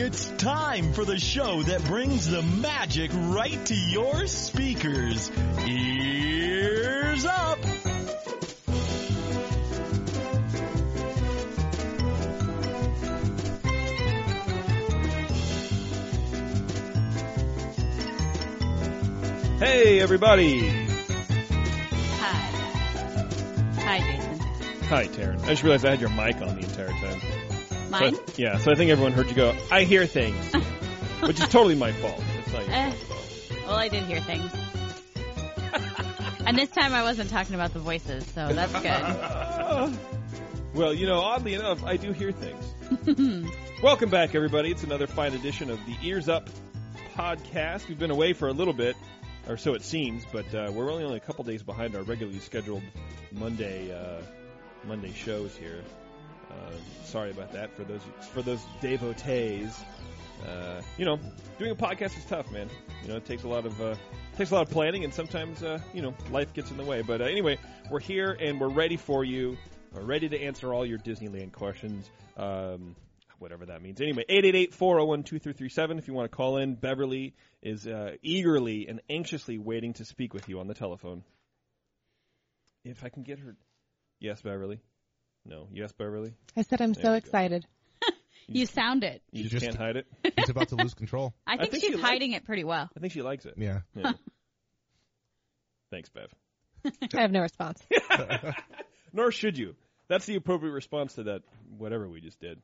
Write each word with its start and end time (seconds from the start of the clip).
It's 0.00 0.28
time 0.38 0.92
for 0.92 1.04
the 1.04 1.18
show 1.18 1.60
that 1.64 1.84
brings 1.86 2.30
the 2.30 2.40
magic 2.40 3.10
right 3.12 3.66
to 3.66 3.74
your 3.74 4.28
speakers. 4.28 5.28
Ears 5.66 7.24
up! 7.24 7.58
Hey, 19.58 20.00
everybody. 20.00 20.68
Hi. 22.20 22.36
Hi, 23.80 23.98
Jason. 23.98 24.38
Hi, 24.84 25.08
Taren. 25.08 25.42
I 25.42 25.48
just 25.48 25.64
realized 25.64 25.84
I 25.84 25.90
had 25.90 26.00
your 26.00 26.10
mic 26.10 26.36
on 26.36 26.54
the 26.54 26.60
entire 26.60 26.86
time. 26.86 27.27
Mine? 27.90 28.14
So- 28.14 28.22
yeah, 28.36 28.58
so 28.58 28.70
I 28.70 28.74
think 28.74 28.90
everyone 28.90 29.12
heard 29.12 29.28
you 29.28 29.34
go, 29.34 29.54
I 29.70 29.84
hear 29.84 30.06
things. 30.06 30.52
which 31.20 31.40
is 31.40 31.48
totally 31.48 31.74
my 31.74 31.92
fault. 31.92 32.22
It's 32.38 32.52
not 32.52 32.68
Eh. 32.68 32.90
fault. 32.92 33.52
Well, 33.66 33.76
I 33.76 33.88
did 33.88 34.04
hear 34.04 34.20
things. 34.20 34.50
and 36.46 36.56
this 36.56 36.70
time 36.70 36.94
I 36.94 37.02
wasn't 37.02 37.28
talking 37.30 37.54
about 37.54 37.72
the 37.72 37.80
voices, 37.80 38.24
so 38.34 38.48
that's 38.52 38.72
good. 38.80 39.98
Well, 40.74 40.92
you 40.94 41.06
know, 41.06 41.18
oddly 41.20 41.54
enough, 41.54 41.82
I 41.82 41.96
do 41.96 42.12
hear 42.12 42.30
things. 42.30 43.50
Welcome 43.82 44.10
back, 44.10 44.34
everybody. 44.36 44.70
It's 44.70 44.84
another 44.84 45.06
fine 45.08 45.32
edition 45.32 45.70
of 45.70 45.78
the 45.86 45.96
Ears 46.06 46.28
Up 46.28 46.48
podcast. 47.16 47.88
We've 47.88 47.98
been 47.98 48.10
away 48.12 48.32
for 48.34 48.48
a 48.48 48.52
little 48.52 48.74
bit, 48.74 48.94
or 49.48 49.56
so 49.56 49.74
it 49.74 49.82
seems, 49.82 50.24
but 50.30 50.54
uh, 50.54 50.70
we're 50.72 50.92
only 50.92 51.04
only 51.04 51.16
a 51.16 51.20
couple 51.20 51.42
days 51.44 51.62
behind 51.64 51.96
our 51.96 52.02
regularly 52.02 52.38
scheduled 52.38 52.82
Monday 53.32 53.90
uh, 53.92 54.20
Monday 54.86 55.12
shows 55.14 55.56
here. 55.56 55.82
Uh, 56.50 56.72
sorry 57.04 57.30
about 57.30 57.52
that 57.52 57.76
for 57.76 57.84
those 57.84 58.02
for 58.32 58.42
those 58.42 58.60
devotees. 58.80 59.74
Uh, 60.46 60.80
you 60.96 61.04
know, 61.04 61.18
doing 61.58 61.72
a 61.72 61.74
podcast 61.74 62.16
is 62.16 62.24
tough, 62.26 62.50
man. 62.52 62.68
You 63.02 63.08
know, 63.08 63.16
it 63.16 63.24
takes 63.24 63.42
a 63.42 63.48
lot 63.48 63.66
of 63.66 63.80
uh, 63.80 63.96
takes 64.36 64.50
a 64.50 64.54
lot 64.54 64.62
of 64.62 64.70
planning, 64.70 65.04
and 65.04 65.12
sometimes 65.12 65.62
uh, 65.62 65.80
you 65.92 66.02
know 66.02 66.14
life 66.30 66.52
gets 66.54 66.70
in 66.70 66.76
the 66.76 66.84
way. 66.84 67.02
But 67.02 67.20
uh, 67.20 67.24
anyway, 67.24 67.58
we're 67.90 68.00
here 68.00 68.36
and 68.38 68.60
we're 68.60 68.68
ready 68.68 68.96
for 68.96 69.24
you. 69.24 69.56
We're 69.92 70.02
ready 70.02 70.28
to 70.28 70.40
answer 70.40 70.72
all 70.72 70.86
your 70.86 70.98
Disneyland 70.98 71.52
questions. 71.52 72.08
Um, 72.36 72.94
whatever 73.38 73.66
that 73.66 73.82
means. 73.82 74.00
Anyway, 74.00 74.24
888-401-2337 74.28 75.98
if 75.98 76.08
you 76.08 76.14
want 76.14 76.30
to 76.30 76.36
call 76.36 76.56
in. 76.56 76.74
Beverly 76.74 77.34
is 77.62 77.86
uh, 77.86 78.16
eagerly 78.22 78.88
and 78.88 79.00
anxiously 79.08 79.58
waiting 79.58 79.92
to 79.94 80.04
speak 80.04 80.34
with 80.34 80.48
you 80.48 80.60
on 80.60 80.66
the 80.66 80.74
telephone. 80.74 81.22
If 82.84 83.04
I 83.04 83.08
can 83.08 83.22
get 83.22 83.38
her. 83.38 83.56
Yes, 84.20 84.42
Beverly. 84.42 84.80
No. 85.48 85.66
Yes, 85.72 85.92
Beverly. 85.92 86.34
I 86.56 86.62
said 86.62 86.80
I'm 86.82 86.92
There 86.92 87.02
so 87.04 87.08
we 87.12 87.20
go. 87.20 87.24
excited. 87.26 87.66
You 88.50 88.64
sound 88.64 89.04
it. 89.04 89.20
You 89.30 89.42
just, 89.42 89.52
just- 89.52 89.64
can't 89.66 89.76
hide 89.76 89.96
it. 89.96 90.06
He's 90.38 90.48
about 90.48 90.68
to 90.68 90.76
lose 90.76 90.94
control. 91.02 91.34
I 91.46 91.58
think, 91.58 91.72
think 91.72 91.82
she's 91.82 91.90
she 91.90 91.96
likes- 91.96 92.08
hiding 92.08 92.32
it 92.32 92.44
pretty 92.46 92.64
well. 92.64 92.88
I 92.96 93.00
think 93.00 93.12
she 93.12 93.20
likes 93.20 93.44
it. 93.44 93.54
Yeah. 93.58 93.80
Yeah. 93.94 94.12
Thanks, 95.90 96.08
Bev. 96.10 96.30
I 97.14 97.20
have 97.20 97.30
no 97.30 97.40
response. 97.40 97.82
Nor 99.12 99.32
should 99.32 99.58
you. 99.58 99.74
That's 100.08 100.24
the 100.26 100.36
appropriate 100.36 100.72
response 100.72 101.14
to 101.14 101.24
that 101.24 101.42
whatever 101.76 102.08
we 102.08 102.20
just 102.22 102.40
did. 102.40 102.60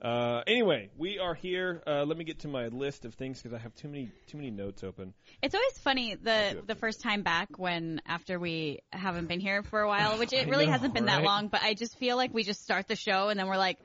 Uh, 0.00 0.42
anyway, 0.46 0.90
we 0.96 1.18
are 1.18 1.34
here. 1.34 1.82
Uh, 1.86 2.04
let 2.04 2.16
me 2.16 2.24
get 2.24 2.40
to 2.40 2.48
my 2.48 2.68
list 2.68 3.04
of 3.04 3.14
things 3.14 3.42
because 3.42 3.52
I 3.52 3.60
have 3.60 3.74
too 3.74 3.88
many 3.88 4.10
too 4.28 4.36
many 4.36 4.50
notes 4.52 4.84
open. 4.84 5.12
It's 5.42 5.54
always 5.56 5.78
funny 5.78 6.14
the 6.14 6.62
the 6.66 6.74
to. 6.74 6.80
first 6.80 7.00
time 7.00 7.22
back 7.22 7.48
when 7.58 8.00
after 8.06 8.38
we 8.38 8.78
haven't 8.92 9.26
been 9.26 9.40
here 9.40 9.62
for 9.64 9.80
a 9.80 9.88
while, 9.94 10.16
which 10.18 10.32
it 10.32 10.48
really 10.48 10.66
know, 10.66 10.72
hasn't 10.72 10.94
been 10.94 11.06
that 11.06 11.24
long, 11.24 11.48
but 11.48 11.62
I 11.62 11.74
just 11.74 11.98
feel 11.98 12.16
like 12.16 12.32
we 12.32 12.44
just 12.44 12.62
start 12.62 12.86
the 12.86 12.94
show 12.96 13.28
and 13.28 13.40
then 13.40 13.48
we're 13.48 13.56
like, 13.56 13.78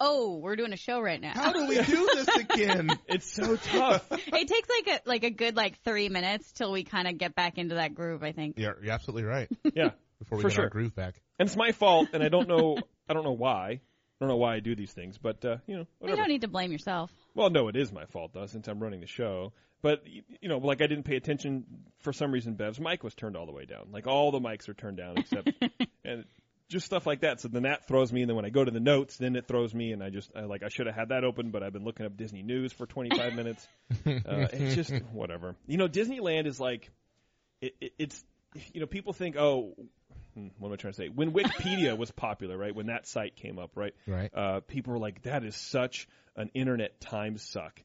"Oh, 0.00 0.38
we're 0.38 0.56
doing 0.56 0.72
a 0.72 0.76
show 0.78 1.00
right 1.02 1.20
now." 1.20 1.32
How 1.34 1.52
do 1.52 1.66
we 1.66 1.76
do 1.82 2.08
this 2.14 2.28
again? 2.28 2.88
It's 3.06 3.30
so 3.30 3.56
tough. 3.56 4.06
it 4.10 4.48
takes 4.48 4.68
like 4.70 4.86
a 5.04 5.08
like 5.08 5.24
a 5.24 5.30
good 5.30 5.54
like 5.54 5.78
3 5.84 6.08
minutes 6.08 6.50
till 6.52 6.72
we 6.72 6.84
kind 6.84 7.06
of 7.08 7.18
get 7.18 7.34
back 7.34 7.58
into 7.58 7.74
that 7.74 7.94
groove, 7.94 8.22
I 8.22 8.32
think. 8.32 8.54
Yeah, 8.58 8.70
you're 8.82 8.92
absolutely 8.92 9.24
right. 9.24 9.50
yeah, 9.74 9.90
Before 10.18 10.38
we 10.38 10.42
For 10.44 10.48
get 10.48 10.58
our 10.60 10.68
groove 10.70 10.94
back. 10.94 11.20
and 11.38 11.46
it's 11.46 11.56
my 11.58 11.72
fault, 11.72 12.08
and 12.14 12.22
I 12.22 12.30
don't 12.30 12.48
know. 12.48 12.78
I 13.06 13.12
don't 13.12 13.24
know 13.24 13.32
why. 13.36 13.80
I 14.20 14.24
don't 14.24 14.30
know 14.30 14.36
why 14.36 14.56
I 14.56 14.60
do 14.60 14.74
these 14.74 14.92
things, 14.92 15.16
but 15.16 15.44
uh, 15.44 15.56
you 15.66 15.76
know, 15.76 15.86
You 16.02 16.16
don't 16.16 16.28
need 16.28 16.40
to 16.40 16.48
blame 16.48 16.72
yourself. 16.72 17.12
Well, 17.34 17.50
no, 17.50 17.68
it 17.68 17.76
is 17.76 17.92
my 17.92 18.06
fault 18.06 18.32
though, 18.34 18.46
since 18.46 18.66
I'm 18.66 18.80
running 18.80 19.00
the 19.00 19.06
show. 19.06 19.52
But 19.80 20.02
you 20.06 20.48
know, 20.48 20.58
like 20.58 20.82
I 20.82 20.88
didn't 20.88 21.04
pay 21.04 21.14
attention 21.16 21.64
for 22.00 22.12
some 22.12 22.32
reason. 22.32 22.54
Bev's 22.54 22.80
mic 22.80 23.04
was 23.04 23.14
turned 23.14 23.36
all 23.36 23.46
the 23.46 23.52
way 23.52 23.64
down. 23.64 23.88
Like 23.92 24.08
all 24.08 24.32
the 24.32 24.40
mics 24.40 24.68
are 24.68 24.74
turned 24.74 24.96
down 24.96 25.18
except, 25.18 25.52
and 26.04 26.24
just 26.68 26.84
stuff 26.84 27.06
like 27.06 27.20
that. 27.20 27.40
So 27.40 27.46
then 27.46 27.62
that 27.62 27.86
throws 27.86 28.12
me. 28.12 28.22
And 28.22 28.28
then 28.28 28.34
when 28.34 28.44
I 28.44 28.50
go 28.50 28.64
to 28.64 28.72
the 28.72 28.80
notes, 28.80 29.16
then 29.18 29.36
it 29.36 29.46
throws 29.46 29.72
me. 29.72 29.92
And 29.92 30.02
I 30.02 30.10
just 30.10 30.32
I, 30.34 30.40
like 30.42 30.64
I 30.64 30.68
should 30.68 30.86
have 30.86 30.96
had 30.96 31.10
that 31.10 31.22
open, 31.22 31.50
but 31.50 31.62
I've 31.62 31.72
been 31.72 31.84
looking 31.84 32.06
up 32.06 32.16
Disney 32.16 32.42
news 32.42 32.72
for 32.72 32.86
25 32.86 33.34
minutes. 33.36 33.66
Uh, 34.04 34.48
it's 34.52 34.74
just 34.74 34.92
whatever. 35.12 35.54
You 35.68 35.76
know, 35.78 35.88
Disneyland 35.88 36.46
is 36.46 36.58
like, 36.58 36.90
it, 37.60 37.76
it, 37.80 37.92
it's 37.98 38.24
you 38.72 38.80
know, 38.80 38.86
people 38.86 39.12
think, 39.12 39.36
oh. 39.36 39.74
Hmm, 40.34 40.48
What 40.58 40.68
am 40.68 40.72
I 40.72 40.76
trying 40.76 40.92
to 40.92 40.96
say? 40.96 41.08
When 41.08 41.32
Wikipedia 41.32 41.96
was 41.96 42.10
popular, 42.10 42.56
right? 42.56 42.74
When 42.74 42.86
that 42.86 43.06
site 43.06 43.36
came 43.36 43.58
up, 43.58 43.72
right? 43.76 43.94
Right. 44.06 44.30
uh, 44.34 44.60
people 44.60 44.92
were 44.92 44.98
like, 44.98 45.22
"That 45.22 45.44
is 45.44 45.54
such 45.56 46.08
an 46.36 46.50
internet 46.54 47.00
time 47.00 47.38
suck." 47.38 47.82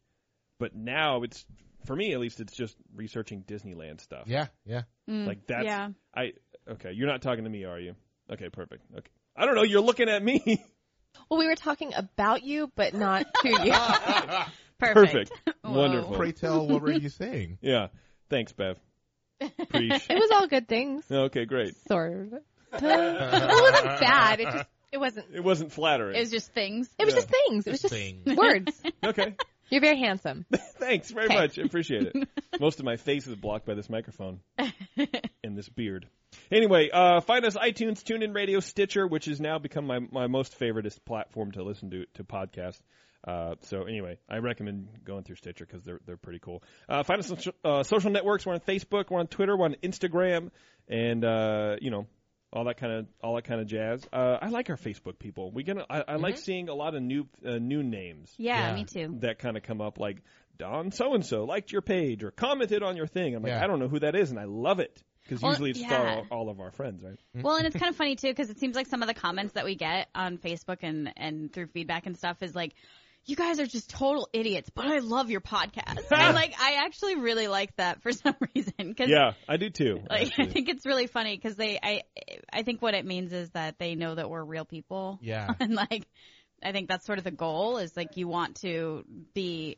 But 0.59 0.76
now 0.76 1.24
it's, 1.24 1.46
for 1.86 1.96
me 1.96 2.14
at 2.14 2.20
least, 2.20 2.40
it's 2.40 2.53
just 2.53 2.76
researching 2.96 3.44
Disneyland 3.44 4.02
stuff. 4.02 4.24
Yeah, 4.28 4.48
yeah. 4.66 4.84
Like 5.08 5.46
that's, 5.48 5.66
yeah. 5.66 5.90
I 6.16 6.34
okay. 6.70 6.92
You're 6.94 7.08
not 7.08 7.22
talking 7.22 7.44
to 7.44 7.50
me, 7.50 7.66
are 7.66 7.80
you? 7.80 7.96
Okay, 8.32 8.50
perfect. 8.50 8.84
Okay, 8.98 9.09
I 9.36 9.46
don't 9.46 9.56
know. 9.56 9.64
You're 9.64 9.82
looking 9.82 10.09
at 10.09 10.24
me. 10.24 10.64
Well, 11.30 11.38
we 11.40 11.46
were 11.46 11.56
talking 11.56 11.94
about 11.96 12.42
you, 12.42 12.72
but 12.76 12.96
not 12.96 13.28
to 13.44 13.50
you. 13.50 13.74
Perfect. 14.80 15.32
Whoa. 15.62 15.72
Wonderful. 15.72 16.16
Pray 16.16 16.32
tell, 16.32 16.68
what 16.68 16.82
were 16.82 16.92
you 16.92 17.09
saying? 17.09 17.59
Yeah. 17.62 17.90
Thanks, 18.32 18.52
Bev. 18.52 18.80
Preach. 19.70 20.06
it 20.09 20.16
was 20.16 20.31
all 20.31 20.48
good 20.48 20.68
things, 20.68 21.04
Okay, 21.12 21.46
great. 21.46 21.76
sort 21.88 22.12
of. 22.14 22.34
it 22.74 22.81
wasn't 22.81 24.00
bad. 24.00 24.40
It 24.40 24.46
just 24.46 24.66
it 24.92 24.98
wasn't. 25.00 25.26
It 25.34 25.44
wasn't 25.44 25.72
flattering. 25.72 26.16
It 26.16 26.20
was 26.20 26.31
just 26.31 26.52
things. 26.54 26.90
It 27.00 27.06
was 27.06 27.14
Yeah. 27.14 27.22
just 27.22 27.30
things. 27.48 27.68
It 27.68 27.72
was 27.72 27.82
just 27.82 27.94
things. 27.94 28.26
words. 28.38 28.82
okay. 29.03 29.36
You're 29.70 29.82
very 29.82 29.98
handsome. 30.00 30.46
Thanks 30.80 31.09
very 31.09 31.26
Okay. 31.28 31.36
much. 31.36 31.58
I 31.58 31.64
appreciate 31.64 32.12
it. 32.14 32.28
Most 32.59 32.80
of 32.80 32.86
my 32.86 32.96
face 32.98 33.26
is 33.28 33.36
blocked 33.36 33.66
by 33.66 33.74
this 33.74 33.90
microphone 33.90 34.40
and 35.44 35.58
this 35.58 35.68
beard. 35.70 36.08
Anyway, 36.52 36.90
uh, 36.94 37.22
find 37.22 37.44
us 37.46 37.56
iTunes, 37.56 38.03
TuneIn 38.03 38.36
Radio, 38.36 38.59
Stitcher, 38.59 39.08
which 39.08 39.26
has 39.26 39.40
now 39.40 39.58
become 39.59 39.86
my, 39.88 40.00
my 40.12 40.28
most 40.28 40.59
favoriteest 40.59 41.03
platform 41.06 41.52
to 41.53 41.64
listen 41.64 41.90
to 41.92 42.06
to 42.16 42.24
podcasts. 42.24 42.80
Uh, 43.25 43.56
so 43.61 43.84
anyway, 43.84 44.17
I 44.29 44.38
recommend 44.39 44.88
going 45.06 45.23
through 45.23 45.38
Stitcher 45.38 45.66
because 45.66 45.84
they're 45.84 46.00
they're 46.06 46.17
pretty 46.17 46.39
cool. 46.39 46.61
Uh, 46.89 47.03
find 47.03 47.19
us 47.19 47.31
on 47.31 47.38
uh, 47.63 47.84
social 47.84 48.11
networks. 48.11 48.45
We're 48.45 48.53
on 48.53 48.59
Facebook. 48.59 49.09
We're 49.09 49.19
on 49.19 49.28
Twitter. 49.28 49.56
We're 49.57 49.66
on 49.66 49.75
Instagram, 49.81 50.51
and 50.89 51.23
uh, 51.23 51.78
you 51.81 51.89
know 51.91 52.06
all 52.51 52.66
that 52.66 52.78
kind 52.78 52.91
of 52.94 53.06
all 53.23 53.35
that 53.35 53.45
kind 53.45 53.61
of 53.61 53.67
jazz. 53.67 54.06
Uh, 54.11 54.38
I 54.41 54.50
like 54.50 54.69
our 54.69 54.78
Facebook 54.78 55.19
people. 55.19 55.51
We 55.51 55.63
gonna 55.63 55.85
I, 55.89 56.03
I 56.08 56.16
like 56.17 56.37
seeing 56.37 56.67
a 56.70 56.73
lot 56.75 56.96
of 56.96 57.02
new 57.02 57.28
uh, 57.46 57.58
new 57.59 57.81
names 57.81 58.34
Yeah, 58.37 58.70
Yeah. 58.70 58.75
me 58.75 58.85
too. 58.85 59.16
that 59.22 59.40
kind 59.40 59.55
of 59.58 59.64
come 59.64 59.79
up 59.81 59.99
like 59.99 60.17
Don 60.58 60.91
so 60.91 61.14
and 61.16 61.26
so 61.26 61.46
liked 61.46 61.72
your 61.72 61.81
page 61.81 62.23
or 62.23 62.31
commented 62.31 62.84
on 62.84 62.96
your 62.97 63.08
thing. 63.08 63.35
I'm 63.35 63.41
like, 63.41 63.52
Yeah. 63.52 63.64
I 63.64 63.67
don't 63.67 63.79
know 63.79 63.87
who 63.87 63.99
that 63.99 64.16
is, 64.16 64.29
and 64.31 64.40
I 64.40 64.43
love 64.46 64.79
it 64.79 65.02
because 65.23 65.41
Well, 65.41 65.53
usually 65.53 65.72
it's 65.72 65.79
yeah. 65.79 66.22
all, 66.29 66.40
all 66.41 66.49
of 66.49 66.59
our 66.59 66.69
friends, 66.72 67.02
right? 67.02 67.17
Well, 67.34 67.55
and 67.55 67.66
it's 67.66 67.76
kind 67.78 67.90
of 67.90 67.96
funny 67.96 68.16
too 68.17 68.28
because 68.29 68.49
it 68.52 68.59
seems 68.59 68.76
like 68.76 68.85
some 68.87 69.02
of 69.02 69.08
the 69.08 69.14
comments 69.16 69.53
that 69.53 69.64
we 69.66 69.76
get 69.76 70.09
on 70.14 70.37
Facebook 70.37 70.79
and 70.84 71.11
and 71.17 71.52
through 71.52 71.67
feedback 71.67 72.05
and 72.05 72.16
stuff 72.17 72.43
is 72.43 72.53
like, 72.53 72.73
"You 73.25 73.35
guys 73.35 73.59
are 73.59 73.66
just 73.66 73.90
total 73.90 74.28
idiots," 74.34 74.70
but 74.73 74.85
I 74.85 74.99
love 74.99 75.29
your 75.29 75.41
podcast. 75.41 75.99
and 76.11 76.35
like, 76.35 76.53
I 76.59 76.84
actually 76.85 77.16
really 77.16 77.47
like 77.47 77.75
that 77.78 78.02
for 78.02 78.11
some 78.23 78.35
reason 78.55 78.73
because 78.78 79.09
Yeah, 79.09 79.34
I 79.47 79.58
do 79.58 79.70
too. 79.70 80.02
like 80.09 80.22
I 80.22 80.23
actually. 80.25 80.47
think 80.52 80.70
it's 80.70 80.85
really 80.85 81.08
funny 81.08 81.35
because 81.35 81.55
they 81.55 81.79
I 81.81 82.02
I 82.52 82.64
think 82.64 82.81
what 82.81 82.93
it 82.93 83.05
means 83.05 83.31
is 83.34 83.49
that 83.52 83.79
they 83.79 83.96
know 83.96 84.16
that 84.16 84.29
we're 84.29 84.43
real 84.43 84.66
people. 84.66 85.20
Yeah. 85.22 85.47
and 85.59 85.73
like 85.75 86.08
I 86.64 86.72
think 86.72 86.87
that's 86.90 87.05
sort 87.05 87.17
of 87.17 87.23
the 87.23 87.31
goal 87.31 87.78
is 87.78 87.96
like 87.97 88.16
you 88.17 88.28
want 88.28 88.55
to 88.61 89.03
be 89.34 89.78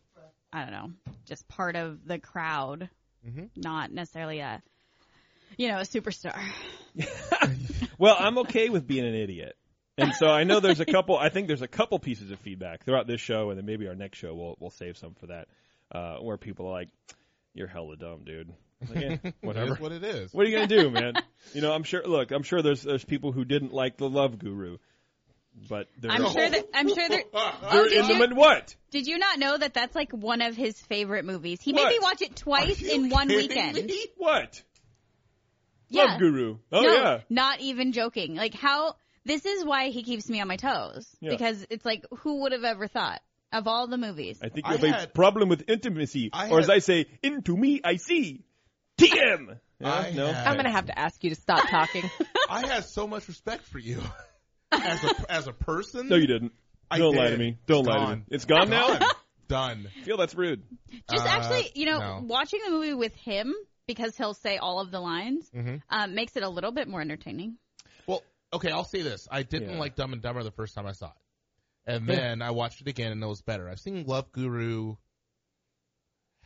I 0.54 0.64
don't 0.64 0.72
know 0.72 0.92
just 1.26 1.48
part 1.48 1.76
of 1.76 2.06
the 2.06 2.20
crowd, 2.20 2.90
Mhm. 3.28 3.50
not 3.56 3.92
necessarily 3.92 4.40
a 4.40 4.62
you 5.58 5.68
know 5.68 5.78
a 5.80 5.82
superstar. 5.82 6.40
well, 7.98 8.16
I'm 8.18 8.38
okay 8.40 8.70
with 8.70 8.88
being 8.88 9.06
an 9.06 9.16
idiot. 9.16 9.56
And 9.98 10.14
so 10.14 10.28
I 10.28 10.44
know 10.44 10.60
there's 10.60 10.80
a 10.82 10.86
couple. 10.98 11.18
I 11.18 11.30
think 11.30 11.48
there's 11.48 11.62
a 11.62 11.68
couple 11.68 11.98
pieces 12.00 12.32
of 12.32 12.40
feedback 12.40 12.84
throughout 12.84 13.08
this 13.08 13.22
show, 13.22 13.50
and 13.50 13.58
then 13.58 13.66
maybe 13.66 13.88
our 13.88 13.96
next 13.96 14.18
show 14.18 14.34
we'll 14.34 14.56
we'll 14.60 14.70
save 14.72 14.98
some 14.98 15.14
for 15.14 15.28
that, 15.28 15.48
uh, 15.92 16.18
where 16.18 16.38
people 16.38 16.68
are 16.68 16.72
like, 16.74 16.90
"You're 17.54 17.68
hella 17.68 17.96
dumb, 17.96 18.24
dude." 18.26 18.54
Like, 18.94 19.04
eh, 19.24 19.32
whatever. 19.42 19.74
is 19.76 19.80
what 19.80 19.92
it 19.94 20.04
is. 20.04 20.34
What 20.34 20.46
are 20.46 20.50
you 20.50 20.56
gonna 20.58 20.68
do, 20.68 20.90
man? 20.90 21.14
you 21.54 21.62
know, 21.62 21.72
I'm 21.72 21.84
sure. 21.84 22.04
Look, 22.06 22.32
I'm 22.32 22.44
sure 22.44 22.62
there's 22.62 22.84
there's 22.84 23.06
people 23.06 23.32
who 23.32 23.46
didn't 23.46 23.74
like 23.74 23.96
the 23.98 24.10
Love 24.10 24.38
Guru, 24.38 24.78
but 25.70 25.88
they're, 25.98 26.12
I'm 26.12 26.30
sure 26.30 26.50
that 26.50 26.66
I'm 26.74 26.90
sure 26.90 27.08
that. 27.08 27.10
they're 27.10 27.24
Oh, 27.34 27.84
did 27.88 27.94
in 27.94 28.08
them 28.10 28.18
you, 28.18 28.24
and 28.26 28.36
what? 28.38 28.76
did 28.92 29.08
you 29.08 29.18
not 29.18 29.40
know 29.40 29.58
that 29.58 29.74
that's 29.74 29.96
like 29.96 30.12
one 30.12 30.42
of 30.42 30.58
his 30.58 30.78
favorite 30.78 31.24
movies? 31.24 31.62
He 31.62 31.72
What? 31.72 31.84
made 31.86 31.90
me 31.92 32.00
watch 32.02 32.22
it 32.22 32.36
twice 32.36 32.82
in 32.82 33.10
one 33.10 33.30
weekend. 33.30 33.76
me? 33.86 34.06
What? 34.18 34.62
Yeah. 35.88 36.04
Love 36.04 36.20
Guru. 36.20 36.58
Oh 36.72 36.82
no, 36.82 36.94
yeah. 36.94 37.20
not 37.30 37.62
even 37.62 37.94
joking. 37.94 38.36
Like 38.36 38.54
how 38.54 38.96
this 39.26 39.46
is 39.46 39.66
why 39.66 39.90
he 39.90 40.04
keeps 40.04 40.30
me 40.30 40.40
on 40.42 40.48
my 40.48 40.56
toes 40.58 41.08
Yeah. 41.20 41.32
because 41.32 41.66
it's 41.70 41.86
like 41.86 42.06
who 42.20 42.42
would 42.42 42.52
have 42.52 42.64
ever 42.64 42.88
thought 42.88 43.22
of 43.52 43.68
all 43.68 43.88
the 43.88 43.98
movies? 43.98 44.40
I 44.44 44.50
think 44.50 44.66
you 44.68 44.72
have 44.74 44.84
a 44.84 44.92
had- 44.92 45.14
problem 45.14 45.50
with 45.50 45.64
intimacy, 45.70 46.30
I 46.34 46.50
or 46.50 46.60
as 46.60 46.70
I 46.70 46.80
say, 46.80 47.06
into 47.24 47.56
me 47.56 47.82
I 47.84 47.96
see. 47.98 48.44
TM. 49.00 49.60
Yeah, 49.80 49.94
I 49.94 50.12
no. 50.12 50.28
had- 50.32 50.48
I'm 50.48 50.56
gonna 50.56 50.72
have 50.72 50.86
to 50.88 50.98
ask 50.98 51.24
you 51.24 51.30
to 51.32 51.36
stop 51.36 51.68
talking. 51.70 52.10
I 52.50 52.66
had 52.68 52.86
so 52.86 53.08
much 53.08 53.28
respect 53.28 53.64
for 53.66 53.80
you 53.80 54.02
as 54.72 55.04
a 55.04 55.32
as 55.32 55.48
a 55.48 55.54
person. 55.54 56.08
No, 56.08 56.16
you 56.16 56.28
didn't. 56.28 56.54
I 56.90 57.00
Don't 57.00 57.16
lie 57.16 57.30
to 57.32 57.38
me. 57.38 57.58
Don't 57.66 57.80
It's 57.80 57.88
lie 57.88 58.06
to 58.12 58.16
me. 58.18 58.24
It's 58.30 58.46
gone 58.46 58.70
now. 58.70 58.88
Done. 59.00 59.10
Done. 59.48 59.88
I 60.00 60.02
feel 60.06 60.18
that's 60.18 60.36
rude. 60.36 60.62
Just 61.12 61.26
Uh, 61.26 61.30
actually, 61.30 61.72
you 61.76 61.88
know, 61.88 61.98
no. 62.00 62.20
watching 62.24 62.60
the 62.64 62.72
movie 62.72 62.94
with 62.94 63.16
him 63.16 63.54
because 63.88 64.16
he'll 64.16 64.34
say 64.36 64.58
all 64.58 64.80
of 64.80 64.92
the 64.92 65.00
lines 65.00 65.50
Mhm. 65.54 65.82
um, 65.90 66.16
makes 66.16 66.36
it 66.38 66.44
a 66.44 66.50
little 66.50 66.72
bit 66.72 66.88
more 66.88 67.02
entertaining. 67.02 67.58
Well, 68.52 68.58
okay, 68.60 68.72
I'll 68.72 68.84
say 68.86 69.02
this. 69.02 69.28
I 69.30 69.44
didn't 69.44 69.72
Yeah. 69.74 69.80
like 69.80 69.96
Dumb 69.96 70.14
and 70.14 70.22
Dumber 70.22 70.44
the 70.44 70.52
first 70.52 70.76
time 70.76 70.86
I 70.86 70.92
saw 70.94 71.08
it. 71.08 71.14
And 71.88 72.08
Yeah. 72.08 72.16
then 72.16 72.42
I 72.42 72.52
watched 72.52 72.82
it 72.82 72.88
again 72.88 73.12
and 73.12 73.24
it 73.24 73.28
was 73.28 73.42
better. 73.42 73.70
I've 73.70 73.80
seen 73.80 74.06
Love 74.06 74.32
Guru 74.32 74.96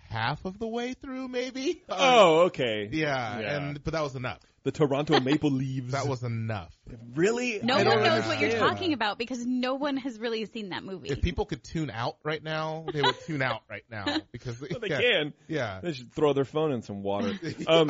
half 0.10 0.44
of 0.46 0.57
the 0.57 0.68
way 0.68 0.94
through, 0.94 1.28
maybe. 1.28 1.84
Uh, 1.88 1.96
Oh, 2.00 2.40
okay. 2.48 2.90
yeah, 2.92 3.40
Yeah. 3.40 3.57
and 3.57 3.84
but 3.84 3.94
that 3.94 4.01
was 4.01 4.16
enough. 4.16 4.40
The 4.63 4.72
Toronto 4.72 5.19
Maple 5.22 5.51
Leaves. 5.51 5.94
That 5.94 6.07
was 6.07 6.24
enough. 6.24 6.75
really. 7.16 7.60
No 7.63 7.75
I 7.75 7.78
one 7.78 7.86
don't 7.86 8.04
knows 8.04 8.25
what 8.28 8.40
you're 8.40 8.57
talking 8.60 8.92
about 8.94 9.18
because 9.18 9.45
no 9.45 9.75
one 9.75 9.95
has 9.98 10.19
really 10.19 10.45
seen 10.48 10.69
that 10.69 10.84
movie. 10.84 11.10
If 11.10 11.22
people 11.22 11.45
could 11.45 11.63
tune 11.63 11.90
out 11.90 12.18
right 12.24 12.44
now, 12.44 12.86
they 12.92 13.02
would 13.02 13.16
tune 13.25 13.42
out 13.42 13.62
right 13.69 13.86
now 13.90 14.06
because 14.34 14.60
Well, 14.60 14.80
they 14.81 14.90
yeah, 14.90 15.00
can. 15.02 15.34
Yeah. 15.48 15.80
They 15.81 15.94
should 15.94 16.12
throw 16.13 16.34
their 16.34 16.44
phone 16.45 16.72
in 16.74 16.81
some 16.81 17.04
water. 17.04 17.40
Um, 17.68 17.90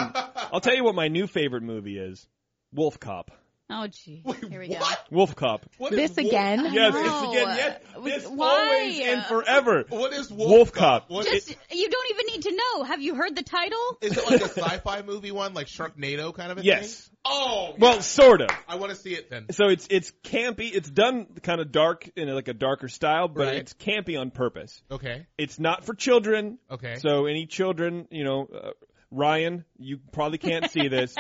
I'll 0.52 0.62
tell 0.62 0.76
you 0.76 0.84
what 0.84 0.94
my 0.94 1.08
new 1.08 1.26
favorite 1.26 1.64
movie 1.64 1.98
is. 1.98 2.28
Wolf 2.72 3.00
Cop. 3.00 3.32
Oh, 3.70 3.88
gee. 3.88 4.22
Wait, 4.26 4.44
Here 4.50 4.60
we 4.60 4.70
what? 4.70 5.06
Wolf 5.12 5.36
Cop. 5.36 5.66
What 5.78 5.92
This 5.92 6.16
Wolf- 6.16 6.28
again? 6.28 6.70
Yes, 6.74 6.94
know. 6.94 7.00
it's 7.02 7.32
again. 7.34 7.58
Yes, 7.58 8.22
this 8.24 8.28
why? 8.28 8.48
always 8.48 9.00
and 9.00 9.26
forever. 9.26 9.84
What 9.90 10.14
is 10.14 10.32
Wolf, 10.32 10.50
Wolf 10.50 10.72
Cop. 10.74 11.10
What 11.10 11.26
Just 11.26 11.50
is, 11.50 11.56
you 11.72 11.90
don't 11.90 12.10
even 12.12 12.26
need 12.34 12.42
to 12.44 12.52
know. 12.56 12.84
Have 12.84 13.02
you 13.02 13.16
heard 13.16 13.36
the 13.36 13.44
title? 13.44 13.98
is 14.02 14.18
it 14.18 14.26
like 14.30 14.42
a 14.42 14.46
sci-fi 14.50 15.02
movie 15.04 15.32
one, 15.32 15.54
like 15.54 15.68
Sharknado 15.68 16.34
kind 16.34 16.52
of 16.52 16.58
a 16.60 16.64
Yes. 16.64 16.80
thing? 16.80 16.88
Yes. 16.90 17.10
Oh, 17.26 17.76
Well, 17.78 17.96
yeah. 17.96 18.02
sort 18.02 18.42
of. 18.42 18.50
I 18.68 18.76
want 18.78 18.92
to 18.92 18.96
see 18.96 19.14
it 19.14 19.30
then. 19.30 19.48
So 19.52 19.68
it's 19.68 19.88
it's 19.90 20.12
campy. 20.24 20.72
It's 20.74 20.90
done 20.90 21.28
kind 21.44 21.60
of 21.60 21.72
dark 21.72 22.10
in 22.16 22.34
like 22.34 22.48
a 22.48 22.54
darker 22.54 22.88
style, 22.88 23.28
but 23.28 23.48
Right. 23.48 23.56
it's 23.58 23.74
campy 23.74 24.20
on 24.20 24.32
purpose. 24.32 24.82
Okay. 24.90 25.28
It's 25.38 25.60
not 25.60 25.84
for 25.86 25.94
children. 25.94 26.60
Okay. 26.72 26.96
So 27.00 27.26
any 27.26 27.46
children, 27.46 28.08
you 28.10 28.24
know, 28.24 28.48
uh, 28.54 28.70
Ryan, 29.12 29.66
you 29.78 30.00
probably 30.12 30.38
can't 30.38 30.70
see 30.70 30.88
this, 30.90 31.16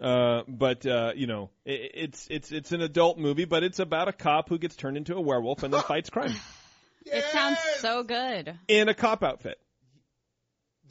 uh, 0.00 0.42
but 0.46 0.86
uh, 0.86 1.12
you 1.16 1.26
know, 1.26 1.50
it, 1.64 1.90
it's 1.94 2.26
it's 2.30 2.52
it's 2.52 2.72
an 2.72 2.80
adult 2.80 3.18
movie, 3.18 3.44
but 3.44 3.62
it's 3.64 3.78
about 3.80 4.08
a 4.08 4.12
cop 4.12 4.48
who 4.48 4.58
gets 4.58 4.76
turned 4.76 4.96
into 4.96 5.14
a 5.16 5.20
werewolf 5.20 5.62
and 5.62 5.72
then 5.74 5.82
fights 5.88 6.10
crime 6.10 6.34
It 7.06 7.24
sounds 7.32 7.58
so 7.78 8.02
good. 8.04 8.56
in 8.68 8.88
a 8.88 8.94
cop 8.94 9.22
outfit. 9.24 9.58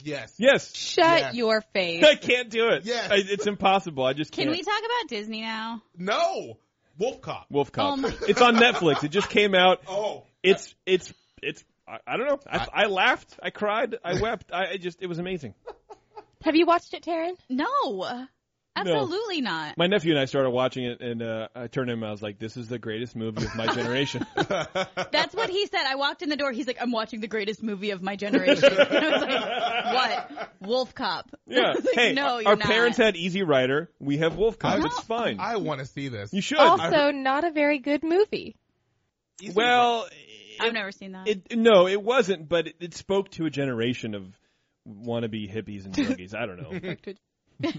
Yes. 0.02 0.34
Yes, 0.38 0.74
Shut 0.74 1.04
Yes. 1.20 1.34
your 1.34 1.60
face. 1.72 2.04
I 2.06 2.16
can't 2.16 2.50
do 2.50 2.68
it. 2.70 2.84
Yes. 2.84 3.10
I, 3.10 3.16
it's 3.16 3.46
impossible. 3.46 4.04
I 4.04 4.12
just 4.12 4.32
Can 4.32 4.44
can't. 4.44 4.56
we 4.56 4.62
talk 4.62 4.78
about 4.80 5.08
Disney 5.08 5.40
now? 5.40 5.82
No. 5.96 6.58
Wolf 6.98 7.20
Cop. 7.22 7.46
Wolf 7.50 7.72
Cop. 7.72 7.92
Oh 7.92 7.96
my- 7.96 8.14
It's 8.28 8.40
on 8.42 8.56
Netflix. 8.56 9.02
It 9.04 9.08
just 9.10 9.30
came 9.30 9.54
out. 9.54 9.80
Oh. 9.88 10.24
It's 10.42 10.74
it's 10.84 11.12
it's. 11.42 11.64
I, 11.88 11.98
I 12.06 12.16
don't 12.16 12.26
know. 12.26 12.40
I, 12.50 12.66
I 12.72 12.86
laughed. 12.86 13.38
I 13.42 13.50
cried. 13.50 13.96
I 14.04 14.20
wept. 14.20 14.50
I, 14.52 14.66
I 14.72 14.76
just. 14.76 15.00
It 15.02 15.06
was 15.06 15.18
amazing. 15.18 15.54
Have 16.44 16.56
you 16.56 16.66
watched 16.66 16.92
it, 16.92 17.02
Taren? 17.02 17.32
No, 17.48 18.26
absolutely 18.76 19.40
not. 19.40 19.78
My 19.78 19.86
nephew 19.86 20.10
and 20.12 20.20
I 20.20 20.26
started 20.26 20.50
watching 20.50 20.84
it, 20.84 21.00
and 21.00 21.22
uh, 21.22 21.48
I 21.54 21.68
turned 21.68 21.88
to 21.88 21.94
him. 21.94 22.02
And 22.02 22.08
I 22.08 22.10
was 22.10 22.20
like, 22.20 22.38
"This 22.38 22.58
is 22.58 22.68
the 22.68 22.78
greatest 22.78 23.16
movie 23.16 23.46
of 23.46 23.54
my 23.54 23.66
generation." 23.68 24.26
That's 24.36 25.34
what 25.34 25.48
he 25.48 25.66
said. 25.66 25.84
I 25.86 25.94
walked 25.94 26.20
in 26.20 26.28
the 26.28 26.36
door. 26.36 26.52
He's 26.52 26.66
like, 26.66 26.76
"I'm 26.82 26.92
watching 26.92 27.20
the 27.20 27.28
greatest 27.28 27.62
movie 27.62 27.92
of 27.92 28.02
my 28.02 28.16
generation." 28.16 28.70
And 28.78 29.04
I 29.06 29.10
was 29.10 29.22
like, 29.22 29.94
"What? 29.94 30.52
Wolf 30.60 30.94
Cop?" 30.94 31.30
Yeah. 31.46 31.72
like, 31.74 31.84
hey, 31.94 32.12
no, 32.12 32.38
you're 32.38 32.48
our 32.48 32.56
not. 32.56 32.66
parents 32.66 32.98
had 32.98 33.16
Easy 33.16 33.42
Rider. 33.42 33.90
We 33.98 34.18
have 34.18 34.36
Wolf 34.36 34.58
Cop. 34.58 34.74
I- 34.74 34.84
it's 34.84 35.00
fine. 35.00 35.38
I 35.40 35.56
want 35.56 35.80
to 35.80 35.86
see 35.86 36.08
this. 36.08 36.32
you 36.34 36.42
should. 36.42 36.58
Also, 36.58 37.10
not 37.10 37.44
a 37.44 37.52
very 37.52 37.78
good 37.78 38.02
movie. 38.02 38.54
well, 39.54 40.06
I've 40.60 40.68
it, 40.68 40.74
never 40.74 40.92
seen 40.92 41.12
that. 41.12 41.26
it 41.26 41.56
no, 41.56 41.88
it 41.88 42.02
wasn't, 42.02 42.50
but 42.50 42.66
it, 42.66 42.76
it 42.80 42.94
spoke 42.94 43.30
to 43.32 43.46
a 43.46 43.50
generation 43.50 44.14
of 44.14 44.26
wannabe 44.88 45.52
hippies 45.52 45.84
and 45.84 45.94
druggies. 45.94 46.34
I 46.34 46.46
don't 46.46 46.60
know. 46.60 47.70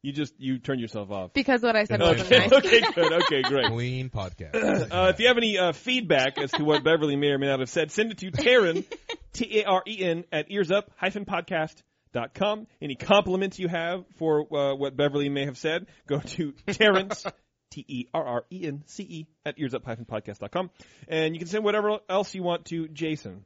You 0.00 0.12
just 0.12 0.32
you 0.38 0.60
turn 0.60 0.78
yourself 0.78 1.10
off. 1.10 1.32
Because 1.32 1.60
what 1.60 1.74
I 1.74 1.82
said 1.82 1.98
wasn't 2.00 2.26
Okay, 2.30 2.38
nice. 2.38 2.52
okay, 2.52 2.80
good. 2.94 3.12
Okay, 3.14 3.42
great. 3.42 3.66
Clean 3.66 4.08
podcast. 4.10 4.54
Uh, 4.92 5.10
if 5.12 5.18
you 5.18 5.26
have 5.26 5.36
any 5.36 5.58
uh, 5.58 5.72
feedback 5.72 6.38
as 6.38 6.52
to 6.52 6.62
what 6.64 6.84
Beverly 6.84 7.16
may 7.16 7.26
or 7.28 7.38
may 7.38 7.48
not 7.48 7.58
have 7.58 7.68
said, 7.68 7.90
send 7.90 8.12
it 8.12 8.18
to 8.18 8.30
Taren, 8.30 8.84
T 9.32 9.58
A 9.60 9.64
R 9.64 9.82
E 9.88 9.98
N, 10.00 10.22
at 10.30 10.48
earsup-podcast.com. 10.50 12.68
Any 12.80 12.94
compliments 12.94 13.58
you 13.58 13.66
have 13.66 14.04
for 14.18 14.42
uh, 14.56 14.76
what 14.76 14.96
Beverly 14.96 15.28
may 15.28 15.46
have 15.46 15.58
said, 15.58 15.86
go 16.06 16.20
to 16.20 16.52
Terrence, 16.68 17.26
T 17.72 17.84
E 17.88 18.06
R 18.14 18.24
R 18.24 18.44
E 18.52 18.68
N 18.68 18.84
C 18.86 19.02
E, 19.02 19.26
at 19.44 19.58
earsup-podcast.com. 19.58 20.70
And 21.08 21.34
you 21.34 21.40
can 21.40 21.48
send 21.48 21.64
whatever 21.64 21.98
else 22.08 22.36
you 22.36 22.44
want 22.44 22.66
to 22.66 22.86
Jason 22.86 23.44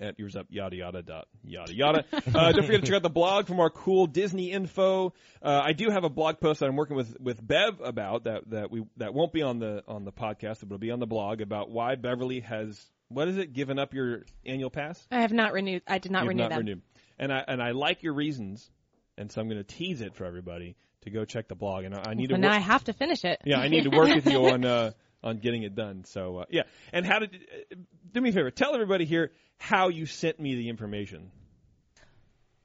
at 0.00 0.14
ears 0.18 0.34
up 0.36 0.46
yada 0.50 0.74
yada 0.76 1.02
dot 1.02 1.28
yada 1.44 1.74
yada. 1.74 2.04
Uh, 2.12 2.52
don't 2.52 2.64
forget 2.64 2.80
to 2.80 2.86
check 2.86 2.96
out 2.96 3.02
the 3.02 3.10
blog 3.10 3.46
for 3.46 3.54
more 3.54 3.70
cool 3.70 4.06
Disney 4.06 4.50
info. 4.50 5.12
Uh, 5.42 5.60
I 5.62 5.72
do 5.72 5.90
have 5.90 6.04
a 6.04 6.08
blog 6.08 6.40
post 6.40 6.60
that 6.60 6.66
I'm 6.66 6.76
working 6.76 6.96
with 6.96 7.20
with 7.20 7.46
Bev 7.46 7.80
about 7.82 8.24
that 8.24 8.48
that 8.50 8.70
we 8.70 8.84
that 8.96 9.12
won't 9.14 9.32
be 9.32 9.42
on 9.42 9.58
the 9.58 9.82
on 9.86 10.04
the 10.04 10.12
podcast, 10.12 10.60
but 10.60 10.66
it'll 10.66 10.78
be 10.78 10.90
on 10.90 11.00
the 11.00 11.06
blog 11.06 11.40
about 11.40 11.70
why 11.70 11.94
Beverly 11.96 12.40
has 12.40 12.82
what 13.08 13.28
is 13.28 13.36
it 13.38 13.52
given 13.52 13.78
up 13.78 13.92
your 13.92 14.22
annual 14.46 14.70
pass? 14.70 15.04
I 15.10 15.20
have 15.22 15.32
not 15.32 15.52
renewed. 15.52 15.82
I 15.86 15.98
did 15.98 16.12
not 16.12 16.26
renew 16.26 16.42
not 16.44 16.50
them. 16.50 16.58
renewed. 16.58 16.82
And 17.18 17.32
I 17.32 17.44
and 17.46 17.62
I 17.62 17.72
like 17.72 18.02
your 18.02 18.14
reasons, 18.14 18.70
and 19.18 19.30
so 19.30 19.40
I'm 19.40 19.48
going 19.48 19.58
to 19.62 19.64
tease 19.64 20.00
it 20.00 20.14
for 20.14 20.24
everybody 20.24 20.76
to 21.02 21.10
go 21.10 21.24
check 21.24 21.48
the 21.48 21.54
blog. 21.54 21.84
And 21.84 21.94
I, 21.94 22.10
I 22.10 22.14
need 22.14 22.28
So 22.30 22.36
to 22.36 22.40
now 22.40 22.48
work- 22.48 22.56
I 22.56 22.60
have 22.60 22.84
to 22.84 22.92
finish 22.94 23.24
it. 23.24 23.40
yeah, 23.44 23.58
I 23.58 23.68
need 23.68 23.84
to 23.84 23.90
work 23.90 24.14
with 24.14 24.26
you 24.26 24.46
on 24.50 24.64
uh, 24.64 24.92
on 25.22 25.38
getting 25.38 25.62
it 25.62 25.74
done. 25.74 26.04
So 26.04 26.38
uh, 26.38 26.44
yeah, 26.50 26.62
and 26.92 27.06
how 27.06 27.20
did? 27.20 27.34
Uh, 27.34 27.76
do 28.12 28.20
me 28.20 28.30
a 28.30 28.32
favor, 28.32 28.50
tell 28.50 28.74
everybody 28.74 29.04
here 29.04 29.32
how 29.58 29.88
you 29.88 30.06
sent 30.06 30.40
me 30.40 30.54
the 30.54 30.68
information. 30.68 31.30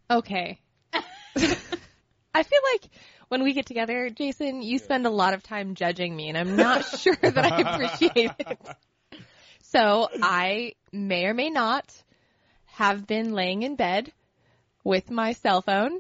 Okay. 0.10 0.60
I 0.94 2.44
feel 2.44 2.60
like 2.74 2.90
when 3.30 3.44
we 3.44 3.54
get 3.54 3.66
together, 3.66 4.10
Jason, 4.10 4.62
you 4.62 4.80
spend 4.80 5.06
a 5.06 5.10
lot 5.10 5.34
of 5.34 5.44
time 5.44 5.76
judging 5.76 6.16
me, 6.16 6.30
and 6.30 6.38
I'm 6.38 6.56
not 6.56 6.86
sure 7.00 7.16
that 7.16 7.38
I 7.38 7.62
appreciate 7.62 8.32
it. 8.40 8.60
So 9.62 10.10
I 10.22 10.74
may 10.92 11.26
or 11.26 11.34
may 11.34 11.50
not 11.50 11.92
have 12.66 13.08
been 13.08 13.34
laying 13.34 13.64
in 13.64 13.76
bed 13.76 14.12
with 14.84 15.10
my 15.10 15.34
cell 15.34 15.62
phone. 15.62 16.00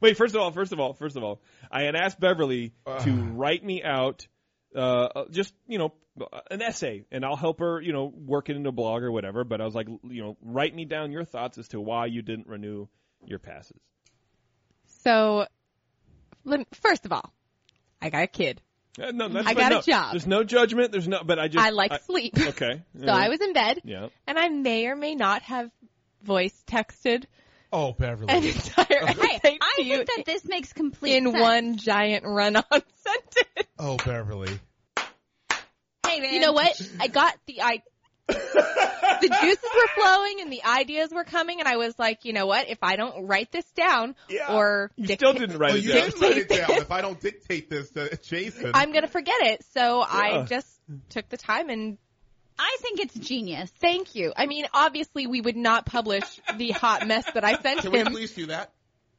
Wait, 0.00 0.16
first 0.16 0.34
of 0.34 0.40
all, 0.40 0.50
first 0.50 0.72
of 0.72 0.80
all, 0.80 0.94
first 0.94 1.16
of 1.16 1.22
all, 1.22 1.40
I 1.70 1.82
had 1.82 1.94
asked 1.94 2.18
Beverly 2.18 2.72
to 3.00 3.12
write 3.12 3.64
me 3.64 3.82
out 3.82 4.26
uh, 4.74 5.24
just 5.30 5.54
you 5.66 5.78
know 5.78 5.92
an 6.50 6.62
essay, 6.62 7.04
and 7.10 7.24
I'll 7.24 7.36
help 7.36 7.60
her 7.60 7.80
you 7.80 7.92
know 7.92 8.06
work 8.06 8.48
it 8.50 8.56
into 8.56 8.68
a 8.68 8.72
blog 8.72 9.02
or 9.02 9.12
whatever. 9.12 9.44
But 9.44 9.60
I 9.60 9.64
was 9.64 9.74
like, 9.74 9.88
you 9.88 10.22
know, 10.22 10.36
write 10.42 10.74
me 10.74 10.84
down 10.84 11.12
your 11.12 11.24
thoughts 11.24 11.58
as 11.58 11.68
to 11.68 11.80
why 11.80 12.06
you 12.06 12.22
didn't 12.22 12.46
renew 12.46 12.88
your 13.24 13.38
passes. 13.38 13.80
So, 15.02 15.46
first 16.72 17.04
of 17.06 17.12
all, 17.12 17.32
I 18.00 18.10
got 18.10 18.22
a 18.24 18.26
kid. 18.26 18.60
Uh, 19.00 19.12
no, 19.12 19.28
that's 19.28 19.46
I 19.46 19.54
got 19.54 19.72
a 19.72 19.82
job. 19.82 20.12
There's 20.12 20.26
no 20.26 20.42
judgment. 20.42 20.90
There's 20.90 21.06
no, 21.06 21.22
but 21.24 21.38
I 21.38 21.46
just 21.48 21.64
I 21.64 21.70
like 21.70 22.02
sleep. 22.02 22.34
Okay, 22.36 22.82
So 23.00 23.06
I 23.06 23.28
was 23.28 23.40
in 23.40 23.52
bed, 23.52 23.80
Yeah. 23.84 24.08
and 24.26 24.38
I 24.38 24.48
may 24.48 24.86
or 24.86 24.96
may 24.96 25.14
not 25.14 25.42
have 25.42 25.70
voice 26.22 26.64
texted 26.66 27.24
oh, 27.72 27.92
Beverly. 27.92 28.32
an 28.32 28.44
entire 28.44 29.06
Hey, 29.06 29.36
essay 29.36 29.58
I 29.60 29.74
to 29.76 29.84
think 29.84 30.06
that 30.16 30.22
this 30.26 30.44
makes 30.46 30.72
complete 30.72 31.16
in 31.16 31.24
sense. 31.30 31.40
one 31.40 31.76
giant 31.76 32.24
run-on 32.26 32.64
sentence. 32.70 33.68
oh, 33.78 33.96
Beverly. 34.04 34.58
Hey 36.06 36.20
man, 36.20 36.32
You 36.32 36.40
know 36.40 36.52
what? 36.52 36.80
I 37.00 37.08
got 37.08 37.34
the 37.46 37.60
I 37.62 37.82
the 38.28 39.38
juices 39.40 39.62
were 39.74 40.02
flowing 40.02 40.40
and 40.42 40.52
the 40.52 40.62
ideas 40.64 41.10
were 41.12 41.24
coming, 41.24 41.60
and 41.60 41.68
I 41.68 41.76
was 41.76 41.98
like, 41.98 42.24
you 42.26 42.32
know 42.34 42.46
what? 42.46 42.68
If 42.68 42.78
I 42.82 42.96
don't 42.96 43.26
write 43.26 43.50
this 43.52 43.64
down 43.72 44.14
Yeah. 44.28 44.54
or 44.54 44.90
You 44.96 45.06
dictate- 45.06 45.18
still 45.28 45.32
didn't 45.32 45.58
write 45.58 45.68
Well, 45.72 45.78
it 45.78 45.84
you 45.84 45.92
down. 45.92 46.04
didn't 46.10 46.20
write 46.20 46.36
it 46.36 46.48
down. 46.48 46.70
If 46.72 46.90
I 46.90 47.00
don't 47.00 47.18
dictate 47.20 47.70
this 47.70 47.90
to 47.92 48.16
Jason, 48.22 48.70
I'm 48.74 48.92
gonna 48.92 49.06
forget 49.08 49.40
it. 49.42 49.64
So 49.74 50.00
Yeah. 50.00 50.06
I 50.10 50.42
just 50.44 50.68
took 51.10 51.28
the 51.30 51.36
time 51.38 51.68
and 51.70 51.96
I 52.58 52.76
think 52.80 53.00
it's 53.00 53.14
genius. 53.14 53.70
thank 53.80 54.14
you. 54.14 54.32
I 54.36 54.46
mean, 54.46 54.66
obviously 54.74 55.26
we 55.26 55.40
would 55.40 55.56
not 55.56 55.86
publish 55.86 56.24
the 56.56 56.70
hot 56.70 57.06
mess 57.06 57.24
that 57.34 57.44
I 57.44 57.60
sent 57.60 57.80
can 57.80 57.92
we 57.92 57.98
him, 58.00 58.06
please 58.08 58.32
do 58.32 58.46
that? 58.46 58.72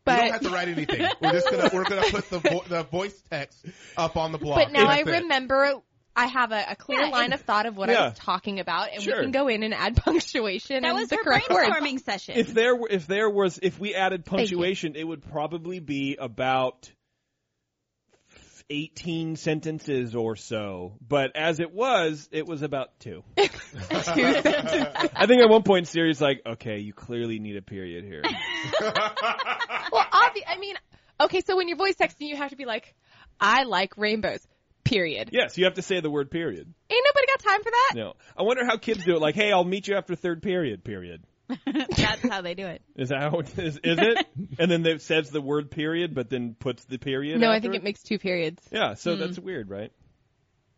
but 0.05 0.15
we 0.15 0.21
don't 0.23 0.31
have 0.33 0.41
to 0.41 0.49
write 0.49 0.67
anything. 0.69 1.07
We're 1.21 1.31
just 1.33 1.49
gonna 1.51 1.69
we're 1.73 1.83
gonna 1.83 2.09
put 2.09 2.29
the 2.29 2.39
vo- 2.39 2.63
the 2.67 2.83
voice 2.83 3.21
text 3.29 3.65
up 3.97 4.17
on 4.17 4.31
the 4.31 4.37
blog. 4.37 4.57
but 4.57 4.71
now 4.71 4.87
I 4.87 5.03
That's 5.03 5.17
it. 5.17 5.21
remember 5.23 5.73
I 6.15 6.25
have 6.25 6.51
a, 6.51 6.65
a 6.71 6.75
clear 6.75 7.01
Yeah, 7.01 7.09
line 7.09 7.31
of 7.33 7.41
thought 7.41 7.65
of 7.65 7.77
what 7.77 7.89
I 7.89 8.07
was 8.09 8.17
talking 8.17 8.59
about, 8.59 8.89
and 8.93 9.01
Sure. 9.01 9.17
we 9.17 9.21
can 9.23 9.31
go 9.31 9.47
in 9.47 9.63
and 9.63 9.73
add 9.73 9.95
punctuation 10.03 10.81
That 10.81 10.89
and 10.89 10.97
was 10.97 11.07
the 11.09 11.15
her 11.17 11.23
correct 11.23 11.49
words. 11.49 11.69
brainstorming 11.69 12.03
session. 12.03 12.35
If 12.37 12.53
there 12.53 12.75
were, 12.75 12.87
if 12.89 13.07
there 13.07 13.29
was, 13.29 13.57
if 13.61 13.79
we 13.79 13.93
added 13.95 14.25
punctuation, 14.25 14.95
it 14.95 15.03
would 15.05 15.21
probably 15.31 15.79
be 15.79 16.17
about 16.19 16.91
18 18.69 19.35
sentences 19.35 20.15
or 20.15 20.35
so. 20.35 20.93
But 21.05 21.35
as 21.35 21.59
it 21.59 21.73
was, 21.73 22.27
it 22.31 22.47
was 22.47 22.61
about 22.61 22.99
two. 22.99 23.23
two 23.37 23.43
I 23.91 25.25
think 25.27 25.41
at 25.41 25.49
one 25.49 25.63
point 25.63 25.87
Siri's 25.87 26.21
like, 26.21 26.41
okay, 26.45 26.79
you 26.79 26.93
clearly 26.93 27.39
need 27.39 27.57
a 27.57 27.61
period 27.61 28.03
here. 28.03 28.23
Well, 29.91 30.05
obvi- 30.05 30.43
I 30.47 30.57
mean, 30.59 30.75
okay, 31.19 31.41
so 31.41 31.57
when 31.57 31.67
you're 31.67 31.77
voice 31.77 31.95
texting, 31.95 32.27
you 32.27 32.35
have 32.35 32.51
to 32.51 32.55
be 32.55 32.65
like, 32.65 32.93
I 33.39 33.63
like 33.63 33.97
rainbows. 33.97 34.45
Period. 34.83 35.29
yes, 35.31 35.57
you 35.57 35.65
have 35.65 35.75
to 35.75 35.81
say 35.83 35.99
the 35.99 36.09
word 36.09 36.31
period. 36.31 36.73
Ain't 36.89 37.05
nobody 37.05 37.27
got 37.27 37.39
time 37.51 37.61
for 37.61 37.69
that. 37.69 37.91
No. 37.95 38.13
I 38.35 38.41
wonder 38.43 38.65
how 38.65 38.77
kids 38.77 39.03
do 39.05 39.15
it. 39.15 39.21
Like, 39.21 39.35
hey, 39.35 39.51
I'll 39.51 39.63
meet 39.63 39.87
you 39.87 39.95
after 39.95 40.15
third 40.15 40.41
period, 40.41 40.83
period. 40.83 41.23
That's 41.65 42.21
how 42.21 42.41
they 42.41 42.53
do 42.53 42.67
it. 42.67 42.81
Is 42.95 43.09
that 43.09 43.21
how 43.21 43.39
it 43.39 43.57
is? 43.57 43.77
Is 43.77 43.97
it? 43.99 44.27
and 44.59 44.69
then 44.69 44.85
it 44.85 45.01
says 45.01 45.29
the 45.29 45.41
word 45.41 45.71
period, 45.71 46.13
but 46.13 46.29
then 46.29 46.55
puts 46.57 46.85
the 46.85 46.97
period 46.97 47.39
No, 47.39 47.51
I 47.51 47.59
think 47.59 47.75
it 47.75 47.83
makes 47.83 48.03
two 48.03 48.19
periods. 48.19 48.61
Yeah, 48.71 48.93
so 48.93 49.15
hmm. 49.15 49.21
that's 49.21 49.39
weird, 49.39 49.69
right? 49.69 49.91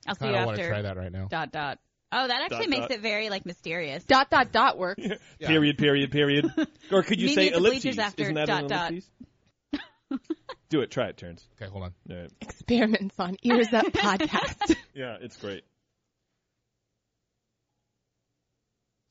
I'll 0.07 0.15
see 0.15 0.27
you 0.27 0.33
I 0.33 0.45
want 0.45 0.57
to 0.57 0.63
after 0.63 0.73
try 0.73 0.81
that 0.83 0.97
right 0.97 1.11
now. 1.11 1.27
dot 1.29 1.51
dot. 1.51 1.79
Oh, 2.13 2.27
that 2.27 2.41
actually 2.41 2.65
Dot, 2.65 2.69
makes 2.69 2.81
dot. 2.81 2.91
it 2.91 3.01
very 3.01 3.29
like 3.29 3.45
mysterious. 3.45 4.03
Dot 4.03 4.29
dot 4.29 4.51
dot 4.51 4.77
works. 4.77 5.03
Yeah. 5.39 5.47
Period, 5.47 5.77
period, 5.77 6.11
period. 6.11 6.45
Or 6.91 7.01
could 7.03 7.19
you 7.19 7.27
Meet 7.27 7.35
say 7.35 7.41
me 7.41 7.47
at 7.47 7.53
the 7.53 7.59
ellipses? 7.59 7.97
after 7.97 8.23
Isn't 8.23 8.35
that 8.35 8.47
dot, 8.47 8.61
an 8.63 8.67
dot. 8.67 8.91
ellipses? 8.91 9.09
Do 10.69 10.81
it. 10.81 10.91
Try 10.91 11.07
it, 11.07 11.17
Terrence. 11.17 11.47
Okay, 11.55 11.69
hold 11.69 11.85
on. 11.85 11.93
All 12.09 12.17
right. 12.17 12.31
Experiments 12.41 13.15
on 13.17 13.37
Ears 13.43 13.73
Up 13.73 13.85
podcast. 13.85 14.75
Yeah, 14.93 15.17
it's 15.19 15.37
great. 15.37 15.63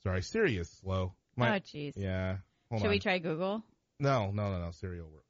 Sorry, 0.03 0.23
Siri 0.23 0.57
is 0.57 0.71
slow. 0.83 1.15
Oh, 1.47 1.51
My- 1.51 1.61
jeez. 1.61 1.93
yeah. 1.97 2.37
Hold 2.71 2.81
Should 2.83 2.87
on. 2.89 2.93
we 2.93 2.99
try 3.01 3.19
Google? 3.19 3.63
No, 3.99 4.31
no, 4.31 4.51
no, 4.51 4.61
no. 4.61 4.71
Siri 4.71 5.01
will 5.01 5.11
work. 5.11 5.25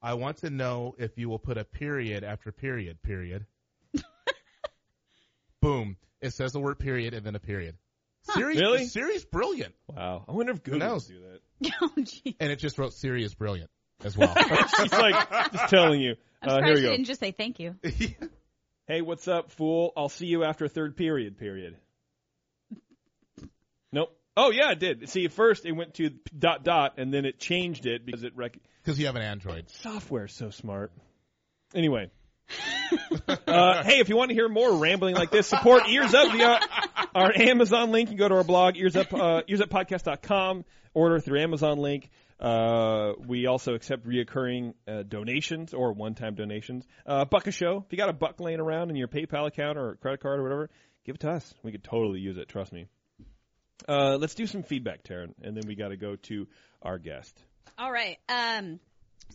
I 0.00 0.14
want 0.14 0.38
to 0.38 0.50
know 0.50 0.94
if 0.98 1.16
you 1.16 1.28
will 1.28 1.38
put 1.38 1.58
a 1.58 1.64
period 1.64 2.24
after 2.24 2.50
period, 2.50 3.00
period. 3.02 3.46
Boom. 5.60 5.96
It 6.20 6.32
says 6.32 6.52
the 6.52 6.60
word 6.60 6.78
period 6.78 7.14
and 7.14 7.24
then 7.24 7.34
a 7.34 7.40
period. 7.40 7.76
Siri, 8.34 8.56
Really? 8.56 8.84
Siri's 8.86 9.24
brilliant. 9.24 9.74
Wow. 9.88 10.24
I 10.28 10.32
wonder 10.32 10.52
if 10.52 10.62
Google 10.62 10.80
knows? 10.80 11.08
will 11.08 11.16
do 11.16 11.22
that. 11.60 11.72
oh, 11.82 11.90
jeez. 11.98 12.36
And 12.40 12.50
it 12.52 12.56
just 12.58 12.78
wrote 12.78 12.92
Siri 12.94 13.24
is 13.24 13.34
brilliant 13.34 13.70
as 14.04 14.16
well. 14.16 14.34
She's 14.76 14.92
like 14.92 15.52
just 15.52 15.68
telling 15.70 16.00
you. 16.00 16.14
I'm 16.40 16.48
Uh, 16.48 16.54
here 16.54 16.60
surprised 16.62 16.76
we 16.76 16.82
go. 16.82 16.90
didn't 16.90 17.06
just 17.06 17.20
say 17.20 17.32
thank 17.32 17.58
you. 17.60 17.76
Hey, 18.86 19.00
what's 19.02 19.26
up, 19.28 19.52
fool? 19.52 19.92
I'll 19.96 20.08
see 20.08 20.26
you 20.26 20.42
after 20.44 20.66
third 20.68 20.96
period. 20.96 21.38
Period. 21.38 21.76
Nope. 23.92 24.16
Oh 24.36 24.50
yeah, 24.50 24.72
it 24.72 24.78
did. 24.78 25.08
See, 25.08 25.28
first 25.28 25.66
it 25.66 25.72
went 25.72 25.94
to 25.94 26.10
dot 26.36 26.64
dot, 26.64 26.94
and 26.98 27.12
then 27.12 27.24
it 27.24 27.38
changed 27.38 27.86
it 27.86 28.06
because 28.06 28.24
it 28.24 28.32
rec- 28.34 28.58
Because 28.82 28.98
you 28.98 29.06
have 29.06 29.16
an 29.16 29.22
Android. 29.22 29.68
software's 29.70 30.34
so 30.34 30.50
smart. 30.50 30.92
Anyway. 31.74 32.10
uh, 33.28 33.82
hey, 33.82 34.00
if 34.00 34.08
you 34.08 34.16
want 34.16 34.30
to 34.30 34.34
hear 34.34 34.48
more 34.48 34.76
rambling 34.76 35.14
like 35.14 35.30
this, 35.30 35.46
support 35.46 35.88
Ears 35.88 36.12
Up 36.12 36.32
via 36.32 36.60
our 37.14 37.32
Amazon 37.34 37.92
link. 37.92 38.10
You 38.10 38.18
go 38.18 38.28
to 38.28 38.34
our 38.34 38.44
blog, 38.44 38.76
ears 38.76 38.96
up, 38.96 39.12
uh, 39.14 39.42
earsuppodcast.com, 39.48 40.64
order 40.92 41.20
through 41.20 41.40
Amazon 41.40 41.78
link. 41.78 42.10
Uh, 42.38 43.12
we 43.24 43.46
also 43.46 43.74
accept 43.74 44.06
reoccurring 44.06 44.74
uh, 44.88 45.04
donations 45.04 45.72
or 45.72 45.92
one-time 45.92 46.34
donations. 46.34 46.84
Uh, 47.06 47.24
buck 47.24 47.46
a 47.46 47.52
show. 47.52 47.84
If 47.86 47.92
you 47.92 47.96
got 47.96 48.08
a 48.08 48.12
buck 48.12 48.40
laying 48.40 48.60
around 48.60 48.90
in 48.90 48.96
your 48.96 49.08
PayPal 49.08 49.46
account 49.46 49.78
or 49.78 49.94
credit 49.96 50.20
card 50.20 50.40
or 50.40 50.42
whatever, 50.42 50.70
give 51.06 51.14
it 51.14 51.20
to 51.20 51.30
us. 51.30 51.54
We 51.62 51.70
could 51.70 51.84
totally 51.84 52.18
use 52.18 52.36
it. 52.38 52.48
Trust 52.48 52.72
me. 52.72 52.88
Uh, 53.88 54.16
let's 54.16 54.34
do 54.34 54.46
some 54.46 54.62
feedback, 54.62 55.02
Taren, 55.04 55.34
and 55.42 55.56
then 55.56 55.64
we 55.66 55.74
got 55.74 55.88
to 55.88 55.96
go 55.96 56.16
to 56.16 56.46
our 56.82 56.98
guest. 56.98 57.36
All 57.78 57.90
right. 57.90 58.18
Um, 58.28 58.80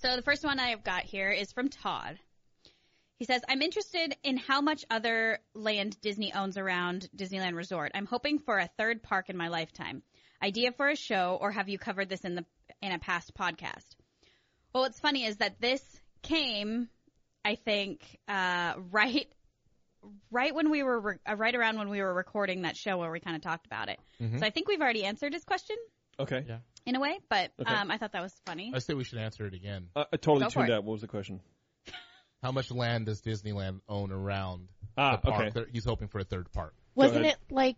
so 0.02 0.16
the 0.16 0.22
first 0.22 0.44
one 0.44 0.60
I've 0.60 0.84
got 0.84 1.04
here 1.04 1.32
is 1.32 1.52
from 1.52 1.70
Todd. 1.70 2.20
He 3.18 3.26
says, 3.26 3.42
I'm 3.50 3.64
interested 3.64 4.16
in 4.24 4.38
how 4.38 4.62
much 4.62 4.86
other 4.92 5.40
land 5.56 6.00
Disney 6.02 6.34
owns 6.34 6.56
around 6.58 7.10
Disneyland 7.16 7.56
Resort. 7.56 7.92
I'm 7.96 8.06
hoping 8.06 8.38
for 8.38 8.60
a 8.60 8.70
third 8.78 9.02
park 9.02 9.30
in 9.30 9.38
my 9.38 9.48
lifetime. 9.48 10.04
Idea 10.42 10.72
for 10.72 10.88
a 10.88 10.96
show, 10.96 11.38
or 11.42 11.52
have 11.52 11.68
you 11.68 11.80
covered 11.80 12.10
this 12.10 12.22
in 12.22 12.36
the 12.36 12.46
in 12.82 12.92
a 12.92 13.00
past 13.00 13.34
podcast? 13.34 13.96
Well, 14.72 14.84
what's 14.84 15.00
funny 15.00 15.26
is 15.26 15.38
that 15.38 15.60
this 15.60 15.82
came, 16.22 16.90
I 17.44 17.56
think, 17.56 18.02
uh, 18.28 18.76
right 18.92 19.28
right 20.32 20.54
when 20.54 20.70
we 20.70 20.84
were 20.84 21.00
re- 21.00 21.16
uh, 21.30 21.36
right 21.36 21.54
around 21.56 21.78
when 21.78 21.90
we 21.90 22.02
were 22.02 22.14
recording 22.14 22.64
that 22.64 22.76
show 22.78 22.98
where 22.98 23.12
we 23.12 23.20
kind 23.20 23.36
of 23.36 23.42
talked 23.42 23.66
about 23.66 23.90
it. 23.90 24.00
So 24.20 24.46
I 24.46 24.50
think 24.50 24.68
we've 24.68 24.82
already 24.82 25.04
answered 25.06 25.34
his 25.34 25.44
question 25.44 25.76
Okay. 26.20 26.44
Yeah. 26.48 26.58
in 26.86 26.96
a 26.96 27.00
way, 27.00 27.20
but 27.30 27.52
Okay. 27.62 27.74
um, 27.74 27.92
I 27.92 27.98
thought 27.98 28.14
that 28.14 28.22
was 28.22 28.34
funny. 28.46 28.72
I 28.74 28.80
say 28.80 28.94
we 28.94 29.04
should 29.04 29.20
answer 29.20 29.46
it 29.46 29.54
again. 29.54 29.90
Uh, 29.96 30.06
I 30.12 30.18
totally 30.18 30.46
Go 30.46 30.50
for 30.50 30.54
tuned 30.62 30.70
it. 30.70 30.74
out. 30.74 30.84
What 30.84 30.94
was 30.94 31.02
the 31.02 31.08
question? 31.08 31.42
How 32.44 32.52
much 32.52 32.72
land 32.72 33.08
does 33.08 33.22
Disneyland 33.22 33.82
own 33.90 34.12
around 34.12 34.70
Ah, 34.98 35.18
the 35.18 35.32
park? 35.32 35.56
okay. 35.56 35.70
He's 35.72 35.86
hoping 35.86 36.08
for 36.08 36.20
a 36.20 36.24
third 36.24 36.52
park. 36.52 36.74
Wasn't 36.96 37.26
it 37.26 37.38
like 37.52 37.76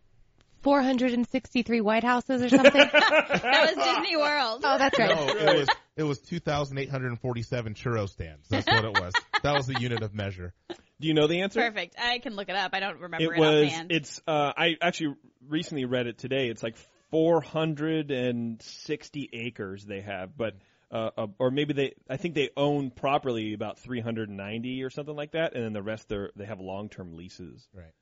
463 0.61 1.81
White 1.81 2.03
Houses 2.03 2.41
or 2.41 2.49
something? 2.49 2.71
that 2.73 3.73
was 3.75 3.85
Disney 3.85 4.17
World. 4.17 4.61
oh, 4.63 4.77
that's 4.77 4.97
right. 4.99 5.15
No, 5.15 5.27
it 5.27 5.57
was 5.59 5.67
it 5.97 6.03
was 6.03 6.19
2,847 6.19 7.73
churro 7.73 8.07
stands. 8.09 8.47
That's 8.49 8.67
what 8.67 8.85
it 8.85 8.93
was. 8.93 9.13
That 9.43 9.53
was 9.55 9.67
the 9.67 9.79
unit 9.79 10.01
of 10.03 10.13
measure. 10.13 10.53
Do 10.69 11.07
you 11.07 11.13
know 11.13 11.27
the 11.27 11.41
answer? 11.41 11.61
Perfect. 11.61 11.95
I 11.99 12.19
can 12.19 12.35
look 12.35 12.49
it 12.49 12.55
up. 12.55 12.71
I 12.73 12.79
don't 12.81 12.99
remember 12.99 13.33
It 13.33 13.37
it, 13.37 13.39
was. 13.39 13.67
offhand. 13.67 13.91
It's. 13.91 14.21
Uh, 14.27 14.51
I 14.55 14.75
actually 14.81 15.15
recently 15.47 15.85
read 15.85 16.07
it 16.07 16.17
today. 16.17 16.49
It's 16.49 16.61
like 16.63 16.75
460 17.11 19.29
acres 19.33 19.85
they 19.85 20.01
have, 20.01 20.37
but 20.37 20.55
uh, 20.91 21.09
uh, 21.17 21.27
or 21.37 21.51
maybe 21.51 21.73
they. 21.73 21.93
I 22.09 22.17
think 22.17 22.35
they 22.35 22.49
own 22.57 22.91
properly 22.91 23.53
about 23.53 23.79
390 23.79 24.83
or 24.83 24.89
something 24.89 25.15
like 25.15 25.31
that, 25.31 25.55
and 25.55 25.63
then 25.63 25.71
the 25.73 25.81
rest 25.83 26.09
they 26.09 26.15
are 26.15 26.31
they 26.35 26.45
have 26.45 26.59
long 26.59 26.89
term 26.89 27.15
leases, 27.15 27.65
Right. 27.73 27.93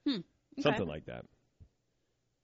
something 0.60 0.88
like 0.88 1.06
that. 1.06 1.26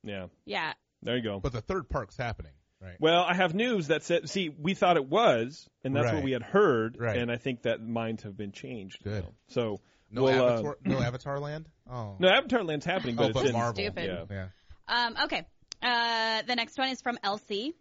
Yeah, 0.04 0.28
yeah. 0.46 0.74
there 1.02 1.16
you 1.18 1.24
go. 1.24 1.40
But 1.40 1.54
the 1.54 1.62
third 1.62 1.90
park's 1.90 2.18
happening. 2.18 2.52
Right. 2.82 2.98
Well, 3.00 3.22
I 3.24 3.34
have 3.34 3.54
news 3.56 3.88
that 3.88 4.04
said. 4.04 4.30
See, 4.30 4.50
we 4.50 4.74
thought 4.74 4.98
it 4.98 5.06
was, 5.08 5.70
and 5.86 5.96
that's 5.96 6.12
what 6.12 6.22
we 6.24 6.32
had 6.34 6.44
heard, 6.44 6.98
Right. 7.00 7.18
and 7.18 7.32
I 7.32 7.38
think 7.38 7.62
that 7.62 7.82
minds 7.82 8.24
have 8.24 8.36
been 8.36 8.52
changed. 8.52 9.02
Good. 9.04 9.24
now. 9.24 9.34
So 9.48 9.80
No 10.12 10.24
we'll, 10.24 10.44
uh, 10.44 10.54
Avatar. 10.56 10.78
no 10.84 11.00
Avatar 11.02 11.40
Land. 11.40 11.70
Oh. 11.90 12.18
no, 12.20 12.28
Avatar 12.28 12.64
Land's 12.66 12.86
happening, 12.86 13.16
but 13.16 13.30
oh, 13.30 13.34
but 13.34 13.46
in 13.46 13.54
Marvel. 13.54 13.82
Stupid. 13.82 14.28
Yeah. 14.30 14.48
Yeah. 14.90 15.06
Um, 15.08 15.16
okay. 15.24 15.46
Uh, 15.82 16.42
the 16.46 16.56
next 16.56 16.78
one 16.78 16.90
is 16.90 17.02
from 17.02 17.18
Elsie. 17.24 17.74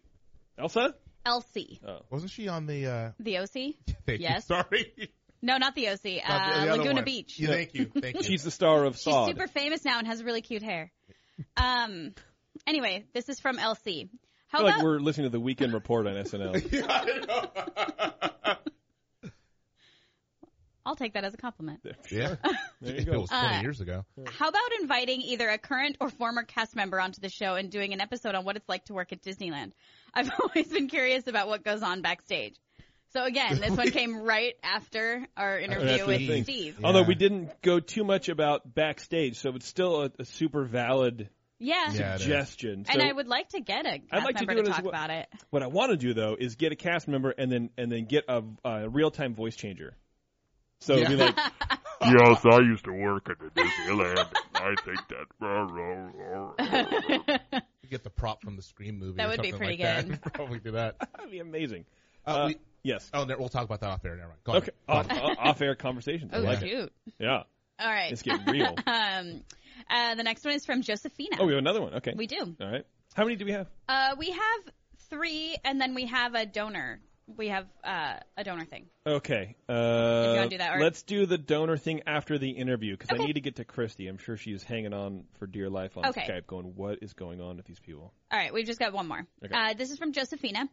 Elsa. 0.57 0.95
Elsie. 1.25 1.81
Oh. 1.85 1.99
Wasn't 2.09 2.31
she 2.31 2.47
on 2.47 2.65
the? 2.65 2.87
uh 2.87 3.11
The 3.19 3.39
OC? 3.39 3.49
Thank 3.53 3.75
you. 4.07 4.17
Yes. 4.19 4.45
Sorry. 4.47 5.09
No, 5.41 5.57
not 5.57 5.75
the 5.75 5.89
OC. 5.89 5.89
Not 5.95 6.01
the- 6.03 6.33
Uh, 6.33 6.65
the 6.65 6.71
other 6.71 6.77
Laguna. 6.83 7.03
Beach. 7.03 7.37
Yeah, 7.37 7.49
thank 7.49 7.73
you. 7.73 7.91
Thank 7.93 8.15
you. 8.15 8.23
She's 8.23 8.43
the 8.43 8.51
star 8.51 8.85
of 8.85 8.97
She's 8.97 9.13
super 9.13 9.47
famous 9.47 9.83
now 9.83 9.99
and 9.99 10.07
has 10.07 10.23
really 10.23 10.41
cute 10.41 10.63
hair. 10.63 10.91
Um, 11.57 12.13
anyway, 12.67 13.05
this 13.13 13.29
is 13.29 13.39
from 13.39 13.59
Elsie. 13.59 14.09
How 14.47 14.59
I 14.59 14.61
feel 14.61 14.65
like 14.67 14.75
about 14.75 14.85
we're 14.85 14.99
listening 14.99 15.25
to 15.25 15.31
the 15.31 15.39
weekend 15.39 15.73
report 15.73 16.05
on 16.07 16.13
SNL. 16.13 16.57
I'll 20.85 20.95
take 20.97 21.13
that 21.13 21.23
as 21.23 21.33
a 21.33 21.37
compliment. 21.37 21.79
yeah. 22.11 22.35
There 22.81 22.95
you 22.95 23.05
go. 23.05 23.13
it 23.13 23.21
was 23.21 23.29
20 23.29 23.45
Uh, 23.57 23.61
years 23.61 23.79
ago. 23.79 24.03
How 24.27 24.49
about 24.49 24.61
inviting 24.81 25.21
either 25.21 25.47
a 25.47 25.57
current 25.57 25.95
or 26.01 26.09
former 26.09 26.43
cast 26.43 26.75
member 26.75 26.99
onto 26.99 27.21
the 27.21 27.29
show 27.29 27.55
and 27.55 27.71
doing 27.71 27.93
an 27.93 28.01
episode 28.01 28.35
on 28.35 28.43
what 28.43 28.57
it's 28.57 28.67
like 28.67 28.83
to 28.85 28.93
work 28.93 29.13
at 29.13 29.21
Disneyland? 29.21 29.71
I've 30.13 30.29
always 30.41 30.67
been 30.67 30.89
curious 30.89 31.25
about 31.27 31.47
what 31.47 31.63
goes 31.63 31.81
on 31.83 32.01
backstage. 32.01 32.57
So 33.13 33.23
again, 33.23 33.59
this 33.59 33.69
one 33.71 33.91
came 33.91 34.23
right 34.23 34.55
after 34.63 35.25
our 35.37 35.59
interview 35.59 35.89
After 35.89 36.05
with 36.07 36.27
thing. 36.27 36.43
Steve. 36.43 36.77
Yeah. 36.79 36.87
Although 36.87 37.03
we 37.03 37.13
didn't 37.15 37.61
go 37.61 37.79
too 37.79 38.03
much 38.03 38.27
about 38.27 38.73
backstage, 38.73 39.37
so 39.37 39.55
it's 39.55 39.67
still 39.67 40.01
a, 40.03 40.11
a 40.17 40.25
super 40.25 40.63
valid 40.65 41.29
Yeah. 41.59 41.91
Yeah, 41.93 42.13
it 42.13 42.15
is. 42.15 42.21
suggestion. 42.21 42.85
And 42.89 43.01
I 43.03 43.11
would 43.11 43.27
like 43.27 43.49
to 43.49 43.61
get 43.61 43.85
a 43.85 43.99
cast 43.99 44.25
like 44.25 44.37
to 44.37 44.45
member 44.47 44.63
do 44.63 44.67
to, 44.67 44.71
talk 44.73 44.81
well. 44.83 44.89
about 44.89 45.11
it. 45.11 45.27
what 45.51 45.61
I 45.61 45.67
want 45.67 45.91
to 45.91 45.97
do 45.97 46.15
though 46.15 46.35
is 46.39 46.55
get 46.55 46.71
a 46.71 46.75
cast 46.75 47.07
member 47.07 47.29
and 47.37 47.51
then 47.51 47.69
and 47.77 47.91
then 47.91 48.05
get 48.05 48.25
a, 48.27 48.41
a 48.65 48.89
real 48.89 49.11
time 49.11 49.35
voice 49.35 49.55
changer. 49.55 49.95
So 50.79 50.93
it'd 50.95 51.09
be 51.09 51.15
Yeah. 51.15 51.25
like, 51.25 51.37
Yes, 52.01 52.43
I 52.45 52.59
used 52.61 52.83
to 52.85 52.91
work 52.91 53.29
at 53.29 53.37
the 53.39 53.51
Disneyland. 53.61 54.25
I 54.55 54.71
I 54.71 54.75
think 54.83 54.99
that. 55.39 56.53
You 57.83 57.89
get 57.89 58.03
the 58.03 58.09
prop 58.09 58.41
from 58.41 58.55
the 58.55 58.61
Scream 58.63 58.97
movie. 58.97 59.17
That 59.17 59.27
or 59.27 59.31
would 59.31 59.41
be 59.41 59.51
pretty 59.51 59.83
like 59.83 60.05
good. 60.07 60.19
That. 60.23 60.33
Probably 60.33 60.59
do 60.59 60.71
that. 60.71 60.95
That'd 61.15 61.29
be 61.31 61.39
amazing. 61.39 61.85
Uh, 62.25 62.29
Uh, 62.31 62.47
we- 62.47 62.55
yes. 62.83 63.09
oh, 63.13 63.25
there, 63.25 63.37
we'll 63.37 63.49
talk 63.49 63.65
about 63.65 63.81
that 63.81 63.89
off 63.89 64.05
air. 64.05 64.15
Never 64.15 64.29
mind. 64.29 64.39
Go. 64.43 64.53
Okay. 64.53 64.71
Off, 64.87 65.07
off-air 65.39 65.75
conversations. 65.75 66.31
I 66.33 66.37
oh, 66.37 66.41
like 66.41 66.61
it. 66.61 66.69
shoot. 66.69 66.93
Yeah. 67.19 67.43
All 67.79 67.89
right. 67.89 68.11
It's 68.11 68.21
getting 68.21 68.45
real. 68.45 68.75
um, 68.87 69.41
uh, 69.89 70.15
the 70.15 70.23
next 70.23 70.45
one 70.45 70.53
is 70.53 70.65
from 70.65 70.81
Josephina. 70.81 71.37
Oh, 71.39 71.45
we 71.45 71.53
have 71.53 71.59
another 71.59 71.81
one. 71.81 71.95
Okay. 71.95 72.13
We 72.15 72.27
do. 72.27 72.55
All 72.59 72.71
right. 72.71 72.85
How 73.13 73.23
many 73.23 73.35
do 73.35 73.45
we 73.45 73.51
have? 73.51 73.67
Uh, 73.87 74.15
we 74.17 74.31
have 74.31 74.73
three, 75.09 75.55
and 75.63 75.79
then 75.79 75.93
we 75.93 76.05
have 76.07 76.33
a 76.35 76.45
donor. 76.45 76.99
We 77.25 77.49
have 77.49 77.65
uh, 77.83 78.15
a 78.35 78.43
donor 78.43 78.65
thing. 78.65 78.87
Okay. 79.07 79.55
Uh, 79.69 80.33
wanna 80.35 80.49
do 80.49 80.57
that, 80.57 80.75
or- 80.75 80.81
let's 80.81 81.03
do 81.03 81.25
the 81.25 81.37
donor 81.37 81.77
thing 81.77 82.01
after 82.05 82.37
the 82.37 82.49
interview 82.49 82.97
because 82.97 83.11
Okay. 83.11 83.23
I 83.23 83.27
need 83.27 83.33
to 83.33 83.41
get 83.41 83.55
to 83.57 83.65
Christy. 83.65 84.07
I'm 84.07 84.17
sure 84.17 84.35
she's 84.35 84.61
hanging 84.63 84.93
on 84.93 85.23
for 85.39 85.47
dear 85.47 85.69
life 85.69 85.95
on 85.95 86.07
Okay. 86.07 86.27
Skype, 86.27 86.47
going, 86.47 86.75
"What 86.75 86.99
is 87.01 87.13
going 87.13 87.39
on 87.39 87.57
with 87.57 87.65
these 87.65 87.79
people?" 87.79 88.13
All 88.31 88.37
right, 88.37 88.53
we've 88.53 88.65
just 88.65 88.79
got 88.79 88.91
one 88.91 89.07
more. 89.07 89.25
Okay. 89.43 89.53
Uh, 89.55 89.73
this 89.73 89.89
is 89.91 89.97
from 89.97 90.11
Josephina. 90.11 90.67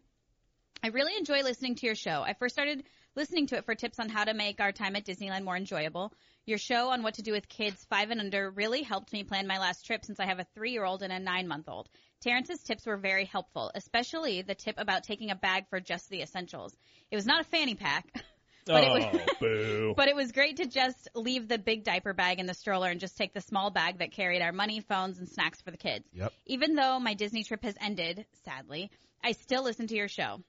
I 0.83 0.89
really 0.89 1.17
enjoy 1.17 1.43
listening 1.43 1.75
to 1.77 1.87
your 1.87 1.95
show. 1.95 2.23
I 2.23 2.33
first 2.33 2.55
started 2.55 2.85
listening 3.15 3.47
to 3.49 3.57
it 3.57 3.67
for 3.67 3.75
tips 3.75 3.99
on 3.99 4.09
how 4.09 4.25
to 4.25 4.33
make 4.33 4.61
our 4.61 4.73
time 4.73 4.97
at 4.97 5.05
Disneyland 5.05 5.45
more 5.45 5.57
enjoyable. 5.57 6.13
Your 6.47 6.59
show 6.59 6.89
on 6.91 7.03
what 7.03 7.15
to 7.15 7.23
do 7.23 7.33
with 7.33 7.49
kids 7.49 7.85
five 7.91 8.11
and 8.11 8.21
under 8.21 8.51
really 8.51 8.83
helped 8.83 9.13
me 9.13 9.23
plan 9.23 9.47
my 9.47 9.59
last 9.59 9.85
trip 9.85 10.05
since 10.05 10.19
I 10.19 10.27
have 10.27 10.39
a 10.39 10.47
three 10.55 10.73
year 10.73 10.85
old 10.85 11.03
and 11.03 11.13
a 11.13 11.19
nine 11.19 11.49
month 11.49 11.69
old. 11.69 11.89
Terrence's 12.23 12.63
tips 12.63 12.87
were 12.87 12.97
very 12.97 13.27
helpful, 13.27 13.71
especially 13.75 14.43
the 14.43 14.55
tip 14.55 14.77
about 14.79 15.05
taking 15.05 15.31
a 15.31 15.35
bag 15.35 15.69
for 15.69 15.81
just 15.81 16.09
the 16.09 16.23
essentials. 16.23 16.75
It 17.11 17.17
was 17.17 17.27
not 17.27 17.43
a 17.43 17.49
fanny 17.49 17.75
pack. 17.75 18.07
But 18.67 18.85
it 18.85 18.89
oh, 18.89 18.95
was- 18.95 19.27
boo! 19.41 19.95
But 19.97 20.09
it 20.09 20.15
was 20.15 20.33
great 20.33 20.59
to 20.59 20.67
just 20.67 21.09
leave 21.15 21.49
the 21.49 21.59
big 21.59 21.83
diaper 21.83 22.13
bag 22.13 22.39
in 22.39 22.47
the 22.47 22.55
stroller 22.55 22.91
and 22.91 23.01
just 23.01 23.17
take 23.17 23.33
the 23.33 23.41
small 23.41 23.71
bag 23.71 23.99
that 23.99 24.13
carried 24.13 24.43
our 24.43 24.53
money, 24.53 24.81
phones, 24.81 25.19
and 25.19 25.27
snacks 25.27 25.63
for 25.63 25.71
the 25.71 25.79
kids. 25.79 26.05
Yep. 26.13 26.33
Even 26.47 26.75
though 26.75 27.01
my 27.01 27.15
Disney 27.15 27.43
trip 27.43 27.65
has 27.65 27.75
ended, 27.81 28.27
sadly, 28.45 28.91
I 29.25 29.33
still 29.33 29.65
listen 29.65 29.87
to 29.89 29.97
your 29.97 30.09
show. 30.09 30.41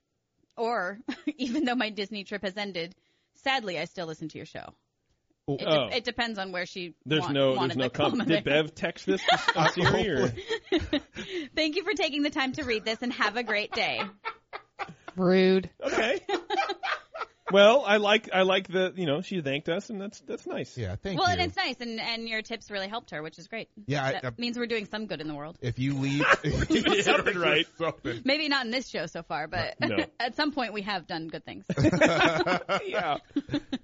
Or 0.58 1.00
even 1.38 1.66
though 1.66 1.76
my 1.76 1.90
Disney 1.90 2.24
trip 2.24 2.44
has 2.44 2.58
ended, 2.58 2.96
sadly, 3.36 3.80
I 3.80 3.86
still 3.86 4.08
listen 4.08 4.30
to 4.30 4.38
your 4.38 4.46
show. 4.46 4.74
It, 5.48 5.60
de- 5.60 5.68
Oh. 5.68 5.88
it 5.88 6.04
depends 6.04 6.38
on 6.40 6.52
where 6.52 6.66
she 6.66 6.94
There's 7.06 7.22
want- 7.22 7.34
no, 7.34 7.56
there's 7.60 7.76
no 7.76 7.86
the 7.86 7.90
comment. 7.90 8.22
comment. 8.22 8.30
Did 8.30 8.44
Bev 8.44 8.76
text 8.76 9.06
this 9.06 9.22
to 9.26 9.60
on 9.60 9.72
Siri 9.74 10.10
or? 10.10 10.34
Thank 11.56 11.76
you 11.76 11.84
for 11.84 11.94
taking 11.94 12.22
the 12.22 12.30
time 12.30 12.54
to 12.54 12.64
read 12.64 12.86
this 12.86 13.00
and 13.02 13.12
have 13.14 13.36
a 13.38 13.44
great 13.44 13.72
day. 13.74 14.02
Rude. 15.18 15.70
Okay. 15.84 16.22
well, 17.52 17.84
I 17.86 17.98
like 17.98 18.30
I 18.34 18.42
like 18.44 18.68
the 18.68 18.94
you 18.96 19.06
know 19.06 19.22
she 19.22 19.42
thanked 19.42 19.70
us 19.70 19.90
and 19.90 20.00
that's 20.02 20.20
that's 20.22 20.46
nice. 20.46 20.78
Yeah, 20.78 20.96
thank 20.96 21.16
you. 21.16 21.20
well, 21.20 21.28
you. 21.30 21.42
and 21.42 21.42
it's 21.50 21.56
nice, 21.58 21.76
and, 21.80 22.00
and 22.00 22.28
your 22.28 22.42
tips 22.42 22.72
really 22.72 22.88
helped 22.88 23.12
her, 23.12 23.22
which 23.22 23.38
is 23.40 23.48
great. 23.48 23.70
yeah, 23.86 24.04
I, 24.04 24.12
That 24.14 24.26
I, 24.26 24.32
means 24.42 24.58
we're 24.58 24.68
doing 24.68 24.86
some 24.86 25.06
good 25.06 25.22
in 25.22 25.28
the 25.28 25.36
world. 25.36 25.58
if 25.62 25.80
you 25.80 25.96
leave, 25.98 26.26
Something 27.04 27.38
right. 27.38 27.66
Something. 27.78 28.22
Maybe 28.26 28.48
not 28.50 28.66
in 28.66 28.72
this 28.72 28.88
show 28.88 29.06
so 29.06 29.24
far, 29.24 29.48
but 29.48 29.76
uh, 29.82 29.88
No. 29.88 30.06
at 30.20 30.36
some 30.36 30.52
point 30.52 30.74
we 30.74 30.82
have 30.84 31.08
done 31.08 31.28
good 31.28 31.46
things. 31.46 31.66
yeah, 32.86 33.18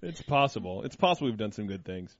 it's 0.01 0.21
possible. 0.21 0.83
It's 0.83 0.95
possible 0.95 1.27
we've 1.27 1.37
done 1.37 1.51
some 1.51 1.67
good 1.67 1.85
things. 1.85 2.15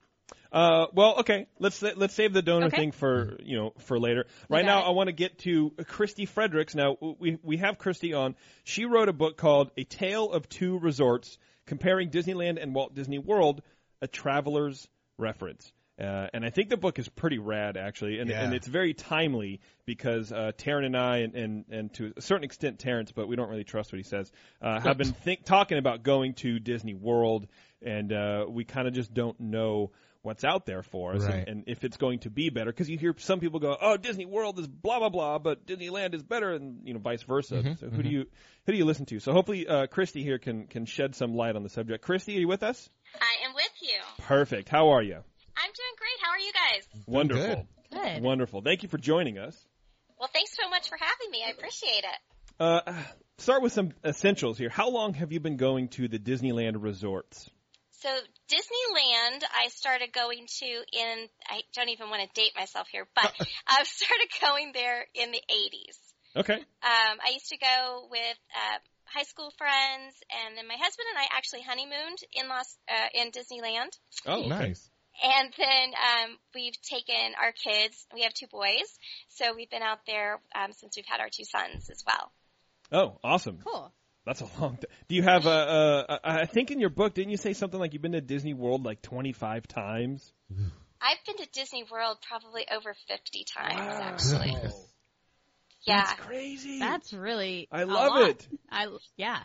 Uh, 0.50 0.86
well, 0.94 1.20
okay. 1.20 1.46
Let's 1.58 1.82
let's 1.82 2.14
save 2.14 2.32
the 2.32 2.42
donor 2.42 2.66
Okay. 2.66 2.76
thing 2.76 2.92
for 2.92 3.36
you 3.42 3.58
know 3.58 3.72
for 3.80 3.98
later. 3.98 4.26
Right 4.48 4.64
now, 4.64 4.82
it. 4.84 4.88
I 4.88 4.90
want 4.90 5.08
to 5.08 5.12
get 5.12 5.38
to 5.40 5.72
Christy 5.86 6.24
Fredericks. 6.26 6.74
Now 6.74 6.96
we 7.00 7.38
we 7.42 7.58
have 7.58 7.78
Christy 7.78 8.14
on. 8.14 8.34
She 8.64 8.86
wrote 8.86 9.08
a 9.08 9.12
book 9.12 9.36
called 9.36 9.70
A 9.76 9.84
Tale 9.84 10.30
of 10.32 10.48
Two 10.48 10.78
Resorts: 10.78 11.36
Comparing 11.66 12.10
Disneyland 12.10 12.62
and 12.62 12.74
Walt 12.74 12.94
Disney 12.94 13.18
World, 13.18 13.62
a 14.00 14.06
traveler's 14.08 14.88
reference. 15.18 15.70
Uh, 16.00 16.28
and 16.32 16.44
I 16.44 16.50
think 16.50 16.68
the 16.68 16.76
book 16.76 17.00
is 17.00 17.08
pretty 17.08 17.38
rad, 17.38 17.76
actually, 17.76 18.20
and, 18.20 18.30
Yeah. 18.30 18.44
and 18.44 18.54
it's 18.54 18.68
very 18.68 18.94
timely 18.94 19.58
because 19.84 20.30
uh, 20.30 20.52
Taren 20.56 20.84
and 20.86 20.96
I, 20.96 21.16
and, 21.18 21.34
and, 21.34 21.64
and 21.70 21.94
to 21.94 22.12
a 22.16 22.20
certain 22.20 22.44
extent 22.44 22.78
Terrence, 22.78 23.10
but 23.10 23.26
we 23.26 23.34
don't 23.34 23.48
really 23.48 23.64
trust 23.64 23.92
what 23.92 23.96
he 23.96 24.04
says, 24.04 24.30
uh, 24.62 24.78
have 24.78 24.96
been 24.96 25.12
think, 25.12 25.44
talking 25.44 25.76
about 25.76 26.04
going 26.04 26.34
to 26.34 26.60
Disney 26.60 26.94
World, 26.94 27.48
and 27.82 28.12
uh, 28.12 28.46
we 28.48 28.62
kind 28.64 28.86
of 28.86 28.94
just 28.94 29.12
don't 29.12 29.40
know 29.40 29.90
what's 30.22 30.44
out 30.44 30.66
there 30.66 30.82
for 30.82 31.14
us, 31.14 31.22
Right. 31.24 31.34
and, 31.36 31.48
and 31.48 31.64
if 31.66 31.84
it's 31.84 31.96
going 31.96 32.20
to 32.20 32.30
be 32.30 32.50
better. 32.50 32.70
Because 32.70 32.88
you 32.90 32.98
hear 32.98 33.14
some 33.18 33.40
people 33.40 33.60
go, 33.60 33.76
"Oh, 33.80 33.96
Disney 33.96 34.26
World 34.26 34.58
is 34.58 34.66
blah 34.66 34.98
blah 34.98 35.08
blah," 35.08 35.38
but 35.38 35.66
Disneyland 35.66 36.14
is 36.14 36.22
better, 36.22 36.52
and 36.52 36.80
you 36.86 36.94
know, 36.94 37.00
vice 37.00 37.22
versa. 37.22 37.54
Mm-hmm, 37.56 37.72
so 37.74 37.88
who 37.88 38.02
do 38.02 38.08
you 38.08 38.26
who 38.66 38.72
do 38.72 38.78
you 38.78 38.84
listen 38.84 39.06
to? 39.06 39.20
So 39.20 39.32
hopefully, 39.32 39.66
uh, 39.66 39.86
Christy 39.86 40.22
here 40.22 40.38
can 40.38 40.66
can 40.66 40.86
shed 40.86 41.14
some 41.14 41.34
light 41.34 41.56
on 41.56 41.62
the 41.62 41.68
subject. 41.70 42.04
Christy, 42.04 42.36
are 42.36 42.40
you 42.40 42.48
with 42.48 42.62
us? 42.62 42.88
I 43.20 43.46
am 43.48 43.54
with 43.54 43.72
you. 43.80 44.24
Perfect. 44.24 44.68
How 44.68 44.90
are 44.90 45.02
you? 45.02 45.14
I'm 45.14 45.70
doing 45.72 45.96
great. 45.98 46.18
How 46.22 46.30
are 46.30 46.38
you 46.38 46.52
guys? 46.52 47.04
Wonderful. 47.06 47.66
Good. 47.92 48.22
Wonderful. 48.22 48.60
Thank 48.62 48.82
you 48.82 48.88
for 48.88 48.98
joining 48.98 49.38
us. 49.38 49.56
Well, 50.20 50.28
thanks 50.32 50.56
so 50.56 50.68
much 50.68 50.88
for 50.88 50.98
having 51.00 51.30
me. 51.30 51.42
I 51.46 51.50
appreciate 51.50 52.04
it. 52.04 52.18
Uh, 52.60 52.92
start 53.38 53.62
with 53.62 53.72
some 53.72 53.92
essentials 54.04 54.58
here. 54.58 54.68
How 54.68 54.90
long 54.90 55.14
have 55.14 55.32
you 55.32 55.40
been 55.40 55.56
going 55.56 55.88
to 55.90 56.06
the 56.08 56.18
Disneyland 56.18 56.74
resorts? 56.82 57.48
So 58.00 58.08
Disneyland, 58.08 59.42
I 59.52 59.68
started 59.70 60.12
going 60.12 60.46
to 60.60 60.66
in, 60.66 61.28
I 61.48 61.62
don't 61.74 61.88
even 61.88 62.10
want 62.10 62.22
to 62.22 62.40
date 62.40 62.52
myself 62.56 62.86
here, 62.90 63.06
but 63.14 63.32
I 63.66 63.82
started 63.84 64.28
going 64.40 64.70
there 64.72 65.06
in 65.14 65.32
the 65.32 65.42
80s. 65.50 65.98
Okay. 66.36 66.54
Um, 66.54 67.18
I 67.18 67.30
used 67.32 67.48
to 67.48 67.58
go 67.58 68.06
with, 68.08 68.38
uh, 68.54 68.78
high 69.04 69.24
school 69.24 69.50
friends 69.56 70.14
and 70.30 70.56
then 70.56 70.68
my 70.68 70.76
husband 70.78 71.06
and 71.10 71.18
I 71.18 71.36
actually 71.36 71.62
honeymooned 71.62 72.18
in 72.32 72.48
Los, 72.48 72.78
uh, 72.88 73.08
in 73.14 73.32
Disneyland. 73.32 73.90
Oh. 74.26 74.46
Nice. 74.46 74.90
And 75.20 75.52
then 75.58 75.90
um, 75.98 76.38
we've 76.54 76.80
taken 76.82 77.34
our 77.42 77.50
kids. 77.50 78.06
We 78.14 78.22
have 78.22 78.32
two 78.32 78.46
boys, 78.46 78.86
so 79.28 79.54
we've 79.56 79.70
been 79.70 79.82
out 79.82 80.06
there 80.06 80.40
um, 80.54 80.72
since 80.72 80.96
we've 80.96 81.08
had 81.08 81.18
our 81.20 81.30
two 81.32 81.44
sons 81.44 81.90
as 81.90 82.04
well. 82.06 82.30
Oh, 82.92 83.18
awesome. 83.24 83.58
Cool. 83.64 83.92
That's 84.28 84.42
a 84.42 84.60
long 84.60 84.76
time. 84.76 84.90
Do 85.08 85.14
you 85.14 85.22
have 85.22 85.46
a, 85.46 85.48
a, 85.48 86.12
a, 86.12 86.20
I 86.22 86.44
think 86.44 86.70
in 86.70 86.80
your 86.80 86.90
book, 86.90 87.14
didn't 87.14 87.30
you 87.30 87.38
say 87.38 87.54
something 87.54 87.80
like 87.80 87.94
you've 87.94 88.02
been 88.02 88.12
to 88.12 88.20
Disney 88.20 88.52
World 88.52 88.84
like 88.84 89.00
25 89.00 89.66
times? 89.66 90.34
I've 91.00 91.16
been 91.26 91.38
to 91.38 91.48
Disney 91.50 91.86
World 91.90 92.18
probably 92.28 92.66
over 92.70 92.94
50 93.08 93.46
times, 93.56 93.78
Wow. 93.78 94.00
actually. 94.02 94.56
Yeah. 95.86 96.04
That's 96.04 96.20
crazy. 96.20 96.78
That's 96.78 97.12
really. 97.14 97.68
I 97.72 97.84
love 97.84 98.08
lot. 98.08 98.28
it. 98.28 98.48
I 98.70 98.88
yeah. 99.16 99.38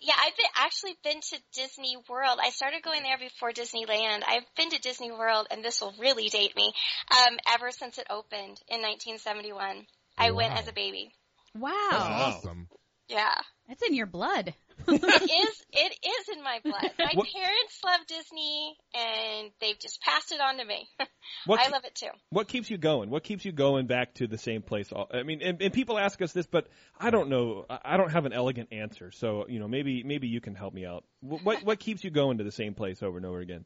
Yeah, 0.00 0.14
I've 0.18 0.36
been, 0.38 0.46
actually 0.56 0.96
been 1.04 1.20
to 1.20 1.38
Disney 1.52 1.96
World. 2.08 2.38
I 2.42 2.48
started 2.48 2.82
going 2.82 3.02
there 3.02 3.18
before 3.18 3.52
Disneyland. 3.52 4.22
I've 4.26 4.44
been 4.56 4.70
to 4.70 4.78
Disney 4.78 5.12
World, 5.12 5.48
and 5.50 5.62
this 5.62 5.82
will 5.82 5.92
really 5.98 6.30
date 6.30 6.56
me, 6.56 6.72
um, 7.10 7.36
ever 7.52 7.70
since 7.70 7.98
it 7.98 8.06
opened 8.08 8.58
in 8.68 8.80
1971. 8.80 9.86
I 10.16 10.30
went 10.30 10.54
as 10.54 10.66
a 10.66 10.72
baby. 10.72 11.12
Wow. 11.54 11.70
That's 11.90 12.04
awesome. 12.04 12.68
Yeah. 13.08 13.34
That's 13.68 13.82
in 13.82 13.94
your 13.94 14.06
blood. 14.06 14.54
it 14.88 15.02
is 15.02 15.64
it 15.72 15.98
is 16.06 16.28
in 16.36 16.42
my 16.42 16.60
blood. 16.62 16.90
My 16.98 17.12
What- 17.14 17.28
parents 17.34 17.80
love 17.84 18.00
Disney 18.06 18.76
and 18.94 19.50
they've 19.60 19.78
just 19.78 20.00
passed 20.02 20.32
it 20.32 20.40
on 20.40 20.58
to 20.58 20.64
me. 20.64 20.88
What, 21.46 21.60
I 21.60 21.68
love 21.70 21.84
it 21.84 21.94
too. 21.94 22.08
what 22.30 22.48
keeps 22.48 22.70
you 22.70 22.76
going? 22.78 23.10
What 23.10 23.22
keeps 23.24 23.44
you 23.44 23.52
going 23.52 23.86
back 23.86 24.14
to 24.14 24.26
the 24.26 24.36
same 24.38 24.62
place? 24.62 24.92
all- 24.92 25.08
I 25.12 25.22
mean, 25.22 25.40
and, 25.42 25.60
and 25.60 25.72
people 25.72 25.98
ask 25.98 26.20
us 26.22 26.32
this, 26.32 26.46
but 26.46 26.68
I 26.98 27.10
don't 27.10 27.28
know. 27.28 27.64
I 27.68 27.78
I 27.84 27.96
don't 27.96 28.10
have 28.10 28.24
an 28.26 28.32
elegant 28.32 28.72
answer. 28.72 29.10
So, 29.10 29.46
you 29.48 29.58
know, 29.58 29.68
maybe 29.68 30.02
maybe 30.04 30.28
you 30.28 30.40
can 30.40 30.54
help 30.54 30.72
me 30.74 30.84
out. 30.86 31.04
Wh- 31.20 31.44
What 31.44 31.62
what 31.64 31.78
keeps 31.80 32.04
you 32.04 32.10
going 32.10 32.38
to 32.38 32.44
the 32.44 32.52
same 32.52 32.74
place 32.74 33.02
over 33.02 33.16
and 33.16 33.26
over 33.26 33.40
again? 33.40 33.64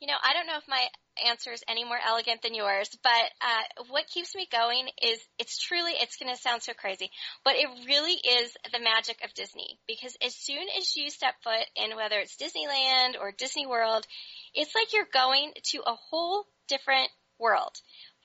You 0.00 0.06
know, 0.06 0.14
I 0.22 0.32
don't 0.32 0.46
know 0.46 0.58
if 0.58 0.68
my 0.68 0.86
answer 1.26 1.52
is 1.52 1.64
any 1.66 1.84
more 1.84 1.98
elegant 2.06 2.42
than 2.42 2.54
yours, 2.54 2.88
but 3.02 3.10
uh, 3.10 3.84
what 3.88 4.06
keeps 4.06 4.34
me 4.34 4.46
going 4.50 4.88
is 5.02 5.18
it's 5.38 5.58
truly, 5.58 5.92
it's 5.92 6.16
going 6.16 6.32
to 6.32 6.40
sound 6.40 6.62
so 6.62 6.72
crazy, 6.72 7.10
but 7.44 7.56
it 7.56 7.68
really 7.86 8.12
is 8.14 8.56
the 8.72 8.78
magic 8.78 9.18
of 9.24 9.34
Disney. 9.34 9.80
Because 9.88 10.16
as 10.24 10.34
soon 10.34 10.64
as 10.78 10.94
you 10.94 11.10
step 11.10 11.34
foot 11.42 11.66
in 11.74 11.96
whether 11.96 12.18
it's 12.18 12.36
Disneyland 12.36 13.20
or 13.20 13.32
Disney 13.36 13.66
World, 13.66 14.06
it's 14.54 14.74
like 14.74 14.92
you're 14.92 15.08
going 15.12 15.52
to 15.72 15.78
a 15.78 15.96
whole 16.10 16.44
different 16.68 17.10
world. 17.38 17.74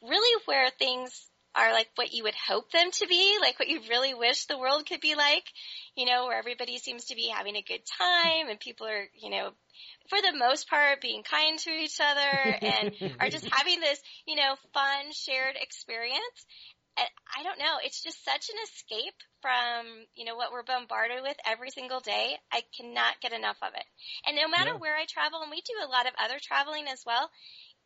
Really 0.02 0.42
where 0.46 0.70
things 0.78 1.28
are 1.56 1.72
like 1.72 1.88
what 1.96 2.14
you 2.14 2.24
would 2.24 2.36
hope 2.36 2.72
them 2.72 2.90
to 2.92 3.08
be, 3.08 3.38
like 3.40 3.60
what 3.60 3.70
you 3.70 3.82
really 3.90 4.14
wish 4.14 4.46
the 4.46 4.58
world 4.58 4.86
could 4.88 5.02
be 5.02 5.16
like, 5.16 5.44
you 5.96 6.06
know, 6.06 6.26
where 6.26 6.38
everybody 6.38 6.78
seems 6.78 7.06
to 7.06 7.16
be 7.16 7.30
having 7.30 7.56
a 7.56 7.62
good 7.62 7.82
time 8.00 8.50
and 8.50 8.60
people 8.60 8.88
are, 8.88 9.06
you 9.14 9.30
know, 9.30 9.52
for 10.10 10.20
the 10.22 10.38
most 10.38 10.70
part 10.70 11.02
being 11.02 11.24
kind 11.24 11.58
to 11.60 11.70
each 11.70 12.00
other 12.00 12.58
and 12.62 12.92
are 13.20 13.30
just 13.30 13.48
having 13.52 13.80
this, 13.80 14.00
you 14.26 14.36
know, 14.36 14.56
fun 14.74 15.12
shared 15.14 15.56
experience. 15.60 16.46
And 16.96 17.08
I 17.36 17.42
don't 17.42 17.58
know, 17.58 17.82
it's 17.84 18.04
just 18.04 18.24
such 18.24 18.50
an 18.50 18.56
escape 18.70 19.18
from, 19.42 20.06
you 20.14 20.26
know, 20.26 20.36
what 20.36 20.52
we're 20.52 20.64
bombarded 20.64 21.24
with 21.24 21.38
every 21.46 21.72
single 21.72 22.00
day. 22.00 22.38
I 22.52 22.62
cannot 22.78 23.20
get 23.22 23.34
enough 23.34 23.58
of 23.64 23.74
it. 23.74 23.86
And 24.28 24.36
no 24.36 24.48
matter 24.48 24.70
Yeah. 24.74 24.80
where 24.80 24.96
I 24.96 25.06
travel, 25.10 25.42
and 25.42 25.50
we 25.50 25.62
do 25.62 25.74
a 25.84 25.90
lot 25.90 26.06
of 26.06 26.14
other 26.24 26.38
traveling 26.42 26.86
as 26.88 27.02
well, 27.06 27.30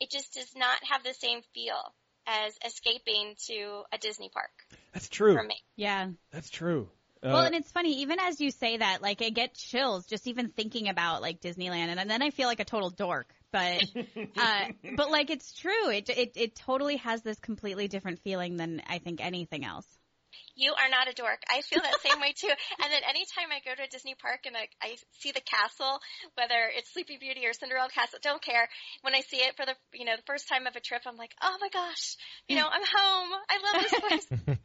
it 0.02 0.12
just 0.12 0.34
does 0.34 0.52
not 0.56 0.78
have 0.92 1.04
the 1.04 1.14
same 1.14 1.42
feel 1.54 1.80
as 2.28 2.54
escaping 2.66 3.36
to 3.48 3.84
a 3.94 3.98
Disney 3.98 4.30
park 4.30 4.52
That's 4.92 5.08
true. 5.08 5.34
for 5.34 5.44
me. 5.44 5.56
Yeah. 5.78 6.10
That's 6.32 6.50
true. 6.50 6.90
Uh, 7.28 7.34
Well, 7.34 7.46
and 7.46 7.56
it's 7.56 7.72
funny, 7.72 8.02
even 8.02 8.20
as 8.20 8.40
you 8.42 8.52
say 8.52 8.78
that, 8.78 9.02
like, 9.02 9.22
I 9.22 9.30
get 9.30 9.54
chills 9.54 10.06
just 10.06 10.28
even 10.28 10.50
thinking 10.50 10.90
about, 10.90 11.22
like, 11.22 11.42
Disneyland. 11.42 11.96
And 11.98 12.10
then 12.10 12.22
I 12.22 12.30
feel 12.32 12.48
like 12.48 12.60
a 12.60 12.66
total 12.66 12.90
dork 12.90 13.34
but 13.52 13.84
uh, 14.38 14.66
but 14.96 15.12
like 15.12 15.30
it's 15.30 15.54
true. 15.54 15.90
It 15.90 16.10
it 16.10 16.32
it 16.36 16.56
totally 16.56 16.98
has 16.98 17.22
this 17.22 17.40
completely 17.40 17.88
different 17.88 18.20
feeling 18.20 18.58
than 18.58 18.82
I 18.88 19.00
think 19.00 19.24
anything 19.24 19.64
else. 19.66 19.88
You 20.56 20.74
are 20.74 20.90
not 20.90 21.08
a 21.10 21.14
dork. 21.14 21.42
I 21.50 21.62
feel 21.62 21.82
that 21.82 22.02
same 22.02 22.20
way 22.20 22.34
too. 22.34 22.50
And 22.84 22.92
then 22.92 23.02
anytime 23.08 23.50
I 23.52 23.60
go 23.64 23.76
to 23.76 23.84
a 23.84 23.88
Disney 23.88 24.16
park 24.16 24.42
and 24.46 24.56
I, 24.56 24.68
I 24.82 24.98
see 25.20 25.32
the 25.32 25.42
castle, 25.42 26.00
whether 26.36 26.70
it's 26.76 26.92
Sleeping 26.94 27.18
Beauty 27.20 27.46
or 27.46 27.54
Cinderella 27.54 27.90
Castle, 27.90 28.20
don't 28.22 28.42
care. 28.42 28.68
When 29.02 29.16
I 29.16 29.22
see 29.22 29.38
it 29.38 29.56
for 29.56 29.66
the 29.66 29.76
you 29.94 30.06
know 30.06 30.16
the 30.16 30.24
first 30.28 30.48
time 30.48 30.68
of 30.68 30.76
a 30.76 30.80
trip, 30.80 31.02
I'm 31.06 31.18
like, 31.18 31.34
oh 31.42 31.58
my 31.60 31.70
gosh, 31.70 32.16
you 32.48 32.56
know, 32.56 32.68
I'm 32.70 32.84
home. 32.84 33.30
I 33.50 33.56
love 33.64 33.78
this 33.82 33.96
place. 33.96 34.28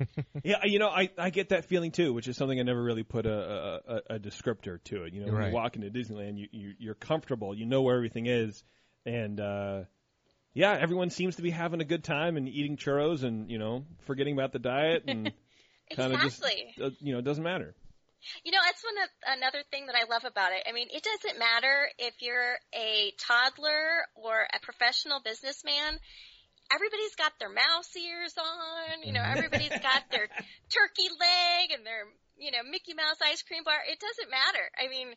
Yeah, 0.44 0.64
you 0.64 0.78
know, 0.80 0.88
I 0.88 1.08
I 1.18 1.30
get 1.30 1.50
that 1.50 1.66
feeling 1.66 1.92
too, 1.92 2.12
which 2.12 2.26
is 2.26 2.36
something 2.36 2.58
I 2.58 2.62
never 2.64 2.82
really 2.82 3.04
put 3.04 3.26
a 3.26 3.80
a, 4.10 4.14
a 4.16 4.18
descriptor 4.18 4.82
to 4.84 5.04
it. 5.04 5.12
You 5.14 5.20
know, 5.20 5.28
when 5.30 5.36
Right. 5.36 5.48
you 5.48 5.54
walk 5.54 5.76
into 5.76 5.90
Disneyland, 5.90 6.38
you, 6.38 6.48
you 6.50 6.74
you're 6.78 6.94
comfortable, 6.94 7.54
you 7.54 7.64
know 7.66 7.82
where 7.82 7.96
everything 7.96 8.26
is, 8.26 8.62
and 9.06 9.38
uh 9.40 9.82
yeah, 10.54 10.72
everyone 10.78 11.10
seems 11.10 11.36
to 11.36 11.42
be 11.42 11.50
having 11.50 11.80
a 11.80 11.84
good 11.84 12.04
time 12.04 12.36
and 12.36 12.48
eating 12.48 12.76
churros 12.76 13.22
and 13.22 13.50
you 13.50 13.58
know 13.58 13.84
forgetting 14.06 14.34
about 14.34 14.52
the 14.52 14.58
diet 14.58 15.04
and 15.04 15.32
kind 15.96 16.14
of 16.14 16.22
exactly. 16.22 16.74
just 16.76 16.80
uh, 16.80 16.90
you 17.00 17.12
know 17.12 17.18
it 17.18 17.24
doesn't 17.24 17.44
matter. 17.44 17.74
You 18.44 18.52
know, 18.52 18.62
that's 18.64 18.82
one 18.84 18.98
of, 19.02 19.10
another 19.38 19.62
thing 19.70 19.86
that 19.86 19.96
I 19.98 20.06
love 20.06 20.24
about 20.24 20.52
it. 20.52 20.62
I 20.68 20.72
mean, 20.72 20.86
it 20.94 21.02
doesn't 21.02 21.38
matter 21.38 21.90
if 21.98 22.14
you're 22.22 22.54
a 22.74 23.12
toddler 23.18 24.06
or 24.14 24.46
a 24.46 24.62
professional 24.62 25.20
businessman. 25.20 25.98
Everybody's 26.72 27.16
got 27.16 27.32
their 27.38 27.50
mouse 27.50 27.90
ears 27.98 28.34
on. 28.38 29.02
You 29.02 29.12
know, 29.12 29.22
everybody's 29.26 29.74
got 29.74 30.06
their 30.10 30.30
turkey 30.70 31.10
leg 31.10 31.74
and 31.74 31.84
their, 31.84 32.06
you 32.38 32.52
know, 32.52 32.62
Mickey 32.62 32.94
Mouse 32.94 33.18
ice 33.20 33.42
cream 33.42 33.64
bar. 33.64 33.82
It 33.90 33.98
doesn't 33.98 34.30
matter. 34.30 34.64
I 34.78 34.88
mean, 34.88 35.10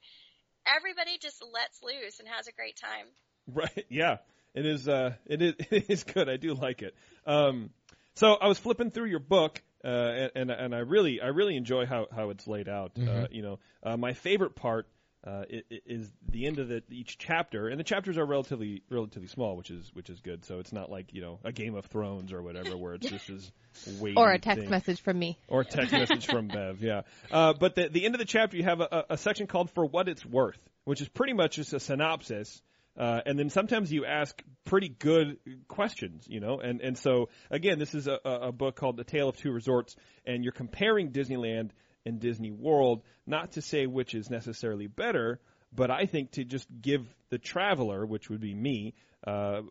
everybody 0.66 1.18
just 1.22 1.44
lets 1.46 1.82
loose 1.84 2.20
and 2.20 2.28
has 2.28 2.48
a 2.48 2.54
great 2.54 2.76
time. 2.76 3.08
Right. 3.48 3.86
Yeah. 3.90 4.18
It 4.56 4.66
is. 4.66 4.88
Uh. 4.88 5.14
It 5.26 5.42
is. 5.42 5.54
It 5.70 5.90
is 5.90 6.04
good. 6.04 6.30
I 6.30 6.38
do 6.38 6.54
like 6.54 6.82
it. 6.82 6.96
Um. 7.28 7.72
So 8.16 8.34
I 8.34 8.48
was 8.48 8.58
flipping 8.58 8.92
through 8.92 9.10
your 9.10 9.20
book, 9.20 9.62
uh, 9.86 10.30
and 10.36 10.50
and, 10.50 10.52
and 10.52 10.76
I 10.76 10.80
really, 10.80 11.21
I 11.21 11.28
really 11.28 11.56
enjoy 11.56 11.86
how 11.86 12.08
how 12.13 12.30
it's 12.32 12.48
laid 12.48 12.67
out. 12.67 12.91
Uh, 12.98 13.02
Mhm. 13.02 13.28
you 13.32 13.41
know, 13.43 13.60
uh, 13.84 13.98
my 13.98 14.13
favorite 14.13 14.56
part. 14.56 14.88
Uh, 15.28 15.43
is 15.88 16.12
the 16.30 16.45
end 16.45 16.60
of 16.60 16.67
the, 16.67 16.84
each 16.91 17.17
chapter, 17.17 17.67
and 17.67 17.80
the 17.80 17.84
chapters 17.84 18.15
are 18.15 18.26
relatively 18.28 18.84
relatively 18.91 19.28
small, 19.28 19.58
which 19.58 19.71
is 19.71 19.89
which 19.95 20.08
is 20.12 20.19
good. 20.21 20.45
So 20.45 20.60
it's 20.60 20.71
not 20.71 20.91
like 20.91 21.15
you 21.15 21.21
know 21.21 21.39
a 21.43 21.52
Game 21.52 21.74
of 21.74 21.88
Thrones 21.88 22.32
or 22.32 22.43
whatever, 22.43 22.78
where 22.78 22.93
it's 22.93 23.10
just 23.10 23.28
this 23.28 23.52
weighty 24.00 24.17
Or 24.17 24.32
a 24.34 24.38
text 24.38 24.62
thing. 24.62 24.69
message 24.69 25.02
from 25.02 25.17
me. 25.17 25.39
or 25.48 25.62
a 25.62 25.65
text 25.65 25.93
message 25.93 26.28
from 26.28 26.48
Bev. 26.48 26.80
Yeah, 26.84 27.02
uh, 27.32 27.54
but 27.54 27.74
the 27.74 27.89
the 27.89 28.06
end 28.06 28.13
of 28.13 28.19
the 28.19 28.26
chapter, 28.26 28.56
you 28.56 28.65
have 28.65 28.82
a, 28.82 28.88
a- 28.91 29.06
a 29.13 29.17
section 29.17 29.48
called 29.48 29.71
"For 29.71 29.84
What 29.84 30.08
It's 30.10 30.24
Worth," 30.24 30.60
which 30.84 31.02
is 31.02 31.10
pretty 31.10 31.34
much 31.34 31.56
just 31.56 31.74
a 31.74 31.80
synopsis. 31.80 32.62
Uh, 32.98 33.20
and 33.26 33.38
then 33.38 33.50
sometimes 33.50 33.92
you 33.92 34.06
ask 34.06 34.42
pretty 34.64 34.88
good 34.88 35.38
questions, 35.68 36.26
you 36.28 36.40
know, 36.40 36.60
and, 36.60 36.82
and 36.82 36.98
so 36.98 37.30
again, 37.52 37.78
this 37.78 37.94
is 37.94 38.08
a, 38.08 38.20
a 38.24 38.52
book 38.52 38.76
called 38.76 38.96
The 38.98 39.04
Tale 39.04 39.30
of 39.30 39.38
Two 39.38 39.52
Resorts, 39.52 39.96
and 40.26 40.44
you're 40.44 40.54
comparing 40.54 41.12
Disneyland 41.12 41.72
and 42.06 42.20
Disney 42.20 42.52
World, 42.52 43.04
not 43.28 43.54
to 43.54 43.62
say 43.62 43.86
which 43.86 44.16
is 44.16 44.30
necessarily 44.30 44.88
better, 44.88 45.40
but 45.74 45.92
I 45.92 46.06
think 46.06 46.32
to 46.32 46.46
just 46.46 46.68
give 46.82 47.06
the 47.30 47.38
traveler, 47.38 48.06
which 48.06 48.30
would 48.30 48.40
be 48.40 48.54
me, 48.54 48.94
uh, 49.28 49.62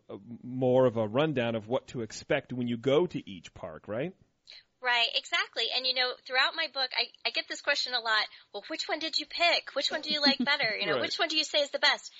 more 0.43 0.85
of 0.85 0.97
a 0.97 1.07
rundown 1.07 1.55
of 1.55 1.67
what 1.67 1.87
to 1.87 2.01
expect 2.01 2.53
when 2.53 2.67
you 2.67 2.77
go 2.77 3.07
to 3.07 3.29
each 3.29 3.53
park, 3.53 3.87
right? 3.87 4.13
Right, 4.83 5.07
exactly. 5.15 5.63
And 5.75 5.87
you 5.87 5.95
know, 5.95 6.11
throughout 6.27 6.53
my 6.55 6.67
book, 6.71 6.89
I, 6.95 7.05
I 7.25 7.31
get 7.31 7.45
this 7.49 7.61
question 7.61 7.93
a 7.95 7.99
lot. 7.99 8.25
Well, 8.53 8.63
which 8.67 8.83
one 8.87 8.99
did 8.99 9.17
you 9.17 9.25
pick? 9.25 9.73
Which 9.73 9.89
one 9.89 10.01
do 10.01 10.11
you 10.11 10.21
like 10.21 10.37
better? 10.37 10.77
You 10.79 10.85
know, 10.85 10.93
Right. 10.95 11.01
which 11.01 11.17
one 11.17 11.27
do 11.27 11.37
you 11.37 11.43
say 11.43 11.59
is 11.59 11.71
the 11.71 11.79
best? 11.79 12.11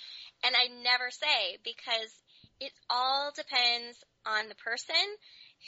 And 0.44 0.54
I 0.54 0.68
never 0.82 1.10
say 1.10 1.58
because 1.64 2.12
it 2.60 2.72
all 2.88 3.32
depends 3.34 3.98
on 4.24 4.48
the 4.48 4.54
person, 4.56 5.06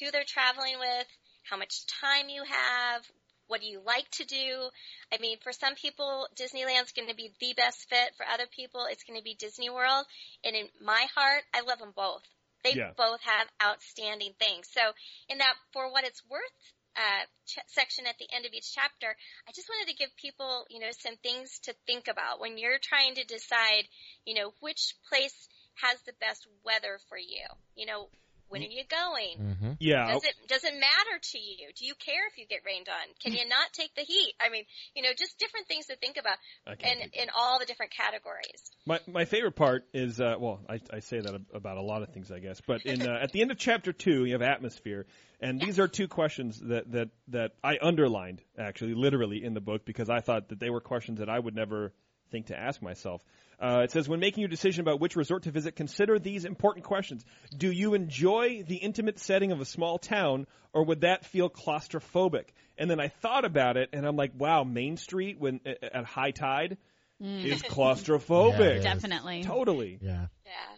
who 0.01 0.11
they're 0.11 0.25
traveling 0.27 0.79
with, 0.79 1.07
how 1.49 1.57
much 1.57 1.87
time 1.87 2.29
you 2.29 2.43
have, 2.45 3.03
what 3.49 3.61
do 3.61 3.67
you 3.67 3.81
like 3.85 4.09
to 4.13 4.25
do? 4.25 4.69
I 5.13 5.19
mean, 5.21 5.39
for 5.43 5.53
some 5.53 5.75
people, 5.75 6.29
Disneyland's 6.37 6.93
going 6.93 7.09
to 7.09 7.17
be 7.17 7.33
the 7.41 7.55
best 7.55 7.89
fit. 7.89 8.15
For 8.17 8.27
other 8.27 8.47
people, 8.55 8.87
it's 8.91 9.05
going 9.05 9.19
to 9.19 9.25
be 9.25 9.35
Disney 9.35 9.71
World. 9.71 10.05
And 10.45 10.55
in 10.55 10.69
my 10.85 11.07
heart, 11.15 11.45
I 11.55 11.63
love 11.63 11.79
them 11.79 11.93
both. 11.97 12.23
They 12.63 12.75
Yeah. 12.75 12.93
both 12.97 13.21
have 13.23 13.49
outstanding 13.63 14.35
things. 14.39 14.69
So 14.71 14.93
in 15.29 15.39
that, 15.39 15.55
for 15.73 15.91
what 15.91 16.05
it's 16.05 16.23
worth, 16.29 16.73
uh, 16.99 17.25
ch- 17.47 17.65
section 17.69 18.07
at 18.07 18.19
the 18.19 18.27
end 18.35 18.45
of 18.45 18.53
each 18.53 18.75
chapter, 18.75 19.15
I 19.47 19.53
just 19.55 19.69
wanted 19.69 19.91
to 19.91 19.97
give 19.97 20.11
people, 20.17 20.67
you 20.69 20.81
know, 20.81 20.91
some 20.91 21.17
things 21.23 21.61
to 21.65 21.75
think 21.87 22.09
about 22.09 22.41
when 22.41 22.59
you're 22.59 22.83
trying 22.83 23.15
to 23.15 23.25
decide, 23.25 23.87
you 24.27 24.35
know, 24.35 24.53
which 24.61 24.95
place 25.09 25.49
has 25.81 26.03
the 26.03 26.19
best 26.21 26.47
weather 26.65 26.99
for 27.09 27.17
you. 27.17 27.47
You 27.77 27.87
know, 27.87 28.09
when 28.49 28.63
are 28.63 28.67
you 28.67 28.85
going? 28.89 29.39
Mm-hmm. 29.39 29.73
Yeah. 29.81 30.13
Does 30.13 30.25
it 30.25 30.35
does 30.49 30.65
it 30.65 30.75
matter 30.75 31.19
to 31.33 31.39
you? 31.39 31.69
Do 31.77 31.85
you 31.85 31.95
care 31.95 32.27
if 32.31 32.39
you 32.39 32.47
get 32.47 32.61
rained 32.67 32.89
on? 32.89 33.15
Can 33.23 33.33
you 33.33 33.49
not 33.49 33.73
take 33.73 33.95
the 33.95 34.03
heat? 34.03 34.35
I 34.41 34.51
mean, 34.51 34.65
you 34.95 35.03
know, 35.03 35.11
just 35.17 35.39
different 35.39 35.69
things 35.69 35.87
to 35.87 35.97
think 35.97 36.17
about, 36.17 36.37
and 36.67 37.01
in 37.13 37.29
all 37.37 37.59
the 37.59 37.67
different 37.67 37.93
categories. 37.93 38.71
My 38.87 39.01
my 39.07 39.25
favorite 39.25 39.57
part 39.57 39.85
is 39.93 40.21
uh, 40.21 40.37
well, 40.39 40.61
I, 40.69 40.81
I 40.93 41.01
say 41.01 41.21
that 41.21 41.41
about 41.53 41.77
a 41.77 41.83
lot 41.83 42.03
of 42.03 42.11
things, 42.11 42.31
I 42.31 42.39
guess. 42.39 42.61
But 42.67 42.87
in 42.87 43.07
uh, 43.07 43.19
at 43.23 43.33
the 43.33 43.43
end 43.43 43.51
of 43.51 43.59
chapter 43.59 43.93
two, 43.93 44.25
you 44.25 44.33
have 44.33 44.43
atmosphere, 44.43 45.07
and 45.41 45.61
these 45.61 45.79
are 45.79 45.89
two 45.89 46.09
questions 46.09 46.61
that 46.61 46.91
that 46.93 47.09
that 47.29 47.53
I 47.63 47.79
underlined 47.81 48.43
actually, 48.59 48.95
literally 48.95 49.45
in 49.45 49.55
the 49.55 49.61
book 49.61 49.85
because 49.85 50.09
I 50.09 50.21
thought 50.21 50.49
that 50.49 50.61
they 50.61 50.71
were 50.71 50.81
questions 50.81 51.19
that 51.19 51.29
I 51.29 51.39
would 51.39 51.55
never 51.55 51.93
think 52.31 52.47
to 52.47 52.59
ask 52.59 52.83
myself. 52.83 53.23
Uh, 53.61 53.81
it 53.83 53.91
says, 53.91 54.09
when 54.09 54.21
making 54.21 54.41
your 54.41 54.49
decision 54.49 54.83
about 54.83 55.01
which 55.01 55.17
resort 55.17 55.43
to 55.43 55.51
visit, 55.51 55.75
consider 55.75 56.19
these 56.19 56.45
important 56.45 56.85
questions. 56.85 57.25
Do 57.57 57.73
you 57.73 57.95
enjoy 57.95 58.63
the 58.63 58.77
intimate 58.77 59.19
setting 59.19 59.51
of 59.51 59.61
a 59.61 59.65
small 59.65 59.99
town, 59.99 60.47
or 60.73 60.85
would 60.85 61.01
that 61.01 61.25
feel 61.25 61.51
claustrophobic? 61.51 62.45
And 62.77 62.89
then 62.89 63.01
I 63.01 63.09
thought 63.09 63.45
about 63.45 63.77
it, 63.77 63.91
and 63.93 64.07
I'm 64.07 64.15
like, 64.17 64.33
wow, 64.37 64.63
Main 64.63 64.97
Street 64.97 65.41
when 65.41 65.61
at 65.67 66.05
high 66.05 66.31
tide 66.31 66.79
is 67.21 67.63
claustrophobic. 67.69 68.77
Yeah. 68.77 68.95
Definitely. 68.95 69.43
Totally. 69.43 69.99
Yeah. 70.01 70.27
Yeah. 70.47 70.77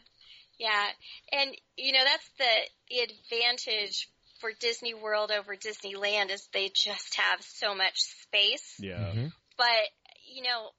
Yeah. 0.58 1.40
And, 1.40 1.56
you 1.76 1.92
know, 1.92 2.04
that's 2.04 2.30
the 2.38 3.02
advantage 3.02 4.08
for 4.40 4.50
Disney 4.58 4.94
World 4.94 5.30
over 5.30 5.54
Disneyland 5.54 6.30
is 6.30 6.48
they 6.54 6.70
just 6.74 7.16
have 7.16 7.42
so 7.42 7.74
much 7.74 7.98
space. 8.22 8.74
Yeah. 8.78 9.12
Mhm. 9.14 9.32
But, 9.58 9.66
you 10.34 10.42
know, 10.44 10.70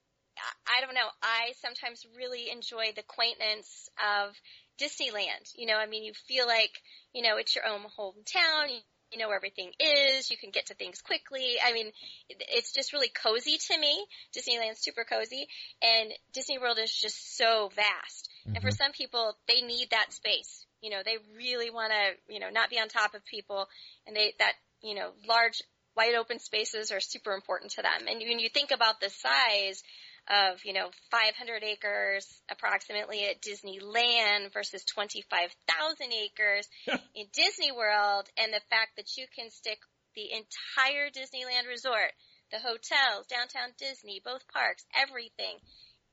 I, 0.66 0.80
don't 0.80 0.94
know. 0.94 1.08
I 1.22 1.52
sometimes 1.60 2.06
really 2.16 2.50
enjoy 2.50 2.92
the 2.94 3.02
quaintness 3.02 3.88
of 3.98 4.34
Disneyland. 4.80 5.52
You 5.56 5.66
know, 5.66 5.76
I 5.76 5.86
mean, 5.86 6.04
you 6.04 6.12
feel 6.28 6.46
like, 6.46 6.72
you 7.12 7.22
know, 7.22 7.36
it's 7.36 7.54
your 7.54 7.66
own 7.66 7.82
hometown. 7.98 8.70
You, 8.70 8.78
you 9.12 9.18
know 9.18 9.28
where 9.28 9.36
everything 9.36 9.70
is. 9.78 10.30
You 10.30 10.38
can 10.38 10.50
get 10.50 10.66
to 10.66 10.74
things 10.74 11.02
quickly. 11.02 11.56
I 11.62 11.72
mean, 11.72 11.88
it- 12.28 12.42
it's 12.48 12.72
just 12.72 12.92
really 12.92 13.10
cozy 13.10 13.58
to 13.58 13.78
me. 13.78 14.06
Disneyland's 14.34 14.80
super 14.80 15.04
cozy. 15.04 15.46
And 15.82 16.12
Disney 16.32 16.58
World 16.58 16.78
is 16.78 16.92
just 16.92 17.36
so 17.36 17.68
vast. 17.74 18.30
And 18.46 18.56
for 18.56 18.68
mm-hmm. 18.68 18.70
some 18.70 18.92
people, 18.92 19.36
they 19.46 19.60
need 19.60 19.90
that 19.90 20.12
space. 20.12 20.66
You 20.80 20.90
know, 20.90 21.02
they 21.04 21.18
really 21.36 21.70
want 21.70 21.92
to, 21.92 22.32
you 22.32 22.40
know, 22.40 22.50
not 22.50 22.70
be 22.70 22.80
on 22.80 22.88
top 22.88 23.14
of 23.14 23.24
people, 23.24 23.68
and 24.06 24.16
they 24.16 24.34
that, 24.38 24.54
you 24.82 24.94
know, 24.94 25.12
large, 25.28 25.62
wide 25.94 26.14
open 26.14 26.38
spaces 26.40 26.90
are 26.90 27.00
super 27.00 27.32
important 27.34 27.72
to 27.72 27.82
them. 27.82 28.08
And 28.08 28.18
when 28.18 28.40
you 28.40 28.48
think 28.48 28.72
about 28.72 29.00
the 29.00 29.10
size 29.10 29.82
of, 30.28 30.64
you 30.64 30.72
know, 30.72 30.90
500 31.10 31.62
acres 31.62 32.26
approximately 32.50 33.26
at 33.26 33.42
Disneyland 33.42 34.52
versus 34.52 34.84
25,000 34.84 36.12
acres 36.12 36.68
in 37.14 37.26
Disney 37.32 37.72
World, 37.72 38.28
and 38.36 38.52
the 38.52 38.62
fact 38.70 38.96
that 38.96 39.16
you 39.16 39.26
can 39.34 39.50
stick 39.50 39.78
the 40.14 40.30
entire 40.32 41.10
Disneyland 41.10 41.68
resort, 41.68 42.12
the 42.52 42.58
hotels, 42.58 43.26
downtown 43.26 43.70
Disney, 43.78 44.20
both 44.24 44.46
parks, 44.52 44.84
everything 44.94 45.56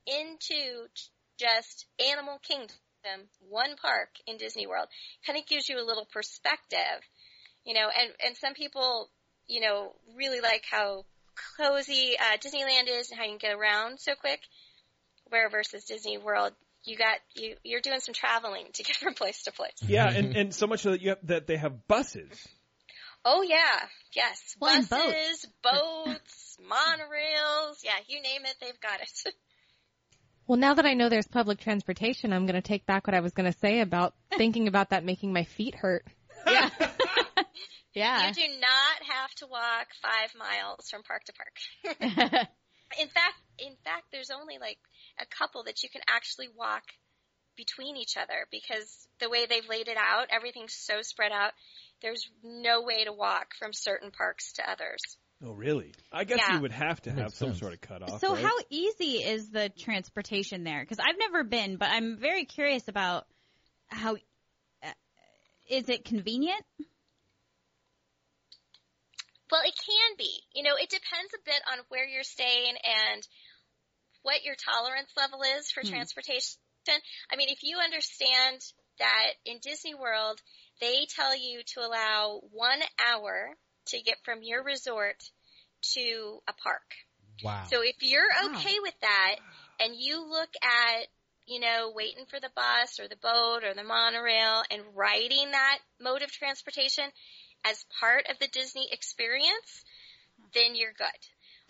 into 0.08 0.88
just 1.38 1.86
Animal 2.00 2.40
Kingdom, 2.40 3.30
one 3.48 3.76
park 3.82 4.10
in 4.26 4.38
Disney 4.38 4.68
World, 4.68 4.88
kind 5.26 5.38
of 5.38 5.46
gives 5.46 5.70
you 5.70 5.78
a 5.78 5.86
little 5.86 6.08
perspective, 6.12 7.00
you 7.64 7.74
know, 7.74 7.90
and, 7.90 8.12
and 8.26 8.38
some 8.38 8.54
people, 8.54 9.10
you 9.48 9.62
know, 9.62 9.94
really 10.16 10.42
like 10.42 10.64
how 10.70 11.06
cozy, 11.58 12.16
uh, 12.20 12.38
Disneyland 12.38 12.88
is 12.88 13.10
and 13.10 13.20
how 13.20 13.26
you 13.26 13.32
can 13.32 13.38
get 13.38 13.58
around 13.58 14.00
so 14.00 14.14
quick, 14.16 14.42
where 15.30 15.50
versus 15.50 15.86
Disney 15.86 16.18
World, 16.18 16.54
you 16.84 16.98
got, 16.98 17.18
you, 17.36 17.56
you're 17.64 17.82
doing 17.82 18.00
some 18.00 18.14
traveling 18.14 18.66
to 18.74 18.84
get 18.84 18.96
from 18.98 19.14
place 19.14 19.44
to 19.44 19.52
place. 19.52 19.78
Yeah, 19.86 20.10
and, 20.10 20.36
and 20.36 20.54
so 20.54 20.68
much 20.68 20.82
so 20.82 20.92
that 20.92 21.02
you 21.02 21.10
have, 21.10 21.20
that 21.24 21.48
they 21.48 21.58
have 21.58 21.88
buses. 21.88 22.48
Oh 23.26 23.42
yeah, 23.42 23.80
yes, 24.14 24.56
Well, 24.62 24.76
and 24.76 24.90
buses, 24.90 25.46
boats, 25.62 26.58
monorails, 26.62 27.84
yeah, 27.84 27.98
you 28.08 28.22
name 28.22 28.42
it, 28.46 28.56
they've 28.62 28.80
got 28.80 29.02
it. 29.02 29.34
Well, 30.48 30.58
now 30.58 30.74
that 30.74 30.86
I 30.88 30.96
know 30.96 31.10
there's 31.10 31.28
public 31.28 31.60
transportation, 31.60 32.34
I'm 32.34 32.48
going 32.48 32.60
to 32.60 32.68
take 32.68 32.88
back 32.88 33.06
what 33.06 33.14
I 33.14 33.20
was 33.20 33.34
going 33.34 33.54
to 33.54 33.60
say 33.60 33.82
about 33.82 34.16
thinking 34.36 34.68
about 34.68 34.90
that 34.90 35.06
making 35.06 35.32
my 35.32 35.44
feet 35.44 35.76
hurt. 35.76 36.08
Yeah. 36.48 36.72
Yeah. 37.94 38.28
You 38.28 38.34
do 38.34 38.48
not 38.60 39.16
have 39.16 39.34
to 39.36 39.48
walk 39.48 39.88
five 40.02 40.34
miles 40.38 40.90
from 40.90 41.04
park 41.04 41.24
to 41.26 41.34
park. 41.34 41.98
in 43.00 43.08
fact, 43.08 43.42
in 43.58 43.76
fact, 43.84 44.06
there's 44.12 44.32
only 44.32 44.58
like 44.60 44.78
a 45.20 45.26
couple 45.26 45.64
that 45.66 45.84
you 45.84 45.90
can 45.90 46.02
actually 46.10 46.48
walk 46.56 46.84
between 47.58 47.98
each 47.98 48.16
other 48.16 48.48
because 48.52 49.08
the 49.20 49.30
way 49.30 49.46
they've 49.46 49.68
laid 49.68 49.88
it 49.88 49.98
out, 49.98 50.28
everything's 50.32 50.74
so 50.74 51.02
spread 51.02 51.32
out. 51.32 51.52
There's 52.02 52.30
no 52.44 52.82
way 52.82 53.04
to 53.04 53.12
walk 53.12 53.54
from 53.60 53.74
certain 53.74 54.12
parks 54.12 54.54
to 54.54 54.70
others. 54.70 55.02
Oh, 55.44 55.52
really? 55.52 55.94
I 56.12 56.26
guess 56.26 56.40
Yeah. 56.40 56.56
you 56.56 56.62
would 56.62 56.72
have 56.72 57.02
to 57.04 57.12
have 57.12 57.34
some 57.34 57.56
sort 57.56 57.74
of 57.74 57.82
cutoff. 57.82 58.20
So 58.20 58.34
right? 58.34 58.44
how 58.44 58.54
easy 58.70 59.24
is 59.24 59.50
the 59.50 59.70
transportation 59.70 60.64
there? 60.64 60.82
Because 60.82 61.00
I've 61.00 61.18
never 61.18 61.44
been, 61.44 61.78
but 61.78 61.90
I'm 61.90 62.18
very 62.18 62.46
curious 62.46 62.88
about 62.88 63.26
how. 63.88 64.16
Uh, 64.84 64.92
is 65.70 65.88
it 65.88 66.04
convenient? 66.04 66.64
Well, 69.52 69.62
it 69.66 69.74
can 69.78 70.16
be. 70.18 70.44
You 70.54 70.64
know, 70.64 70.76
it 70.76 70.90
depends 70.90 71.34
a 71.34 71.44
bit 71.46 71.62
on 71.72 71.80
where 71.90 72.06
you're 72.06 72.24
staying 72.24 72.76
and 72.84 73.28
what 74.22 74.44
your 74.44 74.56
tolerance 74.56 75.12
level 75.18 75.42
is 75.58 75.72
for 75.72 75.82
Hmm. 75.82 75.90
transportation. 75.90 76.58
I 77.32 77.36
mean, 77.36 77.50
if 77.50 77.64
you 77.64 77.78
understand 77.78 78.62
that 79.00 79.34
in 79.46 79.60
Disney 79.62 79.96
World, 79.96 80.42
they 80.82 81.06
tell 81.16 81.36
you 81.36 81.62
to 81.74 81.82
allow 81.82 82.42
one 82.52 82.80
hour 83.00 83.56
to 83.88 84.02
get 84.02 84.18
from 84.24 84.44
your 84.44 84.64
resort 84.64 85.18
to 85.94 86.40
a 86.48 86.54
park. 86.54 86.96
Wow. 87.44 87.64
So 87.70 87.82
if 87.82 87.96
you're 88.02 88.22
Wow. 88.22 88.56
okay 88.56 88.80
with 88.82 89.00
that 89.02 89.36
and 89.80 89.96
you 89.96 90.22
look 90.30 90.50
at, 90.62 91.08
you 91.46 91.60
know, 91.60 91.92
waiting 91.96 92.26
for 92.26 92.40
the 92.40 92.52
bus 92.56 93.00
or 93.00 93.08
the 93.08 93.16
boat 93.16 93.64
or 93.64 93.74
the 93.74 93.84
monorail 93.84 94.64
and 94.70 94.84
riding 94.96 95.52
that 95.52 95.80
mode 96.02 96.22
of 96.22 96.32
transportation 96.32 97.06
as 97.66 97.86
part 98.00 98.26
of 98.30 98.40
the 98.40 98.48
Disney 98.48 98.88
experience, 98.92 99.84
then 100.54 100.76
you're 100.76 100.94
good. 100.94 101.22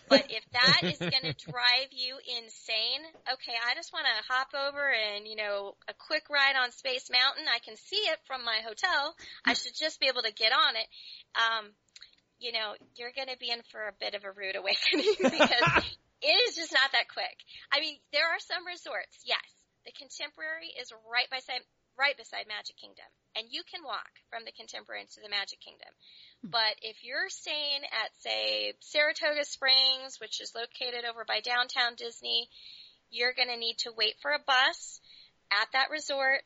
But 0.10 0.26
if 0.30 0.44
that 0.52 0.82
is 0.84 0.98
going 1.00 1.24
to 1.24 1.38
drive 1.38 1.92
you 1.92 2.18
insane, 2.18 3.06
okay, 3.32 3.54
I 3.54 3.76
just 3.76 3.94
want 3.94 4.06
to 4.10 4.34
hop 4.34 4.50
over 4.58 4.82
and, 4.82 5.28
you 5.28 5.36
know, 5.36 5.76
a 5.88 5.94
quick 5.94 6.30
ride 6.30 6.58
on 6.58 6.72
Space 6.72 7.10
Mountain. 7.12 7.46
I 7.46 7.60
can 7.60 7.78
see 7.78 8.10
it 8.10 8.18
from 8.26 8.44
my 8.44 8.60
hotel. 8.66 9.16
I 9.46 9.54
should 9.54 9.78
just 9.78 10.00
be 10.00 10.08
able 10.08 10.24
to 10.24 10.34
get 10.34 10.52
on 10.52 10.76
it. 10.76 10.88
Um, 11.38 11.66
you 12.40 12.52
know, 12.52 12.74
you're 12.96 13.14
going 13.14 13.30
to 13.30 13.38
be 13.38 13.52
in 13.52 13.62
for 13.72 13.86
a 13.86 14.00
bit 14.00 14.16
of 14.16 14.24
a 14.24 14.32
rude 14.32 14.56
awakening 14.56 15.14
because 15.22 15.86
it 16.22 16.36
is 16.50 16.56
just 16.56 16.74
not 16.74 16.92
that 16.94 17.12
quick. 17.14 17.38
I 17.72 17.80
mean, 17.80 18.02
there 18.12 18.26
are 18.26 18.42
some 18.42 18.66
resorts, 18.66 19.22
yes. 19.24 19.46
The 19.86 19.94
Contemporary 19.96 20.74
is 20.76 20.92
right 21.08 21.30
beside 21.30 21.64
right 22.00 22.16
beside 22.16 22.48
Magic 22.48 22.80
Kingdom, 22.80 23.06
and 23.36 23.52
you 23.52 23.62
can 23.68 23.84
walk 23.84 24.24
from 24.32 24.48
the 24.48 24.56
Contemporary 24.56 25.04
into 25.04 25.20
the 25.20 25.30
Magic 25.30 25.60
Kingdom. 25.60 25.92
Hmm. 26.42 26.50
But 26.56 26.80
if 26.82 27.04
you're 27.04 27.28
staying 27.28 27.84
at, 27.84 28.16
say, 28.24 28.74
Saratoga 28.80 29.44
Springs, 29.44 30.18
which 30.24 30.40
is 30.40 30.56
located 30.56 31.04
over 31.04 31.28
by 31.28 31.44
downtown 31.44 32.00
Disney, 32.00 32.48
you're 33.12 33.36
going 33.36 33.52
to 33.52 33.60
need 33.60 33.78
to 33.84 33.92
wait 33.92 34.16
for 34.22 34.32
a 34.32 34.40
bus 34.40 35.02
at 35.52 35.68
that 35.74 35.92
resort 35.92 36.42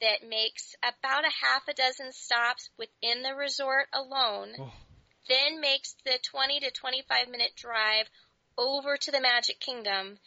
that 0.00 0.28
makes 0.28 0.76
about 0.84 1.24
a 1.24 1.32
half 1.42 1.66
a 1.66 1.74
dozen 1.74 2.12
stops 2.12 2.68
within 2.78 3.22
the 3.22 3.34
resort 3.34 3.88
alone, 3.92 4.54
Oh. 4.60 4.72
then 5.28 5.60
makes 5.60 5.96
the 6.04 6.18
20 6.30 6.60
to 6.60 6.70
25 6.70 7.28
minute 7.28 7.56
drive 7.56 8.06
over 8.56 8.96
to 8.96 9.10
the 9.10 9.20
Magic 9.20 9.58
Kingdom, 9.58 10.18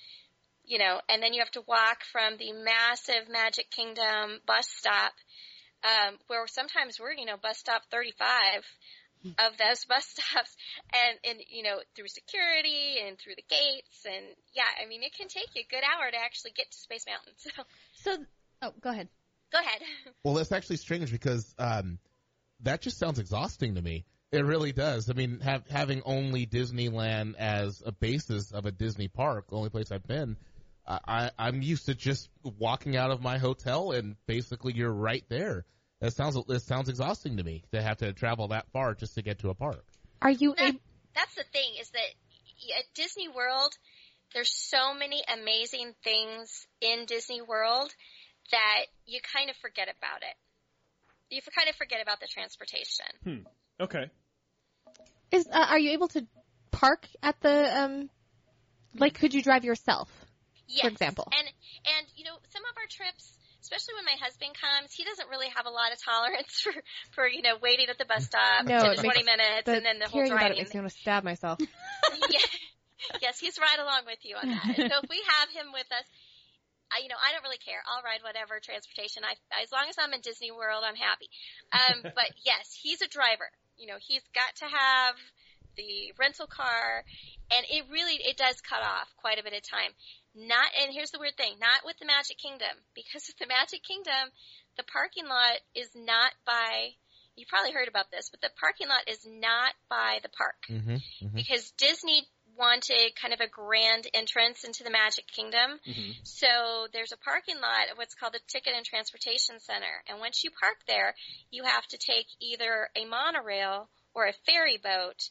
you 0.66 0.80
know, 0.80 1.00
and 1.10 1.22
then 1.22 1.34
you 1.34 1.40
have 1.40 1.52
to 1.52 1.64
walk 1.68 2.04
from 2.12 2.38
the 2.38 2.52
massive 2.54 3.30
Magic 3.30 3.70
Kingdom 3.72 4.40
bus 4.46 4.68
stop, 4.68 5.14
um, 5.84 6.18
where 6.28 6.46
sometimes 6.48 7.00
we're, 7.00 7.14
you 7.14 7.26
know, 7.26 7.38
bus 7.38 7.58
stop 7.58 7.84
35 7.92 8.64
of 9.26 9.58
those 9.58 9.86
bus 9.90 10.06
stops 10.06 10.56
and, 10.94 11.18
and, 11.24 11.40
you 11.50 11.64
know, 11.64 11.80
through 11.96 12.08
security 12.08 12.98
and 13.06 13.18
through 13.20 13.36
the 13.36 13.46
gates. 13.50 14.06
And 14.06 14.26
yeah, 14.54 14.70
I 14.82 14.88
mean, 14.88 15.04
it 15.04 15.14
can 15.16 15.28
take 15.28 15.50
you 15.56 15.64
a 15.64 15.74
good 15.74 15.84
hour 15.84 16.10
to 16.10 16.18
actually 16.18 16.52
get 16.52 16.70
to 16.72 16.78
Space 16.78 17.06
Mountain. 17.08 17.34
So 17.94 18.18
So, 18.18 18.26
oh, 18.62 18.74
go 18.82 18.90
ahead. 18.90 19.10
go 19.52 19.60
ahead. 19.60 19.82
Well, 20.24 20.36
that's 20.36 20.52
actually 20.52 20.78
strange 20.78 21.12
because 21.12 21.54
um, 21.58 21.98
that 22.62 22.82
just 22.82 23.00
sounds 23.00 23.20
exhausting 23.20 23.76
to 23.76 23.82
me. 23.82 24.06
It 24.32 24.46
really 24.46 24.72
does. 24.72 25.10
I 25.10 25.14
mean, 25.14 25.40
have, 25.42 25.68
having 25.68 26.04
only 26.06 26.46
Disneyland 26.46 27.36
as 27.38 27.84
a 27.86 27.92
basis 27.92 28.52
of 28.52 28.66
a 28.66 28.72
Disney 28.72 29.10
park, 29.10 29.50
the 29.50 29.58
only 29.58 29.70
place 29.70 29.92
I've 29.92 30.08
been, 30.08 30.38
I, 30.92 31.00
I, 31.08 31.32
I'm 31.40 31.62
used 31.62 31.86
to 31.86 31.96
just 31.96 32.30
walking 32.44 32.98
out 32.98 33.12
of 33.12 33.22
my 33.22 33.38
hotel 33.38 33.92
and 33.92 34.16
basically 34.26 34.74
you're 34.74 34.92
right 34.92 35.24
there. 35.30 35.66
That 36.02 36.14
sounds 36.14 36.36
it 36.36 36.62
sounds 36.62 36.90
exhausting 36.90 37.38
to 37.38 37.44
me 37.44 37.64
to 37.72 37.82
have 37.82 37.98
to 37.98 38.12
travel 38.12 38.50
that 38.50 38.68
far 38.74 38.96
just 38.96 39.16
to 39.16 39.22
get 39.22 39.40
to 39.40 39.50
a 39.50 39.54
park. 39.54 39.86
Are 40.22 40.32
you 40.32 40.56
That, 40.58 40.76
that's 41.16 41.36
the 41.36 41.44
thing 41.54 41.76
is 41.80 41.90
that 41.92 42.78
at 42.78 42.86
Disney 42.96 43.28
World, 43.30 43.74
there's 44.34 44.52
so 44.52 44.94
many 44.94 45.22
amazing 45.32 45.94
things 46.04 46.68
in 46.82 47.06
Disney 47.06 47.42
World 47.42 47.94
that 48.52 48.86
you 49.06 49.20
kind 49.34 49.50
of 49.50 49.56
forget 49.58 49.88
about 49.88 50.24
it. 50.24 50.36
You 51.34 51.42
kind 51.56 51.70
of 51.70 51.76
forget 51.76 52.02
about 52.02 52.20
the 52.20 52.28
transportation. 52.28 53.06
Hm. 53.24 53.46
Okay. 53.80 54.10
Is 55.32 55.48
uh, 55.48 55.68
are 55.70 55.80
you 55.80 55.92
able 55.92 56.10
to 56.10 56.26
park 56.72 57.08
at 57.24 57.40
the 57.42 57.84
um? 57.84 58.10
Like, 58.98 59.14
could 59.14 59.34
you 59.34 59.42
drive 59.42 59.64
yourself? 59.64 60.10
Yes. 60.72 60.92
example. 60.92 61.28
And 61.32 61.48
and 61.98 62.04
you 62.16 62.24
know, 62.26 62.36
some 62.50 62.64
of 62.64 62.74
our 62.78 62.88
trips, 62.90 63.38
especially 63.62 63.96
when 64.00 64.06
my 64.06 64.16
husband 64.22 64.56
comes, 64.56 64.94
he 64.94 65.04
doesn't 65.04 65.28
really 65.30 65.50
have 65.56 65.66
a 65.66 65.74
lot 65.74 65.92
of 65.92 66.00
tolerance 66.04 66.60
for 66.64 66.74
for 67.12 67.28
you 67.28 67.42
know 67.42 67.58
waiting 67.62 67.88
at 67.90 67.98
the 67.98 68.06
bus 68.06 68.26
stop 68.26 68.66
No, 68.66 68.80
to 68.84 68.92
it 68.92 68.98
the 68.98 69.04
makes- 69.04 69.14
twenty 69.16 69.24
minutes 69.28 69.66
The 69.66 69.78
and 69.78 69.86
then 69.86 70.00
the 70.00 70.08
whole 70.08 70.22
hearing 70.24 70.32
about 70.32 70.52
it 70.52 70.60
driving. 70.60 70.64
makes 70.64 70.74
me 70.74 70.80
want 70.82 70.92
to 70.94 70.98
stab 71.00 71.24
myself. 71.24 71.60
yeah. 72.32 72.48
Yes, 73.22 73.40
he's 73.40 73.58
right 73.58 73.80
along 73.82 74.06
with 74.06 74.22
you 74.24 74.38
on 74.38 74.46
that. 74.48 74.78
so 74.78 74.96
if 75.04 75.10
we 75.10 75.20
have 75.26 75.50
him 75.50 75.74
with 75.74 75.90
us, 75.92 76.06
I, 76.94 77.02
you 77.02 77.10
know, 77.10 77.18
I 77.18 77.32
don't 77.34 77.42
really 77.42 77.58
care. 77.60 77.82
I'll 77.88 78.04
ride 78.04 78.22
whatever 78.22 78.60
transportation. 78.62 79.24
I, 79.26 79.34
as 79.64 79.72
long 79.72 79.88
as 79.90 79.96
I'm 79.98 80.14
in 80.14 80.22
Disney 80.22 80.52
World, 80.52 80.84
I'm 80.86 80.96
happy. 81.00 81.28
Um, 81.74 82.04
but 82.20 82.30
yes, 82.46 82.70
he's 82.78 83.02
a 83.02 83.08
driver. 83.10 83.50
You 83.80 83.88
know, 83.88 83.98
he's 83.98 84.22
got 84.36 84.54
to 84.62 84.68
have 84.70 85.16
the 85.78 86.14
rental 86.20 86.48
car, 86.48 87.04
and 87.52 87.66
it 87.70 87.86
really 87.92 88.16
it 88.24 88.38
does 88.38 88.62
cut 88.62 88.82
off 88.82 89.08
quite 89.18 89.40
a 89.40 89.44
bit 89.44 89.54
of 89.54 89.62
time. 89.68 89.92
Not, 90.34 90.68
and 90.82 90.94
here's 90.94 91.12
the 91.12 91.20
weird 91.20 91.36
thing: 91.38 91.56
not 91.60 91.86
with 91.86 91.98
the 92.00 92.06
Magic 92.06 92.38
Kingdom, 92.38 92.76
because 92.96 93.28
with 93.28 93.38
the 93.38 93.48
Magic 93.48 93.84
Kingdom, 93.84 94.32
the 94.78 94.84
parking 94.84 95.28
lot 95.28 95.60
is 95.76 95.90
not 95.96 96.32
by. 96.46 96.96
You 97.36 97.46
probably 97.48 97.72
heard 97.72 97.88
about 97.88 98.12
this, 98.12 98.30
but 98.30 98.42
the 98.42 98.52
parking 98.60 98.90
lot 98.90 99.08
is 99.08 99.26
not 99.26 99.74
by 99.90 100.20
the 100.22 100.30
park 100.30 100.60
Mm-hmm. 100.70 100.96
mm-hmm. 101.26 101.36
because 101.36 101.72
Disney 101.78 102.28
wanted 102.58 103.16
kind 103.16 103.34
of 103.34 103.40
a 103.40 103.48
grand 103.48 104.06
entrance 104.14 104.66
into 104.66 104.84
the 104.84 104.92
Magic 104.92 105.26
Kingdom. 105.28 105.80
Mhm. 105.88 106.16
So 106.24 106.88
there's 106.92 107.14
a 107.14 107.18
parking 107.24 107.56
lot 107.56 107.90
of 107.90 107.98
what's 107.98 108.14
called 108.14 108.34
the 108.34 108.42
Ticket 108.48 108.74
and 108.76 108.86
Transportation 108.86 109.60
Center. 109.60 110.04
And 110.08 110.20
once 110.20 110.44
you 110.44 110.52
park 110.52 110.76
there, 110.86 111.16
you 111.50 111.64
have 111.64 111.88
to 111.88 111.98
take 111.98 112.28
either 112.42 112.90
a 112.96 113.06
monorail 113.06 113.90
or 114.14 114.28
a 114.28 114.34
ferry 114.46 114.78
boat 114.78 115.30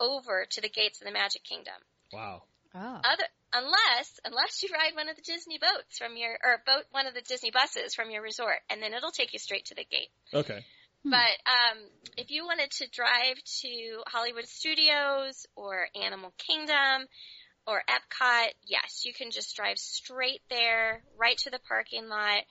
over 0.00 0.46
to 0.50 0.60
the 0.60 0.68
gates 0.68 1.00
of 1.00 1.06
the 1.06 1.12
Magic 1.12 1.44
Kingdom. 1.44 1.74
Wow. 2.12 2.42
Oh. 2.74 3.00
Other 3.04 3.24
unless 3.52 4.20
unless 4.24 4.62
you 4.62 4.68
ride 4.72 4.94
one 4.94 5.08
of 5.08 5.16
the 5.16 5.22
Disney 5.22 5.58
boats 5.58 5.98
from 5.98 6.16
your 6.16 6.36
or 6.44 6.62
boat 6.66 6.84
one 6.90 7.06
of 7.06 7.14
the 7.14 7.22
Disney 7.22 7.50
buses 7.50 7.94
from 7.94 8.10
your 8.10 8.22
resort, 8.22 8.60
and 8.70 8.82
then 8.82 8.92
it'll 8.92 9.10
take 9.10 9.32
you 9.32 9.38
straight 9.38 9.66
to 9.66 9.74
the 9.74 9.84
gate. 9.84 10.10
Okay. 10.34 10.64
But 11.04 11.38
um, 11.46 11.78
if 12.16 12.30
you 12.30 12.44
wanted 12.44 12.70
to 12.72 12.88
drive 12.90 13.36
to 13.62 14.02
Hollywood 14.08 14.46
Studios 14.46 15.46
or 15.54 15.88
Animal 15.94 16.34
Kingdom 16.38 17.06
or 17.66 17.82
Epcot, 17.88 18.48
yes, 18.66 19.02
you 19.04 19.14
can 19.14 19.30
just 19.30 19.54
drive 19.56 19.78
straight 19.78 20.42
there, 20.50 21.02
right 21.16 21.38
to 21.38 21.50
the 21.50 21.60
parking 21.68 22.08
lot. 22.08 22.42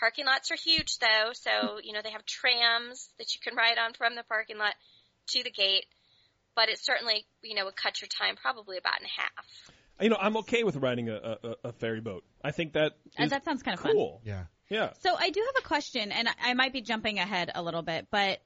Parking 0.00 0.26
lots 0.26 0.50
are 0.50 0.56
huge 0.56 0.98
though, 0.98 1.30
so 1.32 1.78
you 1.82 1.92
know 1.92 2.00
they 2.02 2.10
have 2.10 2.24
trams 2.26 3.08
that 3.18 3.34
you 3.34 3.40
can 3.40 3.56
ride 3.56 3.78
on 3.78 3.92
from 3.92 4.16
the 4.16 4.24
parking 4.24 4.58
lot 4.58 4.74
to 5.28 5.44
the 5.44 5.50
gate. 5.50 5.86
But 6.54 6.68
it 6.68 6.78
certainly, 6.78 7.24
you 7.42 7.54
know, 7.54 7.64
would 7.64 7.76
cut 7.76 8.00
your 8.00 8.08
time 8.08 8.36
probably 8.36 8.76
about 8.78 9.00
in 9.00 9.06
half. 9.06 9.72
You 10.00 10.08
know, 10.10 10.18
I'm 10.20 10.36
okay 10.38 10.64
with 10.64 10.76
riding 10.76 11.08
a, 11.08 11.38
a, 11.42 11.56
a 11.68 11.72
ferry 11.72 12.00
boat. 12.00 12.24
I 12.44 12.50
think 12.50 12.72
that 12.74 12.92
Uh, 13.18 13.26
that 13.26 13.44
sounds 13.44 13.62
kind 13.62 13.74
of 13.76 13.82
fun. 13.82 13.92
cool. 13.92 14.20
Yeah. 14.24 14.44
Yeah. 14.68 14.92
So 15.00 15.14
I 15.16 15.30
do 15.30 15.40
have 15.54 15.64
a 15.64 15.66
question, 15.66 16.12
and 16.12 16.28
I- 16.28 16.50
I 16.50 16.54
might 16.54 16.72
be 16.72 16.80
jumping 16.80 17.18
ahead 17.18 17.50
a 17.54 17.62
little 17.62 17.82
bit, 17.82 18.08
but 18.10 18.40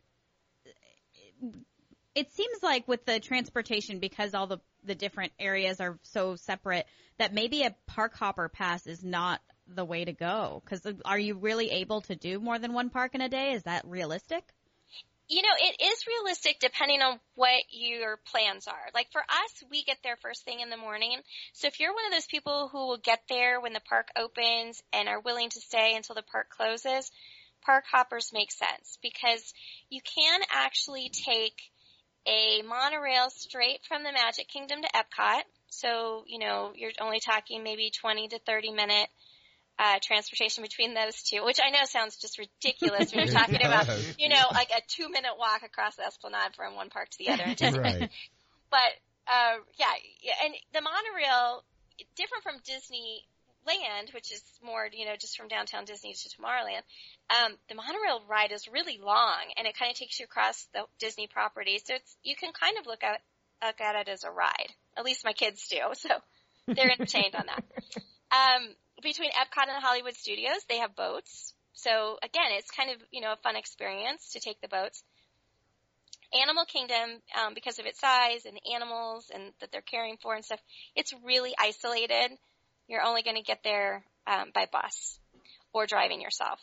it 2.15 2.33
seems 2.33 2.63
like 2.63 2.89
with 2.89 3.05
the 3.05 3.21
transportation, 3.21 3.99
because 3.99 4.35
all 4.35 4.47
the 4.47 4.59
the 4.85 4.95
different 4.95 5.33
areas 5.41 5.81
are 5.81 5.99
so 6.03 6.37
separate, 6.37 6.87
that 7.19 7.35
maybe 7.35 7.63
a 7.65 7.75
park 7.87 8.15
hopper 8.15 8.49
pass 8.49 8.87
is 8.87 9.03
not 9.03 9.41
the 9.67 9.85
way 9.85 10.05
to 10.05 10.13
go. 10.13 10.63
Because 10.65 10.87
are 11.05 11.19
you 11.19 11.35
really 11.35 11.71
able 11.71 12.03
to 12.03 12.15
do 12.15 12.39
more 12.39 12.57
than 12.61 12.73
one 12.73 12.89
park 12.91 13.17
in 13.17 13.21
a 13.21 13.29
day? 13.29 13.53
Is 13.53 13.65
that 13.65 13.85
realistic? 13.85 14.45
You 15.29 15.43
know, 15.43 15.57
it 15.59 15.83
is 15.83 16.07
realistic 16.07 16.59
depending 16.61 17.03
on 17.03 17.19
what 17.35 17.63
your 17.71 18.19
plans 18.31 18.69
are. 18.69 18.91
Like 18.95 19.11
for 19.11 19.23
us, 19.23 19.65
we 19.71 19.83
get 19.83 19.99
there 20.05 20.17
first 20.17 20.45
thing 20.45 20.61
in 20.61 20.71
the 20.71 20.77
morning. 20.77 21.19
So 21.53 21.67
if 21.67 21.81
you're 21.81 21.93
one 21.93 22.07
of 22.07 22.13
those 22.13 22.27
people 22.27 22.69
who 22.71 22.87
will 22.87 22.99
get 22.99 23.23
there 23.29 23.61
when 23.61 23.73
the 23.73 23.81
park 23.81 24.09
opens 24.17 24.83
and 24.93 25.09
are 25.09 25.21
willing 25.21 25.51
to 25.51 25.61
stay 25.61 25.95
until 25.97 26.15
the 26.15 26.23
park 26.23 26.49
closes, 26.51 27.11
park 27.63 27.85
hoppers 27.91 28.31
make 28.33 28.53
sense 28.53 28.99
because 29.03 29.53
you 29.91 30.01
can 30.01 30.41
actually 30.55 31.11
take 31.11 31.61
a 32.27 32.63
monorail 32.63 33.31
straight 33.31 33.81
from 33.89 34.05
the 34.05 34.13
Magic 34.13 34.49
Kingdom 34.49 34.83
to 34.83 34.89
Epcot. 34.95 35.43
So, 35.69 36.25
you 36.27 36.39
know, 36.39 36.73
you're 36.77 36.93
only 37.01 37.21
talking 37.21 37.63
maybe 37.63 37.91
20 37.91 38.29
to 38.29 38.39
30 38.39 38.73
minute 38.73 39.09
uh, 39.79 39.99
transportation 40.03 40.63
between 40.63 40.95
those 40.95 41.23
two, 41.23 41.45
which 41.45 41.59
I 41.63 41.71
know 41.71 41.85
sounds 41.85 42.17
just 42.17 42.39
ridiculous 42.39 43.13
when 43.13 43.27
you're 43.27 43.35
talking 43.39 43.57
about, 43.57 43.89
you 44.19 44.29
know, 44.29 44.43
like 44.53 44.71
a 44.71 44.81
two 44.89 45.09
minute 45.09 45.33
walk 45.39 45.63
across 45.63 45.97
the 45.97 46.07
Esplanade 46.07 46.55
from 46.57 46.75
one 46.77 46.91
park 46.91 47.09
to 47.11 47.19
the 47.19 47.31
other. 47.31 47.45
Right. 47.81 48.11
But 48.69 48.93
uh, 49.29 49.63
yeah, 49.79 49.95
yeah, 50.21 50.33
and 50.45 50.55
the 50.75 50.81
monorail, 50.83 51.63
different 52.17 52.43
from 52.43 52.57
Disneyland, 52.67 54.13
which 54.13 54.33
is 54.33 54.43
more, 54.61 54.89
you 54.93 55.07
know, 55.07 55.15
just 55.19 55.37
from 55.37 55.47
downtown 55.47 55.85
Disney 55.85 56.15
to 56.15 56.29
Tomorrowland. 56.29 56.83
Um, 57.31 57.55
the 57.69 57.77
monorail 57.77 58.23
ride 58.29 58.51
is 58.51 58.67
really 58.67 58.99
long, 59.01 59.39
and 59.57 59.69
it 59.69 59.79
kind 59.79 59.91
of 59.93 59.97
takes 59.97 60.19
you 60.19 60.25
across 60.25 60.67
the 60.75 60.83
Disney 60.99 61.29
property, 61.29 61.81
so 61.85 61.95
it's 61.95 62.17
you 62.25 62.35
can 62.35 62.53
kind 62.53 62.77
of 62.79 62.87
look 62.87 63.05
at 63.05 63.21
look 63.65 63.81
at 63.81 63.95
it 63.95 64.09
as 64.09 64.25
a 64.25 64.31
ride. 64.31 64.73
At 64.97 65.05
least 65.05 65.25
my 65.25 65.33
kids 65.33 65.69
do, 65.69 65.79
so 65.93 66.09
they're 66.67 66.91
entertained 66.91 67.37
on 67.37 67.47
that. 67.47 67.65
Um, 68.33 68.75
between 69.03 69.31
Epcot 69.31 69.69
and 69.69 69.83
Hollywood 69.83 70.17
Studios, 70.17 70.65
they 70.69 70.79
have 70.79 70.97
boats. 70.97 71.55
So 71.75 72.19
again, 72.23 72.51
it's 72.53 72.71
kind 72.71 72.91
of, 72.91 72.97
you 73.11 73.21
know, 73.21 73.33
a 73.33 73.37
fun 73.37 73.57
experience 73.57 74.33
to 74.33 74.41
take 74.41 74.61
the 74.61 74.69
boats. 74.69 75.03
Animal 76.33 76.65
Kingdom, 76.65 77.23
um, 77.41 77.55
because 77.55 77.79
of 77.79 77.87
its 77.87 78.01
size 78.01 78.47
and 78.47 78.57
the 78.57 78.75
animals 78.75 79.31
and 79.33 79.53
that 79.61 79.71
they're 79.71 79.81
caring 79.81 80.17
for 80.21 80.35
and 80.35 80.45
stuff, 80.45 80.61
it's 80.95 81.13
really 81.25 81.55
isolated. 81.59 82.37
You're 82.89 83.05
only 83.05 83.23
going 83.23 83.37
to 83.37 83.43
get 83.43 83.63
there 83.63 84.05
um, 84.27 84.51
by 84.55 84.67
bus 84.71 85.19
or 85.73 85.87
driving 85.87 86.21
yourself. 86.21 86.61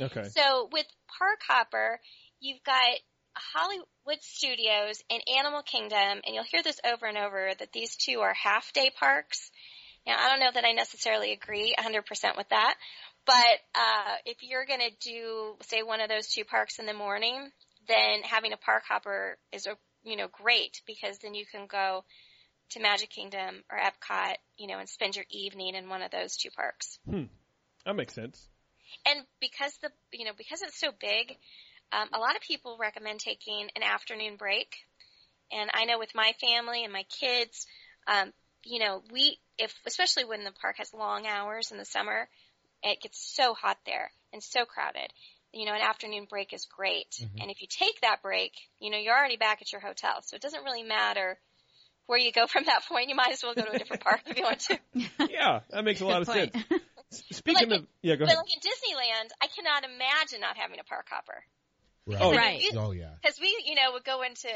Okay. 0.00 0.24
So 0.24 0.68
with 0.70 0.86
Park 1.18 1.40
Hopper, 1.48 2.00
you've 2.40 2.62
got 2.64 2.98
Hollywood 3.54 4.20
Studios 4.20 5.02
and 5.10 5.22
Animal 5.38 5.62
Kingdom, 5.62 6.20
and 6.24 6.34
you'll 6.34 6.44
hear 6.44 6.62
this 6.62 6.80
over 6.84 7.06
and 7.06 7.16
over 7.16 7.50
that 7.58 7.72
these 7.72 7.96
two 7.96 8.20
are 8.20 8.34
half 8.34 8.72
day 8.72 8.90
parks. 8.98 9.50
Now, 10.08 10.16
I 10.18 10.30
don't 10.30 10.40
know 10.40 10.50
that 10.54 10.64
I 10.64 10.72
necessarily 10.72 11.32
agree 11.32 11.74
100% 11.78 12.36
with 12.38 12.48
that, 12.48 12.74
but 13.26 13.34
uh, 13.74 14.16
if 14.24 14.38
you're 14.40 14.64
going 14.64 14.80
to 14.80 14.96
do, 15.00 15.56
say, 15.68 15.82
one 15.82 16.00
of 16.00 16.08
those 16.08 16.28
two 16.28 16.44
parks 16.44 16.78
in 16.78 16.86
the 16.86 16.94
morning, 16.94 17.50
then 17.88 18.22
having 18.22 18.54
a 18.54 18.56
park 18.56 18.84
hopper 18.88 19.36
is 19.52 19.66
a 19.66 19.76
you 20.04 20.16
know 20.16 20.28
great 20.30 20.80
because 20.86 21.18
then 21.18 21.34
you 21.34 21.44
can 21.44 21.66
go 21.66 22.04
to 22.70 22.80
Magic 22.80 23.10
Kingdom 23.10 23.62
or 23.70 23.78
Epcot, 23.78 24.36
you 24.56 24.66
know, 24.66 24.78
and 24.78 24.88
spend 24.88 25.14
your 25.14 25.26
evening 25.30 25.74
in 25.74 25.88
one 25.88 26.02
of 26.02 26.10
those 26.10 26.36
two 26.36 26.50
parks. 26.50 26.98
Hmm. 27.08 27.24
That 27.84 27.96
makes 27.96 28.14
sense. 28.14 28.48
And 29.06 29.20
because 29.40 29.76
the 29.82 29.90
you 30.12 30.24
know 30.24 30.32
because 30.36 30.62
it's 30.62 30.80
so 30.80 30.88
big, 30.98 31.36
um, 31.92 32.08
a 32.14 32.18
lot 32.18 32.36
of 32.36 32.42
people 32.42 32.78
recommend 32.80 33.20
taking 33.20 33.68
an 33.76 33.82
afternoon 33.82 34.36
break. 34.36 34.74
And 35.50 35.70
I 35.72 35.86
know 35.86 35.98
with 35.98 36.14
my 36.14 36.32
family 36.40 36.84
and 36.84 36.92
my 36.92 37.04
kids, 37.04 37.66
um, 38.06 38.32
you 38.64 38.78
know, 38.78 39.02
we 39.12 39.38
if 39.58 39.74
especially 39.86 40.24
when 40.24 40.44
the 40.44 40.52
park 40.52 40.76
has 40.78 40.92
long 40.94 41.26
hours 41.26 41.70
in 41.70 41.78
the 41.78 41.84
summer, 41.84 42.28
it 42.82 43.00
gets 43.00 43.18
so 43.34 43.54
hot 43.54 43.78
there 43.86 44.10
and 44.32 44.42
so 44.42 44.64
crowded. 44.64 45.12
You 45.52 45.66
know, 45.66 45.72
an 45.74 45.80
afternoon 45.80 46.26
break 46.28 46.52
is 46.52 46.66
great. 46.66 47.10
Mhm. 47.20 47.42
And 47.42 47.50
if 47.50 47.60
you 47.62 47.66
take 47.68 48.00
that 48.02 48.22
break, 48.22 48.52
you 48.78 48.90
know, 48.90 48.98
you're 48.98 49.16
already 49.16 49.36
back 49.36 49.62
at 49.62 49.72
your 49.72 49.80
hotel. 49.80 50.22
So 50.22 50.36
it 50.36 50.42
doesn't 50.42 50.62
really 50.62 50.82
matter 50.82 51.38
where 52.06 52.18
you 52.18 52.32
go 52.32 52.46
from 52.52 52.64
that 52.64 52.84
point. 52.86 53.08
You 53.08 53.16
might 53.16 53.32
as 53.32 53.42
well 53.42 53.54
go 53.54 53.64
to 53.64 53.72
a 53.72 53.78
different 53.78 54.02
park 54.02 54.20
if 54.26 54.36
you 54.36 54.44
want 54.44 54.60
to. 54.60 54.78
Yeah, 55.28 55.60
that 55.70 55.84
makes 55.84 56.00
a 56.00 56.06
lot 56.06 56.22
of 56.22 56.28
Good 56.28 56.52
sense. 56.52 56.64
Speaking 57.32 57.70
Like 57.70 57.80
of, 57.80 57.86
yeah, 58.02 58.16
go 58.16 58.24
But 58.24 58.32
ahead. 58.32 58.38
like 58.38 58.54
in 58.54 58.60
Disneyland, 58.60 59.28
I 59.40 59.46
cannot 59.46 59.84
imagine 59.84 60.40
not 60.40 60.56
having 60.56 60.80
a 60.80 60.84
park 60.84 61.06
hopper. 61.10 61.44
Right. 62.06 62.20
Oh, 62.20 62.32
Right. 62.34 62.62
Oh 62.74 62.92
yeah. 62.92 63.14
Because 63.22 63.38
we, 63.40 63.54
you 63.66 63.74
know, 63.74 63.92
would 63.92 64.04
go 64.04 64.22
into 64.22 64.48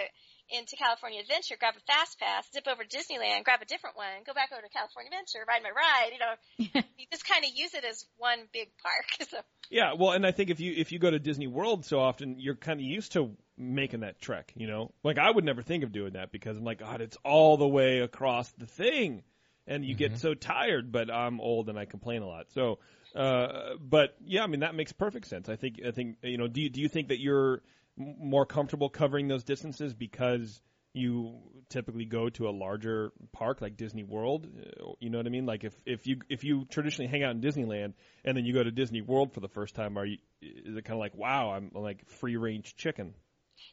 into 0.50 0.76
California 0.76 1.20
Adventure, 1.20 1.56
grab 1.58 1.74
a 1.76 1.80
fast 1.92 2.18
pass, 2.18 2.44
zip 2.52 2.66
over 2.66 2.84
to 2.84 2.88
Disneyland, 2.88 3.44
grab 3.44 3.62
a 3.62 3.64
different 3.66 3.96
one, 3.96 4.22
go 4.26 4.34
back 4.34 4.50
over 4.52 4.62
to 4.62 4.68
California 4.68 5.10
Adventure, 5.10 5.44
ride 5.46 5.62
my 5.62 5.70
ride. 5.70 6.10
You 6.12 6.18
know, 6.18 6.82
you 6.98 7.06
just 7.10 7.26
kind 7.26 7.44
of 7.44 7.50
use 7.54 7.74
it 7.74 7.84
as 7.84 8.04
one 8.16 8.38
big 8.52 8.68
park. 8.82 9.06
So 9.30 9.38
Yeah, 9.70 9.94
well, 9.98 10.12
and 10.12 10.26
I 10.26 10.32
think 10.32 10.50
if 10.50 10.60
you 10.60 10.74
if 10.76 10.92
you 10.92 10.98
go 10.98 11.10
to 11.10 11.18
Disney 11.18 11.46
World 11.46 11.84
so 11.84 12.00
often, 12.00 12.38
you're 12.38 12.56
kind 12.56 12.80
of 12.80 12.84
used 12.84 13.12
to 13.12 13.36
making 13.56 14.00
that 14.00 14.20
trek. 14.20 14.52
You 14.56 14.66
know, 14.66 14.92
like 15.02 15.18
I 15.18 15.30
would 15.30 15.44
never 15.44 15.62
think 15.62 15.84
of 15.84 15.92
doing 15.92 16.14
that 16.14 16.32
because 16.32 16.56
I'm 16.56 16.64
like, 16.64 16.80
God, 16.80 17.00
it's 17.00 17.16
all 17.24 17.56
the 17.56 17.68
way 17.68 18.00
across 18.00 18.50
the 18.52 18.66
thing, 18.66 19.22
and 19.66 19.84
you 19.84 19.94
get 19.94 20.18
so 20.18 20.34
tired. 20.34 20.92
But 20.92 21.10
I'm 21.10 21.40
old 21.40 21.68
and 21.68 21.78
I 21.78 21.84
complain 21.86 22.22
a 22.22 22.26
lot. 22.26 22.46
So, 22.52 22.78
uh, 23.14 23.74
but 23.80 24.16
yeah, 24.24 24.42
I 24.42 24.46
mean 24.48 24.60
that 24.60 24.74
makes 24.74 24.92
perfect 24.92 25.26
sense. 25.28 25.48
I 25.48 25.56
think 25.56 25.80
I 25.86 25.92
think 25.92 26.16
you 26.22 26.38
know. 26.38 26.48
Do 26.48 26.60
you, 26.60 26.68
do 26.70 26.80
you 26.80 26.88
think 26.88 27.08
that 27.08 27.20
you're 27.20 27.54
m- 27.54 27.60
more 27.96 28.46
comfortable 28.46 28.88
covering 28.88 29.28
those 29.28 29.44
distances 29.44 29.94
because 29.94 30.60
you 30.94 31.38
typically 31.70 32.04
go 32.04 32.28
to 32.28 32.48
a 32.48 32.50
larger 32.50 33.12
park 33.32 33.62
like 33.62 33.76
Disney 33.76 34.04
World. 34.04 34.46
Uh, 34.46 34.92
You 35.00 35.10
know 35.10 35.18
what 35.18 35.26
I 35.26 35.30
mean? 35.30 35.46
Like 35.46 35.64
if 35.64 35.74
if 35.86 36.06
you 36.06 36.18
if 36.28 36.44
you 36.44 36.66
traditionally 36.66 37.10
hang 37.10 37.22
out 37.22 37.32
in 37.32 37.40
Disneyland 37.40 37.94
and 38.24 38.36
then 38.36 38.44
you 38.44 38.52
go 38.52 38.62
to 38.62 38.70
Disney 38.70 39.00
World 39.00 39.32
for 39.32 39.40
the 39.40 39.48
first 39.48 39.74
time, 39.74 39.98
are 39.98 40.04
you 40.04 40.18
is 40.42 40.76
it 40.76 40.84
kind 40.84 40.94
of 40.94 41.00
like 41.00 41.14
wow, 41.14 41.52
I'm 41.52 41.70
like 41.74 42.06
free 42.08 42.36
range 42.36 42.76
chicken? 42.76 43.14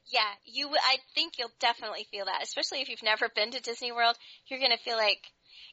Yeah, 0.06 0.22
you. 0.46 0.70
I 0.70 0.98
think 1.16 1.34
you'll 1.38 1.52
definitely 1.60 2.06
feel 2.12 2.26
that, 2.26 2.44
especially 2.44 2.82
if 2.82 2.90
you've 2.90 3.04
never 3.04 3.30
been 3.36 3.52
to 3.52 3.62
Disney 3.62 3.92
World. 3.92 4.16
You're 4.48 4.60
going 4.60 4.72
to 4.72 4.84
feel 4.84 4.98
like 4.98 5.22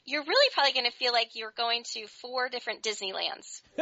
you're 0.05 0.25
really 0.25 0.51
probably 0.53 0.73
going 0.73 0.91
to 0.91 0.97
feel 0.97 1.13
like 1.13 1.31
you're 1.35 1.55
going 1.57 1.83
to 1.95 2.07
four 2.23 2.49
different 2.49 2.83
Disneylands 2.83 3.63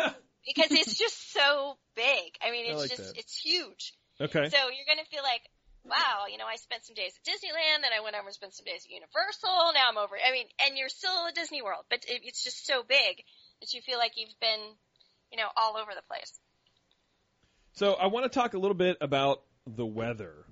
because 0.47 0.71
it's 0.71 0.99
just 0.99 1.33
so 1.33 1.77
big. 1.95 2.37
I 2.43 2.51
mean, 2.51 2.67
I 2.67 2.71
it's 2.73 2.81
like 2.81 2.91
just 2.91 3.15
that. 3.15 3.19
it's 3.19 3.37
huge. 3.37 3.95
Okay. 4.21 4.49
So 4.49 4.59
you're 4.71 4.89
going 4.89 5.03
to 5.03 5.11
feel 5.11 5.23
like, 5.23 5.43
wow, 5.85 6.27
you 6.31 6.39
know, 6.39 6.47
I 6.47 6.57
spent 6.57 6.85
some 6.85 6.95
days 6.95 7.13
at 7.19 7.25
Disneyland, 7.27 7.83
then 7.83 7.93
I 7.93 8.03
went 8.03 8.17
over 8.17 8.27
and 8.27 8.35
spent 8.35 8.55
some 8.55 8.65
days 8.65 8.87
at 8.87 8.91
Universal. 8.91 9.75
Now 9.75 9.91
I'm 9.91 9.99
over. 9.99 10.17
I 10.17 10.33
mean, 10.33 10.47
and 10.65 10.79
you're 10.79 10.89
still 10.89 11.27
at 11.29 11.35
Disney 11.35 11.63
World, 11.63 11.85
but 11.91 12.05
it, 12.09 12.23
it's 12.25 12.43
just 12.43 12.67
so 12.67 12.83
big 12.83 13.23
that 13.61 13.75
you 13.75 13.81
feel 13.83 13.99
like 13.99 14.13
you've 14.17 14.39
been, 14.41 14.61
you 15.31 15.39
know, 15.39 15.49
all 15.57 15.77
over 15.77 15.93
the 15.95 16.07
place. 16.07 16.39
So 17.75 17.95
I 17.95 18.07
want 18.07 18.25
to 18.25 18.31
talk 18.31 18.55
a 18.55 18.59
little 18.59 18.77
bit 18.77 18.97
about 19.01 19.43
the 19.67 19.87
weather. 19.87 20.47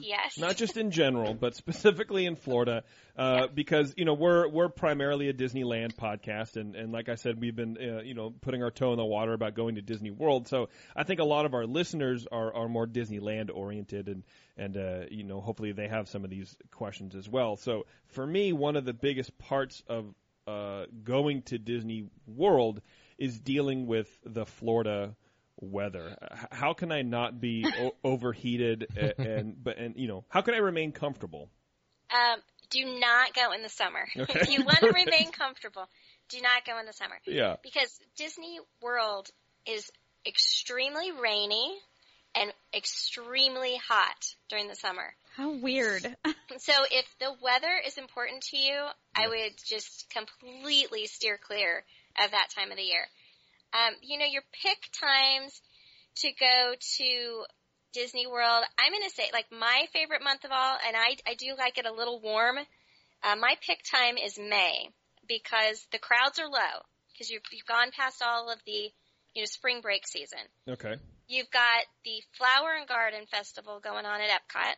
Yes. 0.00 0.36
Not 0.36 0.56
just 0.56 0.76
in 0.76 0.90
general, 0.90 1.34
but 1.34 1.54
specifically 1.54 2.26
in 2.26 2.34
Florida, 2.34 2.82
uh, 3.16 3.46
because 3.48 3.94
you 3.96 4.04
know 4.04 4.14
we're 4.14 4.48
we're 4.48 4.68
primarily 4.68 5.28
a 5.28 5.32
Disneyland 5.32 5.94
podcast, 5.94 6.56
and 6.56 6.74
and 6.74 6.92
like 6.92 7.08
I 7.08 7.14
said, 7.14 7.40
we've 7.40 7.54
been 7.54 7.76
uh, 7.78 8.02
you 8.02 8.14
know 8.14 8.30
putting 8.40 8.62
our 8.62 8.70
toe 8.70 8.92
in 8.92 8.96
the 8.96 9.04
water 9.04 9.32
about 9.32 9.54
going 9.54 9.76
to 9.76 9.82
Disney 9.82 10.10
World. 10.10 10.48
So 10.48 10.70
I 10.96 11.04
think 11.04 11.20
a 11.20 11.24
lot 11.24 11.46
of 11.46 11.54
our 11.54 11.66
listeners 11.66 12.26
are 12.30 12.52
are 12.52 12.68
more 12.68 12.86
Disneyland 12.86 13.50
oriented, 13.54 14.08
and 14.08 14.24
and 14.56 14.76
uh, 14.76 15.04
you 15.10 15.22
know 15.22 15.40
hopefully 15.40 15.72
they 15.72 15.88
have 15.88 16.08
some 16.08 16.24
of 16.24 16.30
these 16.30 16.56
questions 16.72 17.14
as 17.14 17.28
well. 17.28 17.56
So 17.56 17.86
for 18.08 18.26
me, 18.26 18.52
one 18.52 18.76
of 18.76 18.84
the 18.84 18.94
biggest 18.94 19.38
parts 19.38 19.82
of 19.86 20.12
uh, 20.46 20.86
going 21.04 21.42
to 21.42 21.58
Disney 21.58 22.08
World 22.26 22.80
is 23.18 23.38
dealing 23.38 23.86
with 23.86 24.08
the 24.24 24.46
Florida 24.46 25.14
weather. 25.60 26.16
H- 26.22 26.38
How 26.52 26.72
can 26.72 26.92
I 26.92 27.02
not 27.02 27.40
be 27.40 27.64
o- 27.78 27.94
overheated 28.04 28.86
and, 28.96 29.26
and 29.26 29.64
but 29.64 29.78
and 29.78 29.96
you 29.96 30.08
know 30.08 30.24
how 30.28 30.40
can 30.40 30.54
I 30.54 30.58
remain 30.58 30.92
comfortable? 30.92 31.50
Um, 32.10 32.40
do 32.70 32.84
not 32.98 33.34
go 33.34 33.52
in 33.52 33.62
the 33.62 33.68
summer. 33.68 34.08
Okay. 34.16 34.40
if 34.40 34.50
you 34.50 34.64
want 34.64 34.78
to 34.80 34.92
remain 34.94 35.30
comfortable, 35.32 35.88
do 36.28 36.40
not 36.40 36.64
go 36.64 36.78
in 36.78 36.86
the 36.86 36.92
summer. 36.92 37.16
Yeah. 37.26 37.56
Because 37.62 37.98
Disney 38.16 38.58
World 38.82 39.28
is 39.66 39.90
extremely 40.26 41.10
rainy 41.12 41.76
and 42.34 42.52
extremely 42.74 43.76
hot 43.88 44.34
during 44.48 44.68
the 44.68 44.74
summer. 44.76 45.14
How 45.36 45.52
weird. 45.56 46.04
So 46.58 46.72
if 46.90 47.06
the 47.18 47.32
weather 47.42 47.80
is 47.86 47.98
important 47.98 48.42
to 48.50 48.56
you, 48.56 48.86
I 49.14 49.28
would 49.28 49.52
just 49.64 50.06
completely 50.10 51.06
steer 51.06 51.38
clear 51.38 51.84
of 52.22 52.30
that 52.30 52.48
time 52.54 52.70
of 52.70 52.76
the 52.76 52.82
year. 52.82 53.06
Um, 53.72 53.94
you 54.02 54.18
know, 54.18 54.26
your 54.26 54.42
pick 54.62 54.78
times 54.92 55.60
to 56.16 56.30
go 56.38 56.74
to 56.98 57.44
Disney 57.92 58.26
World, 58.26 58.64
I'm 58.78 58.92
going 58.92 59.08
to 59.08 59.14
say 59.14 59.30
like 59.32 59.46
my 59.52 59.86
favorite 59.92 60.22
month 60.22 60.44
of 60.44 60.50
all, 60.52 60.76
and 60.86 60.96
I, 60.96 61.16
I 61.26 61.34
do 61.34 61.54
like 61.58 61.78
it 61.78 61.86
a 61.86 61.92
little 61.92 62.20
warm. 62.20 62.56
Uh, 63.22 63.36
my 63.36 63.54
pick 63.66 63.80
time 63.84 64.16
is 64.16 64.38
May 64.38 64.88
because 65.28 65.86
the 65.92 65.98
crowds 65.98 66.38
are 66.38 66.48
low 66.48 66.82
because 67.12 67.30
you've, 67.30 67.42
you've 67.52 67.66
gone 67.66 67.90
past 67.96 68.22
all 68.26 68.50
of 68.50 68.58
the, 68.66 68.90
you 69.34 69.42
know, 69.42 69.46
spring 69.46 69.80
break 69.80 70.06
season. 70.06 70.40
Okay. 70.68 70.96
You've 71.28 71.50
got 71.50 71.84
the 72.04 72.22
Flower 72.36 72.74
and 72.76 72.88
Garden 72.88 73.26
Festival 73.30 73.78
going 73.78 74.04
on 74.04 74.20
at 74.20 74.30
Epcot. 74.30 74.74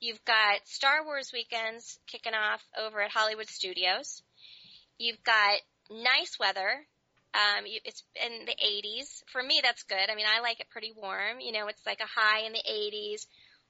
You've 0.00 0.24
got 0.24 0.66
Star 0.66 1.04
Wars 1.04 1.30
weekends 1.32 1.98
kicking 2.06 2.34
off 2.34 2.62
over 2.78 3.02
at 3.02 3.10
Hollywood 3.10 3.48
Studios. 3.48 4.22
You've 4.98 5.22
got 5.24 5.58
nice 5.90 6.38
weather. 6.38 6.86
Um, 7.34 7.66
you, 7.66 7.80
it's 7.84 8.02
in 8.14 8.46
the 8.46 8.52
80s. 8.54 9.22
For 9.30 9.42
me, 9.42 9.60
that's 9.62 9.82
good. 9.84 10.10
I 10.10 10.14
mean, 10.14 10.26
I 10.26 10.40
like 10.40 10.60
it 10.60 10.70
pretty 10.70 10.92
warm. 10.96 11.40
You 11.40 11.52
know, 11.52 11.66
it's 11.68 11.84
like 11.84 12.00
a 12.00 12.06
high 12.20 12.46
in 12.46 12.52
the 12.52 12.62
80s, 12.66 13.26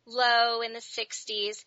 low 0.06 0.60
in 0.62 0.72
the 0.72 0.78
60s, 0.80 1.64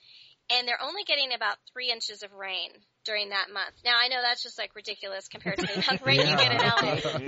and 0.51 0.67
they're 0.67 0.81
only 0.81 1.03
getting 1.03 1.33
about 1.35 1.57
three 1.73 1.91
inches 1.91 2.23
of 2.23 2.31
rain 2.33 2.69
during 3.05 3.29
that 3.29 3.47
month. 3.53 3.75
Now, 3.83 3.93
I 4.01 4.07
know 4.07 4.17
that's 4.21 4.41
just 4.43 4.57
like 4.57 4.75
ridiculous 4.75 5.27
compared 5.27 5.57
to 5.57 5.65
the 5.65 5.73
amount 5.73 5.91
of 6.01 6.01
rain 6.07 6.19
you 6.19 6.37
get 6.37 6.51
in 6.51 6.57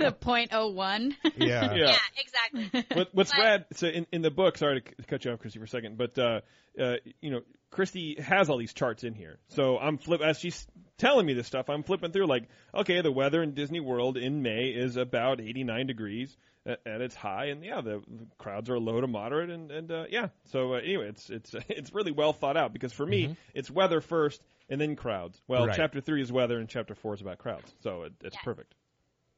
LA. 0.00 0.08
the 0.08 0.12
point 0.12 0.50
oh 0.52 0.68
one. 0.70 1.14
Yeah. 1.36 1.74
Yeah. 1.74 1.74
Yeah, 1.74 1.98
exactly. 2.18 2.84
What, 2.96 3.08
what's 3.12 3.30
But- 3.32 3.38
rad? 3.38 3.64
So 3.74 3.88
in, 3.88 4.06
in 4.12 4.22
the 4.22 4.30
book, 4.30 4.56
sorry 4.58 4.80
to 4.80 5.04
cut 5.04 5.24
you 5.24 5.32
off, 5.32 5.40
Christy, 5.40 5.58
for 5.58 5.64
a 5.66 5.68
second, 5.68 5.98
but 5.98 6.18
uh, 6.18 6.40
uh, 6.80 6.94
you 7.20 7.30
know, 7.30 7.40
Christy 7.70 8.16
has 8.20 8.48
all 8.50 8.58
these 8.58 8.72
charts 8.74 9.02
in 9.04 9.14
here. 9.14 9.38
So 9.48 9.78
I'm 9.78 9.98
flip 9.98 10.20
as 10.20 10.38
she's 10.38 10.66
telling 11.02 11.26
me 11.26 11.34
this 11.34 11.48
stuff, 11.48 11.68
I'm 11.68 11.82
flipping 11.82 12.12
through 12.12 12.26
like, 12.26 12.44
okay, 12.72 13.00
the 13.00 13.10
weather 13.10 13.42
in 13.42 13.54
Disney 13.54 13.80
World 13.80 14.16
in 14.16 14.40
May 14.40 14.68
is 14.68 14.96
about 14.96 15.40
89 15.40 15.88
degrees 15.88 16.36
at, 16.64 16.80
at 16.86 17.00
its 17.00 17.16
high, 17.16 17.46
and 17.46 17.64
yeah, 17.64 17.80
the, 17.80 18.00
the 18.06 18.26
crowds 18.38 18.70
are 18.70 18.78
low 18.78 19.00
to 19.00 19.08
moderate, 19.08 19.50
and 19.50 19.72
and 19.72 19.90
uh, 19.90 20.04
yeah. 20.08 20.28
So 20.52 20.74
uh, 20.74 20.78
anyway, 20.78 21.08
it's 21.08 21.28
it's 21.28 21.54
it's 21.68 21.92
really 21.92 22.12
well 22.12 22.32
thought 22.32 22.56
out 22.56 22.72
because 22.72 22.92
for 22.92 23.04
me, 23.04 23.34
it's 23.52 23.68
weather 23.68 24.00
first 24.00 24.40
and 24.70 24.80
then 24.80 24.94
crowds. 24.94 25.42
Well, 25.48 25.66
Right. 25.66 25.76
chapter 25.76 26.00
three 26.00 26.22
is 26.22 26.30
weather, 26.30 26.58
and 26.58 26.68
chapter 26.68 26.94
four 26.94 27.14
is 27.14 27.20
about 27.20 27.38
crowds, 27.38 27.74
so 27.82 28.04
it, 28.04 28.12
it's 28.22 28.36
Yeah. 28.36 28.44
perfect. 28.44 28.74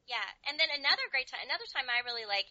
Yeah, 0.07 0.27
and 0.47 0.59
then 0.59 0.67
another 0.69 1.01
great 1.09 1.25
time, 1.27 1.41
another 1.49 1.65
time 1.73 1.89
I 1.89 2.05
really 2.05 2.27
like, 2.29 2.45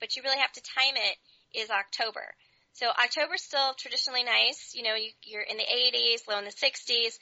but 0.00 0.16
you 0.16 0.22
really 0.22 0.38
have 0.40 0.52
to 0.52 0.62
time 0.62 0.96
it, 0.96 1.60
is 1.60 1.68
October. 1.68 2.24
So 2.72 2.88
October's 2.88 3.42
still 3.42 3.74
traditionally 3.76 4.24
nice. 4.24 4.72
You 4.74 4.84
know, 4.84 4.94
you, 4.94 5.10
you're 5.22 5.42
in 5.42 5.58
the 5.58 5.68
80s, 5.68 6.26
low 6.26 6.38
in 6.38 6.44
the 6.44 6.50
60s, 6.50 7.12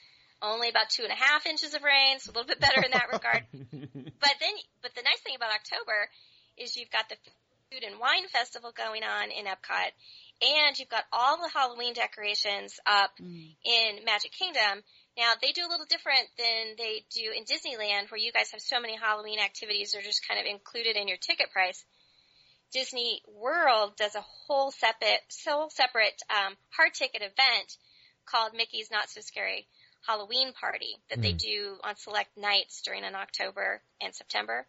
only 0.43 0.69
about 0.69 0.89
two 0.89 1.03
and 1.03 1.11
a 1.11 1.15
half 1.15 1.47
inches 1.47 1.73
of 1.73 1.81
rain, 1.81 2.19
so 2.19 2.29
a 2.29 2.33
little 2.33 2.47
bit 2.47 2.59
better 2.59 2.83
in 2.83 2.91
that 2.91 3.11
regard. 3.11 3.43
But 4.23 4.39
then, 4.39 4.55
but 4.81 4.95
the 4.95 5.03
nice 5.03 5.19
thing 5.19 5.35
about 5.35 5.51
October 5.51 6.07
is 6.57 6.77
you've 6.77 6.91
got 6.91 7.09
the 7.09 7.15
food 7.71 7.83
and 7.83 7.99
wine 7.99 8.27
festival 8.31 8.71
going 8.71 9.03
on 9.03 9.31
in 9.31 9.45
Epcot, 9.45 9.91
and 10.39 10.79
you've 10.79 10.89
got 10.89 11.03
all 11.11 11.37
the 11.37 11.51
Halloween 11.53 11.93
decorations 11.93 12.79
up 12.85 13.11
in 13.19 14.05
Magic 14.05 14.31
Kingdom. 14.31 14.83
Now 15.17 15.33
they 15.41 15.51
do 15.51 15.67
a 15.67 15.71
little 15.71 15.85
different 15.89 16.27
than 16.37 16.75
they 16.77 17.03
do 17.11 17.35
in 17.35 17.43
Disneyland, 17.43 18.11
where 18.11 18.19
you 18.19 18.31
guys 18.31 18.51
have 18.51 18.61
so 18.61 18.79
many 18.79 18.95
Halloween 18.95 19.39
activities 19.39 19.91
that 19.91 19.99
are 19.99 20.07
just 20.07 20.27
kind 20.27 20.39
of 20.39 20.45
included 20.45 20.95
in 20.95 21.07
your 21.07 21.17
ticket 21.17 21.51
price. 21.51 21.83
Disney 22.71 23.21
World 23.27 23.95
does 23.97 24.15
a 24.15 24.25
whole 24.47 24.71
separate, 24.71 25.21
whole 25.45 25.69
separate 25.69 26.19
um, 26.31 26.55
hard 26.71 26.93
ticket 26.93 27.21
event 27.21 27.77
called 28.25 28.53
Mickey's 28.55 28.89
Not 28.89 29.09
So 29.09 29.21
Scary 29.21 29.67
Halloween 30.07 30.53
Party 30.53 30.97
that 31.09 31.21
they 31.21 31.33
do 31.33 31.77
on 31.83 31.95
select 31.95 32.37
nights 32.37 32.81
during 32.83 33.03
in 33.03 33.15
October 33.15 33.81
and 34.01 34.13
September, 34.13 34.65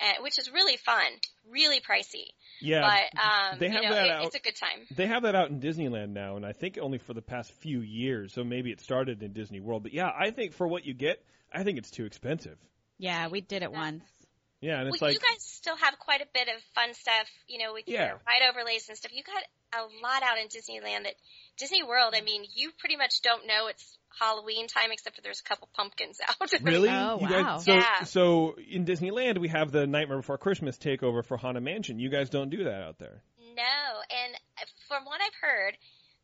uh, 0.00 0.22
which 0.22 0.38
is 0.38 0.50
really 0.50 0.76
fun, 0.76 1.04
really 1.50 1.80
pricey, 1.80 2.32
Yeah, 2.60 2.80
but 2.80 3.20
um, 3.20 3.58
they 3.58 3.68
have 3.68 3.82
you 3.82 3.88
know, 3.88 3.94
that 3.94 4.06
it, 4.06 4.10
out. 4.12 4.24
it's 4.24 4.34
a 4.36 4.40
good 4.40 4.56
time. 4.56 4.86
They 4.94 5.06
have 5.06 5.22
that 5.22 5.34
out 5.34 5.50
in 5.50 5.60
Disneyland 5.60 6.10
now, 6.10 6.36
and 6.36 6.44
I 6.46 6.52
think 6.52 6.78
only 6.80 6.98
for 6.98 7.14
the 7.14 7.22
past 7.22 7.52
few 7.52 7.80
years. 7.80 8.32
So 8.32 8.44
maybe 8.44 8.70
it 8.70 8.80
started 8.80 9.22
in 9.22 9.32
Disney 9.32 9.60
World. 9.60 9.82
But 9.82 9.92
yeah, 9.92 10.10
I 10.18 10.30
think 10.30 10.54
for 10.54 10.66
what 10.66 10.84
you 10.84 10.94
get, 10.94 11.22
I 11.52 11.62
think 11.62 11.78
it's 11.78 11.90
too 11.90 12.04
expensive. 12.04 12.58
Yeah, 12.98 13.28
we 13.28 13.42
did 13.42 13.62
it 13.62 13.70
once. 13.72 14.02
Yeah, 14.60 14.80
and 14.80 14.90
Well, 14.90 14.98
like 15.00 15.14
you 15.14 15.20
guys 15.20 15.42
still 15.42 15.76
have 15.76 15.98
quite 15.98 16.22
a 16.22 16.26
bit 16.32 16.48
of 16.48 16.62
fun 16.74 16.94
stuff, 16.94 17.28
you 17.46 17.58
know, 17.58 17.74
with 17.74 17.84
Yeah. 17.86 18.06
your 18.08 18.20
ride 18.26 18.42
overlays 18.48 18.88
and 18.88 18.96
stuff. 18.96 19.12
You 19.12 19.22
got 19.22 19.42
a 19.74 19.82
lot 20.02 20.22
out 20.22 20.38
in 20.38 20.48
Disneyland 20.48 21.04
that 21.04 21.14
Disney 21.58 21.82
World, 21.82 22.14
I 22.16 22.22
mean, 22.22 22.44
you 22.54 22.72
pretty 22.78 22.96
much 22.96 23.20
don't 23.22 23.46
know 23.46 23.66
it's 23.66 23.98
Halloween 24.18 24.66
time 24.66 24.92
except 24.92 25.16
that 25.16 25.22
there's 25.22 25.40
a 25.40 25.42
couple 25.42 25.68
pumpkins 25.74 26.20
out. 26.28 26.50
Really? 26.62 26.88
Oh, 26.88 27.18
you 27.20 27.26
wow. 27.28 27.56
guys, 27.56 27.64
so, 27.64 27.74
Yeah. 27.74 28.04
so 28.04 28.56
in 28.70 28.86
Disneyland, 28.86 29.38
we 29.38 29.48
have 29.48 29.72
the 29.72 29.86
Nightmare 29.86 30.18
Before 30.18 30.38
Christmas 30.38 30.78
takeover 30.78 31.24
for 31.24 31.36
Haunted 31.36 31.62
Mansion. 31.62 31.98
You 31.98 32.08
guys 32.08 32.30
don't 32.30 32.48
do 32.48 32.64
that 32.64 32.82
out 32.82 32.98
there. 32.98 33.22
No, 33.54 33.62
and 34.10 34.34
from 34.88 35.04
what 35.04 35.20
I've 35.20 35.34
heard, 35.40 35.76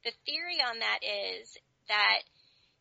the 0.05 0.13
theory 0.27 0.59
on 0.67 0.79
that 0.79 0.99
is 1.03 1.57
that 1.89 2.21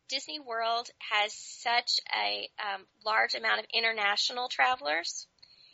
Disney 0.08 0.40
World 0.40 0.88
has 1.10 1.32
such 1.34 2.00
a 2.14 2.48
um, 2.58 2.86
large 3.04 3.34
amount 3.34 3.60
of 3.60 3.66
international 3.72 4.48
travelers 4.48 5.26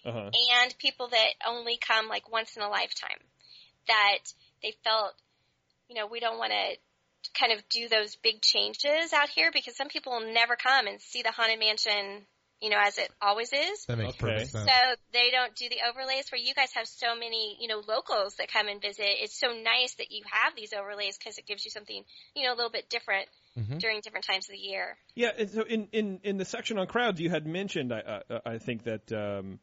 Uh-huh. 0.04 0.30
and 0.30 0.78
people 0.78 1.08
that 1.08 1.28
only 1.46 1.78
come 1.78 2.08
like 2.08 2.30
once 2.30 2.56
in 2.56 2.62
a 2.62 2.68
lifetime 2.68 3.18
that 3.88 4.18
they 4.62 4.74
felt, 4.84 5.14
you 5.88 5.96
know, 5.96 6.06
we 6.06 6.20
don't 6.20 6.38
want 6.38 6.52
to 6.52 6.78
kind 7.38 7.52
of 7.52 7.66
do 7.68 7.88
those 7.88 8.16
big 8.16 8.40
changes 8.40 9.12
out 9.12 9.28
here 9.28 9.50
because 9.52 9.76
some 9.76 9.88
people 9.88 10.12
will 10.12 10.32
never 10.32 10.56
come 10.56 10.86
and 10.86 11.00
see 11.00 11.22
the 11.22 11.32
Haunted 11.32 11.58
Mansion, 11.58 12.26
you 12.60 12.70
know, 12.70 12.78
as 12.80 12.98
it 12.98 13.10
always 13.20 13.52
is. 13.52 13.86
That 13.86 13.98
makes 13.98 14.14
Okay. 14.14 14.18
perfect 14.20 14.52
sense. 14.52 14.70
So 14.70 14.94
they 15.12 15.30
don't 15.30 15.54
do 15.56 15.68
the 15.68 15.80
overlays 15.88 16.30
where 16.30 16.40
you 16.40 16.54
guys 16.54 16.72
have 16.74 16.86
so 16.86 17.14
many, 17.14 17.56
you 17.60 17.68
know, 17.68 17.82
locals 17.86 18.36
that 18.36 18.52
come 18.52 18.68
and 18.68 18.80
visit. 18.80 19.06
It's 19.06 19.38
so 19.38 19.48
nice 19.48 19.94
that 19.94 20.10
you 20.10 20.22
have 20.30 20.54
these 20.54 20.72
overlays 20.72 21.18
because 21.18 21.38
it 21.38 21.46
gives 21.46 21.64
you 21.64 21.70
something, 21.70 22.04
you 22.34 22.44
know, 22.44 22.52
a 22.52 22.56
little 22.56 22.70
bit 22.70 22.88
different 22.88 23.28
Mhm. 23.58 23.80
during 23.80 24.00
different 24.00 24.26
times 24.26 24.48
of 24.48 24.52
the 24.52 24.58
year. 24.58 24.96
Yeah, 25.14 25.32
and 25.36 25.50
so 25.50 25.62
in, 25.62 25.88
in, 25.92 26.20
in 26.22 26.36
the 26.36 26.44
section 26.44 26.78
on 26.78 26.86
crowds, 26.86 27.20
you 27.20 27.30
had 27.30 27.46
mentioned, 27.46 27.92
I, 27.92 28.22
uh, 28.30 28.40
I 28.46 28.58
think 28.58 28.84
that 28.84 29.10
um, 29.12 29.58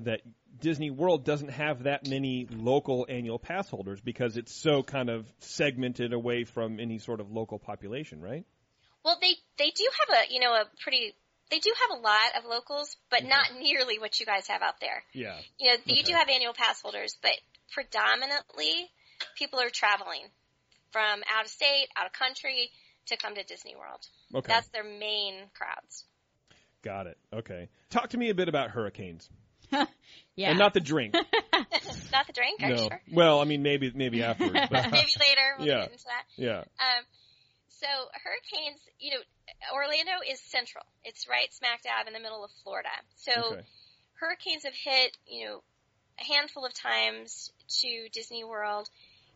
that 0.00 0.20
Disney 0.60 0.90
World 0.90 1.24
doesn't 1.24 1.50
have 1.50 1.84
that 1.84 2.06
many 2.06 2.46
local 2.50 3.06
annual 3.08 3.38
pass 3.38 3.68
holders 3.68 4.00
because 4.00 4.36
it's 4.36 4.52
so 4.52 4.82
kind 4.82 5.08
of 5.08 5.26
segmented 5.38 6.12
away 6.12 6.44
from 6.44 6.80
any 6.80 6.98
sort 6.98 7.20
of 7.20 7.30
local 7.30 7.58
population, 7.58 8.20
right? 8.20 8.44
Well, 9.04 9.18
they 9.20 9.34
they 9.58 9.70
do 9.70 9.88
have 10.00 10.18
a, 10.18 10.32
you 10.32 10.40
know, 10.40 10.52
a 10.52 10.64
pretty. 10.82 11.14
They 11.50 11.58
do 11.58 11.72
have 11.80 11.98
a 11.98 12.00
lot 12.00 12.38
of 12.38 12.44
locals, 12.44 12.96
but 13.10 13.24
not 13.24 13.46
nearly 13.58 13.98
what 13.98 14.20
you 14.20 14.26
guys 14.26 14.46
have 14.46 14.62
out 14.62 14.78
there. 14.80 15.02
Yeah. 15.12 15.36
You 15.58 15.72
know, 15.72 15.76
you 15.86 16.04
do 16.04 16.12
have 16.12 16.28
annual 16.28 16.52
pass 16.52 16.80
holders, 16.80 17.16
but 17.20 17.32
predominantly 17.72 18.88
people 19.36 19.58
are 19.58 19.68
traveling 19.68 20.22
from 20.92 21.22
out 21.28 21.44
of 21.44 21.50
state, 21.50 21.88
out 21.96 22.06
of 22.06 22.12
country 22.12 22.70
to 23.06 23.16
come 23.16 23.34
to 23.34 23.42
Disney 23.42 23.74
World. 23.74 24.06
Okay. 24.32 24.52
That's 24.52 24.68
their 24.68 24.84
main 24.84 25.34
crowds. 25.54 26.04
Got 26.82 27.08
it. 27.08 27.18
Okay. 27.32 27.68
Talk 27.90 28.10
to 28.10 28.18
me 28.18 28.30
a 28.30 28.34
bit 28.34 28.48
about 28.48 28.70
hurricanes. 28.70 29.28
Yeah. 30.36 30.50
And 30.50 30.58
not 30.58 30.72
the 30.72 30.80
drink. 30.80 31.12
Not 32.12 32.26
the 32.26 32.32
drink, 32.32 32.62
are 32.62 32.70
you 32.70 32.76
no. 32.76 32.82
sure? 32.88 33.00
Well, 33.12 33.40
I 33.40 33.44
mean, 33.44 33.62
maybe 33.62 33.92
maybe 33.94 34.22
afterwards. 34.22 34.60
Maybe 34.70 34.90
later 35.20 35.56
we'll 35.58 35.66
Yeah. 35.68 35.80
get 35.82 35.92
into 35.92 36.04
that. 36.04 36.24
yeah. 36.36 36.58
Um, 36.60 37.04
so 37.68 37.86
hurricanes, 38.24 38.80
you 38.98 39.10
know, 39.12 39.20
Orlando 39.74 40.12
is 40.30 40.40
central. 40.40 40.84
It's 41.04 41.28
right 41.28 41.52
smack 41.52 41.82
dab 41.82 42.06
in 42.06 42.14
the 42.14 42.20
middle 42.20 42.42
of 42.44 42.50
Florida. 42.62 42.88
So 43.16 43.32
Okay. 43.52 43.62
hurricanes 44.14 44.64
have 44.64 44.72
hit, 44.74 45.16
you 45.26 45.46
know, 45.46 45.62
a 46.20 46.24
handful 46.32 46.64
of 46.64 46.72
times 46.72 47.52
to 47.80 48.08
Disney 48.12 48.44
World. 48.44 48.88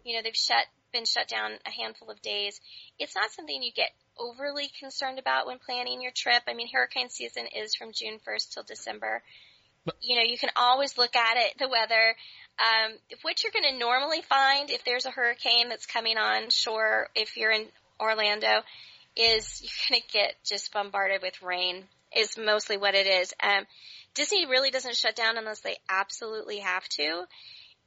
You 0.04 0.16
know, 0.16 0.22
they've 0.22 0.34
shut 0.36 0.64
been 0.92 1.04
shut 1.04 1.28
down 1.28 1.50
a 1.66 1.70
handful 1.70 2.08
of 2.10 2.22
days. 2.22 2.60
It's 2.98 3.16
not 3.16 3.30
something 3.32 3.62
you 3.62 3.72
get 3.72 3.90
overly 4.16 4.70
concerned 4.80 5.18
about 5.18 5.46
when 5.46 5.58
planning 5.58 6.00
your 6.00 6.12
trip. 6.14 6.44
I 6.46 6.54
mean, 6.54 6.68
hurricane 6.72 7.10
season 7.10 7.46
is 7.54 7.74
from 7.74 7.92
June 7.92 8.20
1st 8.26 8.52
till 8.54 8.62
December. 8.62 9.22
You 10.00 10.16
know, 10.16 10.22
you 10.22 10.38
can 10.38 10.50
always 10.56 10.96
look 10.96 11.14
at 11.16 11.36
it, 11.36 11.58
the 11.58 11.68
weather. 11.68 12.16
Um, 12.58 12.92
what 13.22 13.42
you're 13.42 13.52
going 13.52 13.72
to 13.72 13.78
normally 13.78 14.22
find 14.22 14.70
if 14.70 14.84
there's 14.84 15.06
a 15.06 15.10
hurricane 15.10 15.68
that's 15.68 15.86
coming 15.86 16.16
on 16.16 16.50
shore, 16.50 17.08
if 17.14 17.36
you're 17.36 17.50
in 17.50 17.66
Orlando, 18.00 18.62
is 19.16 19.60
you're 19.90 19.98
going 19.98 20.02
to 20.02 20.12
get 20.12 20.34
just 20.44 20.72
bombarded 20.72 21.22
with 21.22 21.42
rain. 21.42 21.84
Is 22.16 22.38
mostly 22.38 22.76
what 22.76 22.94
it 22.94 23.08
is. 23.08 23.34
Um, 23.42 23.64
Disney 24.14 24.46
really 24.46 24.70
doesn't 24.70 24.94
shut 24.94 25.16
down 25.16 25.36
unless 25.36 25.60
they 25.60 25.76
absolutely 25.88 26.60
have 26.60 26.88
to. 26.90 27.24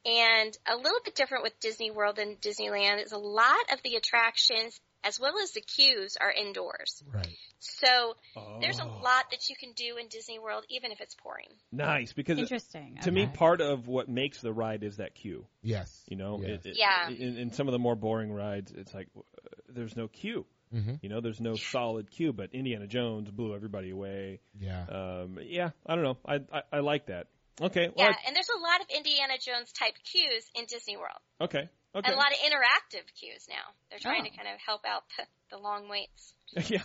And 0.04 0.56
a 0.66 0.76
little 0.76 1.00
bit 1.02 1.14
different 1.14 1.44
with 1.44 1.58
Disney 1.60 1.90
World 1.90 2.16
than 2.16 2.36
Disneyland 2.36 3.02
is 3.02 3.12
a 3.12 3.18
lot 3.18 3.72
of 3.72 3.82
the 3.82 3.96
attractions 3.96 4.78
as 5.04 5.18
well 5.20 5.34
as 5.42 5.52
the 5.52 5.60
queues 5.60 6.16
are 6.20 6.30
indoors. 6.32 7.02
Right. 7.12 7.36
So 7.58 8.14
there's 8.60 8.78
a 8.78 8.84
Oh. 8.84 9.00
lot 9.02 9.30
that 9.30 9.48
you 9.48 9.56
can 9.56 9.72
do 9.72 9.96
in 9.96 10.08
Disney 10.08 10.38
World 10.38 10.64
even 10.68 10.90
if 10.92 11.00
it's 11.00 11.14
pouring. 11.14 11.48
Nice 11.72 12.12
because 12.12 12.38
Interesting. 12.38 12.98
to 13.02 13.10
me, 13.10 13.26
part 13.26 13.60
of 13.60 13.86
what 13.88 14.08
makes 14.08 14.40
the 14.40 14.52
ride 14.52 14.82
is 14.84 14.96
that 14.96 15.14
queue. 15.14 15.46
Yes. 15.62 16.04
You 16.08 16.16
know, 16.16 16.38
Yes. 16.40 16.64
it, 16.64 16.70
it, 16.70 16.76
Yeah. 16.78 17.08
In, 17.08 17.36
in 17.38 17.52
some 17.52 17.68
of 17.68 17.72
the 17.72 17.78
more 17.78 17.94
boring 17.96 18.32
rides, 18.32 18.72
it's 18.72 18.92
like 18.94 19.08
uh, 19.16 19.20
there's 19.68 19.96
no 19.96 20.08
queue. 20.08 20.46
hmm 20.72 20.94
You 21.02 21.08
know, 21.08 21.20
there's 21.20 21.40
no 21.40 21.54
solid 21.56 22.10
queue. 22.10 22.32
But 22.32 22.50
Indiana 22.52 22.86
Jones 22.86 23.30
blew 23.30 23.54
everybody 23.54 23.90
away. 23.90 24.40
Yeah. 24.58 24.84
Um, 24.84 25.38
yeah, 25.42 25.70
I 25.86 25.94
don't 25.94 26.04
know. 26.04 26.18
I 26.26 26.34
I, 26.52 26.62
I 26.72 26.80
like 26.80 27.06
that. 27.06 27.28
Okay. 27.60 27.88
Well, 27.94 28.06
Yeah, 28.06 28.14
and 28.26 28.36
there's 28.36 28.48
a 28.50 28.60
lot 28.60 28.80
of 28.80 28.86
Indiana 28.96 29.34
Jones 29.40 29.72
type 29.72 29.94
queues 30.04 30.44
in 30.54 30.66
Disney 30.66 30.96
World. 30.96 31.18
Okay. 31.40 31.68
Okay. 31.94 32.06
And 32.06 32.14
a 32.14 32.18
lot 32.18 32.32
of 32.32 32.38
interactive 32.38 33.04
queues 33.18 33.46
now. 33.48 33.72
They're 33.90 33.98
trying 33.98 34.22
Oh. 34.22 34.30
to 34.30 34.36
kind 34.36 34.48
of 34.48 34.60
help 34.64 34.82
out 34.86 35.04
the, 35.16 35.24
the 35.56 35.62
long 35.62 35.88
waits. 35.88 36.34
yeah. 36.70 36.82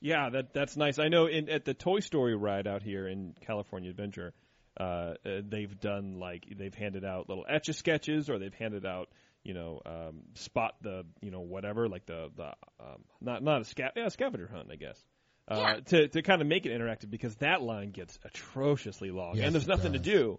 Yeah, 0.00 0.28
that 0.30 0.52
that's 0.52 0.76
nice. 0.76 0.98
I 0.98 1.08
know 1.08 1.26
in 1.26 1.48
at 1.48 1.64
the 1.64 1.72
Toy 1.74 2.00
Story 2.00 2.34
ride 2.36 2.66
out 2.66 2.82
here 2.82 3.08
in 3.08 3.34
California 3.46 3.88
Adventure, 3.90 4.34
uh, 4.78 4.82
uh, 4.82 5.14
they've 5.48 5.80
done 5.80 6.18
like 6.18 6.44
they've 6.58 6.74
handed 6.74 7.04
out 7.04 7.28
little 7.28 7.46
etch 7.48 7.68
a 7.70 7.72
sketches 7.72 8.28
or 8.28 8.38
they've 8.38 8.52
handed 8.54 8.84
out 8.84 9.08
you 9.44 9.54
know 9.54 9.80
um, 9.86 10.20
spot 10.34 10.74
the 10.82 11.04
you 11.22 11.30
know 11.30 11.40
whatever 11.40 11.88
like 11.88 12.04
the 12.06 12.28
the 12.36 12.48
um, 12.80 13.04
not 13.22 13.42
not 13.42 13.62
a 13.62 13.64
sca- 13.64 13.92
yeah, 13.96 14.06
a 14.06 14.10
scavenger 14.10 14.46
hunt 14.52 14.68
I 14.70 14.76
guess. 14.76 15.02
Uh, 15.48 15.56
Yeah. 15.58 15.80
to 15.86 16.08
to 16.08 16.22
kind 16.22 16.42
of 16.42 16.48
make 16.48 16.66
it 16.66 16.72
interactive 16.78 17.10
because 17.10 17.34
that 17.36 17.62
line 17.62 17.90
gets 17.90 18.18
atrociously 18.24 19.10
long 19.10 19.36
Yes, 19.36 19.46
and 19.46 19.54
there's 19.54 19.64
it 19.64 19.68
nothing 19.70 19.92
to 19.92 19.98
does. 19.98 20.06
do. 20.06 20.38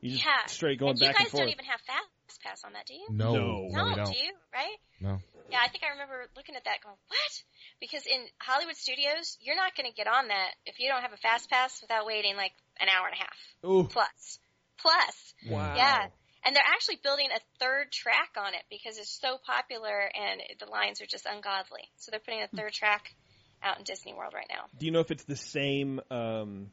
You 0.00 0.12
just 0.12 0.24
Yeah. 0.24 0.46
straight 0.46 0.78
going 0.78 0.92
and 0.92 1.00
you 1.00 1.06
back 1.06 1.16
guys 1.16 1.24
and 1.24 1.30
forth. 1.32 1.42
don't 1.42 1.52
even 1.52 1.64
have 1.66 1.80
Fast 1.82 2.06
Pass 2.38 2.62
on 2.64 2.72
that, 2.72 2.86
do 2.86 2.94
you? 2.94 3.06
No. 3.10 3.32
No. 3.34 3.68
No, 3.70 3.88
No, 3.90 3.94
don't. 3.96 4.12
do 4.12 4.18
you? 4.18 4.32
Right? 4.52 4.78
No. 5.00 5.18
Yeah, 5.50 5.58
I 5.62 5.68
think 5.68 5.84
I 5.84 5.92
remember 5.92 6.26
looking 6.36 6.56
at 6.56 6.64
that 6.64 6.80
going, 6.82 6.96
what? 7.08 7.32
Because 7.80 8.06
in 8.06 8.24
Hollywood 8.38 8.76
studios, 8.76 9.36
you're 9.40 9.56
not 9.56 9.76
going 9.76 9.90
to 9.90 9.94
get 9.94 10.06
on 10.06 10.28
that 10.28 10.50
if 10.64 10.78
you 10.78 10.88
don't 10.88 11.02
have 11.02 11.12
a 11.12 11.18
fast 11.18 11.50
pass 11.50 11.80
without 11.82 12.06
waiting 12.06 12.36
like 12.36 12.52
an 12.80 12.88
hour 12.88 13.06
and 13.06 13.16
a 13.16 13.20
half 13.20 13.38
Ooh, 13.66 13.84
plus. 13.84 14.38
Plus. 14.80 15.34
wow. 15.50 15.74
Yeah. 15.76 16.06
And 16.44 16.56
they're 16.56 16.72
actually 16.74 16.98
building 17.02 17.28
a 17.34 17.40
third 17.60 17.92
track 17.92 18.34
on 18.36 18.54
it 18.54 18.62
because 18.68 18.98
it's 18.98 19.20
so 19.20 19.38
popular 19.46 20.10
and 20.10 20.40
the 20.58 20.66
lines 20.66 21.00
are 21.00 21.06
just 21.06 21.26
ungodly. 21.26 21.86
So 21.98 22.10
they're 22.10 22.18
putting 22.20 22.42
a 22.42 22.48
third 22.48 22.72
track 22.72 23.14
out 23.62 23.78
in 23.78 23.84
Disney 23.84 24.12
World 24.12 24.32
right 24.34 24.48
now. 24.50 24.64
Do 24.76 24.86
you 24.86 24.92
know 24.92 25.00
if 25.00 25.10
it's 25.12 25.24
the 25.24 25.36
same 25.36 26.00
um, 26.10 26.70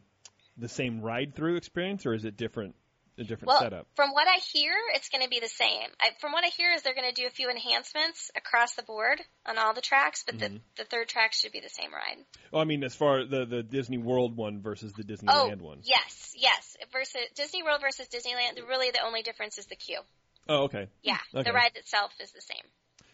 the 0.57 0.69
same 0.69 1.01
ride 1.01 1.35
through 1.35 1.55
experience, 1.57 2.05
or 2.05 2.13
is 2.13 2.25
it 2.25 2.35
different? 2.35 2.75
A 3.19 3.23
different 3.23 3.49
Well, 3.49 3.59
setup. 3.59 3.87
from 3.95 4.11
what 4.11 4.27
I 4.27 4.37
hear, 4.53 4.73
it's 4.95 5.09
going 5.09 5.23
to 5.23 5.29
be 5.29 5.39
the 5.41 5.47
same. 5.49 5.89
I, 5.99 6.11
from 6.21 6.31
what 6.31 6.45
I 6.45 6.47
hear, 6.55 6.71
is 6.71 6.81
they're 6.81 6.95
going 6.95 7.13
to 7.13 7.21
do 7.21 7.27
a 7.27 7.29
few 7.29 7.49
enhancements 7.49 8.31
across 8.35 8.75
the 8.75 8.83
board 8.83 9.21
on 9.45 9.57
all 9.57 9.73
the 9.73 9.81
tracks, 9.81 10.23
but 10.25 10.37
Mm-hmm. 10.37 10.55
the 10.55 10.61
the 10.77 10.83
third 10.85 11.07
track 11.09 11.33
should 11.33 11.51
be 11.51 11.59
the 11.59 11.69
same 11.69 11.93
ride. 11.93 12.17
Oh, 12.53 12.59
I 12.59 12.63
mean, 12.63 12.83
as 12.83 12.95
far 12.95 13.25
the 13.25 13.45
the 13.45 13.61
Disney 13.61 13.97
World 13.97 14.35
one 14.37 14.61
versus 14.61 14.93
the 14.93 15.03
Disneyland 15.03 15.61
one. 15.61 15.79
Oh, 15.79 15.83
yes, 15.83 16.33
yes. 16.35 16.77
Versus 16.93 17.21
Disney 17.35 17.61
World 17.63 17.81
versus 17.81 18.07
Disneyland, 18.07 18.65
really 18.67 18.91
the 18.91 19.03
only 19.05 19.21
difference 19.21 19.57
is 19.57 19.65
the 19.65 19.75
queue. 19.75 19.99
Oh, 20.47 20.63
okay. 20.63 20.87
Yeah, 21.03 21.17
Okay. 21.35 21.43
the 21.49 21.53
ride 21.53 21.71
itself 21.75 22.11
is 22.21 22.31
the 22.31 22.41
same. 22.41 22.63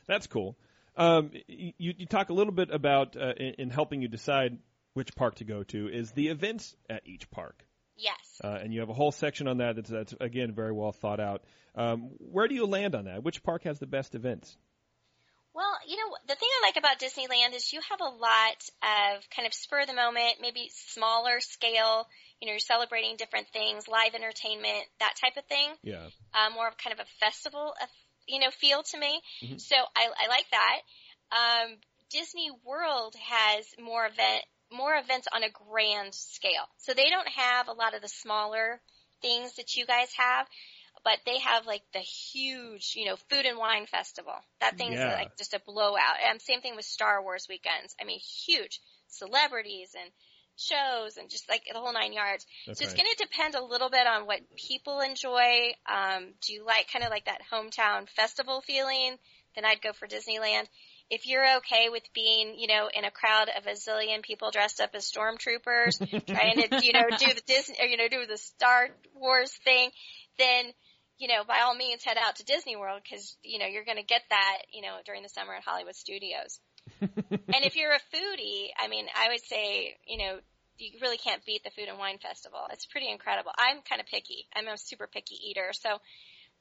That's 0.08 0.28
cool. 0.28 0.56
Um, 0.96 1.32
you, 1.48 1.74
you 1.98 2.06
talk 2.06 2.30
a 2.30 2.34
little 2.34 2.54
bit 2.54 2.70
about 2.72 3.18
uh, 3.18 3.34
in, 3.38 3.56
in 3.58 3.70
helping 3.70 4.02
you 4.02 4.08
decide 4.08 4.60
which 4.94 5.14
park 5.16 5.36
to 5.36 5.44
go 5.44 5.64
to 5.64 5.90
is 5.90 6.12
the 6.12 6.30
events 6.30 6.76
at 6.90 7.02
each 7.06 7.30
park, 7.32 7.66
Yes. 7.98 8.42
uh, 8.44 8.60
and 8.62 8.74
you 8.74 8.82
have 8.82 8.90
a 8.90 8.94
whole 8.94 9.12
section 9.12 9.48
on 9.48 9.58
that 9.58 9.76
that's, 9.78 9.90
that's 9.90 10.14
again 10.20 10.54
very 10.54 10.72
well 10.74 10.92
thought 10.92 11.20
out. 11.20 11.44
Um, 11.76 12.12
where 12.20 12.48
do 12.48 12.56
you 12.56 12.66
land 12.66 12.96
on 12.96 13.06
that? 13.06 13.24
Which 13.24 13.44
park 13.44 13.64
has 13.64 13.80
the 13.80 13.88
best 13.88 14.16
events? 14.16 14.58
Well, 15.54 15.80
you 15.88 15.96
know, 15.96 16.18
the 16.28 16.36
thing 16.36 16.50
I 16.52 16.68
like 16.68 16.76
about 16.76 17.00
Disneyland 17.00 17.56
is 17.56 17.72
you 17.72 17.80
have 17.90 18.02
a 18.02 18.12
lot 18.12 18.60
of 18.84 19.24
kind 19.34 19.46
of 19.48 19.54
spur 19.54 19.82
of 19.82 19.88
the 19.88 19.94
moment, 19.94 20.36
maybe 20.42 20.70
smaller 20.74 21.40
scale, 21.40 22.08
you 22.42 22.48
know, 22.48 22.52
you're 22.52 22.60
celebrating 22.60 23.16
different 23.16 23.48
things, 23.54 23.88
live 23.88 24.16
entertainment, 24.16 24.84
that 25.00 25.14
type 25.16 25.38
of 25.38 25.46
thing. 25.46 25.72
Yeah. 25.82 26.08
Uh, 26.34 26.50
more 26.54 26.68
of 26.68 26.76
kind 26.78 26.94
of 26.94 27.00
a 27.00 27.08
festival, 27.24 27.74
of, 27.82 27.88
you 28.28 28.42
know, 28.42 28.52
feel 28.52 28.84
to 28.84 29.00
me. 29.00 29.22
Mhm. 29.44 29.62
So 29.62 29.76
I, 29.96 30.10
I 30.26 30.28
like 30.28 30.46
that. 30.52 30.82
Um, 31.32 31.78
Disney 32.12 32.52
World 32.66 33.16
has 33.16 33.66
more 33.80 34.06
event, 34.06 34.44
more 34.76 34.96
events 34.96 35.28
on 35.34 35.44
a 35.44 35.50
grand 35.50 36.14
scale. 36.14 36.68
So 36.78 36.94
they 36.94 37.10
don't 37.10 37.28
have 37.30 37.68
a 37.68 37.74
lot 37.74 37.96
of 37.96 38.02
the 38.02 38.08
smaller 38.08 38.82
things 39.22 39.56
that 39.56 39.76
you 39.76 39.86
guys 39.86 40.10
have, 40.18 40.48
but 41.04 41.20
they 41.26 41.40
have 41.40 41.66
like 41.66 41.84
the 41.94 42.00
huge, 42.00 42.94
you 42.96 43.06
know, 43.06 43.16
food 43.30 43.46
and 43.46 43.58
wine 43.58 43.86
festival. 43.86 44.36
That 44.60 44.78
thing's 44.78 45.00
Yeah. 45.00 45.14
like 45.14 45.38
just 45.38 45.54
a 45.54 45.62
blowout. 45.66 46.18
And 46.28 46.42
same 46.42 46.62
thing 46.62 46.76
with 46.76 46.86
Star 46.86 47.22
Wars 47.22 47.48
weekends. 47.48 47.96
I 48.00 48.06
mean, 48.06 48.20
huge 48.20 48.80
celebrities 49.08 49.96
and 50.00 50.12
shows 50.58 51.18
and 51.18 51.30
just 51.30 51.50
like 51.50 51.64
the 51.72 51.80
whole 51.80 51.94
nine 51.94 52.14
yards. 52.14 52.46
That's 52.66 52.80
so 52.80 52.84
it's 52.84 52.94
right. 52.94 53.04
going 53.04 53.16
to 53.16 53.26
depend 53.26 53.56
a 53.56 53.64
little 53.64 53.90
bit 53.90 54.08
on 54.08 54.26
what 54.26 54.40
people 54.56 55.02
enjoy. 55.02 55.74
Um, 55.90 56.34
do 56.42 56.54
you 56.54 56.66
like 56.66 56.92
kind 56.92 57.04
of 57.04 57.12
like 57.12 57.26
that 57.26 57.42
hometown 57.52 58.10
festival 58.10 58.62
feeling? 58.62 59.18
Then 59.56 59.66
I'd 59.66 59.82
go 59.82 59.94
for 59.94 60.08
Disneyland. 60.08 60.68
If 61.10 61.28
you're 61.28 61.58
okay 61.58 61.90
with 61.90 62.04
being, 62.14 62.56
you 62.58 62.68
know, 62.68 62.90
in 62.94 63.06
a 63.06 63.12
crowd 63.12 63.50
of 63.56 63.68
a 63.68 63.72
zillion 63.72 64.24
people 64.24 64.52
dressed 64.52 64.82
up 64.82 64.92
as 64.94 65.12
stormtroopers, 65.12 65.98
trying 66.28 66.62
to, 66.62 66.84
you 66.84 66.94
know, 66.94 67.10
do 67.18 67.34
the 67.34 67.44
Disney, 67.46 67.76
or, 67.80 67.86
you 67.86 67.98
know, 67.98 68.08
do 68.08 68.26
the 68.26 68.38
Star 68.38 68.90
Wars 69.14 69.52
thing, 69.64 69.92
then, 70.40 70.66
you 71.18 71.28
know, 71.28 71.44
by 71.48 71.62
all 71.62 71.76
means 71.76 72.04
head 72.04 72.18
out 72.18 72.38
to 72.38 72.44
Disney 72.44 72.76
World 72.76 73.02
because, 73.04 73.38
you 73.44 73.60
know, 73.60 73.68
you're 73.68 73.86
going 73.86 73.98
to 73.98 74.04
get 74.04 74.24
that, 74.30 74.58
you 74.74 74.82
know, 74.82 74.98
during 75.06 75.22
the 75.22 75.30
summer 75.30 75.54
at 75.54 75.64
Hollywood 75.64 75.96
Studios. 75.96 76.60
and 77.02 77.64
if 77.64 77.76
you're 77.76 77.94
a 77.94 78.16
foodie, 78.16 78.70
I 78.78 78.88
mean, 78.88 79.06
I 79.16 79.30
would 79.30 79.44
say, 79.46 79.98
you 80.08 80.18
know, 80.18 80.40
you 80.78 80.92
really 81.02 81.18
can't 81.18 81.46
beat 81.46 81.64
the 81.64 81.70
Food 81.72 81.88
and 81.88 81.98
Wine 81.98 82.18
Festival. 82.18 82.60
It's 82.72 82.86
pretty 82.86 83.10
incredible. 83.10 83.52
I'm 83.58 83.82
kind 83.88 84.02
of 84.02 84.08
picky. 84.08 84.48
I'm 84.56 84.68
a 84.68 84.78
super 84.78 85.08
picky 85.08 85.36
eater, 85.50 85.72
so, 85.72 86.00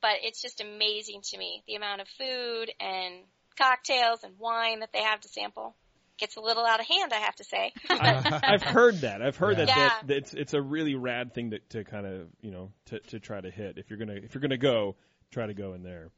but 0.00 0.22
it's 0.22 0.40
just 0.40 0.60
amazing 0.60 1.22
to 1.30 1.38
me 1.38 1.62
the 1.66 1.74
amount 1.74 2.00
of 2.00 2.08
food 2.08 2.70
and 2.80 3.24
cocktails 3.56 4.22
and 4.24 4.34
wine 4.38 4.80
that 4.80 4.90
they 4.92 5.02
have 5.02 5.20
to 5.20 5.28
sample. 5.28 5.74
Gets 6.16 6.36
a 6.36 6.40
little 6.40 6.64
out 6.64 6.78
of 6.78 6.86
hand, 6.86 7.12
I 7.12 7.18
have 7.18 7.34
to 7.36 7.44
say. 7.44 7.72
I've 7.90 8.62
heard 8.62 9.00
that. 9.00 9.20
I've 9.20 9.36
heard 9.36 9.56
that, 9.56 9.66
Yeah. 9.66 9.74
that, 9.74 10.06
that 10.06 10.16
it's 10.16 10.32
it's 10.34 10.54
a 10.54 10.62
really 10.62 10.94
rad 10.94 11.34
thing 11.34 11.50
to, 11.50 11.58
to 11.70 11.82
kind 11.84 12.06
of 12.06 12.28
you 12.40 12.52
know 12.52 12.70
to, 12.86 13.00
to 13.00 13.18
try 13.18 13.40
to 13.40 13.50
hit. 13.50 13.78
If 13.78 13.90
you're 13.90 13.98
gonna 13.98 14.14
if 14.14 14.32
you're 14.34 14.40
gonna 14.42 14.56
go, 14.56 14.94
try 15.32 15.46
to 15.46 15.54
go 15.54 15.72
in 15.74 15.82
there. 15.82 16.10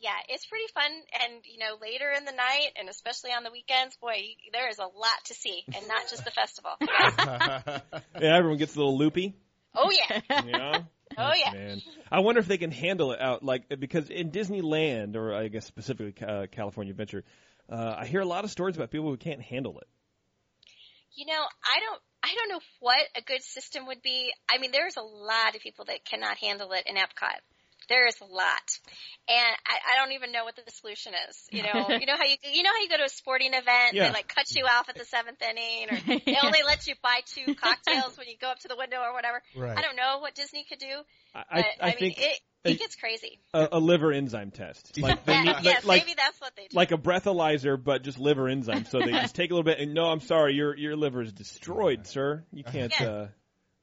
yeah, 0.00 0.10
it's 0.28 0.44
pretty 0.44 0.66
fun. 0.74 0.90
And, 1.24 1.42
you 1.44 1.58
know, 1.58 1.76
later 1.80 2.10
in 2.16 2.24
the 2.26 2.32
night 2.32 2.68
and 2.78 2.88
especially 2.90 3.30
on 3.30 3.42
the 3.42 3.50
weekends, 3.50 3.96
boy, 3.96 4.16
you- 4.20 4.50
there 4.52 4.68
is 4.68 4.78
a 4.78 4.82
lot 4.84 5.24
to 5.24 5.34
see 5.34 5.64
and 5.74 5.88
not 5.88 6.08
just 6.10 6.24
the 6.26 6.30
festival. 6.30 6.72
Yeah, 8.20 8.36
everyone 8.36 8.58
gets 8.58 8.74
a 8.74 8.78
little 8.78 8.98
loopy. 8.98 9.34
Oh 9.74 9.90
yeah. 9.90 10.42
You 10.44 10.52
know? 10.52 10.72
Oh 11.18 11.32
yeah. 11.34 11.52
Man, 11.52 11.82
I 12.12 12.20
wonder 12.20 12.40
if 12.40 12.46
they 12.46 12.58
can 12.58 12.70
handle 12.70 13.12
it 13.12 13.20
out 13.20 13.42
like 13.42 13.68
because 13.80 14.08
in 14.10 14.30
Disneyland 14.30 15.16
or 15.16 15.34
I 15.34 15.48
guess 15.48 15.66
specifically 15.66 16.14
uh, 16.26 16.46
California 16.50 16.92
Adventure, 16.92 17.24
uh, 17.70 17.96
I 17.98 18.06
hear 18.06 18.20
a 18.20 18.26
lot 18.26 18.44
of 18.44 18.50
stories 18.50 18.76
about 18.76 18.90
people 18.90 19.08
who 19.08 19.16
can't 19.16 19.42
handle 19.42 19.78
it. 19.78 19.88
You 21.14 21.26
know, 21.26 21.32
I 21.64 21.80
don't 21.80 22.00
I 22.22 22.34
don't 22.34 22.48
know 22.48 22.60
what 22.80 23.02
a 23.16 23.22
good 23.22 23.42
system 23.42 23.86
would 23.86 24.02
be. 24.02 24.32
I 24.48 24.58
mean, 24.58 24.72
there's 24.72 24.96
a 24.96 25.02
lot 25.02 25.54
of 25.54 25.62
people 25.62 25.84
that 25.86 26.04
cannot 26.04 26.38
handle 26.38 26.72
it 26.72 26.84
in 26.86 26.96
Epcot. 26.96 27.40
There 27.88 28.06
is 28.06 28.20
a 28.20 28.24
lot, 28.24 28.68
and 29.28 29.56
I, 29.66 29.94
I 29.94 29.96
don't 29.98 30.12
even 30.12 30.30
know 30.32 30.44
what 30.44 30.56
the 30.56 30.62
solution 30.72 31.12
is. 31.28 31.36
You 31.50 31.62
know, 31.62 31.88
you 32.00 32.06
know 32.06 32.16
how 32.16 32.24
you 32.24 32.36
you 32.52 32.62
know 32.62 32.70
how 32.70 32.82
you 32.82 32.88
go 32.88 32.96
to 32.98 33.04
a 33.04 33.08
sporting 33.08 33.54
event, 33.54 33.94
Yeah. 33.94 34.08
they 34.08 34.12
like 34.12 34.28
cut 34.28 34.44
you 34.54 34.64
off 34.64 34.88
at 34.88 34.96
the 34.96 35.04
seventh 35.04 35.40
inning, 35.42 35.88
or 35.90 35.96
they 36.26 36.36
only 36.42 36.60
let 36.66 36.86
you 36.86 36.94
buy 37.02 37.20
two 37.26 37.54
cocktails 37.60 38.16
when 38.18 38.28
you 38.28 38.34
go 38.40 38.48
up 38.50 38.58
to 38.60 38.68
the 38.68 38.76
window 38.76 38.98
or 38.98 39.12
whatever. 39.14 39.42
Right. 39.56 39.78
I 39.78 39.82
don't 39.82 39.96
know 39.96 40.18
what 40.20 40.34
Disney 40.34 40.64
could 40.68 40.78
do, 40.78 40.86
I, 41.34 41.44
but 41.50 41.64
I, 41.64 41.64
I, 41.80 41.86
mean, 41.90 41.98
think 41.98 42.18
it 42.18 42.24
I- 42.24 42.70
it 42.70 42.78
gets 42.80 42.96
crazy. 42.96 43.38
a, 43.54 43.68
a 43.72 43.78
liver 43.80 44.12
enzyme 44.12 44.50
test, 44.50 44.98
like 45.00 45.24
they 45.24 45.32
Yeah, 45.32 45.42
need, 45.44 45.56
yes, 45.62 45.84
like 45.86 46.04
maybe 46.04 46.14
that's 46.18 46.38
what 46.40 46.54
they 46.56 46.66
do. 46.68 46.76
like 46.76 46.90
a 46.90 46.98
breathalyzer, 46.98 47.82
but 47.82 48.02
just 48.02 48.18
liver 48.18 48.48
enzyme. 48.48 48.84
So 48.84 48.98
they 48.98 49.12
just 49.12 49.34
take 49.36 49.50
a 49.50 49.54
little 49.54 49.62
bit 49.64 49.78
and 49.78 49.94
no, 49.94 50.06
I'm 50.06 50.20
sorry, 50.20 50.54
your 50.54 50.76
your 50.76 50.96
liver 50.96 51.22
is 51.22 51.32
destroyed, 51.32 52.06
sir. 52.06 52.44
You 52.52 52.64
can't. 52.64 52.92
Yes. 52.98 53.00
Uh, 53.08 53.28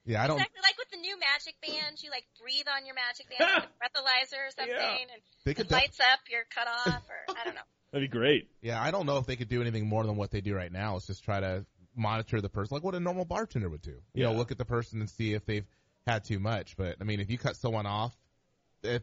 Yeah, 0.06 0.24
I 0.24 0.28
don't. 0.28 0.38
Exactly 0.38 0.62
like 0.62 0.78
with 0.78 0.90
the 0.92 0.98
new 0.98 1.18
Magic 1.20 1.56
Band, 1.62 1.98
you 2.04 2.12
like 2.12 2.26
breathe 2.42 2.66
on 2.74 2.86
your 2.86 2.96
Magic 2.96 3.26
Band 3.30 3.50
with 3.56 3.66
a 3.66 3.76
breathalyzer 3.82 4.48
or 4.48 4.52
something, 4.56 5.08
and 5.12 5.22
They 5.46 5.52
it 5.52 5.58
def- 5.58 5.72
lights 5.72 6.00
up, 6.00 6.20
you're 6.30 6.46
cut 6.54 6.68
off, 6.68 7.04
or 7.10 7.36
I 7.36 7.44
don't 7.46 7.56
know. 7.56 7.62
that'd 7.92 8.10
be 8.10 8.18
great. 8.20 8.50
yeah, 8.62 8.82
I 8.82 8.92
don't 8.92 9.06
know 9.06 9.18
if 9.18 9.26
they 9.26 9.36
could 9.36 9.50
do 9.50 9.62
anything 9.62 9.88
more 9.88 10.04
than 10.04 10.16
what 10.16 10.32
they 10.32 10.42
do 10.42 10.54
right 10.56 10.72
now. 10.72 10.96
Is 10.98 11.08
just 11.08 11.24
try 11.24 11.40
to 11.40 11.66
monitor 11.96 12.42
the 12.42 12.50
person, 12.50 12.76
like 12.76 12.84
what 12.84 12.94
a 12.96 13.00
normal 13.00 13.26
bartender 13.26 13.70
would 13.70 13.82
do. 13.82 13.96
You 14.14 14.24
know, 14.24 14.34
look 14.34 14.52
at 14.52 14.58
the 14.58 14.66
person 14.66 15.00
and 15.00 15.10
see 15.10 15.34
if 15.34 15.46
they've 15.46 15.66
had 16.06 16.24
too 16.24 16.40
much. 16.40 16.76
But 16.78 16.98
I 17.02 17.04
mean, 17.04 17.20
if 17.20 17.30
you 17.32 17.38
cut 17.38 17.56
someone 17.56 17.86
off, 17.86 18.14
if 18.14 18.20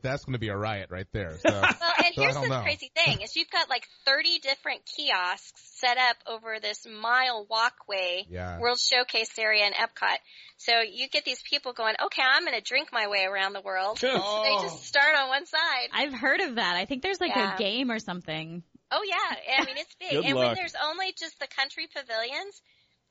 that's 0.02 0.24
going 0.24 0.34
to 0.34 0.38
be 0.38 0.48
a 0.48 0.56
riot 0.56 0.88
right 0.90 1.06
there. 1.12 1.38
So 1.38 1.50
Well, 1.50 1.64
and 2.04 2.14
So 2.14 2.22
here's 2.22 2.34
don't 2.34 2.48
the 2.48 2.56
know. 2.56 2.62
crazy 2.62 2.90
thing: 2.94 3.20
is 3.20 3.36
you've 3.36 3.50
got 3.50 3.68
like 3.68 3.86
30 4.04 4.38
different 4.40 4.82
kiosks 4.86 5.60
set 5.80 5.98
up 5.98 6.16
over 6.26 6.58
this 6.60 6.86
mile 6.86 7.46
walkway, 7.48 8.24
Yeah. 8.28 8.58
World 8.60 8.78
Showcase 8.80 9.38
area 9.38 9.66
in 9.66 9.72
Epcot. 9.72 10.16
So 10.58 10.80
you 10.80 11.08
get 11.08 11.24
these 11.24 11.42
people 11.48 11.72
going, 11.72 11.94
"Okay, 12.06 12.22
I'm 12.22 12.44
going 12.44 12.58
to 12.58 12.62
drink 12.64 12.88
my 12.92 13.08
way 13.08 13.24
around 13.24 13.52
the 13.52 13.62
world." 13.62 13.98
So 14.12 14.42
they 14.44 14.54
just 14.62 14.76
oh. 14.76 14.82
start 14.82 15.14
on 15.16 15.28
one 15.28 15.46
side. 15.46 15.88
I've 15.92 16.12
heard 16.12 16.40
of 16.40 16.56
that. 16.56 16.76
I 16.76 16.84
think 16.84 17.02
there's 17.02 17.20
like 17.20 17.34
Yeah. 17.34 17.54
a 17.54 17.58
game 17.58 17.90
or 17.90 17.98
something. 17.98 18.62
Oh 18.90 19.02
yeah, 19.08 19.56
I 19.58 19.64
mean 19.64 19.76
it's 19.78 19.94
big. 19.98 20.10
Good 20.10 20.24
and 20.26 20.34
luck. 20.36 20.48
when 20.48 20.54
there's 20.56 20.74
only 20.84 21.14
just 21.18 21.38
the 21.40 21.46
country 21.46 21.88
pavilions, 21.94 22.60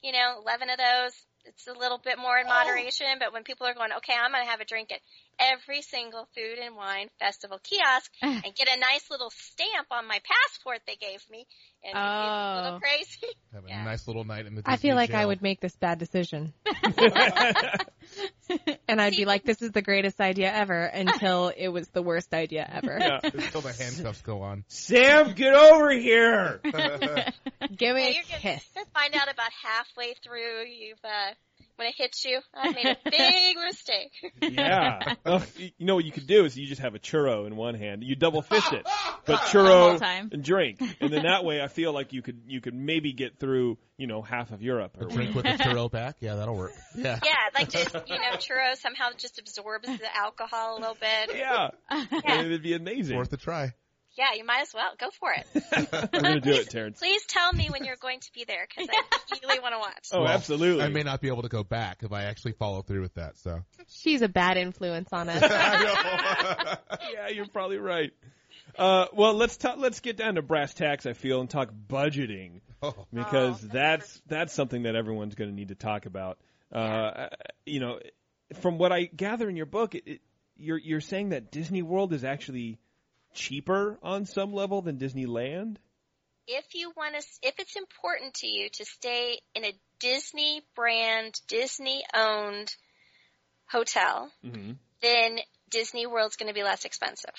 you 0.03 0.11
know, 0.11 0.39
eleven 0.41 0.69
of 0.69 0.77
those, 0.77 1.13
it's 1.45 1.67
a 1.67 1.73
little 1.73 1.97
bit 1.97 2.17
more 2.17 2.37
in 2.37 2.45
oh. 2.45 2.49
moderation. 2.49 3.07
But 3.19 3.33
when 3.33 3.43
people 3.43 3.67
are 3.67 3.73
going, 3.73 3.91
okay, 3.97 4.13
I'm 4.13 4.31
going 4.31 4.43
to 4.43 4.49
have 4.49 4.61
a 4.61 4.65
drink 4.65 4.91
at 4.91 4.99
every 5.39 5.81
single 5.81 6.27
food 6.35 6.59
and 6.63 6.75
wine 6.75 7.09
festival 7.19 7.59
kiosk 7.63 8.11
and 8.21 8.43
get 8.55 8.67
a 8.69 8.79
nice 8.79 9.09
little 9.09 9.31
stamp 9.31 9.87
on 9.91 10.07
my 10.07 10.19
passport 10.23 10.79
they 10.87 10.95
gave 10.95 11.21
me, 11.29 11.45
and 11.83 11.91
it's 11.91 11.95
a 11.95 11.99
Oh. 11.99 12.61
little 12.63 12.79
crazy. 12.79 13.27
have 13.53 13.65
a 13.65 13.69
Yeah. 13.69 13.83
nice 13.83 14.07
little 14.07 14.23
night 14.23 14.45
in 14.45 14.55
the. 14.55 14.61
I 14.65 14.77
feel 14.77 14.95
Disney 14.95 14.95
like 14.95 15.13
I 15.13 15.25
would 15.25 15.41
make 15.41 15.59
this 15.61 15.75
bad 15.75 15.99
decision. 15.99 16.53
and 18.87 19.01
I'd 19.01 19.15
be 19.15 19.25
like, 19.25 19.43
this 19.43 19.61
is 19.61 19.71
the 19.71 19.81
greatest 19.81 20.19
idea 20.19 20.51
ever 20.53 20.83
until 20.83 21.51
it 21.55 21.69
was 21.69 21.87
the 21.89 22.01
worst 22.01 22.33
idea 22.33 22.67
ever. 22.71 22.97
Yeah. 22.99 23.19
until 23.23 23.61
the 23.61 23.73
handcuffs 23.73 24.21
go 24.21 24.41
on. 24.41 24.63
Sam, 24.67 25.33
get 25.33 25.53
over 25.53 25.91
here. 25.91 26.59
Give 26.63 26.73
Yeah, 27.79 27.93
me 27.93 28.13
you're 28.13 28.23
a 28.23 28.27
gonna 28.29 28.39
kiss. 28.39 28.63
find 28.93 29.15
out 29.15 29.31
about 29.31 29.49
halfway 29.63 30.13
through 30.23 30.65
you've 30.65 30.99
uh, 31.03 31.31
when 31.77 31.87
it 31.87 31.95
hits 31.97 32.23
you. 32.25 32.39
I 32.53 32.71
made 32.71 32.85
a 32.85 32.97
big 33.09 33.57
mistake. 33.57 34.11
yeah. 34.41 35.15
Oh, 35.25 35.43
you 35.57 35.69
you 35.77 35.85
know 35.85 35.95
what 35.95 36.05
you 36.05 36.11
could 36.11 36.27
do 36.27 36.45
is 36.45 36.57
you 36.57 36.67
just 36.67 36.81
have 36.81 36.95
a 36.95 36.99
churro 36.99 37.45
in 37.47 37.55
one 37.55 37.75
hand. 37.75 38.03
You 38.03 38.15
double 38.15 38.41
fist 38.41 38.73
it, 38.73 38.83
but 39.25 39.39
One 39.39 39.39
churro 39.39 39.99
time. 39.99 40.29
and 40.31 40.43
drink, 40.43 40.79
and 40.99 41.11
then 41.13 41.23
that 41.23 41.43
way 41.45 41.61
I 41.61 41.67
feel 41.67 41.93
like 41.93 42.11
you 42.13 42.21
could 42.21 42.41
you 42.47 42.59
could 42.61 42.73
maybe 42.73 43.13
get 43.13 43.39
through 43.39 43.77
you 43.97 44.07
know 44.07 44.21
half 44.21 44.51
of 44.51 44.61
Europe. 44.61 44.97
A 44.99 45.05
drink 45.05 45.35
with 45.35 45.45
a 45.45 45.49
churro 45.57 45.89
back. 45.91 46.17
Yeah, 46.19 46.35
that'll 46.35 46.55
work. 46.57 46.71
Yeah. 46.95 47.19
Yeah, 47.23 47.31
like 47.53 47.69
just 47.69 47.93
you 48.07 48.15
know, 48.17 48.31
churro 48.37 48.75
somehow 48.77 49.09
just 49.17 49.39
absorbs 49.39 49.87
the 49.87 50.15
alcohol 50.15 50.77
a 50.77 50.79
little 50.79 50.97
bit. 50.99 51.37
yeah, 51.37 51.69
And 51.89 52.47
it'd 52.47 52.63
be 52.63 52.73
amazing. 52.73 53.17
Worth 53.17 53.31
a 53.33 53.37
try. 53.37 53.73
Yeah, 54.17 54.33
you 54.35 54.45
might 54.45 54.61
as 54.61 54.73
well 54.73 54.91
go 54.99 55.07
for 55.19 55.31
it. 55.33 56.09
I'm 56.13 56.21
gonna 56.21 56.39
do 56.41 56.51
it, 56.51 56.69
Terrence. 56.69 56.99
Please 56.99 57.25
tell 57.27 57.53
me 57.53 57.69
when 57.69 57.85
you're 57.85 57.95
going 57.95 58.19
to 58.19 58.31
be 58.33 58.43
there 58.45 58.67
because 58.67 58.89
I 58.91 59.37
really 59.47 59.59
want 59.61 59.73
to 59.73 59.79
watch. 59.79 60.07
Oh, 60.11 60.23
Well, 60.23 60.31
absolutely. 60.31 60.83
I 60.83 60.89
may 60.89 61.03
not 61.03 61.21
be 61.21 61.29
able 61.29 61.43
to 61.43 61.49
go 61.49 61.63
back 61.63 62.03
if 62.03 62.11
I 62.11 62.23
actually 62.23 62.53
follow 62.53 62.81
through 62.81 63.01
with 63.01 63.13
that. 63.15 63.37
So. 63.37 63.61
She's 63.87 64.21
a 64.21 64.27
bad 64.27 64.57
influence 64.57 65.09
on 65.13 65.29
us. 65.29 65.41
yeah, 65.41 67.29
you're 67.33 67.47
probably 67.47 67.77
right. 67.77 68.11
Uh, 68.77 69.05
well, 69.13 69.33
let's 69.33 69.57
talk, 69.57 69.77
let's 69.77 69.99
get 69.99 70.17
down 70.17 70.35
to 70.35 70.41
brass 70.41 70.73
tacks. 70.73 71.05
I 71.05 71.13
feel 71.13 71.39
and 71.41 71.49
talk 71.49 71.69
budgeting. 71.87 72.61
Oh. 72.81 73.05
because 73.13 73.63
Oh, 73.63 73.67
that's 73.71 74.21
that's 74.27 74.53
something 74.53 74.83
that 74.83 74.95
everyone's 74.95 75.35
going 75.35 75.49
to 75.49 75.55
need 75.55 75.67
to 75.69 75.75
talk 75.75 76.05
about. 76.05 76.37
Uh, 76.71 77.27
you 77.65 77.79
know, 77.79 77.99
from 78.61 78.77
what 78.77 78.91
I 78.91 79.03
gather 79.05 79.49
in 79.49 79.55
your 79.55 79.65
book, 79.65 79.93
it, 79.95 80.03
it, 80.07 80.21
you're 80.57 80.77
you're 80.77 81.01
saying 81.01 81.29
that 81.29 81.51
Disney 81.51 81.81
World 81.81 82.13
is 82.13 82.23
actually 82.23 82.79
cheaper 83.33 83.97
on 84.03 84.25
some 84.25 84.53
level 84.53 84.81
than 84.81 84.97
Disneyland. 84.97 85.77
If 86.47 86.73
you 86.73 86.91
want 86.97 87.15
to, 87.15 87.23
if 87.43 87.55
it's 87.59 87.75
important 87.75 88.33
to 88.35 88.47
you 88.47 88.69
to 88.69 88.85
stay 88.85 89.39
in 89.55 89.63
a 89.63 89.73
Disney 89.99 90.61
brand, 90.75 91.39
Disney 91.47 92.03
owned 92.15 92.73
hotel, 93.69 94.31
Mm-hmm. 94.45 94.71
then 95.01 95.39
Disney 95.69 96.05
World's 96.07 96.35
going 96.35 96.49
to 96.49 96.53
be 96.53 96.63
less 96.63 96.83
expensive. 96.85 97.33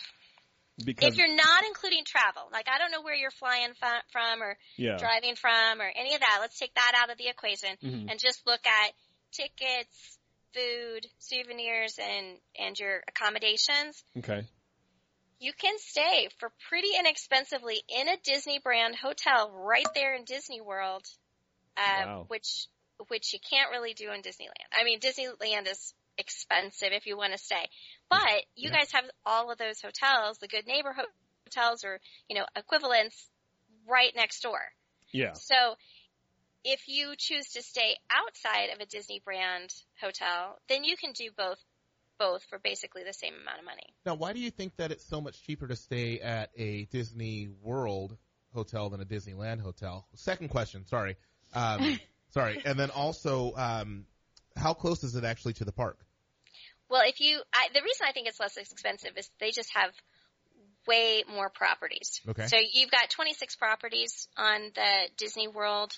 Because 0.84 1.12
If 1.12 1.18
you're 1.18 1.36
not 1.36 1.64
including 1.68 2.04
travel, 2.06 2.48
like 2.50 2.66
I 2.68 2.78
don't 2.78 2.90
know 2.90 3.02
where 3.02 3.14
you're 3.14 3.30
flying 3.30 3.72
from 3.74 4.42
or 4.42 4.56
yeah, 4.76 4.96
driving 4.98 5.36
from 5.36 5.80
or 5.80 5.90
any 5.94 6.14
of 6.14 6.20
that, 6.20 6.38
let's 6.40 6.58
take 6.58 6.74
that 6.74 6.92
out 6.96 7.10
of 7.10 7.18
the 7.18 7.28
equation 7.28 7.76
Mhm. 7.82 8.10
and 8.10 8.18
just 8.18 8.46
look 8.46 8.66
at 8.66 8.92
tickets, 9.32 10.18
food, 10.54 11.06
souvenirs, 11.18 11.98
and 11.98 12.38
and 12.58 12.78
your 12.78 13.02
accommodations. 13.08 14.02
okay, 14.18 14.46
You 15.42 15.52
can 15.52 15.74
stay 15.78 16.28
for 16.38 16.52
pretty 16.68 16.90
inexpensively 16.96 17.82
in 17.88 18.08
a 18.08 18.16
Disney 18.22 18.60
brand 18.60 18.94
hotel 18.94 19.50
right 19.50 19.88
there 19.92 20.14
in 20.14 20.22
Disney 20.22 20.60
World, 20.60 21.04
uh, 21.76 22.04
Wow. 22.04 22.26
which 22.28 22.68
which 23.08 23.32
you 23.32 23.40
can't 23.50 23.72
really 23.72 23.92
do 23.92 24.12
in 24.12 24.22
Disneyland. 24.22 24.70
I 24.72 24.84
mean, 24.84 25.00
Disneyland 25.00 25.66
is 25.68 25.94
expensive 26.16 26.92
if 26.92 27.06
you 27.06 27.16
want 27.16 27.32
to 27.32 27.38
stay, 27.38 27.68
but 28.08 28.44
you 28.54 28.70
Yeah. 28.70 28.78
guys 28.78 28.92
have 28.92 29.10
all 29.26 29.50
of 29.50 29.58
those 29.58 29.80
hotels, 29.80 30.38
the 30.38 30.46
good 30.46 30.68
neighborhood 30.68 31.06
hotels, 31.48 31.82
or 31.82 31.98
you 32.28 32.36
know 32.36 32.46
equivalents, 32.54 33.28
right 33.88 34.12
next 34.14 34.44
door. 34.44 34.60
yeah, 35.12 35.34
So 35.34 35.74
if 36.62 36.86
you 36.86 37.14
choose 37.18 37.48
to 37.54 37.62
stay 37.62 37.96
outside 38.10 38.70
of 38.72 38.78
a 38.80 38.86
Disney 38.86 39.20
brand 39.24 39.74
hotel, 40.00 40.60
then 40.68 40.84
you 40.84 40.96
can 40.96 41.10
do 41.10 41.30
both 41.36 41.58
both 42.22 42.44
for 42.44 42.58
basically 42.58 43.02
the 43.02 43.12
same 43.12 43.34
amount 43.40 43.58
of 43.58 43.64
money. 43.64 43.94
Now, 44.06 44.14
why 44.14 44.32
do 44.32 44.38
you 44.38 44.50
think 44.50 44.76
that 44.76 44.92
it's 44.92 45.04
so 45.04 45.20
much 45.20 45.42
cheaper 45.42 45.66
to 45.66 45.74
stay 45.74 46.20
at 46.20 46.50
a 46.56 46.84
Disney 46.86 47.48
World 47.62 48.16
hotel 48.54 48.90
than 48.90 49.00
a 49.00 49.04
Disneyland 49.04 49.60
hotel? 49.60 50.06
Second 50.14 50.48
question, 50.48 50.86
sorry. 50.86 51.16
Um, 51.52 51.98
sorry. 52.30 52.62
And 52.64 52.78
then 52.78 52.90
also, 52.90 53.54
um, 53.56 54.06
how 54.56 54.72
close 54.72 55.02
is 55.02 55.16
it 55.16 55.24
actually 55.24 55.54
to 55.54 55.64
the 55.64 55.72
park? 55.72 55.98
Well, 56.88 57.02
if 57.06 57.20
you, 57.20 57.40
I, 57.52 57.68
the 57.74 57.82
reason 57.82 58.06
I 58.08 58.12
think 58.12 58.28
it's 58.28 58.38
less 58.38 58.56
expensive 58.56 59.12
is 59.16 59.28
they 59.40 59.50
just 59.50 59.70
have 59.74 59.90
way 60.86 61.24
more 61.28 61.48
properties. 61.48 62.20
Okay. 62.28 62.46
So 62.46 62.56
you've 62.72 62.90
got 62.90 63.10
26 63.10 63.56
properties 63.56 64.28
on 64.36 64.70
the 64.74 65.08
Disney 65.16 65.48
World 65.48 65.92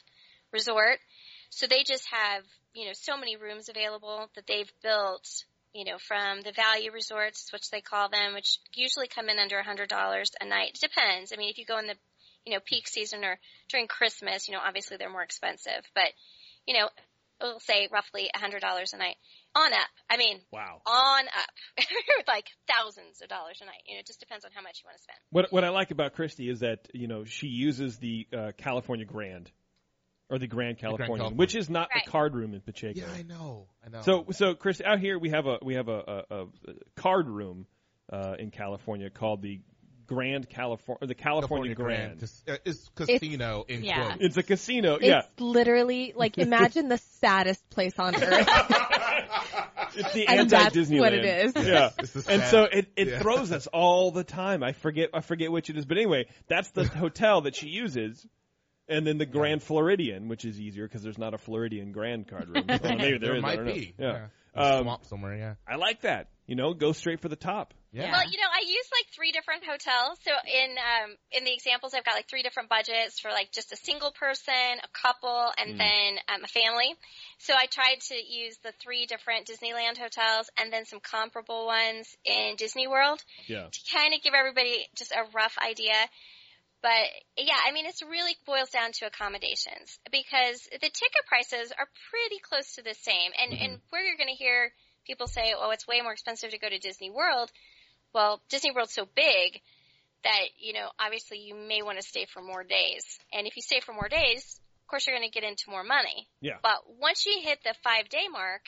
Resort. 0.52 0.98
So 1.50 1.66
they 1.66 1.82
just 1.82 2.06
have, 2.10 2.44
you 2.74 2.86
know, 2.86 2.92
so 2.94 3.16
many 3.16 3.36
rooms 3.36 3.68
available 3.68 4.30
that 4.34 4.46
they've 4.46 4.70
built, 4.82 5.26
you 5.74 5.84
know, 5.84 5.98
from 5.98 6.40
the 6.42 6.52
value 6.52 6.92
resorts, 6.92 7.52
which 7.52 7.70
they 7.70 7.80
call 7.80 8.08
them, 8.08 8.32
which 8.32 8.58
usually 8.74 9.08
come 9.08 9.28
in 9.28 9.38
under 9.38 9.58
a 9.58 9.64
$100 9.64 9.90
a 10.40 10.46
night. 10.46 10.70
It 10.74 10.80
depends. 10.80 11.32
I 11.32 11.36
mean, 11.36 11.50
if 11.50 11.58
you 11.58 11.66
go 11.66 11.78
in 11.78 11.86
the, 11.86 11.96
you 12.46 12.54
know, 12.54 12.60
peak 12.64 12.86
season 12.86 13.24
or 13.24 13.38
during 13.68 13.88
Christmas, 13.88 14.48
you 14.48 14.54
know, 14.54 14.60
obviously 14.64 14.96
they're 14.96 15.10
more 15.10 15.22
expensive, 15.22 15.82
but, 15.94 16.08
you 16.66 16.78
know, 16.78 16.88
we'll 17.40 17.58
say 17.60 17.88
roughly 17.92 18.30
a 18.32 18.38
$100 18.38 18.62
a 18.62 18.96
night 18.96 19.16
on 19.56 19.72
up. 19.72 19.88
I 20.08 20.16
mean, 20.16 20.40
wow. 20.52 20.80
on 20.86 21.24
up 21.26 21.50
with 21.76 21.86
like 22.28 22.46
thousands 22.68 23.20
of 23.22 23.28
dollars 23.28 23.58
a 23.60 23.66
night. 23.66 23.82
You 23.86 23.96
know, 23.96 24.00
it 24.00 24.06
just 24.06 24.20
depends 24.20 24.44
on 24.44 24.52
how 24.54 24.62
much 24.62 24.80
you 24.82 24.88
want 24.88 24.96
to 24.98 25.02
spend. 25.02 25.18
What 25.30 25.52
what 25.52 25.64
I 25.64 25.70
like 25.70 25.90
about 25.90 26.14
Christy 26.14 26.48
is 26.48 26.60
that 26.60 26.88
you 26.92 27.08
know 27.08 27.24
she 27.24 27.48
uses 27.48 27.98
the 27.98 28.26
uh, 28.36 28.52
California 28.56 29.04
Grand 29.04 29.50
or 30.30 30.38
the 30.38 30.46
Grand 30.46 30.78
Californian, 30.78 31.16
Californian. 31.18 31.36
which 31.36 31.54
is 31.54 31.68
not 31.68 31.88
Right. 31.94 32.04
the 32.04 32.10
card 32.10 32.34
room 32.34 32.54
in 32.54 32.60
Pacheco. 32.60 32.98
Yeah, 33.00 33.06
I 33.14 33.22
know. 33.22 33.66
I 33.84 33.90
know. 33.90 34.00
So, 34.02 34.26
so 34.32 34.54
Chris, 34.54 34.80
out 34.84 34.98
here 35.00 35.18
we 35.18 35.30
have 35.30 35.46
a 35.46 35.58
we 35.62 35.74
have 35.74 35.88
a, 35.88 36.24
a, 36.30 36.34
a 36.42 36.46
card 36.96 37.28
room 37.28 37.66
uh, 38.12 38.34
in 38.38 38.50
California 38.50 39.10
called 39.10 39.42
the 39.42 39.60
Grand 40.06 40.48
California, 40.50 41.06
the 41.06 41.14
California, 41.14 41.74
Grand. 41.74 42.20
Cas- 42.20 42.42
uh, 42.46 42.56
is 42.64 42.90
casino 42.94 43.64
in 43.68 43.84
yeah. 43.84 44.04
quotes. 44.06 44.16
It's 44.24 44.36
a 44.36 44.42
casino. 44.42 44.94
It's 44.96 45.04
yeah, 45.04 45.22
literally 45.38 46.12
like 46.14 46.36
imagine 46.38 46.88
the 46.88 46.98
saddest 46.98 47.68
place 47.70 47.94
on 47.98 48.14
earth. 48.14 48.46
it's 49.96 50.12
the 50.12 50.26
And 50.28 50.40
anti 50.40 50.58
that's 50.58 50.76
Disneyland. 50.76 51.00
what 51.00 51.12
it 51.14 51.24
is. 51.24 51.52
Yeah, 51.56 51.90
and 52.28 52.42
so 52.44 52.64
it 52.64 52.88
it 52.96 53.08
yeah. 53.08 53.18
throws 53.20 53.50
us 53.52 53.66
all 53.68 54.10
the 54.10 54.24
time. 54.24 54.62
I 54.62 54.72
forget 54.72 55.10
I 55.14 55.20
forget 55.20 55.50
which 55.50 55.70
it 55.70 55.76
is, 55.76 55.86
but 55.86 55.96
anyway, 55.96 56.26
that's 56.48 56.70
the 56.70 56.84
hotel 56.86 57.42
that 57.42 57.56
she 57.56 57.68
uses. 57.68 58.26
And 58.88 59.06
then 59.06 59.16
the 59.18 59.26
Grand 59.26 59.62
Floridian, 59.62 60.28
which 60.28 60.44
is 60.44 60.60
easier 60.60 60.86
because 60.86 61.02
there's 61.02 61.18
not 61.18 61.32
a 61.34 61.38
Floridian 61.38 61.92
Grand 61.92 62.28
card 62.28 62.48
room. 62.48 62.64
Well, 62.68 62.96
maybe 62.96 63.18
there, 63.18 63.18
there 63.18 63.36
is, 63.36 63.44
I 63.44 63.46
might 63.46 63.56
don't 63.56 63.66
know. 63.66 63.72
be. 63.72 63.94
Yeah. 63.98 64.26
Um, 64.56 64.82
swamp 64.84 65.04
somewhere. 65.06 65.36
Yeah. 65.36 65.54
I 65.66 65.76
like 65.76 66.02
that. 66.02 66.28
You 66.46 66.54
know, 66.54 66.74
go 66.74 66.92
straight 66.92 67.20
for 67.20 67.28
the 67.28 67.36
top. 67.36 67.72
Yeah. 67.92 68.10
Well, 68.12 68.22
you 68.30 68.36
know, 68.38 68.46
I 68.52 68.60
use 68.66 68.86
like 68.92 69.06
three 69.14 69.32
different 69.32 69.64
hotels. 69.64 70.18
So 70.22 70.30
in 70.30 70.70
um 70.76 71.16
in 71.32 71.44
the 71.44 71.52
examples, 71.54 71.94
I've 71.94 72.04
got 72.04 72.14
like 72.14 72.28
three 72.28 72.42
different 72.42 72.68
budgets 72.68 73.18
for 73.20 73.30
like 73.30 73.50
just 73.52 73.72
a 73.72 73.76
single 73.76 74.12
person, 74.12 74.52
a 74.82 74.88
couple, 74.92 75.50
and 75.56 75.78
then 75.80 76.18
um, 76.28 76.44
a 76.44 76.48
family. 76.48 76.94
So 77.38 77.54
I 77.54 77.66
tried 77.66 78.00
to 78.10 78.14
use 78.14 78.58
the 78.62 78.72
three 78.82 79.06
different 79.06 79.46
Disneyland 79.48 79.96
hotels 79.96 80.50
and 80.60 80.72
then 80.72 80.84
some 80.86 81.00
comparable 81.00 81.66
ones 81.66 82.14
in 82.24 82.56
Disney 82.56 82.86
World 82.88 83.22
Yeah. 83.46 83.66
to 83.72 83.80
kind 83.96 84.12
of 84.12 84.22
give 84.22 84.34
everybody 84.34 84.86
just 84.96 85.12
a 85.12 85.24
rough 85.34 85.56
idea. 85.58 85.94
But 86.84 87.08
yeah, 87.38 87.56
I 87.66 87.72
mean, 87.72 87.86
it's 87.86 88.02
really 88.02 88.36
boils 88.44 88.68
down 88.68 88.92
to 89.00 89.06
accommodations 89.06 89.98
because 90.12 90.68
the 90.70 90.92
ticket 90.92 91.24
prices 91.26 91.72
are 91.72 91.88
pretty 92.12 92.40
close 92.44 92.74
to 92.74 92.82
the 92.82 92.92
same. 92.92 93.32
And, 93.40 93.52
and 93.56 93.72
mm-hmm. 93.80 93.88
where 93.88 94.04
you're 94.04 94.18
going 94.20 94.28
to 94.28 94.36
hear 94.36 94.70
people 95.06 95.26
say, 95.26 95.54
oh, 95.56 95.70
it's 95.70 95.88
way 95.88 96.02
more 96.02 96.12
expensive 96.12 96.50
to 96.50 96.58
go 96.58 96.68
to 96.68 96.76
Disney 96.76 97.08
World. 97.08 97.50
Well, 98.12 98.42
Disney 98.50 98.70
World's 98.70 98.92
so 98.92 99.08
big 99.16 99.62
that, 100.24 100.44
you 100.58 100.74
know, 100.74 100.90
obviously 101.00 101.38
you 101.38 101.54
may 101.54 101.80
want 101.80 101.96
to 101.96 102.06
stay 102.06 102.26
for 102.26 102.42
more 102.42 102.64
days. 102.64 103.04
And 103.32 103.46
if 103.46 103.56
you 103.56 103.62
stay 103.62 103.80
for 103.80 103.94
more 103.94 104.10
days, 104.10 104.60
of 104.84 104.86
course 104.86 105.06
you're 105.06 105.16
going 105.16 105.26
to 105.26 105.32
get 105.32 105.48
into 105.48 105.70
more 105.70 105.84
money. 105.84 106.28
Yeah. 106.42 106.60
But 106.62 106.84
once 107.00 107.24
you 107.24 107.40
hit 107.42 107.60
the 107.64 107.74
five 107.82 108.10
day 108.10 108.28
mark, 108.30 108.60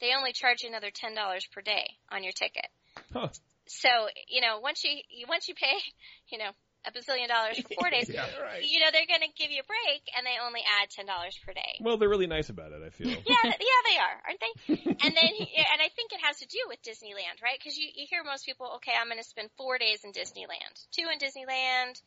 they 0.00 0.16
only 0.16 0.32
charge 0.32 0.62
you 0.62 0.70
another 0.70 0.88
$10 0.88 1.14
per 1.52 1.60
day 1.60 1.84
on 2.10 2.24
your 2.24 2.32
ticket. 2.32 2.68
Huh. 3.12 3.28
So, 3.66 3.88
you 4.26 4.40
know, 4.40 4.60
once 4.60 4.82
you 4.84 5.02
once 5.28 5.48
you 5.48 5.54
pay, 5.54 5.76
you 6.32 6.38
know, 6.38 6.52
a 6.88 6.92
bazillion 6.96 7.28
dollars 7.28 7.60
for 7.60 7.68
four 7.76 7.90
days, 7.94 8.08
Yeah, 8.08 8.24
right. 8.40 8.64
you 8.64 8.80
know, 8.80 8.88
they're 8.90 9.06
going 9.06 9.20
to 9.20 9.32
give 9.36 9.50
you 9.52 9.60
a 9.60 9.68
break 9.68 10.02
and 10.16 10.24
they 10.24 10.40
only 10.40 10.60
add 10.64 10.88
$10 10.88 11.04
per 11.44 11.52
day. 11.52 11.76
Well, 11.80 11.96
they're 11.98 12.08
really 12.08 12.26
nice 12.26 12.48
about 12.48 12.72
it. 12.72 12.80
I 12.84 12.90
feel. 12.90 13.10
Yeah, 13.28 13.44
yeah, 13.44 13.80
they 13.84 13.98
are, 14.00 14.16
aren't 14.26 14.40
they? 14.40 14.54
and 15.04 15.12
then, 15.14 15.32
and 15.36 15.80
I 15.84 15.88
think 15.94 16.12
it 16.12 16.20
has 16.24 16.38
to 16.38 16.46
do 16.46 16.58
with 16.68 16.80
Disneyland, 16.82 17.42
right? 17.42 17.58
Because 17.58 17.76
you, 17.76 17.88
you 17.94 18.06
hear 18.08 18.24
most 18.24 18.46
people, 18.46 18.72
okay, 18.76 18.92
I'm 18.98 19.08
going 19.08 19.18
to 19.22 19.28
spend 19.28 19.50
four 19.56 19.78
days 19.78 20.00
in 20.04 20.12
Disneyland, 20.12 20.74
two 20.96 21.06
in 21.12 21.18
Disneyland, 21.20 22.00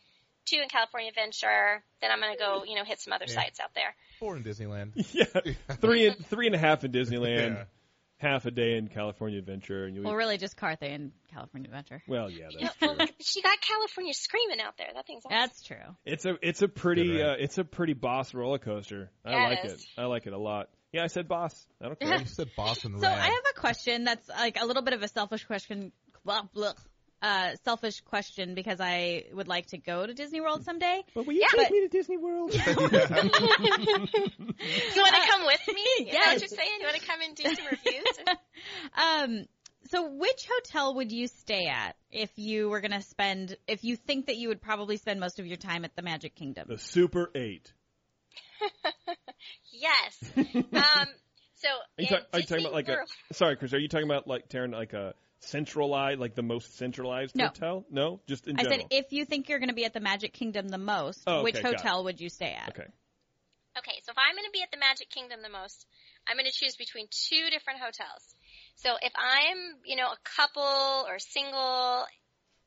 two 0.46 0.58
in 0.62 0.70
California 0.70 1.10
Adventure, 1.10 1.84
then 2.02 2.10
I'm 2.12 2.20
going 2.20 2.34
to 2.34 2.40
go, 2.40 2.64
you 2.66 2.76
know, 2.76 2.84
hit 2.84 3.00
some 3.00 3.14
other 3.14 3.26
Yeah. 3.28 3.36
sites 3.36 3.60
out 3.60 3.74
there. 3.76 3.96
Four 4.20 4.38
in 4.38 4.44
Disneyland. 4.44 4.92
yeah. 5.14 5.26
Three 5.80 6.08
and 6.08 6.26
three 6.26 6.48
and 6.48 6.56
a 6.56 6.60
half 6.60 6.84
in 6.84 6.92
Disneyland, 6.92 7.56
Yeah. 7.56 7.64
Half 8.22 8.46
a 8.46 8.52
day 8.52 8.78
in 8.78 8.88
California 8.88 9.40
Adventure, 9.40 9.86
and 9.86 9.96
you. 9.96 10.04
Well, 10.04 10.14
really, 10.14 10.38
just 10.38 10.56
Carthay 10.56 10.94
and 10.94 11.12
California 11.34 11.68
Adventure. 11.68 12.04
well, 12.08 12.30
yeah, 12.30 12.50
You 12.52 12.66
know, 12.66 12.70
that's 12.80 12.98
true. 13.08 13.16
she 13.20 13.42
got 13.42 13.60
California 13.62 14.14
Screamin' 14.14 14.60
out 14.60 14.78
there. 14.78 14.90
That 14.94 15.08
thing's 15.08 15.26
awesome. 15.26 15.38
That's 15.40 15.64
true. 15.64 15.96
It's 16.06 16.26
a 16.26 16.36
it's 16.44 16.62
a 16.62 16.68
pretty 16.68 17.08
Good 17.08 17.22
ride. 17.22 17.30
uh, 17.32 17.36
it's 17.40 17.58
a 17.58 17.64
pretty 17.64 17.94
boss 17.94 18.36
roller 18.36 18.60
coaster. 18.60 19.10
I 19.26 19.32
Yeah, 19.32 19.48
like 19.50 19.66
is. 19.66 19.74
it. 19.74 19.82
I 19.98 20.06
like 20.06 20.28
it 20.28 20.34
a 20.34 20.38
lot. 20.38 20.70
Yeah, 20.92 21.04
I 21.04 21.08
said 21.08 21.28
boss. 21.28 21.66
I 21.82 21.86
don't 21.88 22.00
care. 22.00 22.20
you 22.20 22.26
said 22.26 22.50
Boston 22.56 22.94
So 22.98 23.02
Red. 23.08 23.12
I 23.18 23.26
have 23.26 23.44
a 23.56 23.60
question 23.60 24.04
that's 24.04 24.30
like 24.30 24.62
a 24.62 24.66
little 24.68 24.84
bit 24.84 24.94
of 24.94 25.02
a 25.02 25.08
selfish 25.08 25.46
question. 25.46 25.92
Blah, 26.24 26.44
blah, 26.54 26.74
uh, 27.22 27.56
selfish 27.64 28.02
question 28.02 28.56
because 28.56 28.80
I 28.82 29.26
would 29.34 29.48
like 29.48 29.68
to 29.68 29.78
go 29.78 30.06
to 30.08 30.14
Disney 30.14 30.42
World 30.42 30.64
someday. 30.66 31.04
but 31.14 31.26
will 31.26 31.34
you 31.34 31.42
Yeah. 31.42 31.62
take 31.64 31.72
me 31.72 31.82
to 31.82 31.88
Disney 31.88 32.18
World? 32.18 32.52
You 34.94 35.02
want 35.02 35.16
to 35.16 35.28
come 35.32 35.46
with 35.46 35.68
me? 35.68 35.82
Is 36.06 36.14
that 36.14 36.26
what 36.34 36.40
you're 36.42 36.48
saying? 36.48 36.70
You 36.80 36.86
want 36.86 36.98
to 37.00 37.06
come 37.08 37.22
and 37.22 37.36
do 37.36 37.44
some 37.44 37.66
reviews? 37.72 38.06
Um, 38.96 39.46
so 39.90 40.08
which 40.12 40.48
hotel 40.48 40.94
would 40.96 41.12
you 41.12 41.28
stay 41.28 41.66
at 41.68 41.96
if 42.12 42.30
you 42.38 42.70
were 42.70 42.80
going 42.80 42.92
to 42.92 43.02
spend, 43.02 43.58
if 43.68 43.84
you 43.84 43.96
think 43.96 44.28
that 44.28 44.38
you 44.38 44.50
would 44.50 44.62
probably 44.62 44.98
spend 44.98 45.20
most 45.20 45.40
of 45.40 45.48
your 45.48 45.58
time 45.58 45.84
at 45.84 45.96
the 45.96 46.02
Magic 46.04 46.36
Kingdom? 46.36 46.68
the 46.70 46.78
Super 46.78 47.32
Eight. 47.36 47.74
yes. 49.72 50.32
Um, 50.38 51.08
so 51.56 51.70
Are 51.70 52.02
you, 52.02 52.08
ta- 52.08 52.20
are 52.34 52.40
you 52.40 52.46
talking 52.46 52.64
about 52.66 52.74
like 52.74 52.88
World, 52.88 53.10
a? 53.30 53.34
Sorry, 53.34 53.56
Chris. 53.56 53.74
Are 53.74 53.80
you 53.80 53.88
talking 53.88 54.06
about 54.08 54.28
like 54.28 54.48
Taren, 54.50 54.72
like 54.72 54.94
a 54.94 55.14
centralized, 55.42 56.20
like 56.20 56.36
the 56.36 56.44
most 56.44 56.78
centralized 56.78 57.36
No. 57.36 57.48
hotel? 57.48 57.86
No, 57.90 58.22
just 58.28 58.48
in 58.48 58.58
I 58.58 58.64
general. 58.64 58.80
said 58.82 58.88
if 58.92 59.12
you 59.12 59.26
think 59.26 59.50
you're 59.50 59.60
going 59.60 59.70
to 59.70 59.76
be 59.76 59.86
at 59.86 59.94
the 59.94 60.00
Magic 60.00 60.34
Kingdom 60.34 60.70
the 60.70 60.78
most, 60.78 61.24
Oh, 61.28 61.38
okay, 61.38 61.44
which 61.44 61.58
hotel 61.60 62.04
would 62.06 62.20
you 62.22 62.30
stay 62.30 62.54
at? 62.54 62.70
okay. 62.70 62.88
Okay, 63.78 64.02
so 64.04 64.12
if 64.12 64.18
I'm 64.18 64.36
going 64.36 64.46
to 64.46 64.52
be 64.52 64.62
at 64.62 64.72
the 64.72 64.78
Magic 64.78 65.10
Kingdom 65.10 65.42
the 65.42 65.50
most, 65.50 65.86
I'm 66.28 66.36
going 66.36 66.46
to 66.46 66.52
choose 66.52 66.76
between 66.76 67.08
two 67.10 67.50
different 67.50 67.80
hotels. 67.80 68.36
So 68.76 68.96
if 69.02 69.14
I'm, 69.16 69.58
you 69.86 69.96
know, 69.96 70.08
a 70.08 70.18
couple 70.36 71.06
or 71.08 71.20
single, 71.20 72.06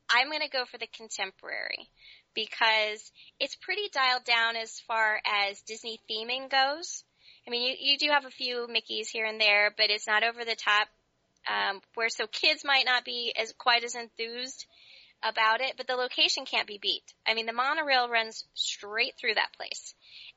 I'm 0.08 0.28
going 0.30 0.40
to 0.40 0.48
go 0.48 0.64
for 0.64 0.78
the 0.78 0.86
Contemporary 0.86 1.90
because 2.34 3.12
it's 3.38 3.54
pretty 3.56 3.88
dialed 3.92 4.24
down 4.24 4.56
as 4.56 4.80
far 4.88 5.20
as 5.26 5.60
Disney 5.62 6.00
theming 6.10 6.50
goes. 6.50 7.04
I 7.46 7.50
mean, 7.50 7.62
you, 7.68 7.92
you 7.92 7.98
do 7.98 8.08
have 8.10 8.24
a 8.24 8.30
few 8.30 8.66
Mickeys 8.68 9.08
here 9.12 9.26
and 9.26 9.38
there, 9.38 9.72
but 9.76 9.90
it's 9.90 10.06
not 10.06 10.24
over 10.24 10.42
the 10.44 10.56
top, 10.56 10.88
um, 11.48 11.80
where 11.94 12.08
so 12.08 12.26
kids 12.26 12.62
might 12.64 12.84
not 12.86 13.04
be 13.04 13.32
as 13.36 13.52
quite 13.58 13.84
as 13.84 13.94
enthused 13.94 14.66
about 15.22 15.60
it, 15.60 15.74
but 15.76 15.86
the 15.86 15.96
location 15.96 16.44
can't 16.44 16.66
be 16.66 16.78
beat. 16.80 17.02
I 17.26 17.34
mean, 17.34 17.46
the 17.46 17.52
monorail 17.52 18.08
runs 18.08 18.44
straight 18.54 19.14
through 19.18 19.34
that 19.34 19.52
place 19.56 19.94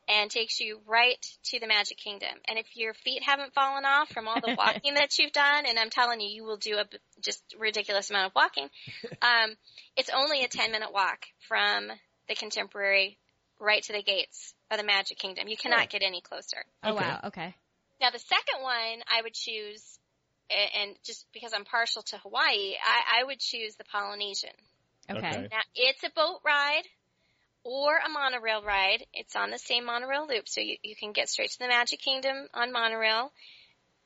and 0.08 0.32
takes 0.32 0.60
you 0.62 0.80
right 0.88 1.24
to 1.44 1.60
the 1.60 1.68
Magic 1.68 1.98
Kingdom. 1.98 2.30
And 2.48 2.58
if 2.58 2.66
your 2.76 2.94
feet 2.94 3.22
haven't 3.24 3.54
fallen 3.54 3.84
off 3.86 4.10
from 4.10 4.28
all 4.28 4.40
the 4.40 4.56
walking 4.58 4.94
that 4.94 5.18
you've 5.20 5.34
done, 5.34 5.66
and 5.68 5.78
I'm 5.78 5.90
telling 5.90 6.22
you, 6.22 6.30
you 6.30 6.44
will 6.46 6.58
do 6.58 6.78
a 6.78 6.86
just 7.22 7.44
ridiculous 7.60 8.10
amount 8.10 8.28
of 8.28 8.36
walking, 8.36 8.70
um, 9.22 9.56
it's 9.98 10.10
only 10.14 10.44
a 10.44 10.48
10 10.48 10.72
minute 10.72 10.94
walk 10.94 11.26
from 11.48 11.92
the 12.30 12.36
Contemporary 12.36 13.18
right 13.60 13.84
to 13.84 13.94
the 13.94 14.04
gates 14.04 14.54
of 14.72 14.78
the 14.78 14.86
Magic 14.86 15.18
Kingdom. 15.18 15.48
You 15.48 15.58
cannot 15.58 15.90
get 15.90 16.04
any 16.04 16.22
closer. 16.22 16.64
Oh 16.84 16.94
wow. 16.94 17.20
Okay. 17.26 17.56
Now 18.00 18.12
the 18.12 18.20
second 18.20 18.62
one 18.62 19.02
I 19.12 19.22
would 19.24 19.34
choose, 19.34 19.82
a- 19.82 19.97
and 20.50 20.96
just 21.04 21.26
because 21.34 21.54
I'm 21.54 21.66
partial 21.66 22.02
to 22.04 22.18
Hawaii, 22.18 22.74
I, 22.84 23.22
I 23.22 23.24
would 23.24 23.40
choose 23.40 23.76
the 23.76 23.84
Polynesian. 23.84 24.52
Okay. 25.10 25.18
Okay. 25.20 25.48
Now 25.52 25.62
it's 25.76 26.04
a 26.04 26.10
boat 26.16 26.40
ride 26.46 26.84
or 27.64 27.98
a 27.98 28.10
monorail 28.10 28.64
ride. 28.64 29.06
It's 29.14 29.36
on 29.36 29.52
the 29.52 29.58
same 29.58 29.86
monorail 29.86 30.28
loop, 30.28 30.48
so 30.48 30.62
you, 30.62 30.78
you 30.84 30.96
can 30.96 31.12
get 31.12 31.30
straight 31.30 31.52
to 31.52 31.60
the 31.60 31.68
Magic 31.68 32.00
Kingdom 32.00 32.48
on 32.54 32.72
monorail 32.72 33.32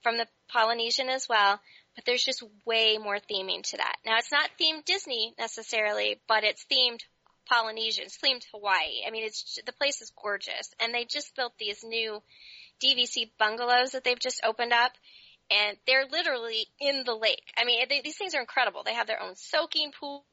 from 0.01 0.17
the 0.17 0.27
Polynesian 0.49 1.09
as 1.09 1.27
well. 1.29 1.59
But 1.95 2.05
there's 2.05 2.23
just 2.23 2.43
way 2.65 2.97
more 2.97 3.17
theming 3.17 3.63
to 3.63 3.77
that. 3.77 3.95
Now 4.05 4.17
it's 4.17 4.31
not 4.31 4.49
themed 4.59 4.85
Disney 4.85 5.33
necessarily, 5.37 6.19
but 6.27 6.43
it's 6.43 6.65
themed 6.71 7.01
Polynesian. 7.49 8.05
It's 8.05 8.17
themed 8.17 8.43
Hawaii. 8.53 9.03
I 9.05 9.11
mean, 9.11 9.25
it's 9.25 9.59
the 9.65 9.73
place 9.73 10.01
is 10.01 10.11
gorgeous, 10.21 10.73
and 10.79 10.93
they 10.93 11.05
just 11.05 11.35
built 11.35 11.53
these 11.59 11.83
new 11.83 12.21
DVC 12.81 13.31
bungalows 13.37 13.91
that 13.91 14.03
they've 14.03 14.19
just 14.19 14.41
opened 14.43 14.73
up. 14.73 14.93
And 15.51 15.77
they're 15.85 16.05
literally 16.09 16.67
in 16.79 17.03
the 17.05 17.13
lake. 17.13 17.43
I 17.57 17.65
mean, 17.65 17.85
they, 17.89 18.01
these 18.01 18.17
things 18.17 18.33
are 18.33 18.39
incredible. 18.39 18.83
They 18.85 18.93
have 18.93 19.07
their 19.07 19.21
own 19.21 19.35
soaking 19.35 19.91
pool. 19.99 20.23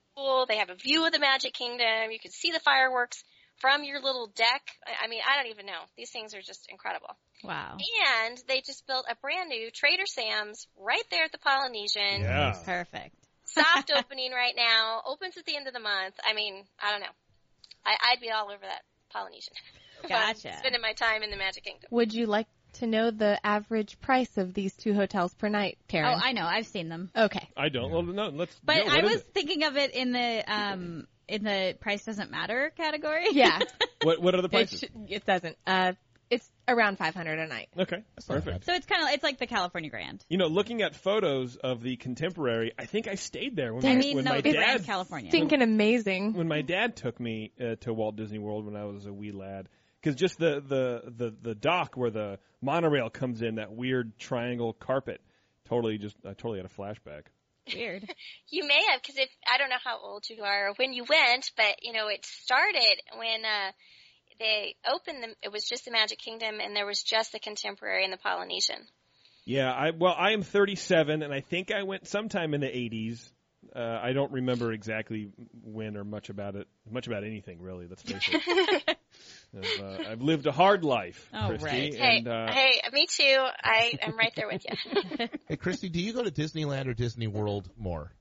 They 0.48 0.58
have 0.58 0.70
a 0.70 0.74
view 0.74 1.04
of 1.06 1.12
the 1.12 1.18
Magic 1.18 1.54
Kingdom. 1.54 2.10
You 2.10 2.20
can 2.20 2.30
see 2.30 2.50
the 2.50 2.60
fireworks 2.60 3.24
from 3.60 3.84
your 3.84 4.00
little 4.00 4.28
deck. 4.34 4.62
I 4.86 5.04
I 5.04 5.08
mean, 5.08 5.20
I 5.28 5.36
don't 5.36 5.50
even 5.50 5.66
know. 5.66 5.80
These 5.96 6.10
things 6.10 6.34
are 6.34 6.40
just 6.40 6.68
incredible. 6.70 7.16
Wow. 7.42 7.76
And 8.22 8.38
they 8.48 8.60
just 8.64 8.86
built 8.86 9.06
a 9.08 9.16
brand 9.16 9.48
new 9.48 9.70
Trader 9.72 10.06
Sam's 10.06 10.66
right 10.76 11.04
there 11.10 11.24
at 11.24 11.32
the 11.32 11.38
Polynesian. 11.38 12.22
Yeah. 12.22 12.56
Perfect. 12.64 13.14
Soft 13.44 13.90
opening 13.96 14.32
right 14.32 14.54
now. 14.56 15.02
Opens 15.06 15.36
at 15.36 15.44
the 15.44 15.56
end 15.56 15.66
of 15.66 15.74
the 15.74 15.80
month. 15.80 16.14
I 16.24 16.34
mean, 16.34 16.64
I 16.82 16.90
don't 16.90 17.00
know. 17.00 17.14
I, 17.84 17.96
I'd 18.12 18.20
be 18.20 18.30
all 18.30 18.46
over 18.46 18.62
that 18.62 18.82
Polynesian. 19.10 19.54
Gotcha. 20.08 20.56
Spending 20.58 20.80
my 20.80 20.92
time 20.92 21.22
in 21.22 21.30
the 21.30 21.36
Magic 21.36 21.64
Kingdom. 21.64 21.88
Would 21.90 22.12
you 22.12 22.26
like 22.26 22.46
to 22.74 22.86
know 22.86 23.10
the 23.10 23.38
average 23.44 24.00
price 24.00 24.36
of 24.38 24.54
these 24.54 24.74
two 24.74 24.94
hotels 24.94 25.34
per 25.34 25.48
night, 25.48 25.78
Taren? 25.88 26.14
Oh, 26.14 26.20
I 26.22 26.32
know. 26.32 26.44
I've 26.44 26.66
seen 26.66 26.88
them. 26.88 27.10
okay. 27.16 27.48
I 27.56 27.68
don't. 27.68 27.90
Well, 27.90 28.02
no, 28.02 28.28
let's. 28.28 28.58
But 28.64 28.76
yeah, 28.76 28.84
what 28.94 28.98
I 28.98 29.02
was 29.02 29.22
thinking 29.34 29.64
of 29.64 29.76
it 29.76 29.92
in 29.94 30.12
the 30.12 30.44
um 30.46 31.06
in 31.28 31.44
the 31.44 31.76
price 31.80 32.04
doesn't 32.04 32.30
matter 32.30 32.72
category. 32.76 33.26
Yeah. 33.32 33.58
What 34.02 34.22
What 34.22 34.34
are 34.36 34.42
the 34.42 34.46
it, 34.46 34.50
prices? 34.52 34.80
sh- 34.80 34.84
it 35.08 35.26
doesn't. 35.26 35.56
Uh, 35.66 35.92
it's 36.30 36.48
around 36.68 36.98
500 36.98 37.38
a 37.38 37.46
night. 37.48 37.68
Okay, 37.76 37.96
not 37.96 38.26
perfect. 38.44 38.64
so 38.66 38.74
it's 38.74 38.86
kind 38.86 39.02
of 39.02 39.08
it's 39.14 39.24
like 39.24 39.38
the 39.38 39.46
California 39.48 39.90
Grand. 39.90 40.24
You 40.28 40.36
know, 40.38 40.46
looking 40.46 40.82
at 40.82 40.94
photos 40.94 41.56
of 41.56 41.82
the 41.82 41.96
contemporary, 41.96 42.72
I 42.78 42.84
think 42.84 43.08
I 43.08 43.14
stayed 43.16 43.56
there 43.56 43.74
when, 43.74 43.84
I 43.84 43.94
my, 43.94 44.00
mean, 44.00 44.16
when 44.16 44.24
no, 44.24 44.30
my 44.32 44.40
the 44.42 44.52
dad 44.52 44.58
Grand 44.58 44.84
California. 44.86 45.30
Stinking 45.30 45.62
amazing. 45.62 46.34
when 46.34 46.46
my 46.46 46.62
dad 46.62 46.94
took 46.96 47.18
me 47.18 47.50
uh, 47.60 47.74
to 47.80 47.92
Walt 47.92 48.14
Disney 48.16 48.38
World 48.38 48.66
when 48.66 48.76
I 48.76 48.84
was 48.84 49.06
a 49.06 49.12
wee 49.12 49.32
lad. 49.32 49.68
Because 50.00 50.14
just 50.16 50.38
the, 50.38 50.62
the, 50.66 51.02
the, 51.10 51.34
the 51.42 51.54
dock 51.54 51.96
where 51.96 52.10
the 52.10 52.38
monorail 52.60 53.10
comes 53.10 53.42
in, 53.42 53.56
that 53.56 53.72
weird 53.72 54.18
triangle 54.18 54.72
carpet, 54.72 55.20
totally 55.68 55.98
just 55.98 56.16
I 56.24 56.30
totally 56.30 56.58
had 56.58 56.66
a 56.66 56.68
flashback. 56.68 57.24
Weird. 57.74 58.08
You 58.50 58.66
may 58.66 58.80
have, 58.90 59.02
because 59.02 59.18
if 59.18 59.28
I 59.46 59.58
don't 59.58 59.68
know 59.68 59.76
how 59.84 59.98
old 60.00 60.24
you 60.30 60.42
are 60.42 60.68
or 60.68 60.72
when 60.76 60.94
you 60.94 61.04
went, 61.06 61.52
but 61.54 61.82
you 61.82 61.92
know 61.92 62.08
it 62.08 62.24
started 62.24 62.96
when 63.14 63.44
uh, 63.44 63.72
they 64.38 64.74
opened 64.90 65.22
the. 65.22 65.34
It 65.42 65.52
was 65.52 65.64
just 65.64 65.84
the 65.84 65.90
Magic 65.90 66.18
Kingdom, 66.18 66.60
and 66.60 66.74
there 66.74 66.86
was 66.86 67.02
just 67.02 67.32
the 67.32 67.38
Contemporary 67.38 68.04
and 68.04 68.12
the 68.12 68.16
Polynesian. 68.16 68.86
Yeah, 69.44 69.70
I 69.70 69.90
well, 69.90 70.14
I 70.16 70.32
am 70.32 70.42
37, 70.42 71.22
and 71.22 71.32
I 71.32 71.40
think 71.40 71.70
I 71.70 71.82
went 71.82 72.06
sometime 72.06 72.54
in 72.54 72.62
the 72.62 72.68
80s. 72.68 73.30
Uh, 73.74 73.98
I 74.02 74.12
don't 74.12 74.32
remember 74.32 74.72
exactly 74.72 75.28
when 75.62 75.96
or 75.96 76.04
much 76.04 76.30
about 76.30 76.56
it, 76.56 76.68
much 76.90 77.06
about 77.06 77.24
anything 77.24 77.60
really. 77.60 77.86
Let's 77.86 78.02
face 78.02 78.28
it. 78.28 78.97
I've, 79.56 79.80
uh, 79.82 80.10
I've 80.10 80.20
lived 80.20 80.46
a 80.46 80.52
hard 80.52 80.84
life, 80.84 81.28
Oh, 81.32 81.48
Christy, 81.48 81.64
right. 81.64 81.94
Hey, 81.94 82.16
and 82.18 82.28
uh, 82.28 82.52
hey, 82.52 82.80
me 82.92 83.06
too. 83.06 83.46
I 83.62 83.94
am 84.02 84.16
right 84.16 84.32
there 84.36 84.48
with 84.48 84.64
you. 84.64 85.28
Hey, 85.48 85.56
Christy, 85.56 85.88
do 85.88 85.98
you 86.00 86.12
go 86.12 86.22
to 86.22 86.30
Disneyland 86.30 86.88
or 86.88 86.94
Disney 86.94 87.26
World 87.26 87.70
more? 87.76 88.12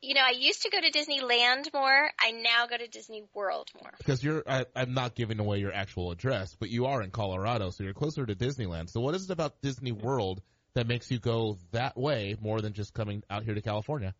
you 0.00 0.14
know, 0.14 0.20
I 0.24 0.32
used 0.38 0.62
to 0.62 0.70
go 0.70 0.78
to 0.80 0.90
Disneyland 0.90 1.72
more. 1.72 2.10
I 2.20 2.30
now 2.30 2.66
go 2.68 2.76
to 2.76 2.86
Disney 2.86 3.24
World 3.34 3.68
more. 3.82 3.90
Because 3.98 4.22
you're, 4.22 4.42
I, 4.46 4.66
I'm 4.74 4.94
not 4.94 5.14
giving 5.14 5.40
away 5.40 5.58
your 5.58 5.72
actual 5.72 6.12
address, 6.12 6.54
but 6.54 6.68
you 6.70 6.86
are 6.86 7.02
in 7.02 7.10
Colorado, 7.10 7.70
so 7.70 7.82
you're 7.82 7.94
closer 7.94 8.24
to 8.24 8.34
Disneyland. 8.34 8.90
So 8.90 9.00
what 9.00 9.14
is 9.14 9.24
it 9.24 9.30
about 9.30 9.60
Disney 9.62 9.92
World 9.92 10.42
that 10.74 10.86
makes 10.86 11.10
you 11.10 11.18
go 11.18 11.58
that 11.72 11.96
way 11.96 12.36
more 12.40 12.60
than 12.60 12.72
just 12.72 12.94
coming 12.94 13.22
out 13.30 13.42
here 13.44 13.54
to 13.54 13.62
California? 13.62 14.14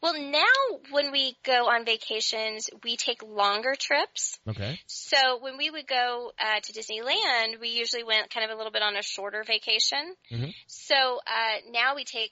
Well, 0.00 0.14
now 0.20 0.78
when 0.90 1.12
we 1.12 1.36
go 1.44 1.68
on 1.68 1.84
vacations, 1.84 2.68
we 2.84 2.96
take 2.96 3.22
longer 3.22 3.74
trips. 3.78 4.38
Okay. 4.48 4.78
So 4.86 5.38
when 5.40 5.56
we 5.56 5.70
would 5.70 5.86
go 5.86 6.32
uh, 6.38 6.60
to 6.60 6.72
Disneyland, 6.72 7.60
we 7.60 7.70
usually 7.70 8.04
went 8.04 8.30
kind 8.30 8.48
of 8.48 8.54
a 8.54 8.56
little 8.56 8.72
bit 8.72 8.82
on 8.82 8.96
a 8.96 9.02
shorter 9.02 9.44
vacation. 9.44 10.14
Mhm. 10.30 10.54
So 10.66 10.94
uh, 11.26 11.56
now 11.70 11.94
we 11.96 12.04
take, 12.04 12.30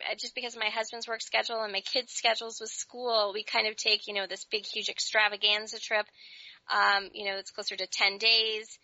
uh, 0.00 0.14
just 0.18 0.34
because 0.34 0.54
of 0.54 0.60
my 0.60 0.68
husband's 0.68 1.08
work 1.08 1.22
schedule 1.22 1.62
and 1.62 1.72
my 1.72 1.80
kids' 1.80 2.12
schedules 2.12 2.60
with 2.60 2.70
school, 2.70 3.32
we 3.32 3.44
kind 3.44 3.66
of 3.66 3.76
take, 3.76 4.06
you 4.06 4.14
know, 4.14 4.26
this 4.26 4.44
big, 4.44 4.64
huge 4.66 4.88
extravaganza 4.88 5.78
trip. 5.80 6.06
Um, 6.70 7.10
you 7.12 7.24
know, 7.24 7.36
it's 7.38 7.50
closer 7.50 7.76
to 7.76 7.86
10 7.86 8.18
days. 8.18 8.78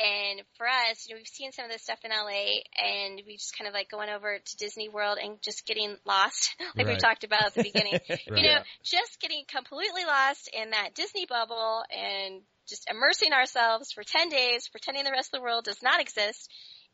And 0.00 0.40
for 0.56 0.66
us, 0.66 1.06
you 1.06 1.14
know, 1.14 1.18
we've 1.18 1.26
seen 1.26 1.52
some 1.52 1.66
of 1.66 1.70
this 1.70 1.82
stuff 1.82 1.98
in 2.04 2.10
LA 2.10 2.62
and 2.78 3.20
we 3.26 3.36
just 3.36 3.56
kind 3.56 3.68
of 3.68 3.74
like 3.74 3.90
going 3.90 4.08
over 4.08 4.38
to 4.38 4.56
Disney 4.56 4.88
World 4.88 5.18
and 5.22 5.42
just 5.42 5.66
getting 5.66 5.96
lost, 6.06 6.56
like 6.76 6.86
we 6.86 6.96
talked 6.96 7.24
about 7.24 7.46
at 7.46 7.54
the 7.54 7.62
beginning. 7.62 8.00
Right. 8.10 8.42
You 8.42 8.42
know, 8.42 8.58
just 8.82 9.20
getting 9.20 9.44
completely 9.46 10.04
lost 10.04 10.50
in 10.52 10.70
that 10.70 10.94
Disney 10.94 11.26
bubble 11.26 11.82
and 11.90 12.42
just 12.68 12.88
immersing 12.90 13.32
ourselves 13.32 13.92
for 13.92 14.02
10 14.04 14.28
days, 14.28 14.68
pretending 14.68 15.04
the 15.04 15.10
rest 15.10 15.34
of 15.34 15.40
the 15.40 15.42
world 15.42 15.64
does 15.64 15.82
not 15.82 16.00
exist. 16.00 16.50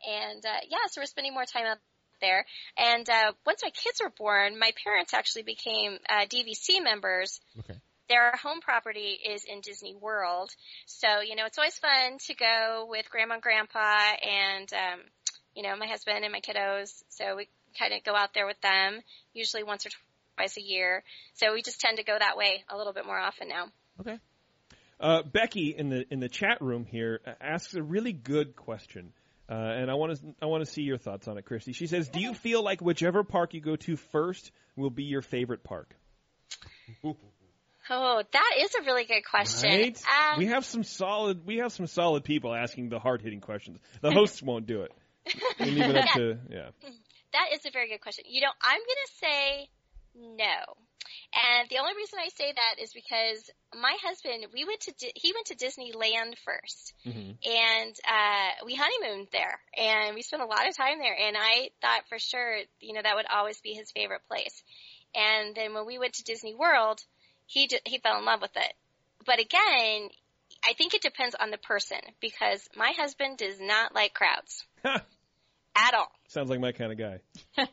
And, 0.06 0.44
uh, 0.44 0.60
yeah, 0.68 0.78
so 0.90 1.00
we're 1.00 1.06
spending 1.06 1.34
more 1.34 1.44
time 1.44 1.66
out 1.66 1.78
there. 2.20 2.44
And, 2.78 3.08
uh, 3.08 3.32
once 3.44 3.60
my 3.62 3.70
kids 3.70 4.00
were 4.02 4.10
born, 4.10 4.58
my 4.58 4.72
parents 4.84 5.14
actually 5.14 5.42
became, 5.42 5.98
uh, 6.08 6.26
DVC 6.26 6.80
members. 6.82 7.40
Okay. 7.58 7.78
Their 8.08 8.32
home 8.42 8.60
property 8.60 9.18
is 9.24 9.44
in 9.44 9.60
Disney 9.60 9.94
World. 9.94 10.50
So, 10.86 11.20
you 11.20 11.34
know, 11.34 11.46
it's 11.46 11.58
always 11.58 11.78
fun 11.78 12.18
to 12.26 12.34
go 12.34 12.86
with 12.88 13.10
grandma 13.10 13.34
and 13.34 13.42
grandpa 13.42 14.12
and, 14.22 14.72
um, 14.72 15.00
you 15.54 15.62
know, 15.62 15.76
my 15.76 15.86
husband 15.86 16.24
and 16.24 16.32
my 16.32 16.40
kiddos. 16.40 17.02
So 17.08 17.36
we 17.36 17.48
kind 17.78 17.92
of 17.92 18.04
go 18.04 18.14
out 18.14 18.30
there 18.34 18.46
with 18.46 18.60
them, 18.60 19.00
usually 19.32 19.64
once 19.64 19.86
or 19.86 19.90
twice 20.36 20.56
a 20.56 20.62
year. 20.62 21.02
So 21.34 21.52
we 21.52 21.62
just 21.62 21.80
tend 21.80 21.98
to 21.98 22.04
go 22.04 22.16
that 22.18 22.36
way 22.36 22.64
a 22.68 22.76
little 22.76 22.92
bit 22.92 23.06
more 23.06 23.18
often 23.18 23.48
now. 23.48 23.66
Okay. 24.00 24.18
Uh, 24.98 25.22
Becky 25.22 25.74
in 25.76 25.90
the 25.90 26.06
in 26.10 26.20
the 26.20 26.28
chat 26.28 26.58
room 26.62 26.86
here 26.86 27.20
uh, 27.26 27.32
asks 27.40 27.74
a 27.74 27.82
really 27.82 28.12
good 28.12 28.56
question, 28.56 29.12
uh, 29.48 29.52
and 29.52 29.90
I 29.90 29.94
want 29.94 30.18
to 30.18 30.34
I 30.40 30.46
want 30.46 30.64
to 30.64 30.70
see 30.70 30.82
your 30.82 30.96
thoughts 30.96 31.28
on 31.28 31.36
it, 31.36 31.44
Christy. 31.44 31.74
She 31.74 31.86
says, 31.86 32.08
"Do 32.08 32.18
you 32.18 32.32
feel 32.32 32.62
like 32.62 32.80
whichever 32.80 33.22
park 33.22 33.52
you 33.52 33.60
go 33.60 33.76
to 33.76 33.96
first 33.96 34.52
will 34.74 34.88
be 34.88 35.04
your 35.04 35.20
favorite 35.20 35.62
park?" 35.64 35.94
Oh, 37.90 38.22
that 38.32 38.52
is 38.58 38.74
a 38.74 38.82
really 38.84 39.04
good 39.04 39.22
question. 39.28 39.70
Right? 39.70 40.02
Um, 40.32 40.38
we 40.38 40.46
have 40.46 40.64
some 40.64 40.82
solid 40.82 41.46
we 41.46 41.58
have 41.58 41.72
some 41.72 41.86
solid 41.86 42.24
people 42.24 42.54
asking 42.54 42.88
the 42.88 42.98
hard 42.98 43.22
hitting 43.22 43.40
questions. 43.40 43.78
The 44.00 44.10
hosts 44.10 44.42
won't 44.42 44.66
do 44.66 44.82
it. 44.82 44.92
We 45.60 45.70
leave 45.72 45.90
it 45.90 45.96
up 45.96 46.08
to 46.14 46.38
yeah. 46.50 46.68
That 47.32 47.48
is 47.54 47.66
a 47.66 47.70
very 47.70 47.88
good 47.88 48.00
question. 48.00 48.24
You 48.28 48.40
know, 48.42 48.52
I'm 48.62 48.78
going 48.78 49.02
to 49.06 49.12
say 49.20 49.68
no. 50.14 50.76
And 51.34 51.68
the 51.68 51.78
only 51.78 51.92
reason 51.96 52.18
I 52.18 52.28
say 52.34 52.50
that 52.52 52.82
is 52.82 52.92
because 52.94 53.50
my 53.78 53.94
husband, 54.02 54.46
we 54.54 54.64
went 54.64 54.80
to, 54.82 54.92
Di- 54.98 55.12
he 55.14 55.34
went 55.34 55.46
to 55.48 55.54
Disneyland 55.56 56.34
1st 56.48 56.92
Mhm. 57.06 57.36
and, 57.44 57.94
uh, 58.08 58.64
we 58.64 58.74
honeymooned 58.74 59.28
there 59.32 59.60
and 59.76 60.14
we 60.14 60.22
spent 60.22 60.42
a 60.42 60.46
lot 60.46 60.66
of 60.66 60.76
time 60.76 60.98
there 60.98 61.16
and 61.18 61.36
I 61.38 61.70
thought 61.82 62.08
for 62.08 62.18
sure, 62.18 62.58
you 62.80 62.94
know, 62.94 63.02
that 63.02 63.16
would 63.16 63.26
always 63.26 63.60
be 63.60 63.74
his 63.74 63.90
favorite 63.90 64.22
place. 64.28 64.62
And 65.14 65.54
then 65.54 65.74
when 65.74 65.84
we 65.86 65.98
went 65.98 66.14
to 66.14 66.24
Disney 66.24 66.54
World, 66.54 67.00
he, 67.46 67.68
ju- 67.68 67.78
he 67.84 67.98
fell 67.98 68.18
in 68.18 68.24
love 68.24 68.40
with 68.40 68.56
it. 68.56 68.72
But 69.24 69.40
again, 69.40 70.08
I 70.64 70.74
think 70.74 70.94
it 70.94 71.02
depends 71.02 71.34
on 71.34 71.50
the 71.50 71.58
person 71.58 71.98
because 72.20 72.68
my 72.76 72.92
husband 72.96 73.38
does 73.38 73.60
not 73.60 73.94
like 73.94 74.14
crowds 74.14 74.64
at 74.84 75.94
all. 75.94 76.10
Sounds 76.28 76.50
like 76.50 76.60
my 76.60 76.72
kind 76.72 76.92
of 76.92 76.98
guy. 76.98 77.20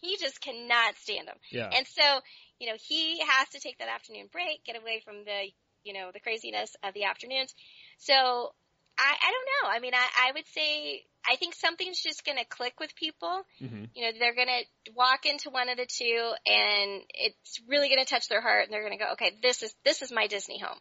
He 0.00 0.18
just 0.18 0.40
cannot 0.40 0.96
stand 0.96 1.26
them. 1.26 1.36
Yeah. 1.50 1.70
And 1.74 1.86
so, 1.86 2.20
you 2.60 2.68
know, 2.68 2.76
he 2.78 3.20
has 3.20 3.48
to 3.50 3.60
take 3.60 3.78
that 3.78 3.88
afternoon 3.88 4.28
break, 4.30 4.62
get 4.64 4.76
away 4.76 5.00
from 5.02 5.24
the 5.24 5.48
you 5.84 5.92
know, 5.92 6.10
the 6.12 6.20
craziness 6.20 6.74
of 6.82 6.94
the 6.94 7.04
afternoons. 7.04 7.54
So 7.98 8.52
I, 8.98 9.14
I 9.22 9.30
don't 9.32 9.48
know. 9.72 9.76
I 9.76 9.80
mean, 9.80 9.94
I, 9.94 10.28
I 10.28 10.32
would 10.32 10.46
say 10.54 11.04
I 11.26 11.36
think 11.36 11.54
something's 11.54 12.00
just 12.00 12.24
going 12.24 12.38
to 12.38 12.44
click 12.44 12.78
with 12.80 12.94
people. 12.94 13.42
Mm-hmm. 13.62 13.84
You 13.94 14.04
know, 14.04 14.18
they're 14.18 14.34
going 14.34 14.48
to 14.48 14.92
walk 14.92 15.26
into 15.26 15.50
one 15.50 15.68
of 15.68 15.76
the 15.76 15.86
two, 15.86 16.32
and 16.46 17.02
it's 17.10 17.60
really 17.68 17.88
going 17.88 18.00
to 18.00 18.08
touch 18.08 18.28
their 18.28 18.40
heart, 18.40 18.64
and 18.64 18.72
they're 18.72 18.86
going 18.86 18.96
to 18.98 19.04
go, 19.04 19.12
okay, 19.12 19.32
this 19.42 19.62
is 19.62 19.74
this 19.84 20.02
is 20.02 20.12
my 20.12 20.26
Disney 20.26 20.60
home. 20.60 20.78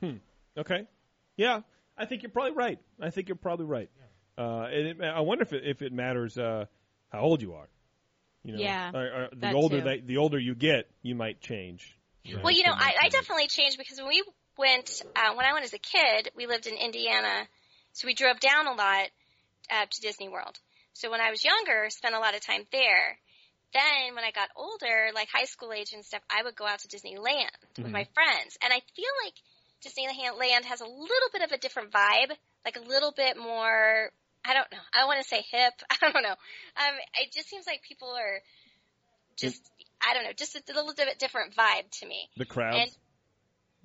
Hmm. 0.00 0.60
Okay. 0.60 0.86
Yeah, 1.36 1.60
I 1.96 2.06
think 2.06 2.22
you're 2.22 2.30
probably 2.30 2.52
right. 2.52 2.78
I 3.00 3.10
think 3.10 3.28
you're 3.28 3.36
probably 3.36 3.66
right. 3.66 3.90
Uh, 4.36 4.68
and 4.72 4.86
it, 4.86 4.96
I 5.02 5.20
wonder 5.20 5.42
if 5.42 5.52
it, 5.52 5.62
if 5.66 5.82
it 5.82 5.92
matters 5.92 6.38
uh, 6.38 6.66
how 7.10 7.20
old 7.20 7.42
you 7.42 7.54
are. 7.54 7.68
You 8.42 8.54
know, 8.54 8.60
Yeah, 8.60 8.90
Or, 8.94 9.00
or 9.00 9.28
the 9.32 9.36
that 9.40 9.54
older 9.54 9.78
too. 9.78 9.84
that 9.84 10.06
the 10.06 10.16
older 10.16 10.38
you 10.38 10.54
get, 10.54 10.88
you 11.02 11.14
might 11.14 11.40
change. 11.40 11.98
Well, 12.42 12.52
you 12.52 12.62
know, 12.64 12.72
I, 12.72 12.94
I 13.02 13.08
definitely 13.08 13.48
changed 13.48 13.78
because 13.78 13.98
when 13.98 14.08
we 14.08 14.22
went, 14.60 15.02
uh, 15.16 15.34
when 15.34 15.46
I 15.46 15.52
went 15.52 15.64
as 15.64 15.72
a 15.72 15.78
kid, 15.78 16.30
we 16.36 16.46
lived 16.46 16.66
in 16.66 16.76
Indiana, 16.76 17.48
so 17.92 18.06
we 18.06 18.14
drove 18.14 18.38
down 18.38 18.66
a 18.66 18.72
lot 18.72 19.08
uh, 19.70 19.86
to 19.90 20.00
Disney 20.00 20.28
World. 20.28 20.58
So 20.92 21.10
when 21.10 21.20
I 21.20 21.30
was 21.30 21.44
younger, 21.44 21.88
spent 21.88 22.14
a 22.14 22.20
lot 22.20 22.34
of 22.36 22.44
time 22.44 22.66
there. 22.70 23.18
Then 23.72 24.14
when 24.14 24.24
I 24.24 24.32
got 24.32 24.50
older, 24.54 25.10
like 25.14 25.28
high 25.32 25.46
school 25.46 25.72
age 25.72 25.92
and 25.92 26.04
stuff, 26.04 26.22
I 26.30 26.42
would 26.42 26.56
go 26.56 26.66
out 26.66 26.80
to 26.80 26.88
Disneyland 26.88 27.54
with 27.78 27.86
Mhm. 27.86 27.92
my 27.92 28.04
friends, 28.14 28.58
and 28.62 28.72
I 28.72 28.80
feel 28.94 29.12
like 29.24 29.34
Disneyland 29.80 30.64
has 30.64 30.80
a 30.80 30.86
little 30.86 31.30
bit 31.32 31.42
of 31.42 31.52
a 31.52 31.58
different 31.58 31.90
vibe, 31.92 32.36
like 32.64 32.76
a 32.76 32.80
little 32.80 33.12
bit 33.12 33.36
more. 33.36 34.12
I 34.44 34.54
don't 34.54 34.70
know. 34.72 34.82
I 34.92 35.04
want 35.06 35.22
to 35.22 35.28
say 35.28 35.42
hip. 35.50 35.74
I 35.90 36.10
don't 36.12 36.22
know. 36.22 36.36
Um, 36.76 36.94
it 37.20 37.32
just 37.32 37.48
seems 37.48 37.66
like 37.66 37.82
people 37.82 38.08
are 38.08 38.42
just. 39.36 39.62
I 40.02 40.14
don't 40.14 40.24
know. 40.24 40.32
Just 40.32 40.56
a 40.56 40.62
little 40.72 40.94
bit 40.94 41.18
different 41.18 41.54
vibe 41.54 41.90
to 42.00 42.06
me. 42.06 42.28
The 42.36 42.46
crowds. 42.46 42.76
And 42.80 42.90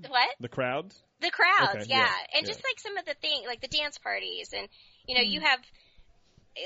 what? 0.07 0.29
the 0.39 0.49
crowds. 0.49 1.01
The 1.21 1.31
crowds, 1.31 1.75
Okay, 1.75 1.85
yeah. 1.87 1.99
yeah, 1.99 2.13
And 2.37 2.45
yeah. 2.45 2.53
just 2.53 2.63
like 2.63 2.79
some 2.79 2.97
of 2.97 3.05
the 3.05 3.13
thing, 3.15 3.43
like 3.47 3.61
the 3.61 3.67
dance 3.67 3.97
parties 3.97 4.53
and, 4.53 4.67
you 5.07 5.15
know, 5.15 5.21
you 5.21 5.39
Hmm. 5.39 5.45
have, 5.45 5.59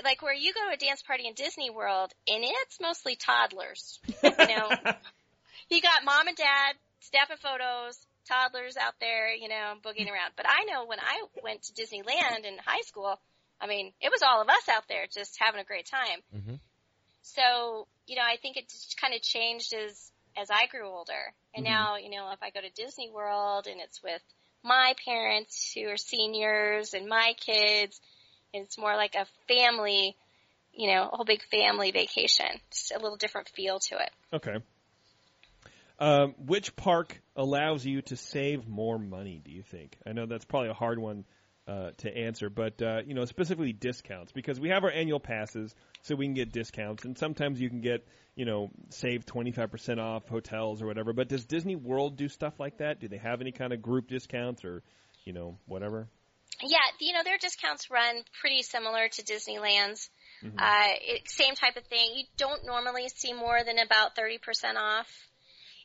like 0.04 0.22
where 0.22 0.34
you 0.34 0.54
go 0.54 0.68
to 0.68 0.74
a 0.74 0.78
dance 0.78 1.02
party 1.04 1.28
in 1.28 1.34
Disney 1.34 1.70
World 1.70 2.12
and 2.28 2.44
it's 2.44 2.80
mostly 2.82 3.16
toddlers, 3.16 4.00
you 4.08 4.48
know. 4.48 4.70
you 5.70 5.82
got 5.82 6.04
mom 6.04 6.28
and 6.28 6.38
dad 6.38 6.76
snapping 7.00 7.38
photos, 7.38 7.98
toddlers 8.28 8.78
out 8.78 8.94
there, 9.00 9.34
you 9.34 9.50
know, 9.50 9.76
boogieing 9.84 10.12
around. 10.12 10.34
But 10.36 10.46
I 10.48 10.66
know 10.66 10.86
when 10.86 11.00
I 11.00 11.24
went 11.44 11.64
to 11.64 11.74
Disneyland 11.74 12.46
in 12.46 12.58
high 12.66 12.82
school, 12.82 13.20
I 13.62 13.68
mean, 13.68 13.94
it 14.02 14.10
was 14.12 14.22
all 14.22 14.42
of 14.42 14.50
us 14.50 14.70
out 14.70 14.88
there 14.88 15.06
just 15.12 15.38
having 15.40 15.60
a 15.60 15.66
great 15.66 15.86
time. 15.88 16.20
Mm-hmm. 16.36 16.56
So, 17.22 17.88
you 18.08 18.16
know, 18.16 18.24
I 18.24 18.38
think 18.38 18.58
it 18.58 18.70
just 18.70 19.00
kind 19.00 19.14
of 19.14 19.22
changed 19.22 19.74
as 19.74 20.12
as 20.38 20.50
I 20.50 20.68
grew 20.68 20.88
older. 20.88 21.34
And 21.56 21.66
Mhm. 21.66 21.70
now, 21.70 21.98
you 21.98 22.10
know, 22.10 22.32
if 22.32 22.42
I 22.42 22.52
go 22.52 22.62
to 22.62 22.70
Disney 22.70 23.10
World 23.10 23.68
and 23.68 23.80
it's 23.82 24.02
with 24.04 24.22
my 24.64 24.94
parents 25.06 25.74
who 25.74 25.90
are 25.90 25.98
seniors 25.98 26.94
and 26.94 27.08
my 27.08 27.34
kids, 27.40 28.00
it's 28.54 28.78
more 28.78 28.96
like 28.96 29.16
a 29.16 29.26
family, 29.48 30.16
you 30.74 30.94
know, 30.94 31.10
a 31.12 31.16
whole 31.16 31.26
big 31.26 31.44
family 31.44 31.92
vacation. 31.92 32.60
Just 32.72 32.92
a 32.92 33.00
little 33.00 33.18
different 33.18 33.50
feel 33.50 33.80
to 33.80 33.96
it. 33.96 34.12
Okay. 34.34 34.58
Um, 36.00 36.34
which 36.38 36.76
park 36.76 37.22
allows 37.36 37.86
you 37.86 38.02
to 38.04 38.16
save 38.16 38.68
more 38.68 38.98
money? 38.98 39.42
Do 39.44 39.52
you 39.52 39.64
think? 39.64 39.98
I 40.06 40.14
know 40.14 40.26
that's 40.26 40.46
probably 40.46 40.70
a 40.70 40.74
hard 40.74 40.98
one 40.98 41.26
uh, 41.68 41.92
to 41.98 42.18
answer, 42.18 42.50
but 42.50 42.82
uh, 42.82 43.02
you 43.06 43.14
know, 43.14 43.26
specifically 43.26 43.74
discounts 43.74 44.32
because 44.32 44.60
we 44.60 44.70
have 44.70 44.84
our 44.84 44.92
annual 44.92 45.20
passes, 45.20 45.76
so 46.02 46.16
we 46.16 46.26
can 46.26 46.34
get 46.34 46.52
discounts, 46.52 47.04
and 47.04 47.18
sometimes 47.18 47.60
you 47.60 47.70
can 47.70 47.82
get 47.82 48.08
you 48.40 48.46
know 48.46 48.72
save 48.90 49.26
twenty 49.26 49.52
five 49.52 49.70
percent 49.70 50.00
off 50.00 50.30
hotels 50.30 50.82
or 50.82 50.86
whatever. 50.86 51.12
But 51.12 51.28
does 51.28 51.44
Disney 51.44 51.76
World 51.76 52.16
do 52.16 52.30
stuff 52.30 52.54
like 52.58 52.78
that? 52.78 53.02
Do 53.02 53.10
they 53.10 53.18
have 53.18 53.42
any 53.42 53.52
kind 53.52 53.74
of 53.74 53.82
group 53.82 54.08
discounts 54.08 54.64
or 54.64 54.82
you 55.26 55.34
know 55.34 55.58
whatever? 55.66 56.08
Yeah, 56.64 56.78
you 57.02 57.12
know, 57.12 57.24
their 57.24 57.38
discounts 57.38 57.92
run 57.92 58.24
pretty 58.40 58.64
similar 58.64 59.10
to 59.10 59.24
Disneyland's. 59.24 60.10
Mhm. 60.42 60.54
Uh, 60.58 60.96
it, 61.02 61.30
same 61.30 61.56
type 61.56 61.76
of 61.76 61.86
thing. 61.88 62.12
You 62.16 62.26
don't 62.38 62.66
normally 62.66 63.10
see 63.10 63.34
more 63.34 63.62
than 63.64 63.78
about 63.78 64.16
30% 64.16 64.78
off. 64.78 65.10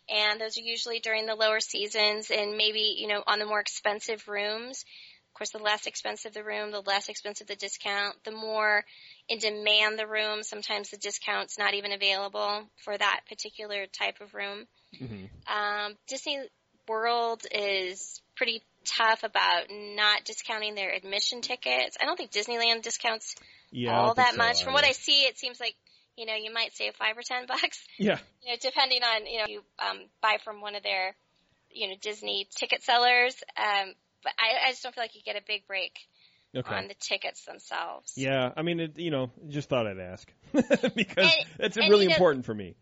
And 0.09 0.41
those 0.41 0.57
are 0.57 0.63
usually 0.63 1.01
during 1.01 1.27
the 1.27 1.35
lower 1.35 1.61
seasons 1.61 2.31
and 2.31 2.57
maybe, 2.57 2.97
you 2.99 3.09
know, 3.09 3.23
on 3.27 3.39
the 3.39 3.47
more 3.47 3.61
expensive 3.61 4.27
rooms. 4.29 4.85
Of 5.35 5.39
course, 5.39 5.51
the 5.51 5.59
less 5.59 5.89
expensive 5.89 6.32
the 6.32 6.45
room, 6.45 6.70
the 6.70 6.80
less 6.80 7.09
expensive 7.09 7.49
the 7.49 7.57
discount. 7.57 8.14
The 8.22 8.30
more 8.30 8.85
in 9.28 9.41
demand 9.41 9.99
the 9.99 10.07
room, 10.07 10.45
sometimes 10.45 10.91
the 10.91 10.97
discount's 10.97 11.59
not 11.59 11.74
even 11.74 11.91
available 11.91 12.62
for 12.85 12.97
that 12.97 13.22
particular 13.28 13.87
type 13.87 14.20
of 14.20 14.32
room. 14.32 14.68
Mm-hmm. 14.95 15.24
Um, 15.53 15.95
Disney 16.07 16.39
World 16.87 17.43
is 17.51 18.22
pretty 18.37 18.62
tough 18.85 19.24
about 19.24 19.64
not 19.70 20.24
discounting 20.24 20.76
their 20.76 20.95
admission 20.95 21.41
tickets. 21.41 21.97
I 22.01 22.05
don't 22.05 22.16
think 22.16 22.30
Disneyland 22.30 22.82
discounts 22.82 23.35
Yeah, 23.72 23.99
all 23.99 24.14
that 24.14 24.35
so 24.35 24.39
much. 24.39 24.62
From 24.62 24.72
what. 24.72 24.85
I 24.85 24.93
see, 24.93 25.22
it 25.22 25.37
seems 25.37 25.59
like 25.59 25.74
you 26.16 26.26
know 26.26 26.35
you 26.41 26.53
might 26.55 26.76
save 26.76 26.95
five 26.95 27.18
or 27.18 27.22
ten 27.22 27.47
bucks. 27.49 27.85
Yeah. 27.99 28.18
You 28.45 28.53
know, 28.53 28.57
depending 28.62 29.03
on 29.03 29.26
you 29.26 29.39
know 29.39 29.47
you 29.49 29.62
um, 29.80 29.99
buy 30.22 30.37
from 30.45 30.61
one 30.61 30.76
of 30.76 30.85
their 30.85 31.16
you 31.72 31.89
know 31.89 31.95
Disney 32.01 32.47
ticket 32.55 32.85
sellers. 32.85 33.35
Um, 33.57 33.95
but 34.25 34.33
I, 34.39 34.66
I 34.68 34.70
just 34.70 34.83
don't 34.83 34.95
feel 34.95 35.05
like 35.05 35.14
you 35.14 35.22
get 35.22 35.37
a 35.37 35.43
big 35.47 35.66
break 35.66 35.93
Okay. 36.57 36.75
on 36.75 36.89
the 36.89 36.95
tickets 36.95 37.45
themselves. 37.45 38.12
Yeah, 38.16 38.53
I 38.57 38.62
mean, 38.62 38.79
it, 38.81 38.99
you 38.99 39.11
know, 39.11 39.31
just 39.49 39.68
thought 39.68 39.87
I'd 39.87 39.99
ask 39.99 40.33
because 40.53 40.77
And- 41.18 41.33
it's 41.59 41.77
and, 41.77 41.89
really 41.91 42.05
you 42.05 42.09
know- 42.11 42.14
important 42.16 42.45
for 42.47 42.55
me. 42.55 42.75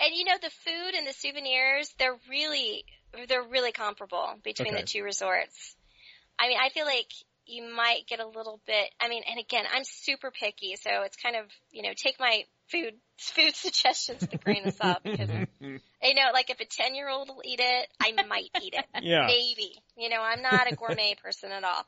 And 0.00 0.14
you 0.14 0.24
know 0.26 0.36
the 0.40 0.50
food 0.64 0.94
and 0.96 1.06
the 1.08 1.12
souvenirs, 1.12 1.92
they're 1.98 2.16
really 2.30 2.84
they're 3.28 3.42
really 3.42 3.72
comparable 3.72 4.28
between 4.44 4.68
Okay. 4.74 4.82
the 4.82 4.86
two 4.86 5.02
resorts. 5.02 5.74
I 6.38 6.46
mean, 6.46 6.56
I 6.62 6.68
feel 6.68 6.86
like 6.86 7.10
you 7.46 7.68
might 7.74 8.06
get 8.06 8.20
a 8.20 8.26
little 8.26 8.60
bit. 8.64 8.88
I 9.00 9.08
mean, 9.08 9.24
and 9.28 9.40
again, 9.40 9.64
I'm 9.74 9.82
super 9.84 10.30
picky, 10.30 10.76
so 10.76 11.02
it's 11.02 11.16
kind 11.16 11.34
of 11.34 11.46
you 11.72 11.82
know 11.82 11.90
take 11.96 12.20
my 12.20 12.44
food 12.70 12.94
food 13.18 13.54
suggestions 13.54 14.20
with 14.22 14.32
a 14.34 14.38
grain 14.38 14.66
of 14.66 14.74
salt 14.74 14.98
because 15.02 15.28
you 15.60 16.14
know, 16.14 16.30
like 16.32 16.50
if 16.50 16.60
a 16.60 16.64
ten 16.64 16.94
year 16.94 17.08
old 17.08 17.28
will 17.28 17.42
eat 17.44 17.60
it, 17.60 17.88
I 18.00 18.12
might 18.28 18.50
eat 18.62 18.74
it. 18.74 18.84
Yeah. 19.02 19.26
maybe. 19.26 19.72
You 19.96 20.08
know, 20.08 20.20
I'm 20.20 20.42
not 20.42 20.70
a 20.70 20.74
gourmet 20.74 21.14
person 21.22 21.52
at 21.52 21.64
all. 21.64 21.84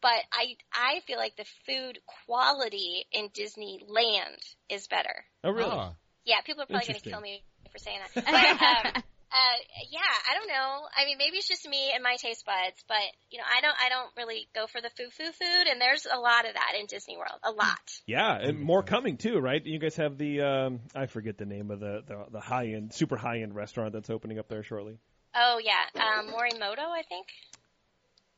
But 0.00 0.20
I 0.32 0.56
I 0.72 1.00
feel 1.06 1.18
like 1.18 1.36
the 1.36 1.46
food 1.66 1.98
quality 2.26 3.06
in 3.12 3.28
Disneyland 3.30 4.38
is 4.68 4.86
better. 4.86 5.24
Oh, 5.44 5.50
really? 5.50 5.70
Ah. 5.72 5.92
Yeah, 6.24 6.40
people 6.44 6.62
are 6.62 6.66
probably 6.66 6.86
going 6.88 7.00
to 7.00 7.10
kill 7.10 7.20
me 7.20 7.42
for 7.72 7.78
saying 7.78 7.98
that. 8.14 8.24
But, 8.24 8.96
um, 8.96 9.02
uh, 9.30 9.58
yeah, 9.90 10.00
I 10.00 10.34
don't 10.34 10.48
know. 10.48 10.88
I 10.96 11.04
mean, 11.04 11.18
maybe 11.18 11.36
it's 11.36 11.48
just 11.48 11.68
me 11.68 11.92
and 11.94 12.02
my 12.02 12.16
taste 12.16 12.46
buds, 12.46 12.82
but 12.88 12.96
you 13.30 13.38
know, 13.38 13.44
I 13.44 13.60
don't, 13.60 13.76
I 13.84 13.88
don't 13.88 14.10
really 14.16 14.48
go 14.54 14.66
for 14.66 14.80
the 14.80 14.90
foo 14.96 15.10
foo 15.10 15.30
food, 15.32 15.66
and 15.70 15.80
there's 15.80 16.06
a 16.06 16.18
lot 16.18 16.46
of 16.46 16.54
that 16.54 16.72
in 16.78 16.86
Disney 16.86 17.16
World, 17.16 17.38
a 17.44 17.50
lot. 17.50 18.00
Yeah, 18.06 18.34
and 18.34 18.60
more 18.60 18.82
coming 18.82 19.18
too, 19.18 19.38
right? 19.38 19.64
You 19.64 19.78
guys 19.78 19.96
have 19.96 20.16
the 20.16 20.40
um, 20.40 20.80
I 20.94 21.06
forget 21.06 21.36
the 21.36 21.46
name 21.46 21.70
of 21.70 21.80
the 21.80 22.02
the, 22.06 22.26
the 22.32 22.40
high 22.40 22.68
end, 22.68 22.94
super 22.94 23.16
high 23.16 23.40
end 23.42 23.54
restaurant 23.54 23.92
that's 23.92 24.10
opening 24.10 24.38
up 24.38 24.48
there 24.48 24.62
shortly. 24.62 24.98
Oh 25.34 25.60
yeah, 25.62 26.02
um, 26.02 26.28
Morimoto, 26.28 26.88
I 26.88 27.02
think. 27.02 27.26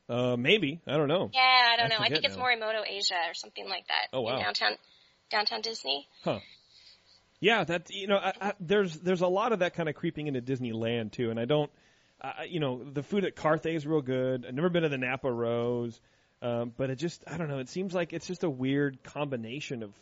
Uh, 0.09 0.37
maybe 0.37 0.81
I 0.89 0.97
don't 0.97 1.07
know. 1.07 1.31
Yeah, 1.33 1.41
I 1.41 1.77
don't 1.77 1.87
I 1.87 1.89
know. 1.89 1.97
I 1.97 2.09
think 2.09 2.17
forget 2.17 2.31
it's 2.31 2.37
now. 2.37 2.43
Morimoto 2.43 2.83
Asia 2.85 3.29
or 3.29 3.35
something 3.35 3.69
like 3.69 3.87
that. 3.87 4.09
Oh, 4.13 4.23
wow. 4.23 4.39
In 4.39 4.43
downtown, 4.43 4.73
downtown 5.31 5.61
Disney. 5.61 6.09
Huh. 6.25 6.41
Yeah, 7.41 7.65
that 7.65 7.91
you 7.91 8.07
know, 8.07 8.19
I, 8.19 8.33
I, 8.41 8.53
there's 8.61 8.95
there's 9.01 9.23
a 9.23 9.27
lot 9.27 9.53
of 9.53 9.61
that 9.61 9.75
kind 9.75 9.89
of 9.89 9.95
creeping 9.95 10.27
into 10.27 10.43
Disneyland 10.43 11.13
too, 11.13 11.31
and 11.31 11.41
I 11.41 11.47
don't, 11.47 11.71
I 12.21 12.45
you 12.45 12.61
know, 12.61 12.85
the 12.85 13.03
food 13.03 13.25
at 13.25 13.35
Carthay 13.35 13.75
is 13.75 13.87
real 13.87 14.03
good. 14.03 14.45
I've 14.47 14.55
never 14.55 14.69
been 14.69 14.83
to 14.83 14.91
the 14.91 14.99
Napa 14.99 15.33
Rose, 15.33 15.99
um, 16.43 16.73
but 16.77 16.91
it 16.91 16.97
just 16.97 17.25
I 17.27 17.39
don't 17.39 17.49
know. 17.49 17.59
It 17.59 17.71
seems 17.71 17.95
like 17.95 18.13
it's 18.13 18.27
just 18.27 18.45
a 18.45 18.51
weird 18.51 19.03
combination 19.03 19.83
of 19.83 19.95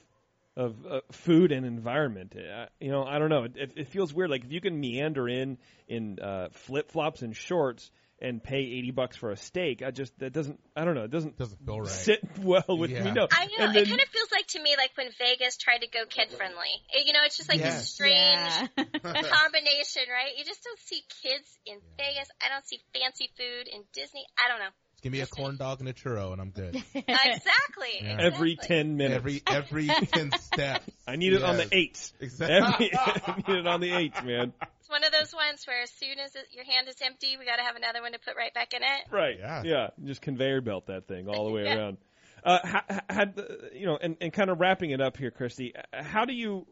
of 0.57 0.75
uh, 0.91 1.01
food 1.13 1.53
and 1.53 1.65
environment. 1.65 2.35
Uh, 2.37 2.67
you 2.81 2.91
know, 2.91 3.05
I 3.05 3.21
don't 3.21 3.31
know. 3.31 3.45
It, 3.45 3.57
it, 3.57 3.73
it 3.77 3.89
feels 3.89 4.13
weird. 4.13 4.31
Like 4.31 4.45
if 4.45 4.51
you 4.51 4.61
can 4.61 4.81
meander 4.81 5.29
in 5.29 5.59
in 5.87 6.19
uh, 6.19 6.49
flip 6.51 6.91
flops 6.91 7.23
and 7.23 7.37
shorts 7.37 7.89
and 8.21 8.43
pay 8.43 8.59
eighty 8.59 8.91
bucks 8.91 9.17
for 9.17 9.31
a 9.31 9.37
steak, 9.37 9.83
I 9.83 9.91
just 9.91 10.17
that 10.19 10.33
doesn't. 10.33 10.59
I 10.75 10.85
don't 10.85 10.95
know. 10.95 11.05
It 11.05 11.11
doesn't 11.11 11.39
doesn't 11.39 11.65
feel 11.65 11.81
right. 11.81 11.89
sit 11.89 12.21
well 12.43 12.65
with 12.69 12.91
Yeah. 12.91 13.05
me. 13.05 13.13
No, 13.13 13.29
I 13.31 13.47
know. 13.47 13.67
And 13.67 13.75
then- 13.75 13.83
it 13.85 13.89
kind 13.89 14.01
of 14.01 14.09
feels 14.09 14.29
like 14.33 14.47
to 14.49 14.63
me 14.63 14.75
like 14.77 14.91
when 14.97 15.09
Vegas 15.19 15.57
tried 15.57 15.79
to 15.83 15.89
go 15.89 16.01
kid 16.09 16.31
friendly. 16.33 16.73
You 16.93 17.13
know, 17.13 17.21
it's 17.25 17.37
just 17.37 17.49
like 17.49 17.61
Yes. 17.61 17.79
this 17.81 17.91
strange 17.91 18.15
Yeah. 18.15 18.67
combination, 19.23 20.03
right? 20.11 20.33
You 20.37 20.45
just 20.45 20.63
don't 20.65 20.79
see 20.81 21.03
kids 21.23 21.59
in 21.67 21.79
Vegas. 21.97 22.29
I 22.43 22.49
don't 22.53 22.67
see 22.67 22.81
fancy 22.93 23.31
food 23.37 23.69
in 23.73 23.85
Disney. 23.93 24.27
I 24.39 24.49
don't 24.49 24.59
know. 24.59 24.73
Give 25.03 25.13
me 25.13 25.21
a 25.21 25.27
corn 25.27 25.57
dog 25.57 25.79
and 25.81 25.89
a 25.89 25.93
churro, 25.93 26.33
and 26.33 26.41
I'm 26.41 26.51
good. 26.51 26.75
Exactly. 26.95 28.01
Yeah. 28.03 28.17
every 28.21 28.57
ten 28.57 28.97
minutes. 28.97 29.19
Every 29.19 29.43
every 29.47 29.87
ten 30.13 30.33
steps. 30.33 30.85
I 31.07 31.17
need 31.17 31.33
it 31.35 31.43
on 31.45 31.57
the 31.57 31.63
Yes. 31.65 31.69
eights. 31.73 32.13
Exactly. 32.21 32.91
Every, 32.93 33.23
I 33.27 33.37
need 33.47 33.59
it 33.61 33.67
on 33.67 33.81
the 33.81 33.93
eights, 33.93 34.23
man. 34.25 34.53
It's 34.81 34.91
one 34.91 35.05
of 35.05 35.13
those 35.13 35.33
ones 35.35 35.65
where 35.67 35.83
as 35.83 35.91
soon 35.91 36.19
as 36.19 36.35
it, 36.35 36.47
your 36.53 36.65
hand 36.65 36.89
is 36.89 36.97
empty, 37.05 37.37
we 37.39 37.45
got 37.45 37.57
to 37.57 37.63
have 37.63 37.77
another 37.77 38.03
one 38.03 38.13
to 38.13 38.19
put 38.19 38.35
right 38.37 38.53
back 38.53 38.75
in 38.75 38.83
it. 38.83 39.13
Right. 39.13 39.37
Yeah. 39.39 39.63
Yeah. 39.65 39.89
Just 40.05 40.21
conveyor 40.21 40.63
belt 40.63 40.87
that 40.87 41.07
thing 41.07 41.29
all 41.29 41.45
the 41.45 41.53
way 41.53 41.65
Yeah. 41.65 41.77
around. 41.77 41.99
Uh, 42.43 42.59
ha- 42.65 43.01
had 43.09 43.41
you 43.75 43.87
know, 43.87 43.99
and, 44.01 44.17
and 44.21 44.33
kind 44.33 44.51
of 44.51 44.59
wrapping 44.61 44.91
it 44.91 45.01
up 45.01 45.17
here, 45.17 45.31
Christy. 45.31 45.75
uh, 45.77 46.03
How 46.03 46.25
do 46.25 46.33
you? 46.33 46.67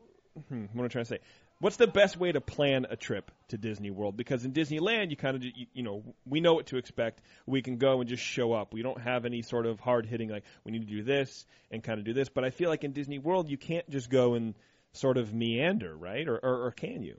Hmm, 0.49 0.64
what 0.72 0.83
am 0.83 0.85
I 0.85 0.89
trying 0.89 1.05
to 1.05 1.09
say? 1.09 1.18
What's 1.59 1.77
the 1.77 1.87
best 1.87 2.19
way 2.19 2.33
to 2.33 2.41
plan 2.41 2.87
a 2.91 2.97
trip 2.97 3.31
to 3.49 3.57
Disney 3.57 3.91
World? 3.91 4.17
Because 4.17 4.45
in 4.45 4.53
Disneyland, 4.53 5.11
you 5.11 5.17
kind 5.17 5.37
of, 5.37 5.43
you, 5.43 5.67
you 5.73 5.83
know, 5.83 6.03
we 6.27 6.41
know 6.41 6.53
what 6.53 6.67
to 6.67 6.77
expect. 6.77 7.23
We 7.47 7.63
can 7.63 7.79
go 7.79 8.01
and 8.01 8.09
just 8.09 8.23
show 8.23 8.53
up. 8.53 8.75
We 8.75 8.83
don't 8.83 9.01
have 9.01 9.25
any 9.25 9.41
sort 9.41 9.65
of 9.65 9.81
hard 9.81 10.05
hitting, 10.05 10.29
like, 10.29 10.45
we 10.65 10.73
need 10.73 10.87
to 10.87 10.95
do 10.95 11.03
this 11.03 11.47
and 11.71 11.83
kind 11.83 11.99
of 11.99 12.05
do 12.05 12.13
this. 12.13 12.29
But 12.29 12.45
I 12.45 12.51
feel 12.51 12.69
like 12.69 12.85
in 12.85 12.93
Disney 12.93 13.19
World, 13.19 13.49
you 13.49 13.57
can't 13.57 13.89
just 13.89 14.11
go 14.11 14.35
and 14.35 14.55
sort 14.93 15.17
of 15.17 15.33
meander, 15.33 15.97
right? 15.97 16.29
Or, 16.29 16.37
or, 16.37 16.67
or 16.67 16.71
can 16.73 17.03
you? 17.03 17.17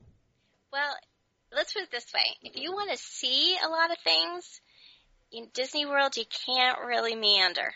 Well, 0.72 0.96
let's 1.52 1.74
put 1.74 1.84
it 1.84 1.92
this 1.92 2.06
way. 2.14 2.26
If 2.44 2.62
you 2.62 2.74
want 2.74 2.92
to 2.92 2.98
see 2.98 3.58
a 3.64 3.70
lot 3.70 3.90
of 3.90 3.98
things, 4.04 4.62
in 5.32 5.48
Disney 5.54 5.86
World, 5.86 6.16
you 6.16 6.26
can't 6.46 6.80
really 6.86 7.16
meander. 7.16 7.74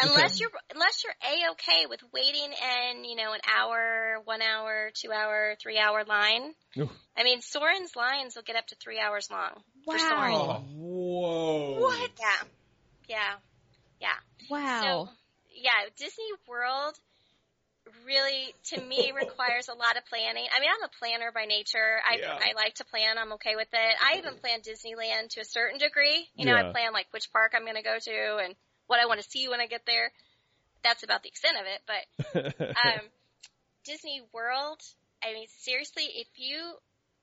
Unless 0.00 0.40
you're 0.40 0.50
unless 0.74 1.04
you're 1.04 1.12
a 1.22 1.52
okay 1.52 1.86
with 1.88 2.00
waiting 2.12 2.50
in 2.52 3.04
you 3.04 3.16
know 3.16 3.32
an 3.32 3.40
hour, 3.56 4.16
one 4.24 4.42
hour, 4.42 4.90
two 4.94 5.12
hour, 5.12 5.54
three 5.62 5.78
hour 5.78 6.04
line. 6.04 6.54
Oof. 6.78 6.90
I 7.16 7.24
mean, 7.24 7.40
Soarin's 7.40 7.94
lines 7.94 8.34
will 8.34 8.42
get 8.42 8.56
up 8.56 8.66
to 8.68 8.76
three 8.76 8.98
hours 8.98 9.28
long 9.30 9.62
for 9.84 9.98
Soarin'. 9.98 10.32
Wow. 10.32 10.64
Whoa. 10.74 11.80
What? 11.80 12.10
Yeah, 12.18 12.48
yeah, 13.08 13.34
yeah. 14.00 14.48
Wow. 14.50 14.82
So, 14.82 15.12
yeah, 15.54 15.88
Disney 15.96 16.24
World 16.48 16.98
really, 18.06 18.54
to 18.72 18.80
me, 18.80 19.12
requires 19.16 19.68
a 19.68 19.74
lot 19.74 19.96
of 19.96 20.04
planning. 20.06 20.46
I 20.54 20.60
mean, 20.60 20.70
I'm 20.70 20.84
a 20.88 20.90
planner 20.98 21.32
by 21.32 21.44
nature. 21.44 22.00
I 22.08 22.16
Yeah. 22.18 22.38
I 22.40 22.52
like 22.56 22.74
to 22.76 22.84
plan. 22.84 23.18
I'm 23.18 23.32
okay 23.34 23.56
with 23.56 23.68
it. 23.72 23.96
I 24.00 24.18
even 24.18 24.36
plan 24.36 24.60
Disneyland 24.60 25.30
to 25.30 25.40
a 25.40 25.44
certain 25.44 25.78
degree. 25.78 26.28
You 26.34 26.46
know, 26.46 26.56
Yeah. 26.56 26.68
I 26.68 26.72
plan 26.72 26.92
like 26.92 27.06
which 27.10 27.30
park 27.32 27.52
I'm 27.54 27.64
going 27.64 27.76
to 27.76 27.82
go 27.82 27.98
to 27.98 28.36
and 28.44 28.54
what 28.92 29.00
I 29.00 29.06
want 29.06 29.22
to 29.22 29.30
see 29.30 29.48
when 29.48 29.58
I 29.58 29.66
get 29.66 29.86
there. 29.86 30.12
That's 30.84 31.02
about 31.02 31.22
the 31.22 31.30
extent 31.30 31.56
of 31.56 31.64
it. 31.64 31.80
But 31.88 32.60
um, 32.76 33.00
Disney 33.86 34.20
World, 34.34 34.82
I 35.24 35.32
mean, 35.32 35.46
seriously, 35.60 36.04
if 36.14 36.28
you, 36.36 36.74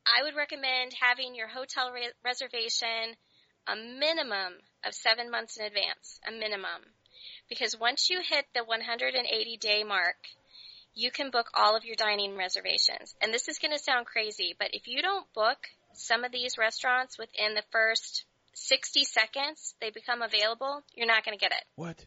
I 0.03 0.23
would 0.23 0.35
recommend 0.35 0.93
having 0.99 1.35
your 1.35 1.47
hotel 1.47 1.91
re- 1.91 2.09
reservation 2.25 3.13
a 3.67 3.75
minimum 3.75 4.53
of 4.83 4.95
seven 4.95 5.29
months 5.29 5.57
in 5.57 5.65
advance, 5.65 6.19
a 6.27 6.31
minimum. 6.31 6.81
Because 7.47 7.77
once 7.79 8.09
you 8.09 8.19
hit 8.27 8.45
the 8.55 8.63
180 8.63 9.57
day 9.57 9.83
mark, 9.83 10.17
you 10.95 11.11
can 11.11 11.29
book 11.29 11.51
all 11.53 11.77
of 11.77 11.85
your 11.85 11.95
dining 11.95 12.35
reservations. 12.35 13.13
And 13.21 13.31
this 13.31 13.47
is 13.47 13.59
going 13.59 13.77
to 13.77 13.83
sound 13.83 14.07
crazy, 14.07 14.55
but 14.57 14.69
if 14.73 14.87
you 14.87 15.03
don't 15.03 15.31
book 15.33 15.69
some 15.93 16.23
of 16.23 16.31
these 16.31 16.57
restaurants 16.57 17.19
within 17.19 17.53
the 17.53 17.63
first 17.71 18.25
60 18.53 19.03
seconds 19.05 19.75
they 19.81 19.91
become 19.91 20.21
available, 20.21 20.83
you're 20.95 21.07
not 21.07 21.25
going 21.25 21.37
to 21.37 21.41
get 21.41 21.51
it. 21.51 21.63
what? 21.75 22.05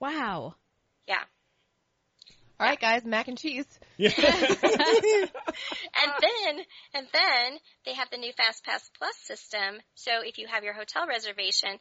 Wow. 0.00 0.54
Yeah. 1.06 1.22
All 2.60 2.68
right, 2.68 2.80
guys, 2.80 3.04
mac 3.04 3.28
and 3.28 3.38
cheese. 3.38 3.66
Yeah. 3.96 4.10
and 4.18 4.42
then 6.20 6.64
and 6.94 7.06
then 7.12 7.58
they 7.86 7.94
have 7.94 8.10
the 8.10 8.16
new 8.16 8.32
Fast 8.32 8.64
Pass 8.64 8.90
Plus 8.98 9.16
system. 9.18 9.80
So 9.94 10.10
if 10.24 10.38
you 10.38 10.48
have 10.48 10.64
your 10.64 10.74
hotel 10.74 11.06
reservation 11.06 11.78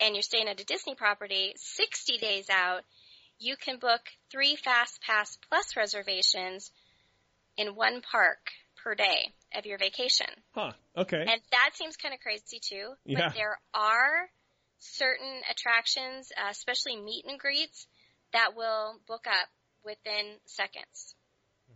and 0.00 0.14
you're 0.14 0.22
staying 0.22 0.48
at 0.48 0.58
a 0.58 0.64
Disney 0.64 0.94
property 0.94 1.52
60 1.56 2.16
days 2.16 2.48
out, 2.48 2.84
you 3.38 3.56
can 3.56 3.78
book 3.78 4.00
three 4.30 4.56
Fast 4.56 5.02
Pass 5.02 5.36
Plus 5.50 5.76
reservations 5.76 6.70
in 7.58 7.74
one 7.74 8.00
park 8.00 8.50
per 8.82 8.94
day 8.94 9.34
of 9.56 9.66
your 9.66 9.78
vacation. 9.78 10.26
huh. 10.52 10.72
Okay. 10.96 11.20
And 11.20 11.40
that 11.50 11.70
seems 11.74 11.96
kind 11.96 12.14
of 12.14 12.20
crazy 12.20 12.60
too. 12.60 12.92
Yeah. 13.04 13.28
But 13.28 13.34
there 13.34 13.58
are 13.74 14.28
certain 14.78 15.40
attractions, 15.50 16.30
uh, 16.36 16.50
especially 16.50 16.96
meet 16.96 17.24
and 17.26 17.38
greets, 17.38 17.86
that 18.32 18.56
will 18.56 18.94
book 19.06 19.26
up 19.26 19.48
within 19.84 20.36
seconds. 20.46 21.14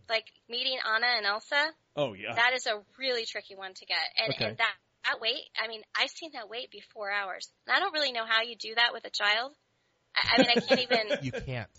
Like 0.09 0.25
meeting 0.49 0.77
Anna 0.85 1.07
and 1.17 1.25
Elsa, 1.25 1.71
oh 1.95 2.13
yeah. 2.13 2.33
that 2.35 2.51
is 2.53 2.65
a 2.65 2.81
really 2.97 3.25
tricky 3.25 3.55
one 3.55 3.73
to 3.73 3.85
get. 3.85 3.97
And, 4.17 4.33
Okay. 4.33 4.45
and 4.45 4.57
that, 4.57 4.73
that 5.03 5.19
wait, 5.19 5.43
I 5.61 5.67
mean, 5.67 5.81
I've 5.99 6.09
seen 6.09 6.31
that 6.33 6.49
wait 6.49 6.71
be 6.71 6.81
four 6.93 7.11
hours. 7.11 7.51
And 7.67 7.75
I 7.75 7.79
don't 7.79 7.93
really 7.93 8.11
know 8.11 8.25
how 8.25 8.41
you 8.43 8.55
do 8.55 8.73
that 8.75 8.93
with 8.93 9.03
a 9.05 9.09
child. 9.09 9.53
I, 10.15 10.35
I 10.35 10.41
mean, 10.41 10.47
I 10.55 10.59
can't 10.61 10.81
even, 10.91 11.23
You 11.23 11.31
can't. 11.33 11.69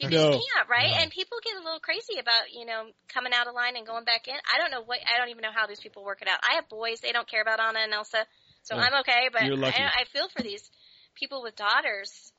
You 0.00 0.08
No. 0.08 0.32
just 0.32 0.48
can't, 0.54 0.68
right? 0.68 0.90
No. 0.90 1.02
And 1.02 1.10
people 1.10 1.38
get 1.44 1.56
a 1.56 1.62
little 1.64 1.80
crazy 1.80 2.18
about, 2.18 2.50
you 2.52 2.64
know, 2.64 2.86
coming 3.12 3.32
out 3.34 3.46
of 3.46 3.54
line 3.54 3.76
and 3.76 3.86
going 3.86 4.04
back 4.04 4.28
in. 4.28 4.34
I 4.34 4.58
don't 4.58 4.70
know 4.70 4.82
what, 4.82 4.98
I 5.06 5.18
don't 5.18 5.28
even 5.28 5.42
know 5.42 5.52
how 5.54 5.66
these 5.66 5.80
people 5.80 6.04
work 6.04 6.22
it 6.22 6.28
out. 6.28 6.38
I 6.48 6.54
have 6.56 6.68
boys, 6.68 7.00
they 7.00 7.12
don't 7.12 7.28
care 7.28 7.42
about 7.42 7.60
Anna 7.60 7.80
and 7.80 7.92
Elsa, 7.92 8.24
so 8.62 8.76
Oh, 8.76 8.78
I'm 8.78 9.00
okay, 9.00 9.28
but. 9.32 9.42
I, 9.42 10.00
I 10.00 10.04
feel 10.12 10.28
for 10.28 10.42
these 10.42 10.70
people 11.14 11.42
with 11.42 11.54
daughters. 11.56 12.32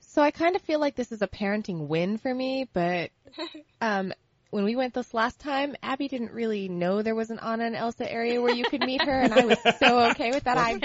So 0.00 0.22
I 0.22 0.30
kind 0.30 0.54
of 0.54 0.62
feel 0.62 0.78
like 0.78 0.94
this 0.94 1.12
is 1.12 1.22
a 1.22 1.26
parenting 1.26 1.88
win 1.88 2.18
for 2.18 2.32
me, 2.32 2.68
but 2.72 3.10
um, 3.80 4.12
when 4.50 4.64
we 4.64 4.76
went 4.76 4.94
this 4.94 5.12
last 5.12 5.40
time, 5.40 5.74
Abby 5.82 6.06
didn't 6.08 6.32
really 6.32 6.68
know 6.68 7.02
there 7.02 7.14
was 7.14 7.30
an 7.30 7.40
Anna 7.40 7.64
and 7.64 7.74
Elsa 7.74 8.10
area 8.10 8.40
where 8.40 8.52
you 8.52 8.64
could 8.64 8.80
meet 8.82 9.02
her, 9.02 9.20
and 9.22 9.34
I 9.34 9.44
was 9.44 9.58
so 9.80 9.98
okay 10.10 10.30
with 10.30 10.44
that. 10.44 10.56
I 10.58 10.78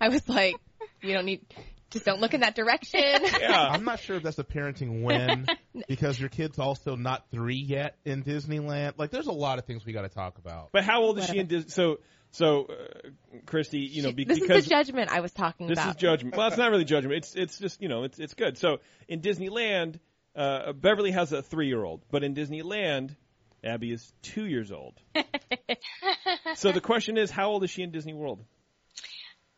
I 0.00 0.08
was 0.08 0.28
like, 0.28 0.56
you 1.02 1.14
don't 1.14 1.24
need, 1.26 1.42
just 1.90 2.04
don't 2.04 2.20
look 2.20 2.34
in 2.34 2.40
that 2.40 2.54
direction. 2.54 3.00
yeah. 3.40 3.68
I'm 3.70 3.84
not 3.84 4.00
sure 4.00 4.16
if 4.16 4.22
that's 4.22 4.38
a 4.38 4.44
parenting 4.44 5.02
win 5.02 5.46
because 5.88 6.18
your 6.18 6.28
kid's 6.28 6.58
also 6.58 6.96
not 6.96 7.30
three 7.30 7.56
yet 7.56 7.96
in 8.04 8.22
Disneyland. 8.22 8.94
Like, 8.96 9.10
there's 9.10 9.26
a 9.26 9.32
lot 9.32 9.58
of 9.58 9.64
things 9.64 9.84
we 9.84 9.92
got 9.92 10.02
to 10.02 10.08
talk 10.08 10.38
about. 10.38 10.70
But 10.72 10.84
how 10.84 11.02
old 11.02 11.18
is 11.18 11.26
she 11.26 11.38
in 11.38 11.46
Disney? 11.46 11.70
So, 11.70 11.98
so, 12.32 12.66
uh, 12.66 13.08
Christy, 13.46 13.78
you 13.78 14.02
know, 14.02 14.10
be- 14.10 14.24
this 14.24 14.40
because 14.40 14.58
is 14.58 14.64
the 14.64 14.70
judgment 14.70 15.10
I 15.12 15.20
was 15.20 15.30
talking 15.30 15.68
This 15.68 15.78
about. 15.78 15.86
This 15.86 15.94
is 15.94 16.00
judgment. 16.00 16.36
Well, 16.36 16.48
it's 16.48 16.56
not 16.56 16.70
really 16.70 16.84
judgment. 16.84 17.18
It's 17.18 17.36
it's 17.36 17.58
just 17.58 17.80
you 17.80 17.88
know 17.88 18.02
it's 18.02 18.18
it's 18.18 18.34
good. 18.34 18.58
So 18.58 18.80
in 19.06 19.20
Disneyland, 19.20 20.00
uh, 20.34 20.72
Beverly 20.72 21.12
has 21.12 21.32
a 21.32 21.42
three 21.42 21.68
year 21.68 21.84
old, 21.84 22.02
but 22.10 22.24
in 22.24 22.34
Disneyland, 22.34 23.14
Abby 23.62 23.92
is 23.92 24.12
two 24.22 24.46
years 24.46 24.72
old. 24.72 24.94
so 26.56 26.72
the 26.72 26.80
question 26.80 27.16
is, 27.16 27.30
how 27.30 27.50
old 27.50 27.62
is 27.62 27.70
she 27.70 27.82
in 27.82 27.92
Disney 27.92 28.14
World? 28.14 28.44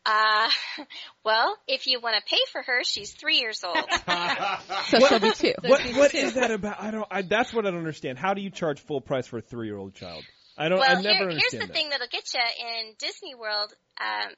Uh, 0.07 0.49
well, 1.25 1.57
if 1.67 1.87
you 1.87 2.01
want 2.01 2.17
to 2.17 2.23
pay 2.31 2.41
for 2.53 2.63
her, 2.63 2.85
she's 2.85 3.13
three 3.13 3.39
years 3.39 3.65
old. 3.65 3.77
so 4.87 5.01
she'll 5.01 5.19
be 5.19 5.33
two. 5.33 5.55
What 5.63 5.83
what 5.97 6.15
is 6.15 6.35
that 6.35 6.51
about? 6.51 6.81
I 6.81 6.91
don't. 6.93 7.07
I, 7.11 7.23
that's 7.23 7.53
what 7.53 7.67
I 7.67 7.71
don't 7.71 7.79
understand. 7.81 8.19
How 8.19 8.35
do 8.35 8.41
you 8.41 8.51
charge 8.51 8.81
full 8.81 9.01
price 9.01 9.27
for 9.27 9.39
a 9.39 9.43
three 9.43 9.67
year 9.67 9.77
old 9.77 9.95
child? 9.95 10.25
I 10.57 10.69
don't. 10.69 10.81
I 10.81 10.95
well, 10.95 11.03
never 11.03 11.29
here, 11.31 11.31
here's 11.31 11.55
understand 11.55 11.63
the 11.63 11.67
that. 11.67 11.73
thing 11.75 11.89
that'll 11.91 12.07
get 12.09 12.33
you 12.33 12.41
in 12.41 12.95
Disney 12.99 13.35
World. 13.35 13.75
Um, 14.01 14.33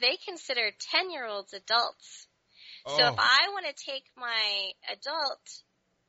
they 0.00 0.18
consider 0.28 0.70
10 0.92 1.10
year 1.10 1.26
olds 1.26 1.52
adults. 1.52 2.26
So 2.86 2.94
Oh. 3.02 3.08
if 3.08 3.18
I 3.18 3.48
want 3.50 3.66
to 3.66 3.84
take 3.84 4.04
my 4.16 4.70
adult 4.92 5.40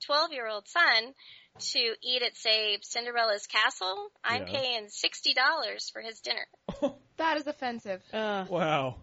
12 0.06 0.32
year 0.34 0.48
old 0.48 0.68
son 0.68 1.14
to 1.60 1.80
eat 2.04 2.22
at, 2.22 2.36
say, 2.38 2.78
Cinderella's 2.82 3.48
castle, 3.48 4.10
I'm 4.24 4.48
Yeah. 4.48 4.54
paying 4.60 4.88
$60 4.88 5.92
for 5.92 6.02
his 6.02 6.20
dinner. 6.22 6.48
That 7.18 7.38
is 7.38 7.48
offensive. 7.48 8.04
Ugh. 8.14 8.48
Wow. 8.48 8.98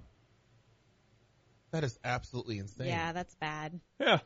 That 1.72 1.82
is 1.82 1.98
absolutely 2.04 2.58
insane. 2.58 2.86
Yeah, 2.86 3.12
that's 3.12 3.34
bad. 3.34 3.80
Yeah. 3.98 4.20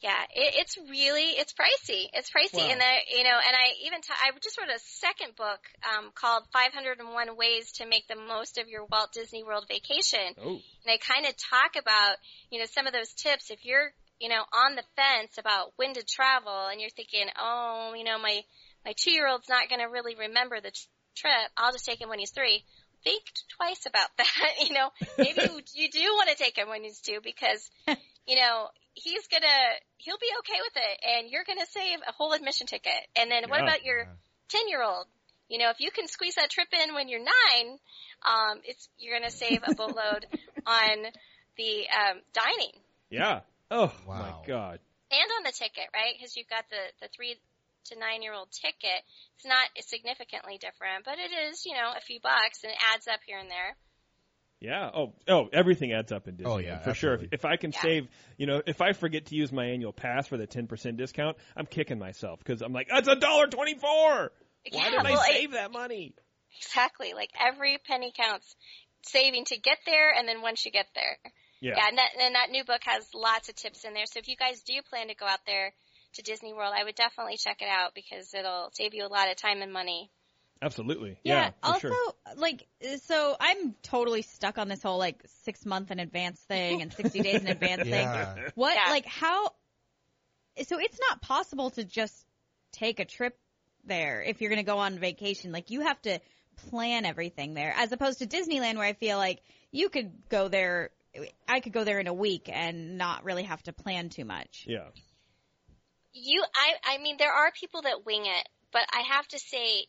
Yeah, 0.00 0.18
it, 0.34 0.54
it's 0.56 0.78
really 0.90 1.24
it's 1.38 1.52
pricey. 1.52 2.06
It's 2.14 2.30
pricey, 2.30 2.54
Wow. 2.64 2.68
and 2.72 2.80
I 2.82 2.98
you 3.14 3.22
know, 3.22 3.36
and 3.36 3.54
I 3.54 3.74
even 3.86 4.00
t- 4.00 4.08
I 4.18 4.30
just 4.42 4.58
wrote 4.58 4.70
a 4.74 4.80
second 4.80 5.36
book 5.36 5.60
um, 5.86 6.10
called 6.14 6.44
501 6.54 7.36
Ways 7.36 7.72
to 7.72 7.86
Make 7.86 8.08
the 8.08 8.16
Most 8.16 8.56
of 8.58 8.66
Your 8.66 8.86
Walt 8.90 9.12
Disney 9.12 9.44
World 9.44 9.66
Vacation, 9.68 10.34
Oh. 10.42 10.52
and 10.84 10.88
I 10.88 10.96
kind 10.96 11.26
of 11.26 11.34
talk 11.36 11.76
about 11.78 12.16
you 12.50 12.58
know 12.60 12.66
some 12.66 12.86
of 12.86 12.94
those 12.94 13.12
tips 13.12 13.50
if 13.50 13.64
you're 13.66 13.92
you 14.20 14.28
know 14.28 14.42
on 14.52 14.76
the 14.76 14.84
fence 14.96 15.38
about 15.38 15.72
when 15.76 15.94
to 15.94 16.04
travel, 16.04 16.68
and 16.70 16.80
you're 16.80 16.90
thinking, 16.90 17.26
oh, 17.38 17.94
you 17.96 18.04
know, 18.04 18.18
my 18.18 18.40
my 18.84 18.94
two 18.96 19.10
year 19.10 19.28
old's 19.28 19.48
not 19.48 19.68
going 19.68 19.80
to 19.80 19.86
really 19.86 20.14
remember 20.14 20.60
the 20.60 20.70
t- 20.70 20.80
trip. 21.16 21.50
I'll 21.56 21.72
just 21.72 21.84
take 21.84 22.00
him 22.00 22.08
when 22.08 22.18
he's 22.18 22.30
three. 22.30 22.64
Think 23.02 23.22
twice 23.56 23.86
about 23.86 24.08
that. 24.18 24.52
you 24.60 24.74
know, 24.74 24.90
maybe 25.18 25.40
you, 25.42 25.60
you 25.74 25.90
do 25.90 26.00
want 26.14 26.30
to 26.30 26.36
take 26.36 26.56
him 26.56 26.68
when 26.68 26.82
he's 26.82 27.00
two 27.00 27.20
because 27.22 27.70
you 28.26 28.36
know, 28.36 28.68
he's 28.94 29.26
gonna, 29.28 29.46
he'll 29.96 30.18
be 30.18 30.30
okay 30.40 30.60
with 30.62 30.76
it 30.76 31.00
and 31.04 31.30
you're 31.30 31.44
gonna 31.44 31.66
save 31.66 31.98
a 32.06 32.12
whole 32.12 32.32
admission 32.32 32.66
ticket. 32.66 33.00
And 33.16 33.30
then 33.30 33.44
what 33.48 33.60
about 33.60 33.84
your 33.84 34.06
10 34.48 34.68
year 34.68 34.82
old? 34.82 35.06
You 35.48 35.58
know, 35.58 35.70
if 35.70 35.80
you 35.80 35.90
can 35.90 36.06
squeeze 36.06 36.36
that 36.36 36.50
trip 36.50 36.68
in 36.72 36.94
when 36.94 37.08
you're 37.08 37.18
nine, 37.18 37.78
um, 38.24 38.60
it's, 38.64 38.88
you're 38.98 39.18
gonna 39.18 39.30
save 39.30 39.62
a 39.64 39.74
boatload 39.74 40.26
on 40.66 41.06
the, 41.56 41.86
um, 41.88 42.20
dining 42.32 42.72
Yeah. 43.10 43.40
Oh 43.70 43.92
Wow. 44.06 44.18
my 44.18 44.46
God. 44.46 44.80
and 45.10 45.30
on 45.38 45.42
the 45.44 45.52
ticket, 45.52 45.88
right? 45.94 46.14
Cause 46.20 46.34
you've 46.36 46.48
got 46.48 46.64
the, 46.70 46.82
the 47.00 47.08
three 47.14 47.36
to 47.86 47.98
nine 47.98 48.22
year 48.22 48.34
old 48.34 48.48
ticket. 48.52 49.02
It's 49.36 49.46
not 49.46 49.68
significantly 49.80 50.58
different, 50.58 51.04
but 51.04 51.18
it 51.18 51.30
is, 51.50 51.64
you 51.66 51.74
know, 51.74 51.92
a 51.96 52.00
few 52.00 52.20
bucks 52.20 52.62
and 52.62 52.72
it 52.72 52.78
adds 52.94 53.06
up 53.08 53.20
here 53.26 53.38
and 53.38 53.50
there. 53.50 53.76
Yeah. 54.60 54.90
Oh, 54.94 55.14
oh, 55.26 55.48
everything 55.52 55.92
adds 55.92 56.12
up 56.12 56.28
in 56.28 56.36
Disney. 56.36 56.52
Oh, 56.52 56.58
yeah, 56.58 56.80
for 56.80 56.92
sure. 56.92 57.14
If, 57.14 57.28
if 57.32 57.44
I 57.46 57.56
can 57.56 57.72
Yeah. 57.72 57.80
save, 57.80 58.08
you 58.36 58.46
know, 58.46 58.60
if 58.66 58.82
I 58.82 58.92
forget 58.92 59.26
to 59.26 59.34
use 59.34 59.50
my 59.50 59.64
annual 59.66 59.92
pass 59.92 60.26
for 60.26 60.36
the 60.36 60.46
ten 60.46 60.66
percent 60.66 60.98
discount, 60.98 61.38
I'm 61.56 61.64
kicking 61.66 61.98
myself 61.98 62.40
because 62.40 62.60
I'm 62.60 62.72
like, 62.74 62.88
that's 62.90 63.08
a 63.08 63.16
dollar 63.16 63.46
twenty 63.46 63.74
four. 63.74 63.88
Why 63.88 64.30
Yeah, 64.70 64.90
didn't 64.90 65.04
well, 65.04 65.20
I 65.20 65.30
it- 65.30 65.34
save 65.34 65.52
that 65.52 65.72
money? 65.72 66.14
Exactly. 66.58 67.14
Like 67.14 67.30
every 67.40 67.78
penny 67.86 68.12
counts. 68.14 68.54
Saving 69.02 69.46
to 69.46 69.56
get 69.56 69.78
there 69.86 70.12
and 70.12 70.28
then 70.28 70.42
once 70.42 70.66
you 70.66 70.70
get 70.72 70.86
there. 70.94 71.16
Yeah. 71.60 71.74
Yeah, 71.76 71.88
and 71.88 71.98
that, 71.98 72.08
and 72.20 72.34
that 72.34 72.50
new 72.50 72.64
book 72.64 72.80
has 72.84 73.08
lots 73.14 73.48
of 73.48 73.54
tips 73.54 73.84
in 73.84 73.94
there. 73.94 74.06
So 74.06 74.18
if 74.18 74.28
you 74.28 74.36
guys 74.36 74.62
do 74.62 74.80
plan 74.88 75.08
to 75.08 75.14
go 75.14 75.26
out 75.26 75.40
there 75.46 75.72
to 76.14 76.22
Disney 76.22 76.54
World, 76.54 76.74
I 76.76 76.84
would 76.84 76.94
definitely 76.94 77.36
check 77.36 77.60
it 77.60 77.68
out 77.68 77.94
because 77.94 78.32
it'll 78.34 78.70
save 78.72 78.94
you 78.94 79.06
a 79.06 79.08
lot 79.08 79.30
of 79.30 79.36
time 79.36 79.62
and 79.62 79.72
money. 79.72 80.10
Absolutely. 80.62 81.18
Yeah. 81.22 81.34
Yeah. 81.34 81.50
also, 81.62 81.88
sure. 81.88 82.12
like, 82.36 82.66
so 83.02 83.36
I'm 83.40 83.74
totally 83.82 84.22
stuck 84.22 84.58
on 84.58 84.68
this 84.68 84.82
whole 84.82 84.98
like 84.98 85.22
six 85.42 85.64
month 85.64 85.90
in 85.90 85.98
advance 85.98 86.40
thing 86.40 86.82
and 86.82 86.92
60 86.92 87.20
days 87.22 87.40
in 87.40 87.46
advance 87.46 87.86
Yeah. 87.86 88.34
thing. 88.34 88.44
What, 88.54 88.74
Yeah. 88.74 88.90
like, 88.90 89.06
how? 89.06 89.52
So 90.62 90.78
it's 90.78 90.98
not 91.08 91.22
possible 91.22 91.70
to 91.70 91.84
just 91.84 92.26
take 92.72 93.00
a 93.00 93.04
trip 93.04 93.38
there 93.84 94.22
if 94.22 94.40
you're 94.40 94.50
going 94.50 94.62
to 94.64 94.70
go 94.70 94.78
on 94.78 94.98
vacation. 94.98 95.52
Like, 95.52 95.70
you 95.70 95.80
have 95.80 96.00
to 96.02 96.20
plan 96.68 97.06
everything 97.06 97.54
there, 97.54 97.72
as 97.76 97.92
opposed 97.92 98.18
to 98.18 98.26
Disneyland, 98.26 98.76
where 98.76 98.86
I 98.86 98.92
feel 98.92 99.16
like 99.16 99.40
you 99.70 99.88
could 99.88 100.12
go 100.28 100.48
there. 100.48 100.90
I 101.48 101.60
could 101.60 101.72
go 101.72 101.84
there 101.84 101.98
in 101.98 102.06
a 102.06 102.14
week 102.14 102.48
and 102.52 102.96
not 102.96 103.24
really 103.24 103.42
have 103.44 103.62
to 103.64 103.72
plan 103.72 104.08
too 104.08 104.24
much. 104.24 104.64
Yeah. 104.66 104.88
You, 106.12 106.44
I, 106.54 106.94
I 106.94 106.98
mean, 106.98 107.16
there 107.18 107.32
are 107.32 107.50
people 107.52 107.82
that 107.82 108.04
wing 108.04 108.26
it, 108.26 108.48
but 108.72 108.82
I 108.92 109.02
have 109.14 109.26
to 109.28 109.38
say, 109.38 109.86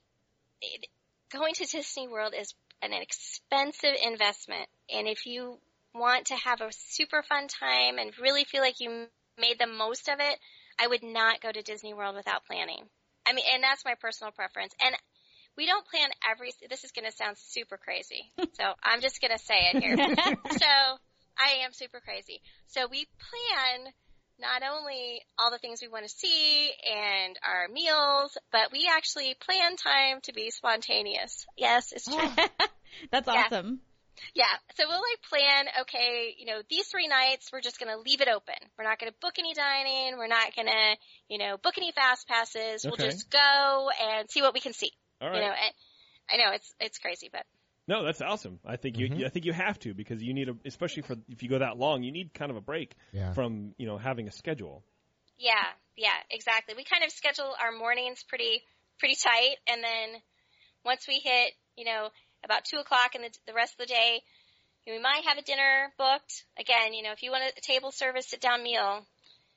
it, 0.61 0.87
going 1.31 1.53
to 1.55 1.65
Disney 1.65 2.07
World 2.07 2.33
is 2.37 2.53
an 2.81 2.93
expensive 2.93 3.95
investment, 4.03 4.67
and 4.93 5.07
if 5.07 5.25
you 5.25 5.59
want 5.93 6.27
to 6.27 6.35
have 6.35 6.61
a 6.61 6.71
super 6.71 7.23
fun 7.23 7.47
time 7.47 7.97
and 7.97 8.11
really 8.19 8.43
feel 8.43 8.61
like 8.61 8.79
you 8.79 9.07
made 9.39 9.59
the 9.59 9.67
most 9.67 10.07
of 10.07 10.19
it, 10.19 10.39
I 10.79 10.87
would 10.87 11.03
not 11.03 11.41
go 11.41 11.51
to 11.51 11.61
Disney 11.61 11.93
World 11.93 12.15
without 12.15 12.45
planning. 12.45 12.85
I 13.25 13.33
mean, 13.33 13.45
and 13.53 13.63
that's 13.63 13.85
my 13.85 13.95
personal 13.99 14.31
preference. 14.31 14.73
And 14.83 14.95
we 15.57 15.65
don't 15.65 15.85
plan 15.85 16.09
every, 16.29 16.51
this 16.69 16.83
is 16.83 16.91
going 16.91 17.05
to 17.05 17.15
sound 17.15 17.37
super 17.37 17.77
crazy. 17.77 18.31
So 18.53 18.73
I'm 18.83 19.01
just 19.01 19.21
going 19.21 19.31
to 19.31 19.43
say 19.43 19.55
it 19.73 19.81
here. 19.81 19.97
so 20.51 20.97
I 21.37 21.63
am 21.65 21.73
super 21.73 21.99
crazy. 21.99 22.41
So 22.67 22.87
we 22.89 23.07
plan 23.19 23.93
not 24.39 24.63
only 24.63 25.21
all 25.37 25.51
the 25.51 25.59
things 25.59 25.79
we 25.81 25.87
want 25.87 26.03
to 26.03 26.09
see 26.09 26.71
and 26.89 27.37
our 27.47 27.67
meals, 27.71 28.37
but 28.51 28.71
we 28.71 28.89
actually 28.91 29.35
plan 29.39 29.75
time 29.75 30.19
to 30.23 30.33
be 30.33 30.49
spontaneous. 30.49 31.45
Yes, 31.57 31.91
it's 31.91 32.07
oh, 32.09 32.17
true. 32.17 32.45
That's 33.11 33.27
awesome. 33.27 33.81
Yeah. 34.33 34.45
So 34.75 34.83
we'll 34.87 35.01
like 35.01 35.21
plan, 35.29 35.65
okay, 35.81 36.35
you 36.37 36.45
know, 36.45 36.61
these 36.69 36.87
three 36.87 37.07
nights, 37.07 37.49
we're 37.51 37.61
just 37.61 37.79
going 37.79 37.91
to 37.91 37.99
leave 37.99 38.21
it 38.21 38.27
open. 38.27 38.55
We're 38.77 38.83
not 38.83 38.99
going 38.99 39.11
to 39.11 39.17
book 39.21 39.33
any 39.39 39.53
dining. 39.53 40.17
We're 40.17 40.27
not 40.27 40.55
going 40.55 40.67
to, 40.67 40.95
you 41.29 41.37
know, 41.37 41.57
book 41.57 41.75
any 41.77 41.91
fast 41.91 42.27
passes. 42.27 42.85
Okay. 42.85 42.89
We'll 42.89 43.09
just 43.09 43.29
go 43.29 43.89
and 44.01 44.29
see 44.29 44.41
what 44.41 44.53
we 44.53 44.59
can 44.59 44.73
see. 44.73 44.91
All 45.21 45.29
right. 45.29 45.35
You 45.35 45.41
know, 45.41 45.53
and 45.53 45.73
I 46.29 46.37
know 46.37 46.55
it's, 46.55 46.73
it's 46.79 46.99
crazy, 46.99 47.29
but 47.31 47.45
No, 47.87 48.03
that's 48.05 48.21
awesome. 48.21 48.59
I 48.65 48.77
think 48.77 48.97
you 48.97 49.09
mm-hmm. 49.09 49.25
I 49.25 49.29
think 49.29 49.45
you 49.45 49.53
have 49.53 49.77
to 49.79 49.93
because 49.93 50.21
you 50.21 50.33
need 50.33 50.49
a 50.49 50.55
especially 50.65 51.01
for 51.03 51.15
if 51.29 51.43
you 51.43 51.49
go 51.49 51.59
that 51.59 51.77
long, 51.77 52.03
you 52.03 52.11
need 52.11 52.33
kind 52.33 52.51
of 52.51 52.57
a 52.57 52.61
break 52.61 52.95
Yeah. 53.11 53.33
from, 53.33 53.73
you 53.77 53.87
know, 53.87 53.97
having 53.97 54.27
a 54.27 54.31
schedule. 54.31 54.83
yeah, 55.37 55.65
yeah, 55.97 56.15
exactly. 56.29 56.75
We 56.77 56.83
kind 56.83 57.03
of 57.03 57.11
schedule 57.11 57.53
our 57.61 57.71
mornings 57.77 58.23
pretty, 58.27 58.61
pretty 58.99 59.15
tight. 59.15 59.57
And 59.67 59.83
then 59.83 60.21
once 60.85 61.05
we 61.07 61.15
hit, 61.23 61.53
you 61.75 61.85
know, 61.85 62.09
about 62.45 62.63
two 62.65 62.77
o'clock 62.77 63.13
and 63.15 63.23
the, 63.25 63.29
the 63.47 63.53
rest 63.53 63.73
of 63.73 63.79
the 63.79 63.93
day, 63.93 64.21
we 64.87 64.99
might 64.99 65.23
have 65.27 65.37
a 65.37 65.41
dinner 65.43 65.91
booked. 65.97 66.43
Again, 66.59 66.93
you 66.93 67.03
know, 67.03 67.11
if 67.11 67.21
you 67.23 67.31
want 67.31 67.43
a 67.55 67.61
table 67.61 67.91
service 67.91 68.27
sit 68.29 68.41
down 68.41 68.63
meal, 68.63 69.05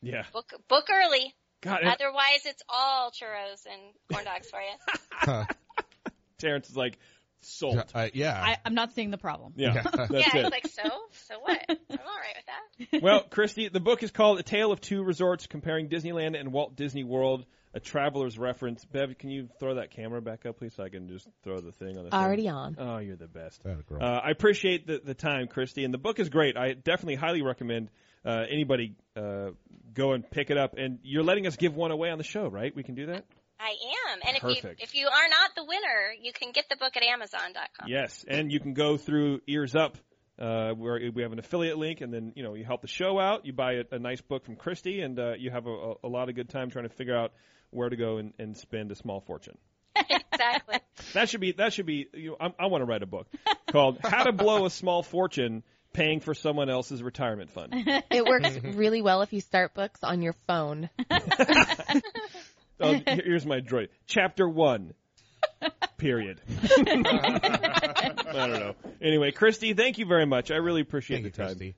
Yeah. 0.02 0.24
book, 0.32 0.52
book 0.68 0.86
early. 0.92 1.34
God, 1.60 1.80
and 1.80 1.88
Otherwise, 1.88 2.44
it's 2.44 2.62
all 2.68 3.10
churros 3.10 3.64
and 3.70 3.80
corn 4.10 4.24
dogs 4.24 4.50
for 4.50 4.60
you. 4.60 5.44
Terrence 6.38 6.68
is 6.68 6.76
like 6.76 6.98
sold. 7.44 7.84
Uh, 7.94 8.08
yeah. 8.12 8.40
I, 8.40 8.56
I'm 8.64 8.74
not 8.74 8.92
seeing 8.92 9.10
the 9.10 9.18
problem. 9.18 9.52
Yeah. 9.56 9.74
Yeah. 9.74 9.82
That's 9.82 10.10
yeah, 10.10 10.18
it. 10.18 10.34
it's 10.34 10.50
like 10.50 10.66
so, 10.68 10.90
so 11.28 11.40
what? 11.40 11.64
I'm 11.68 11.76
all 11.90 11.96
right 11.96 12.36
with 12.36 12.90
that. 12.90 13.02
well, 13.02 13.22
Christy, 13.22 13.68
the 13.68 13.80
book 13.80 14.02
is 14.02 14.10
called 14.10 14.38
A 14.38 14.42
Tale 14.42 14.72
of 14.72 14.80
Two 14.80 15.02
Resorts 15.02 15.46
Comparing 15.46 15.88
Disneyland 15.88 16.38
and 16.38 16.52
Walt 16.52 16.76
Disney 16.76 17.04
World, 17.04 17.44
a 17.72 17.80
traveler's 17.80 18.38
reference. 18.38 18.84
Bev, 18.84 19.18
can 19.18 19.30
you 19.30 19.48
throw 19.58 19.76
that 19.76 19.90
camera 19.90 20.22
back 20.22 20.46
up, 20.46 20.58
please, 20.58 20.74
so 20.74 20.84
I 20.84 20.88
can 20.88 21.08
just 21.08 21.28
throw 21.42 21.60
the 21.60 21.72
thing 21.72 21.96
on 21.98 22.04
the 22.04 22.10
thing? 22.10 22.18
Already 22.18 22.48
on. 22.48 22.76
Oh, 22.78 22.98
you're 22.98 23.16
the 23.16 23.26
best. 23.26 23.62
Girl. 23.62 23.98
Uh, 24.00 24.20
I 24.24 24.30
appreciate 24.30 24.86
the, 24.86 25.00
the 25.04 25.14
time, 25.14 25.48
Christy, 25.48 25.84
and 25.84 25.92
the 25.92 25.98
book 25.98 26.18
is 26.18 26.28
great. 26.28 26.56
I 26.56 26.72
definitely 26.72 27.16
highly 27.16 27.42
recommend 27.42 27.90
uh, 28.24 28.44
anybody 28.48 28.94
uh, 29.16 29.50
go 29.92 30.12
and 30.12 30.28
pick 30.28 30.50
it 30.50 30.56
up. 30.56 30.74
And 30.76 30.98
you're 31.02 31.22
letting 31.22 31.46
us 31.46 31.56
give 31.56 31.74
one 31.74 31.90
away 31.90 32.10
on 32.10 32.18
the 32.18 32.24
show, 32.24 32.48
right? 32.48 32.74
We 32.74 32.82
can 32.82 32.94
do 32.94 33.06
that? 33.06 33.24
I 33.58 33.70
am. 34.12 34.20
And 34.26 34.36
if 34.36 34.42
you 34.42 34.70
if 34.78 34.94
you 34.94 35.06
are 35.06 35.28
not 35.28 35.54
the 35.56 35.64
winner, 35.64 36.12
you 36.20 36.32
can 36.32 36.52
get 36.52 36.68
the 36.68 36.76
book 36.76 36.96
at 36.96 37.02
Amazon.com. 37.02 37.88
Yes, 37.88 38.24
and 38.26 38.52
you 38.52 38.60
can 38.60 38.74
go 38.74 38.96
through 38.96 39.40
Ears 39.46 39.74
Up, 39.74 39.96
uh, 40.38 40.72
where 40.72 41.00
we 41.14 41.22
have 41.22 41.32
an 41.32 41.38
affiliate 41.38 41.78
link, 41.78 42.00
and 42.00 42.12
then 42.12 42.32
you 42.34 42.42
know 42.42 42.54
you 42.54 42.64
help 42.64 42.82
the 42.82 42.88
show 42.88 43.18
out. 43.18 43.46
You 43.46 43.52
buy 43.52 43.74
a, 43.74 43.84
a 43.92 43.98
nice 43.98 44.20
book 44.20 44.44
from 44.44 44.56
Christy, 44.56 45.00
and 45.00 45.18
uh, 45.18 45.34
you 45.38 45.50
have 45.50 45.66
a, 45.66 45.70
a, 45.70 45.94
a 46.04 46.08
lot 46.08 46.28
of 46.28 46.34
good 46.34 46.48
time 46.48 46.70
trying 46.70 46.88
to 46.88 46.94
figure 46.94 47.16
out 47.16 47.32
where 47.70 47.88
to 47.88 47.96
go 47.96 48.18
and, 48.18 48.32
and 48.38 48.56
spend 48.56 48.90
a 48.92 48.94
small 48.94 49.20
fortune. 49.20 49.56
exactly. 49.96 50.78
That 51.12 51.28
should 51.28 51.40
be 51.40 51.52
that 51.52 51.72
should 51.72 51.86
be. 51.86 52.08
You 52.12 52.30
know, 52.30 52.36
I, 52.40 52.64
I 52.64 52.66
want 52.66 52.82
to 52.82 52.86
write 52.86 53.02
a 53.02 53.06
book 53.06 53.28
called 53.70 53.98
"How 54.02 54.24
to 54.24 54.32
Blow 54.32 54.66
a 54.66 54.70
Small 54.70 55.02
Fortune 55.02 55.62
Paying 55.92 56.20
for 56.20 56.34
Someone 56.34 56.68
Else's 56.68 57.02
Retirement 57.02 57.50
Fund." 57.50 57.72
It 58.10 58.24
works 58.24 58.58
really 58.74 59.02
well 59.02 59.22
if 59.22 59.32
you 59.32 59.40
start 59.40 59.74
books 59.74 60.00
on 60.02 60.22
your 60.22 60.34
phone. 60.46 60.90
Oh, 62.84 63.00
here's 63.06 63.46
my 63.46 63.60
droid. 63.60 63.88
Chapter 64.06 64.48
one. 64.48 64.94
Period. 65.98 66.40
I 66.76 68.12
don't 68.32 68.52
know. 68.52 68.74
Anyway, 69.00 69.30
Christy, 69.30 69.74
thank 69.74 69.98
you 69.98 70.06
very 70.06 70.26
much. 70.26 70.50
I 70.50 70.56
really 70.56 70.80
appreciate 70.80 71.18
Thank 71.18 71.26
you, 71.26 71.30
the 71.30 71.36
time. 71.36 71.46
Christy. 71.48 71.76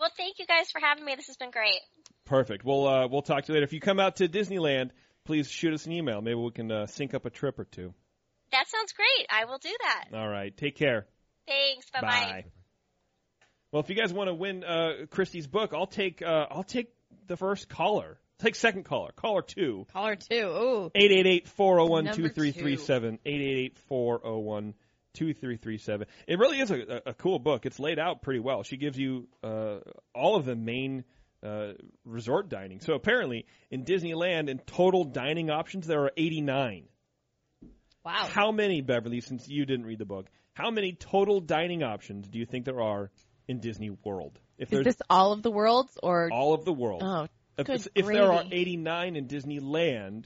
Well, 0.00 0.10
thank 0.16 0.38
you 0.38 0.46
guys 0.46 0.70
for 0.70 0.80
having 0.80 1.04
me. 1.04 1.14
This 1.14 1.28
has 1.28 1.36
been 1.36 1.50
great. 1.50 1.80
Perfect. 2.24 2.64
We'll 2.64 2.86
uh, 2.86 3.08
we'll 3.08 3.22
talk 3.22 3.44
to 3.44 3.52
you 3.52 3.54
later. 3.54 3.64
If 3.64 3.72
you 3.72 3.80
come 3.80 4.00
out 4.00 4.16
to 4.16 4.28
Disneyland, 4.28 4.90
please 5.24 5.48
shoot 5.50 5.74
us 5.74 5.86
an 5.86 5.92
email. 5.92 6.20
Maybe 6.20 6.34
we 6.34 6.50
can 6.50 6.70
uh, 6.70 6.86
sync 6.86 7.14
up 7.14 7.24
a 7.24 7.30
trip 7.30 7.58
or 7.58 7.64
two. 7.64 7.94
That 8.50 8.68
sounds 8.68 8.92
great. 8.92 9.26
I 9.30 9.44
will 9.46 9.58
do 9.58 9.74
that. 9.82 10.18
All 10.18 10.28
right. 10.28 10.54
Take 10.56 10.76
care. 10.76 11.06
Thanks. 11.46 11.86
Bye 11.90 12.00
bye. 12.00 12.44
Well, 13.70 13.80
if 13.82 13.88
you 13.88 13.94
guys 13.94 14.12
want 14.12 14.28
to 14.28 14.34
win 14.34 14.64
uh, 14.64 15.06
Christy's 15.10 15.46
book, 15.46 15.72
I'll 15.74 15.86
take 15.86 16.20
uh, 16.20 16.46
I'll 16.50 16.64
take 16.64 16.92
the 17.26 17.36
first 17.36 17.68
caller. 17.68 18.18
Take 18.42 18.54
second 18.56 18.84
caller. 18.84 19.12
Caller 19.14 19.42
two. 19.42 19.86
Caller 19.92 20.16
two. 20.16 20.34
Ooh. 20.34 20.90
888-401-2337. 20.96 23.70
888-401-2337. 23.88 26.06
It 26.26 26.38
really 26.40 26.58
is 26.58 26.72
a, 26.72 27.02
a 27.06 27.14
cool 27.14 27.38
book. 27.38 27.66
It's 27.66 27.78
laid 27.78 28.00
out 28.00 28.22
pretty 28.22 28.40
well. 28.40 28.64
She 28.64 28.76
gives 28.76 28.98
you 28.98 29.28
uh, 29.44 29.76
all 30.12 30.34
of 30.34 30.44
the 30.44 30.56
main 30.56 31.04
uh, 31.44 31.74
resort 32.04 32.48
dining. 32.48 32.80
So 32.80 32.94
apparently, 32.94 33.46
in 33.70 33.84
Disneyland, 33.84 34.48
in 34.48 34.58
total 34.58 35.04
dining 35.04 35.50
options, 35.50 35.86
there 35.86 36.02
are 36.02 36.10
89. 36.16 36.88
Wow. 38.04 38.26
How 38.28 38.50
many, 38.50 38.80
Beverly, 38.80 39.20
since 39.20 39.48
you 39.48 39.64
didn't 39.64 39.86
read 39.86 40.00
the 40.00 40.04
book, 40.04 40.26
how 40.54 40.72
many 40.72 40.94
total 40.94 41.40
dining 41.40 41.84
options 41.84 42.26
do 42.26 42.40
you 42.40 42.46
think 42.46 42.64
there 42.64 42.80
are 42.80 43.12
in 43.46 43.60
Disney 43.60 43.90
World? 44.04 44.36
If 44.58 44.66
Is 44.68 44.70
there's 44.70 44.84
this 44.84 44.96
all 45.08 45.30
of 45.32 45.44
the 45.44 45.52
worlds 45.52 45.96
or? 46.02 46.28
all 46.32 46.54
of 46.54 46.64
the 46.64 46.72
world. 46.72 47.02
Oh, 47.04 47.28
if, 47.58 47.88
if 47.94 48.06
there 48.06 48.32
are 48.32 48.44
89 48.50 49.16
in 49.16 49.26
Disneyland, 49.26 50.24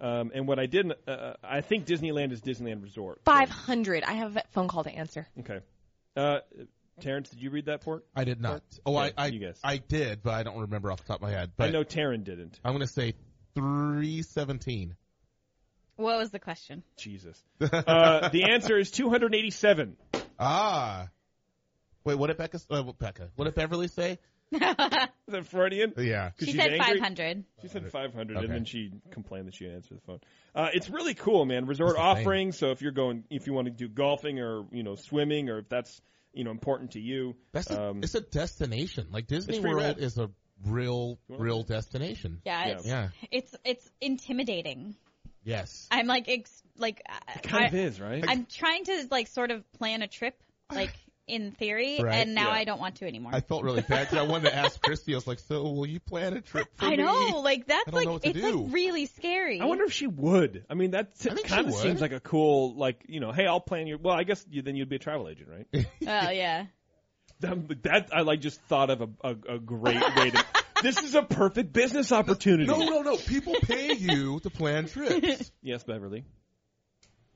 um, 0.00 0.30
and 0.34 0.46
what 0.46 0.58
I 0.58 0.66
didn't, 0.66 0.94
uh, 1.08 1.34
I 1.42 1.60
think 1.62 1.86
Disneyland 1.86 2.32
is 2.32 2.40
Disneyland 2.40 2.82
Resort. 2.82 3.20
500. 3.24 4.04
I 4.04 4.12
have 4.12 4.36
a 4.36 4.42
phone 4.52 4.68
call 4.68 4.84
to 4.84 4.90
answer. 4.90 5.26
Okay. 5.40 5.60
Uh, 6.16 6.40
Terrence, 7.00 7.28
did 7.28 7.42
you 7.42 7.50
read 7.50 7.66
that 7.66 7.82
port? 7.82 8.06
I 8.14 8.24
did 8.24 8.40
not. 8.40 8.62
Oh, 8.84 8.96
Okay, 8.96 9.12
I 9.16 9.24
I, 9.24 9.26
you 9.28 9.38
guess. 9.38 9.58
I 9.62 9.76
did, 9.78 10.22
but 10.22 10.34
I 10.34 10.42
don't 10.42 10.58
remember 10.58 10.90
off 10.90 11.00
the 11.00 11.06
top 11.06 11.16
of 11.16 11.22
my 11.22 11.30
head. 11.30 11.52
But 11.56 11.68
I 11.68 11.70
know 11.70 11.84
Taren 11.84 12.24
didn't. 12.24 12.58
I'm 12.64 12.72
going 12.72 12.86
to 12.86 12.92
say 12.92 13.14
317. 13.54 14.96
What 15.96 16.18
was 16.18 16.30
the 16.30 16.38
question? 16.38 16.82
Jesus. 16.96 17.42
Uh, 17.60 18.28
the 18.28 18.44
answer 18.44 18.78
is 18.78 18.90
287. 18.90 19.96
Ah. 20.38 21.08
Wait, 22.04 22.14
what 22.16 22.28
did 22.28 22.36
Becca? 22.36 22.60
Uh, 22.70 22.82
what 22.82 22.98
Becca? 22.98 23.30
What 23.36 23.46
did 23.46 23.54
Beverly 23.54 23.88
say? 23.88 24.18
Is 24.52 24.60
that 24.60 25.46
Freudian? 25.46 25.92
Yeah. 25.96 26.30
'Cause 26.38 26.48
she 26.48 26.52
said 26.54 26.72
angry? 26.72 26.98
500. 27.00 27.44
She 27.62 27.68
said 27.68 27.90
500, 27.90 28.36
Okay. 28.36 28.44
and 28.46 28.54
then 28.54 28.64
she 28.64 28.92
complained 29.10 29.48
that 29.48 29.54
she 29.54 29.64
didn't 29.64 29.76
answer 29.76 29.94
the 29.94 30.00
phone. 30.02 30.20
Uh, 30.54 30.68
it's 30.72 30.88
really 30.88 31.14
cool, 31.14 31.44
man. 31.44 31.66
Resort 31.66 31.96
That's 31.96 31.98
the 31.98 32.14
thing. 32.14 32.26
offerings. 32.26 32.58
So 32.58 32.70
if 32.70 32.80
you're 32.82 32.92
going, 32.92 33.24
if 33.30 33.46
you 33.46 33.52
want 33.52 33.66
to 33.66 33.72
do 33.72 33.88
golfing 33.88 34.38
or 34.38 34.64
you 34.70 34.82
know 34.82 34.94
swimming, 34.94 35.48
or 35.48 35.58
if 35.58 35.68
that's 35.68 36.00
you 36.32 36.44
know 36.44 36.50
important 36.52 36.92
to 36.92 37.00
you, 37.00 37.34
That's 37.52 37.70
a, 37.70 37.82
um, 37.90 38.00
it's 38.02 38.14
a 38.14 38.20
destination. 38.20 39.08
Like 39.10 39.26
Disney 39.26 39.58
World 39.60 39.82
rad. 39.82 39.98
is 39.98 40.16
a 40.18 40.30
real, 40.64 41.18
real 41.28 41.62
destination. 41.64 42.40
Yeah, 42.44 42.66
Yeah. 42.66 42.72
it's 42.74 42.86
Yeah. 42.86 43.08
it's 43.32 43.54
it's 43.64 43.90
intimidating. 44.00 44.94
Yes. 45.44 45.86
I'm 45.90 46.06
like 46.06 46.28
ex- 46.28 46.62
like 46.76 47.02
it 47.36 47.42
kind 47.42 47.64
I, 47.64 47.68
of 47.68 47.74
is, 47.74 48.00
right? 48.00 48.24
I'm 48.26 48.46
trying 48.46 48.84
to 48.84 49.06
like 49.10 49.28
sort 49.28 49.50
of 49.50 49.70
plan 49.72 50.02
a 50.02 50.08
trip 50.08 50.40
like 50.72 50.92
in 51.26 51.50
theory, 51.52 51.98
Right, 52.00 52.14
and 52.20 52.34
now 52.34 52.48
yeah. 52.50 52.54
I 52.54 52.64
don't 52.64 52.80
want 52.80 52.96
to 52.96 53.06
anymore. 53.06 53.32
I 53.34 53.40
felt 53.40 53.64
really 53.64 53.82
bad. 53.82 54.08
'cause 54.08 54.18
I 54.18 54.22
wanted 54.22 54.50
to 54.50 54.54
ask 54.56 54.80
Christy. 54.82 55.12
I 55.14 55.16
was 55.16 55.26
like, 55.26 55.40
"So, 55.40 55.62
will 55.62 55.86
you 55.86 55.98
plan 56.00 56.34
a 56.34 56.40
trip 56.40 56.68
for 56.76 56.84
me? 56.86 56.92
I 56.94 56.96
me?" 56.96 57.02
know, 57.02 57.40
like 57.40 57.66
that's 57.66 57.92
like 57.92 58.06
know 58.06 58.12
what 58.14 58.22
to 58.22 58.28
it's 58.30 58.40
do. 58.40 58.60
like 58.64 58.72
really 58.72 59.06
scary. 59.06 59.60
I 59.60 59.64
wonder 59.64 59.84
if 59.84 59.92
she 59.92 60.06
would. 60.06 60.64
I 60.70 60.74
mean, 60.74 60.92
that 60.92 61.12
I 61.30 61.34
kind 61.42 61.66
of 61.68 61.74
seems 61.74 62.00
like 62.00 62.12
a 62.12 62.20
cool, 62.20 62.74
like 62.76 63.04
you 63.08 63.20
know, 63.20 63.32
hey, 63.32 63.46
I'll 63.46 63.60
plan 63.60 63.86
your. 63.86 63.98
Well, 63.98 64.14
I 64.14 64.22
guess 64.24 64.44
you, 64.50 64.62
then 64.62 64.76
you'd 64.76 64.88
be 64.88 64.96
a 64.96 65.00
travel 65.00 65.28
agent, 65.28 65.48
right? 65.48 65.86
Oh 66.06 66.30
yeah. 66.30 66.66
that, 67.40 67.82
that 67.82 68.08
I 68.12 68.20
like 68.22 68.40
just 68.40 68.60
thought 68.62 68.90
of 68.90 69.00
a, 69.02 69.08
a, 69.22 69.54
a 69.54 69.58
great 69.58 70.00
way 70.16 70.30
to 70.30 70.44
this 70.82 70.98
is 71.02 71.14
a 71.14 71.22
perfect 71.22 71.72
business 71.72 72.12
opportunity. 72.12 72.66
No, 72.70 72.78
no, 72.78 73.02
no. 73.02 73.16
People 73.16 73.54
pay 73.62 73.94
you 73.94 74.38
to 74.40 74.50
plan 74.50 74.86
trips. 74.86 75.50
Yes, 75.60 75.82
Beverly. 75.82 76.24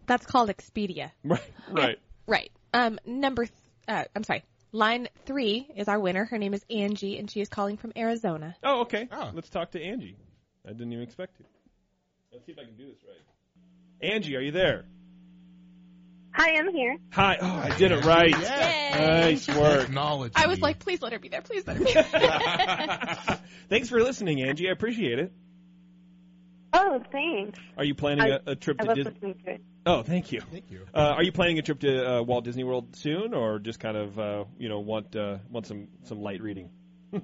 That's 0.07 0.27
called 0.27 0.49
Expedia. 0.49 1.11
Right, 1.25 1.43
right. 1.71 1.99
Right. 2.27 2.51
Um, 2.73 2.99
number, 3.05 3.45
th- 3.47 3.55
uh, 3.91 4.05
I'm 4.15 4.25
sorry. 4.25 4.45
Line 4.73 5.09
three 5.27 5.67
is 5.77 5.89
our 5.89 5.99
winner. 5.99 6.25
Her 6.25 6.39
name 6.39 6.55
is 6.55 6.65
Angie, 6.71 7.19
and 7.19 7.29
she 7.31 7.41
is 7.41 7.49
calling 7.49 7.77
from 7.77 7.93
Arizona. 7.97 8.55
Oh, 8.63 8.83
okay. 8.83 9.09
Oh. 9.11 9.31
Let's 9.35 9.51
talk 9.51 9.73
to 9.73 9.83
Angie. 9.83 10.17
I 10.65 10.71
didn't 10.71 10.93
even 10.93 11.03
expect 11.03 11.37
to. 11.39 11.45
Let's 12.33 12.47
see 12.47 12.53
if 12.53 12.59
I 12.59 12.65
can 12.65 12.77
do 12.77 12.87
this 12.87 12.99
right. 13.07 14.13
Angie, 14.13 14.37
are 14.37 14.41
you 14.41 14.53
there? 14.53 14.85
Hi, 16.33 16.57
I'm 16.57 16.73
here. 16.73 16.97
Hi. 17.13 17.39
Oh, 17.41 17.47
I 17.47 17.77
did 17.77 17.91
it 17.91 18.05
right. 18.05 18.31
Yeah. 18.31 19.21
Nice 19.23 19.49
work. 19.49 19.81
Technology. 19.87 20.35
I 20.37 20.47
was 20.47 20.61
like, 20.61 20.79
please 20.79 21.03
let 21.03 21.13
her 21.13 21.19
be 21.19 21.29
there. 21.29 21.43
Please 21.43 21.67
let 21.67 21.77
her 21.79 21.85
be 21.85 21.93
there. 21.93 23.41
Thanks 23.69 23.89
for 23.89 24.01
listening, 24.01 24.41
Angie. 24.41 24.69
I 24.69 24.73
appreciate 24.73 25.19
it. 25.19 25.33
Oh, 26.73 27.03
thanks. 27.11 27.59
Are 27.77 27.83
you 27.85 27.97
planning 27.97 28.31
I- 28.33 28.39
a, 28.47 28.53
a 28.53 28.55
trip 28.57 28.77
I 28.79 28.85
to 28.85 28.89
love 28.91 28.97
Disney? 28.97 29.35
Listening 29.85 29.95
to 29.95 29.99
it. 29.99 29.99
Oh, 29.99 30.03
thank 30.03 30.33
you. 30.33 30.41
Thank 30.51 30.71
you. 30.71 30.87
Uh, 30.95 31.15
are 31.17 31.23
you 31.23 31.33
planning 31.33 31.59
a 31.59 31.63
trip 31.63 31.81
to 31.81 32.19
uh, 32.19 32.23
Walt 32.23 32.45
Disney 32.45 32.65
World 32.65 32.95
soon, 32.97 33.35
or 33.35 33.59
just 33.59 33.81
kind 33.81 33.97
of 33.97 34.19
uh, 34.19 34.45
you 34.59 34.69
know 34.69 34.81
want 34.81 35.15
uh, 35.17 35.39
want 35.51 35.67
some 35.67 35.89
some 36.05 36.21
light 36.21 36.41
reading? 36.43 36.71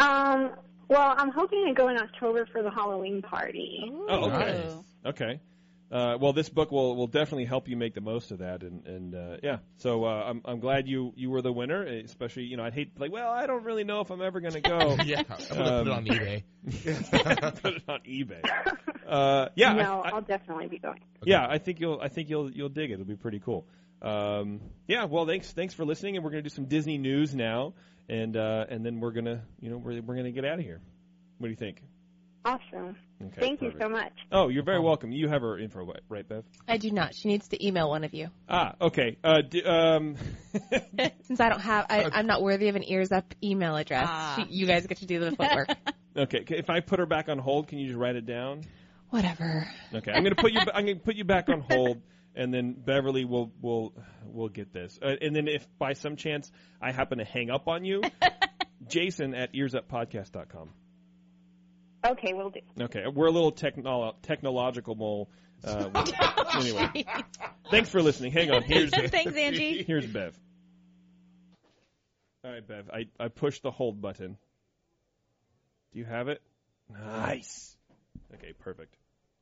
Um, 0.00 0.50
well, 0.88 1.14
I'm 1.16 1.30
hoping 1.30 1.66
to 1.68 1.74
go 1.74 1.88
in 1.88 1.98
October 1.98 2.46
for 2.46 2.62
the 2.62 2.70
Halloween 2.70 3.22
party. 3.22 3.90
Oh, 4.08 4.30
okay. 4.30 4.62
Nice. 4.64 4.74
Okay. 5.14 5.40
Uh, 5.90 6.18
well, 6.20 6.32
this 6.32 6.48
book 6.48 6.70
will 6.70 6.94
will 6.96 7.06
definitely 7.06 7.44
help 7.46 7.66
you 7.68 7.76
make 7.76 7.94
the 7.94 8.00
most 8.00 8.30
of 8.30 8.38
that, 8.38 8.62
and 8.62 8.86
and 8.86 9.14
uh, 9.14 9.36
yeah. 9.42 9.58
So 9.78 10.04
uh, 10.04 10.24
I'm 10.26 10.42
I'm 10.44 10.60
glad 10.60 10.86
you 10.86 11.12
you 11.16 11.30
were 11.30 11.42
the 11.42 11.52
winner. 11.52 11.82
Especially, 11.84 12.42
you 12.44 12.56
know, 12.56 12.64
I'd 12.64 12.74
hate 12.74 12.98
like, 13.00 13.10
well, 13.10 13.30
I 13.30 13.46
don't 13.46 13.64
really 13.64 13.84
know 13.84 14.00
if 14.00 14.10
I'm 14.10 14.20
ever 14.20 14.40
going 14.40 14.52
to 14.54 14.60
go. 14.60 14.96
Yeah, 15.04 15.22
I'm 15.22 15.24
gonna 15.26 15.44
put 15.48 15.56
it 15.56 15.60
Um, 15.60 15.90
on 15.90 16.04
eBay. 16.04 16.42
Put 17.62 17.74
it 17.74 17.82
on 17.88 18.00
eBay. 18.00 18.42
Uh, 19.08 19.48
yeah, 19.54 19.72
no, 19.72 20.02
I, 20.02 20.08
I, 20.08 20.12
I'll 20.12 20.20
definitely 20.20 20.66
be 20.68 20.78
going. 20.78 21.00
yeah. 21.24 21.46
I 21.48 21.58
think 21.58 21.80
you'll 21.80 22.00
I 22.00 22.08
think 22.08 22.28
you'll 22.28 22.50
you'll 22.50 22.68
dig 22.68 22.90
it. 22.90 22.94
It'll 22.94 23.06
be 23.06 23.16
pretty 23.16 23.40
cool. 23.40 23.66
Um, 24.02 24.60
yeah. 24.86 25.04
Well, 25.04 25.26
thanks 25.26 25.50
thanks 25.52 25.74
for 25.74 25.84
listening, 25.84 26.16
and 26.16 26.24
we're 26.24 26.30
going 26.30 26.42
to 26.42 26.48
do 26.48 26.54
some 26.54 26.66
Disney 26.66 26.98
news 26.98 27.34
now, 27.34 27.72
and 28.08 28.36
uh, 28.36 28.66
and 28.68 28.84
then 28.84 29.00
we're 29.00 29.12
gonna 29.12 29.42
you 29.60 29.70
know 29.70 29.78
we're 29.78 30.00
we're 30.02 30.16
gonna 30.16 30.30
get 30.30 30.44
out 30.44 30.58
of 30.58 30.64
here. 30.64 30.80
What 31.38 31.46
do 31.46 31.50
you 31.50 31.56
think? 31.56 31.82
Awesome. 32.44 32.96
Okay, 33.20 33.40
Thank 33.40 33.62
you 33.62 33.72
so 33.78 33.88
much. 33.88 34.12
Oh, 34.30 34.48
you're 34.48 34.62
very 34.62 34.80
welcome. 34.80 35.10
You 35.10 35.28
have 35.28 35.42
her 35.42 35.58
info, 35.58 35.92
right, 36.08 36.26
Bev? 36.26 36.44
I 36.68 36.76
do 36.76 36.90
not. 36.92 37.14
She 37.14 37.28
needs 37.28 37.48
to 37.48 37.66
email 37.66 37.90
one 37.90 38.04
of 38.04 38.14
you. 38.14 38.28
Ah, 38.48 38.74
okay. 38.80 39.18
Uh, 39.24 39.42
d- 39.42 39.64
um, 39.64 40.16
Since 41.24 41.40
I 41.40 41.48
don't 41.48 41.60
have, 41.60 41.86
I, 41.90 42.04
I'm 42.12 42.26
not 42.26 42.40
worthy 42.42 42.68
of 42.68 42.76
an 42.76 42.84
ears 42.88 43.10
up 43.10 43.34
email 43.42 43.76
address. 43.76 44.06
Ah. 44.08 44.34
She, 44.36 44.54
you 44.54 44.66
guys 44.66 44.86
get 44.86 44.98
to 44.98 45.06
do 45.06 45.18
the 45.18 45.32
footwork. 45.32 45.68
okay. 46.16 46.44
If 46.48 46.70
I 46.70 46.78
put 46.80 47.00
her 47.00 47.06
back 47.06 47.28
on 47.28 47.38
hold, 47.38 47.66
can 47.66 47.78
you 47.78 47.88
just 47.88 47.98
write 47.98 48.14
it 48.16 48.24
down? 48.24 48.62
Whatever. 49.10 49.66
Okay. 49.94 50.12
I'm 50.12 50.22
gonna 50.22 50.34
put 50.34 50.52
you. 50.52 50.60
I'm 50.60 50.84
gonna 50.84 50.96
put 50.96 51.16
you 51.16 51.24
back 51.24 51.48
on 51.48 51.60
hold, 51.60 52.02
and 52.34 52.52
then 52.52 52.72
Beverly 52.74 53.24
will 53.24 53.52
will 53.60 53.94
will 54.24 54.48
get 54.48 54.72
this. 54.72 54.98
Uh, 55.02 55.14
and 55.20 55.34
then 55.34 55.48
if 55.48 55.66
by 55.78 55.94
some 55.94 56.16
chance 56.16 56.50
I 56.80 56.92
happen 56.92 57.18
to 57.18 57.24
hang 57.24 57.50
up 57.50 57.68
on 57.68 57.84
you, 57.84 58.02
Jason 58.88 59.34
at 59.34 59.54
earsuppodcast.com. 59.54 60.70
Okay, 62.06 62.32
we'll 62.32 62.50
do. 62.50 62.60
Okay. 62.80 63.04
We're 63.12 63.26
a 63.26 63.30
little 63.30 63.52
technolo- 63.52 64.14
technological 64.22 64.94
mole. 64.94 65.30
Uh, 65.64 65.88
anyway, 66.54 67.04
thanks 67.70 67.88
for 67.88 68.00
listening. 68.00 68.30
Hang 68.30 68.50
on. 68.52 68.62
Here's 68.62 68.90
Thanks, 69.10 69.36
Angie. 69.36 69.82
Here's 69.82 70.06
Bev. 70.06 70.38
All 72.44 72.52
right, 72.52 72.66
Bev. 72.66 72.88
I, 72.92 73.06
I 73.18 73.28
pushed 73.28 73.62
the 73.64 73.72
hold 73.72 74.00
button. 74.00 74.36
Do 75.92 75.98
you 75.98 76.04
have 76.04 76.28
it? 76.28 76.40
Nice. 76.88 77.76
Okay, 78.34 78.52
perfect. 78.58 78.94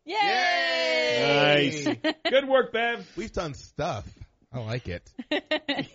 Yay! 0.05 1.85
Nice. 1.85 2.15
Good 2.31 2.49
work, 2.49 2.73
Bev. 2.73 3.07
We've 3.17 3.33
done 3.33 3.55
stuff. 3.55 4.07
I 4.53 4.61
like 4.61 4.89
it. 4.89 5.11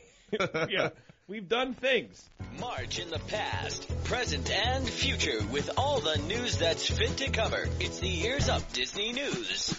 yeah, 0.70 0.90
we've 1.28 1.48
done 1.48 1.74
things. 1.74 2.30
March 2.60 3.00
in 3.00 3.10
the 3.10 3.20
past, 3.20 3.88
present, 4.04 4.52
and 4.52 4.88
future 4.88 5.42
with 5.52 5.72
all 5.78 6.02
the 6.02 6.18
news 6.18 6.58
that's 6.58 6.86
fit 6.86 7.18
to 7.18 7.30
cover. 7.32 7.68
It's 7.80 8.00
the 8.00 8.26
Ears 8.26 8.50
Up 8.50 8.72
Disney 8.74 9.14
News. 9.14 9.74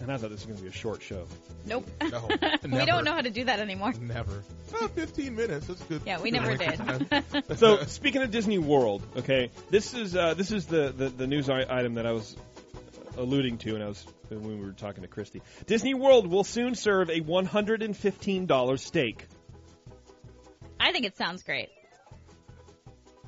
And 0.00 0.10
I 0.12 0.16
thought 0.16 0.30
this 0.30 0.40
was 0.40 0.46
going 0.46 0.56
to 0.56 0.62
be 0.62 0.68
a 0.68 0.72
short 0.72 1.00
show. 1.02 1.26
Nope. 1.66 1.88
No, 2.10 2.28
we 2.62 2.68
never. 2.68 2.84
don't 2.86 3.04
know 3.04 3.12
how 3.12 3.20
to 3.20 3.30
do 3.30 3.44
that 3.44 3.60
anymore. 3.60 3.92
Never. 4.00 4.42
Oh, 4.74 4.88
15 4.88 5.34
minutes. 5.36 5.66
That's 5.66 5.82
good. 5.84 6.02
Yeah, 6.04 6.20
we 6.20 6.30
good 6.30 6.40
never 6.42 6.56
length 6.56 6.80
of 6.80 7.08
did. 7.08 7.10
time. 7.30 7.42
So 7.56 7.84
speaking 7.84 8.22
of 8.22 8.30
Disney 8.30 8.58
World, 8.58 9.02
okay, 9.16 9.50
this 9.70 9.94
is 9.94 10.14
uh, 10.16 10.34
this 10.34 10.50
is 10.50 10.66
the, 10.66 10.92
the, 10.96 11.08
the 11.08 11.26
news 11.26 11.48
i- 11.48 11.64
item 11.68 11.94
that 11.94 12.06
I 12.06 12.12
was 12.12 12.36
alluding 13.16 13.58
to, 13.58 13.74
and 13.76 13.84
I 13.84 13.88
was 13.88 14.04
when 14.28 14.42
we 14.60 14.66
were 14.66 14.72
talking 14.72 15.02
to 15.02 15.08
Christy. 15.08 15.40
Disney 15.66 15.94
World 15.94 16.26
will 16.26 16.44
soon 16.44 16.74
serve 16.74 17.08
a 17.10 17.20
one 17.20 17.46
hundred 17.46 17.82
and 17.82 17.96
fifteen 17.96 18.46
dollar 18.46 18.76
steak. 18.76 19.26
I 20.80 20.90
think 20.92 21.06
it 21.06 21.16
sounds 21.16 21.42
great. 21.44 21.68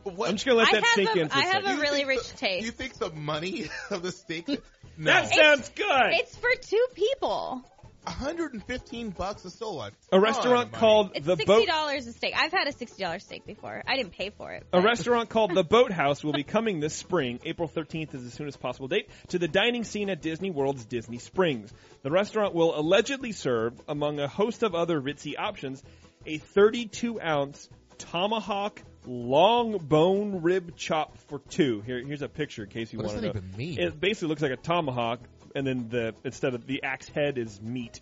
What? 0.03 0.29
I'm 0.29 0.35
just 0.37 0.47
gonna 0.47 0.59
let 0.59 0.69
I 0.69 0.73
that 0.73 0.85
have 0.85 0.95
sink 0.95 1.17
a- 1.17 1.21
in 1.21 1.29
for 1.29 1.35
a 1.35 1.39
I 1.39 1.45
have 1.47 1.65
second. 1.65 1.79
a 1.79 1.81
really 1.81 2.05
rich 2.05 2.29
taste. 2.37 2.61
Do 2.61 2.67
you 2.67 2.73
think 2.73 2.95
the 2.99 3.11
money 3.11 3.67
of 3.91 4.03
the 4.03 4.13
steak? 4.13 4.61
No. 4.99 5.13
That 5.13 5.33
sounds 5.35 5.69
good. 5.71 6.13
It's 6.13 6.37
for 6.37 6.51
two 6.63 6.85
people. 6.95 7.63
115 8.05 9.11
bucks 9.11 9.45
is 9.45 9.53
still 9.53 9.81
a 9.83 9.91
A 10.13 10.21
restaurant 10.21 10.67
of 10.67 10.73
money. 10.73 10.81
called 10.81 11.11
It's 11.17 11.27
the 11.27 11.33
sixty 11.37 11.45
Boat. 11.47 11.67
dollars 11.67 12.07
a 12.07 12.13
steak. 12.13 12.35
I've 12.37 12.53
had 12.53 12.69
a 12.69 12.73
sixty 12.73 13.03
dollars 13.03 13.25
steak 13.25 13.45
before. 13.45 13.83
I 13.87 13.97
didn't 13.97 14.13
pay 14.13 14.31
for 14.31 14.53
it. 14.53 14.63
A 14.73 14.79
but- 14.79 14.85
restaurant 14.85 15.29
called 15.29 15.55
the 15.55 15.65
Boathouse 15.65 16.23
will 16.23 16.33
be 16.33 16.45
coming 16.45 16.79
this 16.79 16.95
spring. 16.95 17.41
April 17.45 17.69
13th 17.69 18.15
is 18.15 18.23
the 18.25 18.31
soonest 18.31 18.61
possible 18.61 18.87
date 18.87 19.09
to 19.29 19.41
the 19.41 19.49
dining 19.49 19.83
scene 19.83 20.09
at 20.09 20.23
Disney 20.23 20.51
World's 20.51 20.85
Disney 20.85 21.19
Springs. 21.19 21.73
The 22.03 22.11
restaurant 22.13 22.55
will 22.55 22.79
allegedly 22.79 23.33
serve, 23.33 23.75
among 23.89 24.21
a 24.21 24.29
host 24.29 24.63
of 24.63 24.75
other 24.77 25.01
ritzy 25.01 25.35
options, 25.37 25.83
a 26.25 26.39
32 26.39 27.21
ounce 27.21 27.69
tomahawk 27.99 28.81
long 29.07 29.79
bone 29.79 30.43
rib 30.43 30.77
chop 30.77 31.17
for 31.29 31.39
two. 31.39 31.81
Here, 31.83 32.03
here's 32.05 32.23
a 32.23 32.29
picture 32.29 32.65
in 32.65 32.71
case 32.71 32.93
you 32.93 32.99
What 32.99 33.05
does 33.05 33.13
want 33.15 33.23
to 33.27 33.33
that 33.33 33.35
know. 33.35 33.47
even 33.47 33.57
mean? 33.57 33.79
It 33.81 34.01
basically 34.01 34.29
looks 34.29 34.43
like 34.43 34.53
a 34.53 34.57
tomahawk, 34.57 35.21
and 35.55 35.67
then 35.67 35.89
the 35.89 36.15
instead 36.25 36.55
of 36.55 36.67
the 36.67 36.83
axe 36.83 37.09
head 37.09 37.39
is 37.39 37.61
meat 37.61 38.01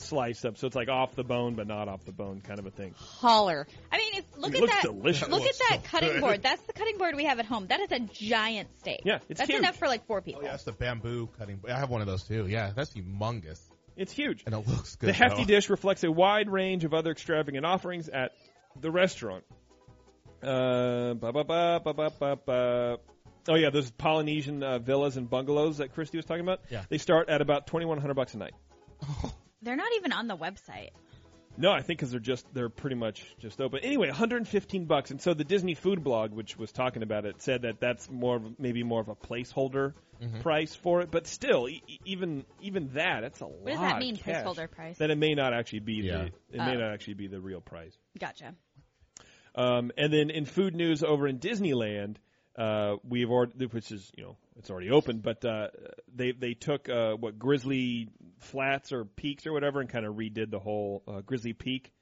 sliced 0.00 0.46
up, 0.46 0.56
so 0.56 0.68
it's 0.68 0.76
like 0.76 0.88
off 0.88 1.16
the 1.16 1.24
bone 1.24 1.54
but 1.56 1.66
not 1.66 1.88
off 1.88 2.04
the 2.04 2.12
bone 2.12 2.40
kind 2.40 2.60
of 2.60 2.66
a 2.66 2.70
thing. 2.70 2.94
Holler. 2.96 3.66
I 3.90 3.98
mean, 3.98 4.12
if, 4.14 4.24
look 4.36 4.52
It 4.52 4.56
at 4.56 4.60
looks 4.60 4.72
that. 4.74 4.82
delicious. 4.84 5.28
Look 5.28 5.42
at 5.42 5.54
that 5.70 5.80
so 5.82 5.88
cutting 5.90 6.12
good. 6.12 6.20
board. 6.20 6.42
That's 6.42 6.62
the 6.62 6.72
cutting 6.72 6.98
board 6.98 7.16
we 7.16 7.24
have 7.24 7.40
at 7.40 7.46
home. 7.46 7.66
That 7.66 7.80
is 7.80 7.90
a 7.90 7.98
giant 7.98 8.68
steak. 8.78 9.00
Yeah, 9.04 9.18
it's 9.28 9.38
That's 9.38 9.50
huge. 9.50 9.58
enough 9.58 9.76
for 9.76 9.88
like 9.88 10.06
four 10.06 10.20
people. 10.22 10.42
Oh 10.42 10.44
yeah, 10.44 10.52
that's 10.52 10.62
the 10.62 10.70
bamboo 10.72 11.28
cutting. 11.36 11.60
I 11.68 11.76
have 11.78 11.90
one 11.90 12.00
of 12.00 12.06
those 12.06 12.22
too. 12.22 12.46
Yeah, 12.48 12.70
that's 12.76 12.92
humongous, 12.94 13.58
It's 13.96 14.12
huge. 14.12 14.44
and 14.46 14.54
it 14.54 14.68
looks 14.68 14.94
good. 14.94 15.08
The 15.08 15.12
hefty 15.12 15.42
though. 15.42 15.46
dish 15.48 15.68
reflects 15.68 16.04
a 16.04 16.12
wide 16.12 16.48
range 16.48 16.84
of 16.84 16.94
other 16.94 17.10
extravagant 17.10 17.66
offerings 17.66 18.08
at 18.08 18.32
the 18.80 18.92
restaurant. 18.92 19.42
Uh, 20.42 21.14
ba 21.14 21.32
ba 21.32 21.44
ba 21.44 21.80
ba 21.84 21.92
ba 21.94 22.10
ba 22.18 22.36
ba. 22.44 22.98
Oh 23.48 23.54
yeah, 23.54 23.70
those 23.70 23.90
Polynesian 23.90 24.62
uh, 24.62 24.78
villas 24.78 25.16
and 25.16 25.28
bungalows 25.28 25.78
that 25.78 25.94
Christy 25.94 26.18
was 26.18 26.26
talking 26.26 26.42
about. 26.42 26.60
Yeah. 26.70 26.84
they 26.88 26.98
start 26.98 27.28
at 27.28 27.40
about 27.40 27.66
twenty 27.66 27.86
one 27.86 27.98
hundred 27.98 28.14
bucks 28.14 28.34
a 28.34 28.38
night. 28.38 28.54
They're 29.62 29.76
not 29.76 29.90
even 29.96 30.12
on 30.12 30.28
the 30.28 30.36
website. 30.36 30.90
No, 31.60 31.72
I 31.72 31.82
think 31.82 31.98
because 31.98 32.12
they're 32.12 32.20
just 32.20 32.46
they're 32.54 32.68
pretty 32.68 32.94
much 32.94 33.24
just 33.40 33.60
open. 33.60 33.80
Anyway, 33.82 34.06
115 34.06 34.84
bucks, 34.84 35.10
and 35.10 35.20
so 35.20 35.34
the 35.34 35.42
Disney 35.42 35.74
Food 35.74 36.04
Blog, 36.04 36.30
which 36.32 36.56
was 36.56 36.70
talking 36.70 37.02
about 37.02 37.24
it, 37.24 37.42
said 37.42 37.62
that 37.62 37.80
that's 37.80 38.08
more 38.08 38.36
of, 38.36 38.60
maybe 38.60 38.84
more 38.84 39.00
of 39.00 39.08
a 39.08 39.16
placeholder 39.16 39.94
Mm-hmm. 40.22 40.40
price 40.40 40.74
for 40.74 41.00
it. 41.00 41.12
But 41.12 41.28
still, 41.28 41.68
e- 41.68 41.80
even 42.04 42.44
even 42.60 42.88
that, 42.94 43.20
that's 43.22 43.40
a 43.40 43.44
lot. 43.46 43.60
What 43.62 43.70
does 43.70 43.80
that 43.80 43.98
mean, 44.00 44.16
cash. 44.16 44.44
placeholder 44.44 44.68
price? 44.68 44.98
That 44.98 45.10
it 45.10 45.18
may 45.18 45.34
not 45.34 45.52
actually 45.54 45.78
be 45.80 45.94
Yeah. 45.94 46.16
the 46.18 46.24
it 46.56 46.58
may 46.58 46.74
Oh. 46.76 46.80
not 46.80 46.92
actually 46.92 47.14
be 47.14 47.28
the 47.28 47.40
real 47.40 47.60
price. 47.60 47.96
Gotcha. 48.18 48.54
Um, 49.54 49.90
and 49.96 50.12
then 50.12 50.30
in 50.30 50.44
food 50.44 50.74
news 50.74 51.02
over 51.02 51.26
in 51.26 51.38
Disneyland, 51.38 52.16
uh, 52.58 52.96
we've 53.08 53.30
already, 53.30 53.66
which 53.66 53.92
is 53.92 54.10
you 54.16 54.24
know 54.24 54.36
it's 54.56 54.68
already 54.68 54.90
open, 54.90 55.18
but 55.18 55.44
uh, 55.44 55.68
they 56.14 56.32
they 56.32 56.54
took 56.54 56.88
uh, 56.88 57.12
what 57.14 57.38
Grizzly 57.38 58.08
Flats 58.38 58.92
or 58.92 59.04
Peaks 59.04 59.46
or 59.46 59.52
whatever 59.52 59.80
and 59.80 59.88
kind 59.88 60.04
of 60.04 60.16
redid 60.16 60.50
the 60.50 60.58
whole 60.58 61.04
uh, 61.06 61.20
Grizzly 61.20 61.52
Peak. 61.52 61.92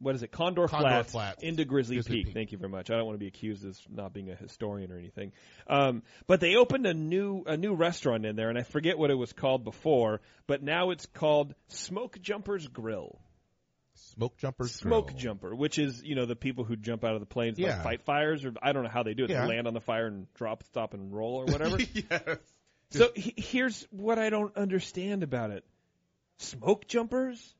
What 0.00 0.14
is 0.14 0.22
it? 0.22 0.30
Condor, 0.30 0.68
Condor 0.68 0.88
Flats, 0.88 1.12
Flats. 1.12 1.42
into 1.42 1.64
Grizzly, 1.64 1.96
Grizzly 1.96 2.16
Peak. 2.18 2.26
Peak. 2.26 2.34
Thank 2.34 2.52
you 2.52 2.58
very 2.58 2.70
much. 2.70 2.90
I 2.90 2.96
don't 2.96 3.04
want 3.04 3.16
to 3.16 3.20
be 3.20 3.26
accused 3.26 3.66
of 3.66 3.76
not 3.90 4.12
being 4.12 4.30
a 4.30 4.34
historian 4.36 4.92
or 4.92 4.96
anything. 4.96 5.32
Um, 5.66 6.02
but 6.26 6.40
they 6.40 6.54
opened 6.54 6.86
a 6.86 6.94
new 6.94 7.42
a 7.46 7.56
new 7.56 7.74
restaurant 7.74 8.24
in 8.24 8.34
there, 8.34 8.48
and 8.48 8.58
I 8.58 8.62
forget 8.62 8.96
what 8.96 9.10
it 9.10 9.16
was 9.16 9.32
called 9.32 9.64
before, 9.64 10.20
but 10.46 10.62
now 10.62 10.90
it's 10.90 11.04
called 11.04 11.54
Smoke 11.66 12.18
Jumpers 12.22 12.66
Grill. 12.68 13.18
Smoke 14.18 14.36
jumpers. 14.36 14.74
Smoke 14.74 15.06
grill. 15.08 15.18
jumper, 15.18 15.54
which 15.54 15.78
is 15.78 16.02
you 16.02 16.14
know 16.16 16.26
the 16.26 16.36
people 16.36 16.64
who 16.64 16.76
jump 16.76 17.04
out 17.04 17.14
of 17.14 17.20
the 17.20 17.26
planes 17.26 17.56
and 17.58 17.66
Yeah. 17.66 17.76
like 17.76 17.84
fight 17.84 18.02
fires, 18.04 18.44
or 18.44 18.52
I 18.60 18.72
don't 18.72 18.82
know 18.82 18.90
how 18.90 19.02
they 19.04 19.14
do 19.14 19.24
it. 19.24 19.30
Yeah. 19.30 19.42
They 19.42 19.54
land 19.54 19.66
on 19.68 19.74
the 19.74 19.80
fire 19.80 20.06
and 20.06 20.26
drop, 20.34 20.64
stop, 20.64 20.92
and 20.94 21.12
roll, 21.14 21.36
or 21.36 21.44
whatever. 21.52 21.78
yes. 21.78 22.38
so 22.90 23.10
he, 23.14 23.32
here's 23.36 23.86
what 23.90 24.18
I 24.18 24.30
don't 24.30 24.56
understand 24.56 25.22
about 25.22 25.50
it: 25.52 25.64
smoke 26.38 26.86
jumpers. 26.86 27.54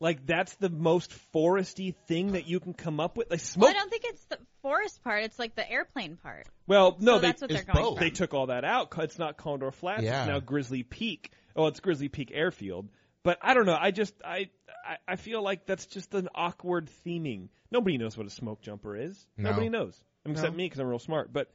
Like 0.00 0.26
that's 0.26 0.54
the 0.56 0.68
most 0.68 1.12
foresty 1.32 1.94
thing 2.08 2.32
that 2.32 2.46
you 2.46 2.60
can 2.60 2.74
come 2.74 3.00
up 3.00 3.16
with. 3.16 3.30
Like 3.30 3.38
Well, 3.38 3.46
smoke. 3.46 3.70
I 3.70 3.72
don't 3.72 3.88
think 3.90 4.02
it's 4.04 4.24
the 4.24 4.38
forest 4.60 5.02
part. 5.02 5.22
It's 5.24 5.38
like 5.38 5.54
the 5.54 5.68
airplane 5.70 6.16
part. 6.16 6.46
Well, 6.66 6.96
no, 6.98 7.14
So 7.14 7.20
they 7.20 7.26
that's 7.28 7.40
what 7.40 7.48
they're 7.50 7.60
It's 7.62 7.70
going 7.70 7.84
both. 7.84 7.98
they 8.00 8.10
took 8.10 8.34
all 8.34 8.46
that 8.48 8.64
out. 8.64 8.92
It's 8.98 9.18
not 9.18 9.36
Condor 9.38 9.70
Flats. 9.70 10.02
Yeah. 10.02 10.24
It's 10.24 10.28
now 10.28 10.40
Grizzly 10.40 10.82
Peak. 10.82 11.30
Oh, 11.56 11.68
it's 11.68 11.80
Grizzly 11.80 12.08
Peak 12.08 12.32
Airfield. 12.34 12.88
But 13.24 13.38
I 13.42 13.54
don't 13.54 13.66
know. 13.66 13.76
I 13.78 13.90
just 13.90 14.14
I 14.24 14.50
I, 14.86 14.96
I 15.08 15.16
feel 15.16 15.42
like 15.42 15.66
that's 15.66 15.86
just 15.86 16.14
an 16.14 16.28
awkward 16.34 16.88
theming. 17.04 17.48
Nobody 17.70 17.98
knows 17.98 18.16
what 18.16 18.26
a 18.26 18.30
smoke 18.30 18.60
jumper 18.62 18.96
is. 18.96 19.26
No. 19.36 19.50
Nobody 19.50 19.68
knows, 19.70 19.98
I 20.24 20.28
mean, 20.28 20.36
except 20.36 20.52
No. 20.52 20.56
me 20.58 20.64
because 20.66 20.78
I'm 20.78 20.86
real 20.86 20.98
smart. 20.98 21.32
But 21.32 21.50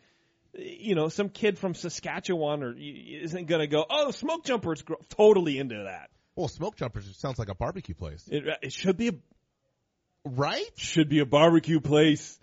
you 0.57 0.95
know, 0.95 1.09
some 1.09 1.29
kid 1.29 1.59
from 1.59 1.75
Saskatchewan 1.75 2.63
or 2.63 2.73
isn't 2.75 3.45
gonna 3.47 3.67
go. 3.67 3.85
Oh, 3.89 4.09
smoke 4.11 4.43
jumpers, 4.45 4.81
gr- 4.81 4.95
totally 5.09 5.59
into 5.59 5.83
that. 5.85 6.09
Well, 6.35 6.47
smoke 6.47 6.75
jumpers 6.75 7.05
sounds 7.17 7.37
like 7.37 7.49
a 7.49 7.55
barbecue 7.55 7.93
place, 7.93 8.27
It, 8.27 8.45
it 8.63 8.73
should 8.73 8.97
be 8.97 9.09
a 9.09 9.13
right? 10.25 10.65
should 10.75 11.07
be 11.09 11.19
a 11.19 11.25
barbecue 11.25 11.79
place. 11.79 12.39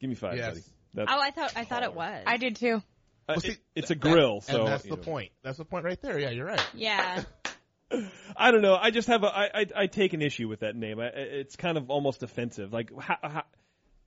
Give 0.00 0.08
me 0.08 0.16
five, 0.16 0.36
Yes. 0.38 0.48
buddy. 0.54 0.64
That's, 0.94 1.10
Oh, 1.12 1.20
I 1.20 1.30
thought 1.32 1.52
I 1.56 1.64
thought 1.64 1.82
it 1.82 1.94
was. 1.94 2.22
I 2.26 2.36
did 2.38 2.56
too. 2.56 2.76
uh, 2.76 2.80
Well, 3.28 3.40
see, 3.40 3.48
it- 3.50 3.58
it's 3.74 3.90
a 3.90 3.94
that- 3.94 4.00
grill, 4.00 4.40
so 4.40 4.60
and 4.60 4.68
that's 4.68 4.84
the 4.84 4.90
know. 4.90 4.96
point. 4.96 5.32
That's 5.42 5.58
the 5.58 5.64
point 5.66 5.84
right 5.84 6.00
there. 6.00 6.18
Yeah, 6.18 6.30
you're 6.30 6.46
right. 6.46 6.66
Yeah. 6.74 7.24
I 8.36 8.50
don't 8.50 8.62
know. 8.62 8.76
I 8.76 8.90
just 8.90 9.08
have 9.08 9.24
a. 9.24 9.26
I, 9.26 9.50
I, 9.54 9.66
I 9.76 9.86
take 9.86 10.12
an 10.12 10.22
issue 10.22 10.48
with 10.48 10.60
that 10.60 10.76
name. 10.76 11.00
I, 11.00 11.06
it's 11.06 11.56
kind 11.56 11.76
of 11.76 11.90
almost 11.90 12.22
offensive. 12.22 12.72
Like 12.72 12.90
how, 12.98 13.16
how 13.22 13.44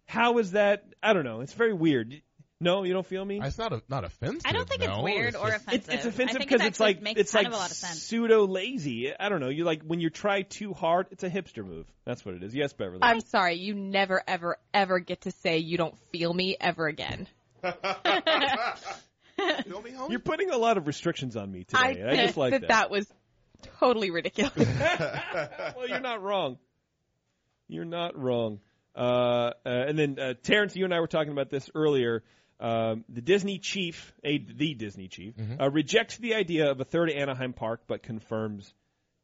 how 0.05 0.37
is 0.37 0.51
that? 0.51 0.85
I 1.01 1.13
don't 1.13 1.25
know. 1.25 1.41
It's 1.41 1.53
very 1.53 1.73
weird. 1.73 2.21
No, 2.59 2.83
you 2.83 2.93
don't 2.93 3.05
feel 3.05 3.25
me? 3.25 3.41
It's 3.43 3.57
not 3.57 3.73
a, 3.73 3.81
not 3.89 4.05
offensive. 4.05 4.43
I 4.45 4.53
don't 4.53 4.67
think 4.67 4.81
no. 4.81 4.93
it's 4.93 5.03
weird 5.03 5.35
or 5.35 5.49
just- 5.49 5.63
offensive. 5.63 5.73
It's, 5.73 5.89
it's 5.89 6.05
offensive 6.05 6.39
because 6.39 6.61
it 6.61 6.67
it's 6.67 6.79
like 6.79 7.01
makes 7.01 7.19
it's 7.19 7.31
kind 7.33 7.45
like 7.45 7.53
of 7.53 7.57
a 7.57 7.61
lot 7.61 7.71
of 7.71 7.75
sense. 7.75 8.01
pseudo 8.01 8.45
lazy. 8.45 9.13
I 9.13 9.27
don't 9.27 9.41
know. 9.41 9.49
You 9.49 9.65
like 9.65 9.83
when 9.83 9.99
you 9.99 10.09
try 10.09 10.43
too 10.43 10.73
hard. 10.73 11.07
It's 11.11 11.23
a 11.23 11.29
hipster 11.29 11.65
move. 11.65 11.85
That's 12.05 12.23
what 12.25 12.35
it 12.35 12.43
is. 12.43 12.55
Yes, 12.55 12.71
Beverly. 12.71 12.99
I'm 13.01 13.19
sorry, 13.19 13.55
you 13.55 13.73
never, 13.73 14.23
ever, 14.25 14.57
ever 14.73 14.99
get 14.99 15.21
to 15.21 15.31
say 15.31 15.57
you 15.57 15.77
don't 15.77 15.97
feel 16.11 16.33
me 16.33 16.55
ever 16.59 16.87
again. 16.87 17.27
Feel 19.63 19.81
me, 19.81 19.91
homie? 19.91 20.11
You're 20.11 20.19
putting 20.19 20.51
a 20.51 20.57
lot 20.57 20.77
of 20.77 20.85
restrictions 20.85 21.35
on 21.35 21.51
me 21.51 21.63
today. 21.63 21.79
I, 21.79 21.93
think 21.95 22.21
just 22.21 22.37
like 22.37 22.51
that, 22.51 22.61
that. 22.61 22.67
that 22.69 22.91
was 22.91 23.07
totally 23.79 24.11
ridiculous. 24.11 24.53
well, 24.57 25.87
you're 25.87 25.99
not 25.99 26.21
wrong. 26.21 26.57
You're 27.67 27.85
not 27.85 28.17
wrong. 28.17 28.59
Uh, 28.95 28.99
uh, 28.99 29.51
and 29.65 29.97
then 29.97 30.19
uh, 30.19 30.33
Terrence, 30.43 30.75
you 30.75 30.85
and 30.85 30.93
I 30.93 30.99
were 30.99 31.07
talking 31.07 31.31
about 31.31 31.49
this 31.49 31.69
earlier. 31.73 32.23
Um, 32.59 33.03
the 33.09 33.21
Disney 33.21 33.57
chief, 33.59 34.13
a, 34.23 34.37
the 34.37 34.73
Disney 34.75 35.07
chief, 35.07 35.35
Mm-hmm. 35.35 35.61
uh, 35.61 35.69
rejects 35.69 36.17
the 36.17 36.35
idea 36.35 36.69
of 36.71 36.79
a 36.79 36.85
third 36.85 37.09
Anaheim 37.09 37.53
park, 37.53 37.81
but 37.87 38.03
confirms 38.03 38.73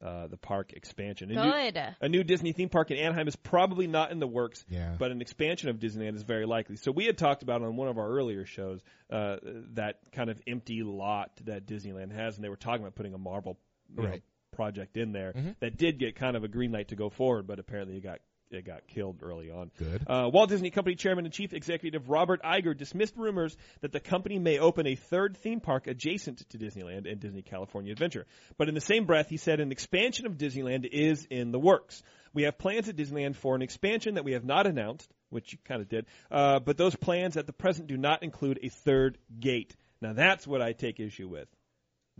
uh, 0.04 0.28
the 0.28 0.38
park 0.38 0.74
expansion. 0.74 1.30
A 1.30 1.36
new- 1.46 1.52
Good. 1.72 1.96
a 2.02 2.10
new 2.10 2.24
Disney 2.24 2.54
theme 2.54 2.70
park 2.70 2.90
in 2.90 2.98
Anaheim 2.98 3.28
is 3.28 3.36
probably 3.36 3.86
not 3.86 4.12
in 4.12 4.20
the 4.20 4.28
works, 4.28 4.66
Yeah. 4.70 4.96
but 4.98 5.12
an 5.12 5.22
expansion 5.22 5.70
of 5.70 5.78
Disneyland 5.78 6.16
is 6.16 6.24
very 6.24 6.46
likely. 6.46 6.78
So 6.78 6.92
we 6.92 7.06
had 7.06 7.18
talked 7.18 7.44
about 7.44 7.62
on 7.62 7.76
one 7.76 7.90
of 7.90 7.98
our 7.98 8.08
earlier 8.10 8.46
shows 8.46 8.82
uh, 9.12 9.36
that 9.74 10.00
kind 10.14 10.30
of 10.30 10.42
empty 10.48 10.82
lot 10.84 11.32
that 11.46 11.66
Disneyland 11.68 12.14
has, 12.14 12.36
and 12.36 12.44
they 12.44 12.50
were 12.50 12.56
talking 12.56 12.82
about 12.82 12.96
putting 12.96 13.14
a 13.14 13.18
Marvel 13.18 13.58
you 13.96 14.04
know, 14.04 14.10
Right. 14.10 14.24
project 14.52 14.98
in 14.98 15.12
there 15.14 15.34
Mhm. 15.34 15.56
that 15.60 15.78
did 15.78 16.00
get 16.00 16.16
kind 16.16 16.36
of 16.36 16.44
a 16.44 16.48
green 16.48 16.72
light 16.72 16.90
to 16.90 16.96
go 16.96 17.10
forward, 17.10 17.48
but 17.48 17.60
apparently 17.60 17.98
it 17.98 18.02
got 18.02 18.20
it 18.52 18.66
got 18.66 18.88
killed 18.88 19.20
early 19.22 19.52
on. 19.52 19.70
Good. 19.78 20.02
Uh, 20.08 20.28
Walt 20.34 20.50
Disney 20.50 20.72
Company 20.72 20.96
Chairman 20.96 21.24
and 21.24 21.32
Chief 21.32 21.54
Executive 21.54 22.10
Robert 22.10 22.42
Iger 22.42 22.76
dismissed 22.76 23.16
rumors 23.16 23.56
that 23.82 23.92
the 23.92 24.00
company 24.00 24.40
may 24.40 24.58
open 24.58 24.88
a 24.88 24.96
third 24.96 25.38
theme 25.38 25.60
park 25.60 25.86
adjacent 25.86 26.40
to 26.50 26.58
Disneyland 26.58 27.06
and 27.08 27.20
Disney 27.22 27.44
California 27.44 27.92
Adventure. 27.92 28.26
But 28.58 28.68
in 28.68 28.74
the 28.74 28.82
same 28.82 29.06
breath, 29.06 29.30
he 29.30 29.38
said 29.38 29.60
an 29.60 29.72
expansion 29.72 30.26
of 30.26 30.40
Disneyland 30.40 30.88
is 30.92 31.26
in 31.30 31.52
the 31.52 31.60
works. 31.60 32.02
We 32.34 32.42
have 32.44 32.58
plans 32.58 32.90
at 32.90 32.96
Disneyland 32.96 33.36
for 33.36 33.54
an 33.56 33.62
expansion 33.62 34.16
that 34.16 34.24
we 34.26 34.32
have 34.32 34.46
not 34.46 34.66
announced, 34.66 35.14
which 35.30 35.54
you 35.54 35.60
kind 35.64 35.84
of 35.84 35.88
did, 35.88 36.08
uh, 36.32 36.58
but 36.60 36.76
those 36.76 36.96
plans 36.96 37.38
at 37.38 37.46
the 37.46 37.54
present 37.54 37.86
do 37.88 37.98
not 37.98 38.24
include 38.24 38.58
a 38.64 38.70
third 38.70 39.20
gate. 39.40 39.76
Now 40.02 40.14
that's 40.14 40.48
what 40.48 40.64
I 40.64 40.74
take 40.74 41.00
issue 41.00 41.28
with. 41.28 41.48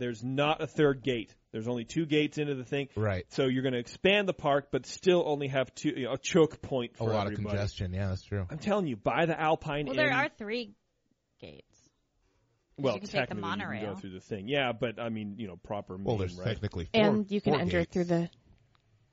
There's 0.00 0.24
not 0.24 0.60
a 0.60 0.66
third 0.66 1.02
gate. 1.02 1.34
There's 1.52 1.68
only 1.68 1.84
two 1.84 2.06
gates 2.06 2.38
into 2.38 2.54
the 2.54 2.64
thing. 2.64 2.88
Right. 2.96 3.24
So 3.30 3.44
you're 3.46 3.62
going 3.62 3.74
to 3.74 3.78
expand 3.78 4.28
the 4.28 4.32
park, 4.32 4.68
but 4.72 4.86
still 4.86 5.22
only 5.26 5.48
have 5.48 5.74
two, 5.74 5.90
you 5.90 6.04
know, 6.06 6.12
a 6.14 6.18
choke 6.18 6.60
point 6.62 6.92
A 6.94 6.98
for 6.98 7.10
lot 7.12 7.26
of 7.26 7.34
congestion. 7.34 7.92
Yeah, 7.92 8.08
that's 8.08 8.22
true. 8.22 8.46
I'm 8.50 8.58
telling 8.58 8.86
you, 8.86 8.96
buy 8.96 9.26
the 9.26 9.38
Alpine 9.40 9.86
Well, 9.86 9.92
Inn. 9.92 9.96
there 10.06 10.12
are 10.12 10.28
three 10.38 10.74
gates. 11.40 11.64
well, 12.78 12.94
you 12.94 13.00
can 13.00 13.08
take 13.08 13.28
the 13.28 13.34
technically 13.34 13.76
you 13.76 13.80
can 13.80 13.94
go 13.94 14.00
through 14.00 14.10
the 14.10 14.20
thing. 14.20 14.48
Yeah, 14.48 14.72
but 14.72 14.98
I 14.98 15.08
mean, 15.10 15.34
you 15.38 15.46
know, 15.48 15.56
proper. 15.56 15.96
Well, 15.96 16.16
there's 16.16 16.36
right? 16.36 16.46
technically 16.46 16.88
four. 16.92 17.02
and 17.02 17.30
you 17.30 17.40
can 17.40 17.54
enter 17.60 17.80
gates. 17.80 17.92
through 17.92 18.04
the 18.04 18.30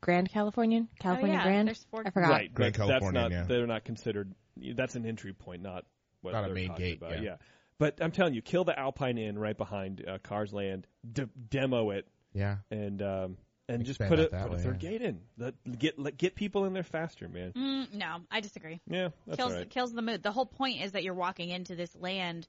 Grand 0.02 0.30
Californian, 0.32 0.88
oh, 0.92 0.96
California 1.02 1.36
Oh, 1.36 1.40
yeah, 1.40 1.44
Grand. 1.44 1.68
there's 1.68 1.86
four- 1.92 2.04
I 2.06 2.12
forgot. 2.12 2.30
right. 2.30 2.54
Grand 2.54 2.78
but 2.78 2.88
that's 2.88 3.12
not. 3.12 3.32
yeah. 3.32 3.44
They're 3.44 3.68
not 3.68 3.84
considered. 3.84 4.34
That's 4.76 4.96
an 4.96 5.06
entry 5.06 5.34
point, 5.34 5.62
not 5.64 5.86
what 6.22 6.34
Not 6.34 6.44
a 6.44 6.48
they're 6.48 6.56
main 6.56 6.68
talking 6.70 6.86
gate, 6.86 6.98
About. 7.02 7.22
yeah. 7.24 7.36
But 7.80 8.00
I'm 8.02 8.12
telling 8.12 8.34
you, 8.34 8.42
kill 8.42 8.64
the 8.64 8.78
Alpine 8.78 9.18
Inn 9.18 9.38
right 9.38 9.58
behind 9.58 10.04
uh, 10.08 10.18
Cars 10.24 10.52
Land, 10.52 10.88
de- 11.10 11.30
demo 11.50 11.92
it, 11.92 12.08
Yeah. 12.34 12.58
and 12.72 13.02
um, 13.02 13.38
and 13.70 13.84
just 13.86 14.00
Expand 14.00 14.10
put 14.10 14.20
out 14.20 14.26
it 14.26 14.32
that 14.32 14.50
put 14.50 14.60
a 14.60 14.62
third 14.62 14.82
yeah. 14.82 14.90
gate 14.90 15.02
in. 15.02 15.20
Let, 15.38 15.80
get 15.80 16.00
let, 16.00 16.18
get 16.18 16.36
people 16.36 16.66
in 16.66 16.74
there 16.74 16.84
faster, 16.84 17.28
man. 17.28 17.52
Mm, 17.52 17.94
no, 17.94 18.18
I 18.32 18.40
disagree. 18.40 18.80
Yeah, 18.88 19.10
that's 19.26 19.38
kills 19.38 19.52
all 19.52 19.58
right. 19.60 19.70
kills 19.70 19.94
the 19.94 20.02
mood. 20.02 20.24
The 20.24 20.32
whole 20.32 20.46
point 20.46 20.82
is 20.82 20.94
that 20.94 21.04
you're 21.04 21.14
walking 21.14 21.50
into 21.50 21.76
this 21.76 21.94
land 21.96 22.48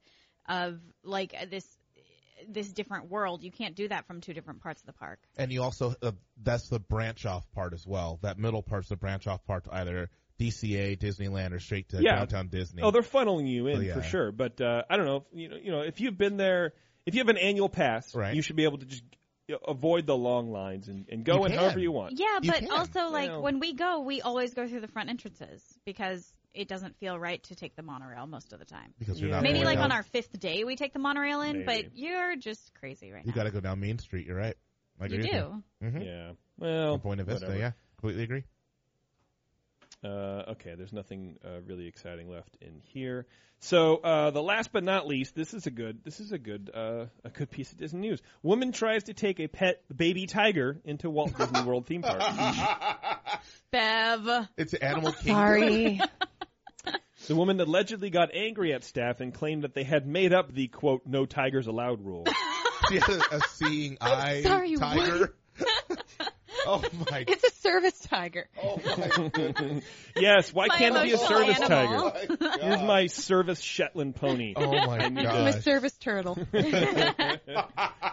of 0.49 0.79
like 1.03 1.35
uh, 1.39 1.47
this 1.51 1.67
this 2.49 2.73
different 2.73 3.11
world. 3.11 3.43
You 3.43 3.51
can't 3.51 3.75
do 3.75 3.89
that 3.89 4.07
from 4.07 4.21
two 4.21 4.33
different 4.33 4.63
parts 4.63 4.81
of 4.81 4.87
the 4.87 4.93
park. 4.93 5.19
And 5.37 5.53
you 5.53 5.63
also 5.63 5.95
uh, 6.03 6.13
that's 6.43 6.69
the 6.69 6.79
branch 6.79 7.27
off 7.27 7.51
part 7.53 7.75
as 7.75 7.87
well. 7.87 8.19
That 8.23 8.39
middle 8.39 8.63
part's 8.63 8.89
the 8.89 8.97
branch 8.97 9.27
off 9.27 9.45
part 9.45 9.65
to 9.65 9.75
either 9.75 10.11
DCA, 10.39 10.97
Disneyland, 10.99 11.53
or 11.53 11.59
straight 11.61 11.89
to 11.91 12.03
Yeah. 12.03 12.17
downtown 12.17 12.49
Disney. 12.49 12.83
Oh, 12.83 12.91
they're 12.91 13.03
funneling 13.03 13.49
you 13.49 13.67
in 13.67 13.77
Oh, 13.79 13.81
yeah. 13.81 13.95
for 13.95 14.03
sure. 14.03 14.33
But 14.33 14.61
uh, 14.61 14.83
I 14.89 14.97
don't 14.97 15.07
know. 15.07 15.17
If, 15.17 15.25
you 15.33 15.49
know, 15.49 15.57
you 15.57 15.71
know, 15.73 15.81
if 15.81 16.01
you've 16.01 16.17
been 16.19 16.37
there, 16.37 16.73
if 17.07 17.15
you 17.15 17.21
have 17.21 17.29
an 17.29 17.37
annual 17.39 17.69
pass, 17.69 18.15
Right. 18.15 18.35
you 18.35 18.43
should 18.43 18.57
be 18.57 18.65
able 18.65 18.79
to 18.79 18.87
just 18.87 19.03
you 19.49 19.55
know, 19.55 19.61
avoid 19.67 20.07
the 20.07 20.17
long 20.17 20.51
lines 20.53 20.89
and, 20.89 21.09
and 21.09 21.25
go 21.25 21.39
You 21.39 21.45
in 21.47 21.51
can. 21.53 21.59
however 21.61 21.79
you 21.81 21.91
want. 21.91 22.19
Yeah, 22.19 22.39
You 22.43 22.51
but 22.53 22.61
can. 22.61 22.71
also 22.71 23.09
like 23.09 23.31
Well- 23.31 23.43
when 23.43 23.61
we 23.61 23.73
go, 23.75 24.01
we 24.01 24.21
always 24.21 24.53
go 24.55 24.69
through 24.69 24.81
the 24.81 24.89
front 24.89 25.09
entrances 25.11 25.63
because 25.87 26.31
it 26.55 26.69
doesn't 26.69 26.97
feel 26.99 27.19
right 27.19 27.43
to 27.45 27.55
take 27.55 27.75
the 27.77 27.83
monorail 27.83 28.27
most 28.27 28.53
of 28.53 28.59
the 28.59 28.65
time. 28.65 28.93
because 28.99 29.19
you're 29.21 29.31
Yeah. 29.31 29.37
not 29.37 29.43
Maybe 29.43 29.65
like 29.65 29.77
down, 29.77 29.87
on 29.87 29.93
our 29.93 30.03
fifth 30.03 30.39
day 30.39 30.65
we 30.65 30.77
take 30.77 30.93
the 30.93 30.99
monorail 30.99 31.41
in, 31.43 31.65
Maybe. 31.65 31.83
but 31.85 31.97
you're 31.97 32.37
just 32.37 32.73
crazy 32.75 33.11
right 33.11 33.25
You 33.25 33.33
now. 33.33 33.37
got 33.37 33.45
to 33.45 33.51
go 33.51 33.61
down 33.61 33.81
Main 33.81 33.99
Street. 33.99 34.27
You're 34.27 34.37
right. 34.37 34.57
I 35.01 35.07
you 35.07 35.23
do. 35.23 35.63
Mm-hmm. 35.83 36.03
Yeah. 36.03 36.33
Well, 36.59 36.99
Point 36.99 37.21
of 37.21 37.27
Vista. 37.29 37.47
whatever. 37.47 37.61
Yeah, 37.61 37.73
completely 38.01 38.25
agree. 38.25 38.45
Uh, 40.05 40.53
okay, 40.53 40.75
there's 40.77 40.93
nothing 40.93 41.39
uh, 41.45 41.61
really 41.67 41.87
exciting 41.87 42.31
left 42.31 42.57
in 42.61 42.81
here. 42.85 43.27
So 43.61 43.97
uh, 43.97 44.31
the 44.31 44.43
last 44.43 44.73
but 44.73 44.85
not 44.85 45.09
least, 45.09 45.35
this 45.35 45.53
is 45.53 45.67
a 45.67 45.71
good 45.71 46.05
this 46.05 46.21
is 46.21 46.31
a 46.31 46.39
good 46.39 46.71
uh, 46.73 47.07
a 47.25 47.31
good 47.31 47.51
piece 47.51 47.73
of 47.73 47.79
Disney 47.79 48.01
news. 48.01 48.23
Woman 48.43 48.71
tries 48.71 49.05
to 49.05 49.15
take 49.15 49.41
a 49.41 49.49
pet 49.49 49.83
baby 49.95 50.27
tiger 50.27 50.81
into 50.85 51.11
Walt 51.11 51.37
Disney 51.37 51.63
World 51.63 51.87
theme 51.87 52.03
park. 52.03 52.23
Bev. 53.73 54.49
It's 54.57 54.75
Animal 54.75 55.13
Kingdom. 55.13 55.35
Sorry. 55.35 56.01
The 57.27 57.37
woman 57.37 57.61
allegedly 57.61 58.09
got 58.09 58.31
angry 58.33 58.73
at 58.73 58.85
staff 58.85 59.21
and 59.21 59.35
claimed 59.35 59.65
that 59.65 59.75
they 59.75 59.85
had 59.85 60.07
made 60.07 60.33
up 60.33 60.55
the 60.55 60.69
quote 60.69 61.03
"no 61.05 61.27
tigers 61.27 61.67
allowed" 61.67 62.03
rule. 62.03 62.25
She 62.89 62.95
had 62.95 63.11
a, 63.11 63.37
a 63.37 63.41
seeing 63.51 63.99
eye 64.01 64.43
sorry, 64.43 64.77
tiger. 64.77 65.35
oh 66.71 66.83
my! 67.11 67.25
it's 67.27 67.45
a 67.45 67.51
service 67.61 67.99
tiger. 68.01 68.47
Oh 68.63 68.79
my! 68.85 69.83
yes, 70.17 70.53
why 70.53 70.67
My 70.67 70.77
can't 70.77 70.97
it 70.97 71.03
be 71.05 71.13
a 71.13 71.15
emotional 71.15 71.39
service 71.39 71.61
animal. 71.61 72.11
tiger? 72.11 72.59
Here's 72.61 72.83
my 72.83 73.07
service 73.07 73.61
Shetland 73.61 74.17
pony. 74.17 74.53
Oh 74.57 74.73
my 74.73 74.99
I'm 74.99 75.17
a 75.17 75.23
gosh! 75.23 75.63
service 75.63 75.95
turtle. 75.97 76.39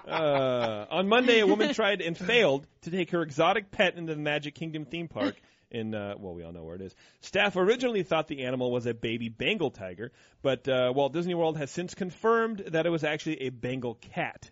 Uh, 0.08 0.86
on 0.90 1.08
Monday, 1.08 1.40
a 1.40 1.48
woman 1.48 1.74
tried 1.74 2.02
and 2.02 2.18
failed 2.18 2.66
to 2.84 2.92
take 2.92 3.12
her 3.12 3.22
exotic 3.22 3.72
pet 3.72 3.96
into 3.96 4.14
the 4.14 4.22
Magic 4.22 4.56
Kingdom 4.56 4.86
theme 4.86 5.08
park. 5.08 5.36
In 5.72 5.94
uh, 5.96 6.14
well, 6.18 6.34
we 6.34 6.44
all 6.44 6.54
know 6.54 6.64
where 6.64 6.76
it 6.76 6.82
is. 6.82 6.96
Staff 7.22 7.56
originally 7.58 8.04
thought 8.04 8.28
the 8.28 8.46
animal 8.46 8.72
was 8.72 8.86
a 8.86 8.94
baby 8.94 9.30
Bengal 9.30 9.72
tiger, 9.72 10.12
but 10.42 10.68
uh, 10.70 10.94
Walt 10.96 11.12
Disney 11.12 11.34
World 11.34 11.58
has 11.58 11.72
since 11.72 11.94
confirmed 11.96 12.60
that 12.68 12.86
it 12.86 12.90
was 12.90 13.04
actually 13.04 13.42
a 13.42 13.50
Bengal 13.50 13.96
cat. 13.96 14.50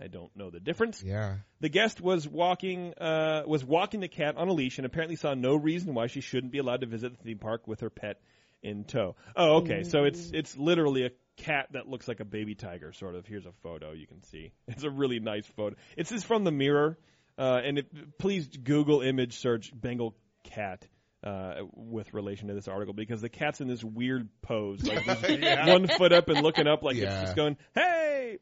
I 0.00 0.08
don't 0.08 0.34
know 0.36 0.50
the 0.50 0.60
difference. 0.60 1.02
Yeah. 1.02 1.36
The 1.60 1.68
guest 1.68 2.00
was 2.00 2.28
walking 2.28 2.92
uh, 2.94 3.42
was 3.46 3.64
walking 3.64 4.00
the 4.00 4.08
cat 4.08 4.36
on 4.36 4.48
a 4.48 4.52
leash 4.52 4.78
and 4.78 4.86
apparently 4.86 5.16
saw 5.16 5.34
no 5.34 5.56
reason 5.56 5.94
why 5.94 6.06
she 6.06 6.20
shouldn't 6.20 6.52
be 6.52 6.58
allowed 6.58 6.82
to 6.82 6.86
visit 6.86 7.16
the 7.16 7.24
theme 7.24 7.38
park 7.38 7.66
with 7.66 7.80
her 7.80 7.90
pet 7.90 8.20
in 8.62 8.84
tow. 8.84 9.16
Oh, 9.34 9.56
okay. 9.58 9.84
So 9.84 10.04
it's 10.04 10.30
it's 10.32 10.56
literally 10.56 11.06
a 11.06 11.10
cat 11.36 11.68
that 11.72 11.88
looks 11.88 12.08
like 12.08 12.20
a 12.20 12.24
baby 12.24 12.54
tiger, 12.54 12.92
sort 12.92 13.14
of. 13.14 13.26
Here's 13.26 13.46
a 13.46 13.52
photo 13.62 13.92
you 13.92 14.06
can 14.06 14.22
see. 14.24 14.52
It's 14.68 14.84
a 14.84 14.90
really 14.90 15.20
nice 15.20 15.46
photo. 15.46 15.76
It's 15.96 16.10
this 16.10 16.24
from 16.24 16.44
the 16.44 16.52
Mirror, 16.52 16.98
uh, 17.38 17.60
and 17.64 17.78
it, 17.78 18.18
please 18.18 18.46
Google 18.48 19.00
image 19.00 19.38
search 19.38 19.72
Bengal 19.74 20.14
cat. 20.44 20.86
Uh, 21.24 21.62
with 21.74 22.14
relation 22.14 22.46
to 22.46 22.54
this 22.54 22.68
article, 22.68 22.94
because 22.94 23.20
the 23.20 23.28
cat's 23.28 23.60
in 23.60 23.66
this 23.66 23.82
weird 23.82 24.28
pose, 24.42 24.84
like 24.84 25.04
just 25.22 25.66
one 25.66 25.88
foot 25.88 26.12
up 26.12 26.28
and 26.28 26.40
looking 26.40 26.68
up, 26.68 26.84
like 26.84 26.96
it's 26.96 27.20
just 27.22 27.34
going, 27.34 27.56
"Hey!" 27.74 28.38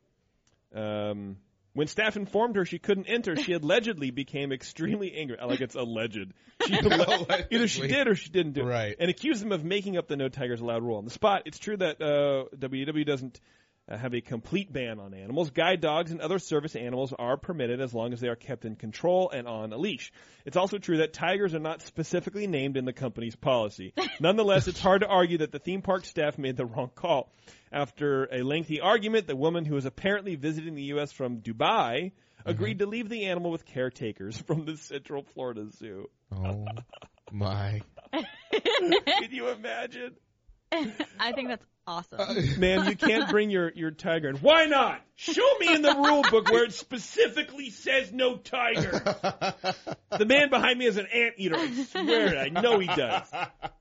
Um, 0.74 1.36
When 1.72 1.86
staff 1.88 2.16
informed 2.16 2.56
her 2.56 2.64
she 2.64 2.78
couldn't 2.78 3.06
enter, 3.06 3.36
she 3.36 3.52
allegedly 3.52 4.10
became 4.10 4.52
extremely 4.52 5.14
angry. 5.14 5.38
I 5.40 5.46
like 5.46 5.60
it's 5.60 5.74
alleged. 5.74 6.32
She 6.66 6.74
either 7.50 7.68
she 7.68 7.86
did 7.88 8.06
or 8.06 8.14
she 8.14 8.30
didn't 8.30 8.52
do 8.52 8.62
it. 8.62 8.64
Right. 8.64 8.96
And 8.98 9.10
accused 9.10 9.42
them 9.42 9.52
of 9.52 9.64
making 9.64 9.96
up 9.96 10.06
the 10.08 10.16
no 10.16 10.28
tigers 10.28 10.60
allowed 10.60 10.82
rule 10.82 10.98
on 10.98 11.04
the 11.04 11.10
spot. 11.10 11.42
It's 11.46 11.58
true 11.58 11.76
that 11.76 12.00
uh, 12.00 12.44
WW 12.56 13.04
doesn't 13.04 13.40
Uh, 13.86 13.98
have 13.98 14.14
a 14.14 14.20
complete 14.22 14.72
ban 14.72 14.98
on 14.98 15.12
animals. 15.12 15.50
Guide 15.50 15.82
dogs 15.82 16.10
and 16.10 16.22
other 16.22 16.38
service 16.38 16.74
animals 16.74 17.12
are 17.18 17.36
permitted 17.36 17.82
as 17.82 17.92
long 17.92 18.14
as 18.14 18.20
they 18.20 18.28
are 18.28 18.36
kept 18.36 18.64
in 18.64 18.76
control 18.76 19.28
and 19.28 19.46
on 19.46 19.74
a 19.74 19.76
leash. 19.76 20.10
It's 20.46 20.56
also 20.56 20.78
true 20.78 20.98
that 20.98 21.12
tigers 21.12 21.54
are 21.54 21.58
not 21.58 21.82
specifically 21.82 22.46
named 22.46 22.78
in 22.78 22.86
the 22.86 22.94
company's 22.94 23.36
policy. 23.36 23.92
Nonetheless, 24.20 24.68
it's 24.68 24.80
hard 24.80 25.02
to 25.02 25.06
argue 25.06 25.38
that 25.38 25.52
the 25.52 25.58
theme 25.58 25.82
park 25.82 26.06
staff 26.06 26.38
made 26.38 26.56
the 26.56 26.64
wrong 26.64 26.92
call. 26.94 27.30
After 27.70 28.26
a 28.32 28.42
lengthy 28.42 28.80
argument, 28.80 29.26
the 29.26 29.36
woman 29.36 29.66
who 29.66 29.74
was 29.74 29.84
apparently 29.84 30.36
visiting 30.36 30.76
the 30.76 30.84
U.S. 30.84 31.12
from 31.12 31.42
Dubai 31.42 31.60
mm-hmm. 32.04 32.48
agreed 32.48 32.78
to 32.78 32.86
leave 32.86 33.10
the 33.10 33.26
animal 33.26 33.50
with 33.50 33.66
caretakers 33.66 34.38
from 34.46 34.64
the 34.64 34.78
Central 34.78 35.24
Florida 35.34 35.66
Zoo. 35.70 36.08
Oh 36.34 36.64
my. 37.30 37.82
Can 38.12 39.30
you 39.30 39.48
imagine? 39.48 40.14
I 41.20 41.32
think 41.32 41.48
that's 41.48 41.64
awesome. 41.86 42.20
Uh, 42.20 42.34
man, 42.58 42.86
you 42.86 42.96
can't 42.96 43.28
bring 43.30 43.50
your, 43.50 43.72
your 43.74 43.90
tiger 43.90 44.28
in. 44.28 44.36
Why 44.36 44.66
not? 44.66 45.00
Show 45.16 45.48
me 45.58 45.74
in 45.74 45.82
the 45.82 45.94
rule 45.94 46.22
book 46.30 46.50
where 46.50 46.64
it 46.64 46.72
specifically 46.72 47.70
says 47.70 48.12
no 48.12 48.36
tiger. 48.36 49.02
The 50.16 50.26
man 50.26 50.48
behind 50.48 50.78
me 50.78 50.86
is 50.86 50.96
an 50.96 51.08
anteater. 51.12 51.56
I 51.56 51.72
swear, 51.72 52.34
it. 52.34 52.56
I 52.56 52.60
know 52.60 52.78
he 52.78 52.86
does. 52.86 53.28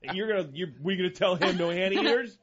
And 0.02 0.18
you're 0.18 0.28
gonna, 0.28 0.50
you're, 0.52 0.70
we 0.82 0.96
gonna 0.98 1.12
tell 1.12 1.36
him 1.36 1.58
no 1.58 1.70
anteaters? 1.70 2.36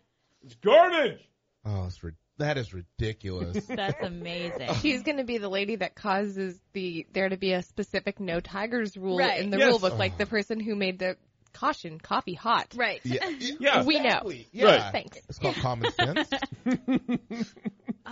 It's 0.44 0.54
garbage. 0.54 1.18
Oh, 1.64 1.86
it's 1.86 2.00
ri- 2.04 2.12
that 2.38 2.56
is 2.56 2.72
ridiculous. 2.72 3.66
That's 3.66 4.02
amazing. 4.02 4.74
She's 4.80 5.02
going 5.02 5.18
to 5.18 5.24
be 5.24 5.38
the 5.38 5.48
lady 5.48 5.76
that 5.76 5.94
causes 5.94 6.58
the 6.72 7.06
there 7.12 7.28
to 7.28 7.36
be 7.36 7.52
a 7.52 7.62
specific 7.62 8.18
no 8.18 8.40
tigers 8.40 8.96
rule 8.96 9.18
Right. 9.18 9.40
in 9.40 9.50
the 9.50 9.58
Yes. 9.58 9.68
rule 9.68 9.78
book, 9.78 9.98
like 9.98 10.12
oh. 10.14 10.18
the 10.18 10.26
person 10.26 10.58
who 10.58 10.74
made 10.74 10.98
the 10.98 11.16
caution 11.52 11.98
coffee 11.98 12.34
hot. 12.34 12.74
Right. 12.76 13.00
yeah, 13.04 13.28
Yeah. 13.60 13.84
We 13.84 14.00
know. 14.00 14.30
Yeah. 14.52 14.64
Right. 14.64 14.92
Thanks. 14.92 15.18
It's 15.28 15.38
called 15.38 15.56
common 15.56 15.92
sense. 15.92 16.28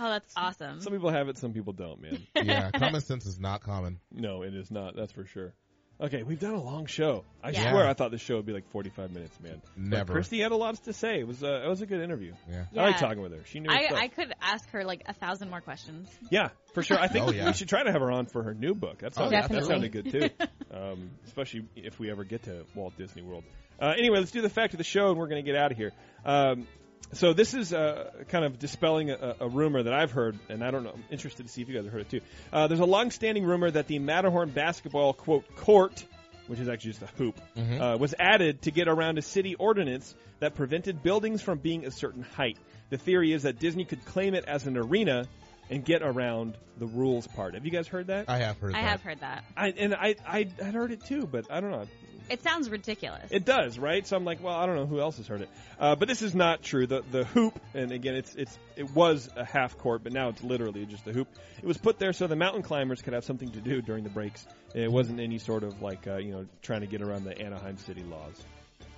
Oh, 0.01 0.07
that's 0.11 0.33
awesome. 0.37 0.79
Some 0.79 0.93
people 0.93 1.09
have 1.09 1.27
it, 1.27 1.37
some 1.37 1.51
people 1.51 1.73
don't, 1.73 2.01
man. 2.01 2.25
yeah, 2.35 2.71
common 2.71 3.01
sense 3.09 3.25
is 3.25 3.37
not 3.37 3.61
common. 3.61 3.99
No, 4.11 4.43
it 4.43 4.53
is 4.53 4.71
not. 4.71 4.95
That's 4.95 5.11
for 5.11 5.25
sure. 5.25 5.53
Okay, 6.01 6.23
we've 6.23 6.39
done 6.39 6.53
a 6.53 6.63
long 6.63 6.85
show. 6.85 7.25
I 7.43 7.49
Yeah. 7.49 7.71
swear 7.71 7.85
I 7.85 7.93
thought 7.93 8.11
this 8.11 8.21
show 8.21 8.37
would 8.37 8.45
be 8.45 8.53
like 8.53 8.69
45 8.69 9.11
minutes, 9.11 9.37
man. 9.41 9.61
But 9.75 9.77
Never. 9.83 10.13
Christy 10.13 10.39
had 10.39 10.53
a 10.53 10.55
lot 10.55 10.75
to 10.85 10.93
say. 10.93 11.19
It 11.19 11.27
was, 11.27 11.43
uh, 11.43 11.61
it 11.65 11.67
was 11.67 11.81
a 11.81 11.85
good 11.85 12.01
interview. 12.01 12.33
Yeah. 12.49 12.65
I 12.73 12.83
like 12.83 12.93
Yeah. 12.95 12.99
talking 12.99 13.21
with 13.21 13.33
her. 13.33 13.43
She 13.45 13.59
knew 13.59 13.69
her 13.69 13.75
I, 13.75 13.87
stuff. 13.87 13.99
I 13.99 14.07
could 14.07 14.33
ask 14.41 14.69
her 14.69 14.85
like 14.85 15.03
a 15.07 15.13
thousand 15.13 15.49
more 15.49 15.59
questions. 15.59 16.07
Yeah, 16.31 16.49
for 16.73 16.83
sure. 16.83 16.97
I 16.97 17.09
think 17.09 17.25
Oh, 17.27 17.31
yeah. 17.31 17.47
we 17.47 17.53
should 17.53 17.67
try 17.67 17.83
to 17.83 17.91
have 17.91 17.99
her 17.99 18.11
on 18.11 18.27
for 18.27 18.43
her 18.43 18.53
new 18.53 18.73
book. 18.75 18.99
That 18.99 19.13
sounded, 19.13 19.33
that 19.33 19.41
Definitely. 19.49 19.67
sounded 19.67 19.91
good 19.91 20.11
too, 20.11 20.29
um, 20.73 21.09
especially 21.27 21.65
if 21.75 21.99
we 21.99 22.09
ever 22.09 22.23
get 22.23 22.43
to 22.43 22.63
Walt 22.75 22.95
Disney 22.97 23.21
World. 23.21 23.43
Uh, 23.81 23.93
anyway, 23.97 24.19
let's 24.19 24.31
do 24.31 24.41
the 24.41 24.49
fact 24.49 24.73
of 24.73 24.77
the 24.77 24.83
show, 24.85 25.09
and 25.09 25.17
we're 25.17 25.27
going 25.27 25.43
to 25.43 25.49
get 25.51 25.59
out 25.59 25.71
of 25.71 25.77
here. 25.77 25.91
Um, 26.25 26.65
so 27.13 27.33
this 27.33 27.53
is 27.53 27.73
uh, 27.73 28.11
kind 28.29 28.45
of 28.45 28.59
dispelling 28.59 29.09
a, 29.09 29.35
a 29.39 29.49
rumor 29.49 29.81
that 29.83 29.93
I've 29.93 30.11
heard, 30.11 30.37
and 30.47 30.63
I 30.63 30.71
don't 30.71 30.83
know. 30.83 30.91
I'm 30.91 31.03
interested 31.09 31.45
to 31.47 31.51
see 31.51 31.61
if 31.61 31.69
you 31.69 31.75
guys 31.75 31.85
have 31.85 31.93
heard 31.93 32.01
it 32.01 32.09
too. 32.09 32.21
Uh, 32.53 32.67
there's 32.67 32.79
a 32.79 32.85
long-standing 32.85 33.43
rumor 33.43 33.71
that 33.71 33.87
the 33.87 33.99
Matterhorn 33.99 34.49
basketball 34.49 35.13
quote 35.13 35.55
court, 35.55 36.05
which 36.47 36.59
is 36.59 36.69
actually 36.69 36.91
just 36.91 37.03
a 37.03 37.07
hoop, 37.17 37.39
uh, 37.81 37.97
was 37.97 38.13
added 38.19 38.61
to 38.63 38.71
get 38.71 38.87
around 38.87 39.17
a 39.17 39.21
city 39.21 39.55
ordinance 39.55 40.15
that 40.39 40.55
prevented 40.55 41.01
buildings 41.01 41.41
from 41.41 41.57
being 41.57 41.85
a 41.85 41.91
certain 41.91 42.23
height. 42.23 42.57
The 42.89 42.97
theory 42.97 43.33
is 43.33 43.43
that 43.43 43.59
Disney 43.59 43.85
could 43.85 44.05
claim 44.05 44.33
it 44.33 44.45
as 44.45 44.65
an 44.67 44.77
arena 44.77 45.27
and 45.69 45.83
get 45.85 46.01
around 46.01 46.55
the 46.77 46.87
rules 46.87 47.27
part. 47.27 47.53
Have 47.53 47.65
you 47.65 47.71
guys 47.71 47.87
heard 47.87 48.07
that? 48.07 48.25
I 48.29 48.37
have 48.39 48.57
heard 48.59 48.73
that. 48.73 48.77
I 48.77 48.81
that. 48.81 48.87
have 48.89 49.01
heard 49.01 49.19
that. 49.21 49.43
I, 49.55 49.67
and 49.69 49.93
I, 49.93 50.15
I 50.27 50.39
I'd 50.39 50.73
heard 50.73 50.91
it 50.91 51.05
too, 51.05 51.27
but 51.29 51.51
I 51.51 51.59
don't 51.61 51.71
know. 51.71 51.85
It 52.29 52.43
sounds 52.43 52.69
ridiculous. 52.69 53.31
It 53.31 53.43
does, 53.43 53.79
right? 53.79 54.05
So 54.05 54.15
I'm 54.15 54.23
like, 54.23 54.43
well, 54.43 54.53
I 54.53 54.67
don't 54.67 54.75
know 54.75 54.85
who 54.85 54.99
else 54.99 55.17
has 55.17 55.25
heard 55.27 55.41
it. 55.41 55.49
Uh, 55.79 55.95
but 55.95 56.07
this 56.07 56.21
is 56.21 56.35
not 56.35 56.61
true. 56.61 56.85
The 56.85 57.03
the 57.11 57.23
hoop, 57.25 57.59
and 57.73 57.91
again, 57.91 58.15
it's 58.15 58.35
it's 58.35 58.55
it 58.75 58.91
was 58.91 59.29
a 59.35 59.43
half 59.43 59.77
court, 59.79 60.03
but 60.03 60.13
now 60.13 60.29
it's 60.29 60.43
literally 60.43 60.85
just 60.85 61.07
a 61.07 61.11
hoop. 61.11 61.27
It 61.57 61.65
was 61.65 61.77
put 61.77 61.97
there 61.97 62.13
so 62.13 62.27
the 62.27 62.35
mountain 62.35 62.61
climbers 62.61 63.01
could 63.01 63.13
have 63.13 63.25
something 63.25 63.49
to 63.53 63.59
do 63.61 63.81
during 63.81 64.03
the 64.03 64.11
breaks. 64.11 64.45
It 64.75 64.91
wasn't 64.91 65.19
any 65.19 65.39
sort 65.39 65.63
of 65.63 65.81
like 65.81 66.05
uh, 66.05 66.17
you 66.17 66.31
know 66.31 66.45
trying 66.61 66.81
to 66.81 66.87
get 66.87 67.01
around 67.01 67.23
the 67.23 67.35
Anaheim 67.39 67.77
city 67.79 68.03
laws. 68.03 68.43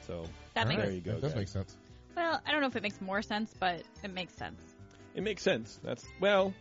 So 0.08 0.26
That 0.54 0.68
makes- 0.68 0.82
there 0.82 0.92
you 0.92 1.00
go. 1.00 1.14
That 1.14 1.22
does 1.22 1.32
guys. 1.32 1.40
make 1.40 1.48
sense. 1.48 1.78
well, 2.18 2.42
I 2.46 2.52
don't 2.52 2.60
know 2.60 2.68
if 2.68 2.76
it 2.76 2.84
makes 2.84 3.00
more 3.00 3.22
sense, 3.22 3.54
but 3.58 3.82
it 4.04 4.14
makes 4.14 4.34
sense. 4.34 4.60
It 5.16 5.24
makes 5.24 5.42
sense. 5.44 5.80
That's 5.84 6.06
well, 6.20 6.54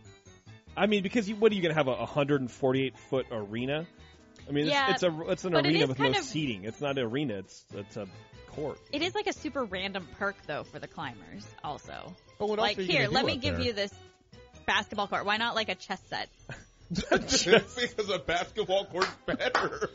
I 0.75 0.85
mean, 0.87 1.03
because 1.03 1.27
you, 1.29 1.35
what 1.35 1.51
are 1.51 1.55
you 1.55 1.61
going 1.61 1.73
to 1.73 1.77
have 1.77 1.87
a 1.87 1.95
148 1.95 2.97
foot 2.97 3.25
arena? 3.31 3.85
I 4.47 4.51
mean, 4.51 4.65
Yeah, 4.67 4.91
it's, 4.91 5.03
it's 5.03 5.13
a 5.13 5.21
it's 5.29 5.45
an 5.45 5.53
but 5.53 5.65
it 5.65 5.69
arena 5.69 5.87
with 5.87 5.99
no 5.99 6.09
of- 6.09 6.15
seating. 6.17 6.65
It's 6.65 6.81
not 6.81 6.97
an 6.97 7.05
arena. 7.05 7.35
It's 7.35 7.65
it's 7.73 7.97
a 7.97 8.07
court. 8.47 8.79
It 8.91 9.01
is 9.01 9.15
like 9.15 9.27
a 9.27 9.33
super 9.33 9.63
random 9.63 10.07
perk 10.19 10.35
though 10.47 10.63
for 10.63 10.79
the 10.79 10.87
climbers. 10.87 11.45
Also, 11.63 12.13
But 12.39 12.49
what 12.49 12.59
like 12.59 12.77
else 12.77 12.79
are 12.79 12.81
you 12.81 12.87
here, 12.91 13.03
gonna 13.03 13.13
let 13.15 13.21
do 13.21 13.27
me 13.27 13.33
up 13.35 13.41
give 13.41 13.55
there? 13.57 13.65
you 13.67 13.73
this 13.73 13.93
basketball 14.65 15.07
court. 15.07 15.25
Why 15.25 15.37
not 15.37 15.55
like 15.55 15.69
a 15.69 15.75
chess 15.75 16.01
set? 16.09 16.29
because 16.93 18.09
a 18.13 18.19
basketball 18.19 18.85
court's 18.85 19.09
better. 19.25 19.89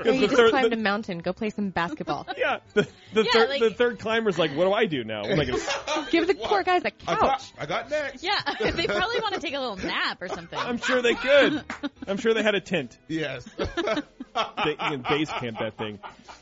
Or 0.00 0.06
you 0.06 0.20
the 0.20 0.26
just 0.26 0.36
third- 0.36 0.50
climbed 0.50 0.72
the- 0.72 0.76
a 0.76 0.80
mountain. 0.80 1.18
Go 1.20 1.32
play 1.32 1.50
some 1.50 1.70
basketball. 1.70 2.26
Yeah, 2.36 2.58
the, 2.74 2.86
the 3.12 3.22
Yeah, 3.22 3.30
third 3.32 3.48
like- 3.48 3.60
the 3.60 3.70
third 3.70 3.98
climber's 4.00 4.38
like, 4.38 4.50
what 4.52 4.64
do 4.64 4.72
I 4.72 4.86
do 4.86 5.04
now? 5.04 5.22
I'm 5.22 5.36
like, 5.38 5.48
Give 6.10 6.26
the 6.26 6.34
poor 6.34 6.62
guys 6.62 6.82
a 6.84 6.90
couch. 6.90 7.20
got, 7.20 7.52
I 7.58 7.66
got 7.66 7.90
next. 7.90 8.22
Yeah, 8.22 8.34
they 8.60 8.86
probably 8.86 9.20
want 9.20 9.34
to 9.34 9.40
take 9.40 9.54
a 9.54 9.60
little 9.60 9.76
nap 9.76 10.20
or 10.20 10.28
something. 10.28 10.58
I'm 10.58 10.78
sure 10.78 11.00
they 11.00 11.14
could. 11.14 11.62
I'm 12.08 12.16
sure 12.16 12.34
they 12.34 12.42
had 12.42 12.54
a 12.54 12.60
tent. 12.60 12.98
Yes. 13.08 13.44
They, 13.56 14.70
you 14.70 14.76
can 14.76 15.04
base 15.08 15.28
camp 15.28 15.58
that 15.60 15.76
thing. 15.78 16.00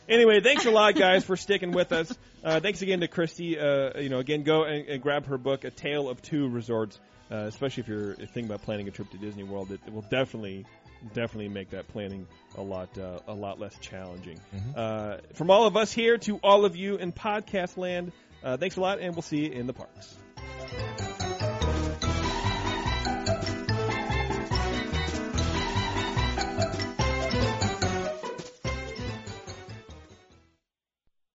Anyway, 0.09 0.41
thanks 0.41 0.65
a 0.65 0.71
lot, 0.71 0.95
guys, 0.95 1.25
for 1.25 1.37
sticking 1.37 1.73
with 1.73 1.93
us. 1.93 2.17
Uh, 2.43 2.59
thanks 2.61 2.81
again 2.83 3.01
to 3.01 3.09
Christy. 3.09 3.59
Uh, 3.59 3.99
you 4.01 4.09
know, 4.09 4.19
again, 4.19 4.43
go 4.45 4.65
and, 4.65 4.89
and 4.89 5.03
grab 5.03 5.27
her 5.27 5.37
book, 5.39 5.65
A 5.65 5.71
Tale 5.71 6.09
of 6.09 6.23
Two 6.23 6.49
Resorts. 6.49 6.99
Uh, 7.33 7.47
especially 7.47 7.81
if 7.81 7.89
you're 7.89 8.15
thinking 8.15 8.45
about 8.45 8.61
planning 8.61 8.87
a 8.89 8.91
trip 8.91 9.09
to 9.11 9.17
Disney 9.17 9.43
World, 9.43 9.73
it, 9.73 9.81
it 9.87 9.93
will 9.93 10.03
definitely, 10.03 10.67
definitely 11.15 11.49
make 11.49 11.71
that 11.71 11.89
planning 11.89 12.27
a 12.59 12.63
lot, 12.63 12.99
uh, 12.99 13.21
a 13.27 13.33
lot 13.33 13.59
less 13.59 13.75
challenging. 13.79 14.39
Uh, 14.77 15.17
from 15.33 15.51
all 15.51 15.67
of 15.67 15.75
us 15.77 15.91
here 15.91 16.19
to 16.19 16.37
all 16.43 16.67
of 16.67 16.77
you 16.77 16.97
in 16.97 17.11
podcast 17.11 17.79
land, 17.79 18.13
uh, 18.45 18.59
thanks 18.59 18.77
a 18.77 18.81
lot, 18.81 19.01
and 19.01 19.15
we'll 19.15 19.23
see 19.23 19.47
you 19.47 19.53
in 19.53 19.67
the 19.67 19.73
parks. 19.73 20.19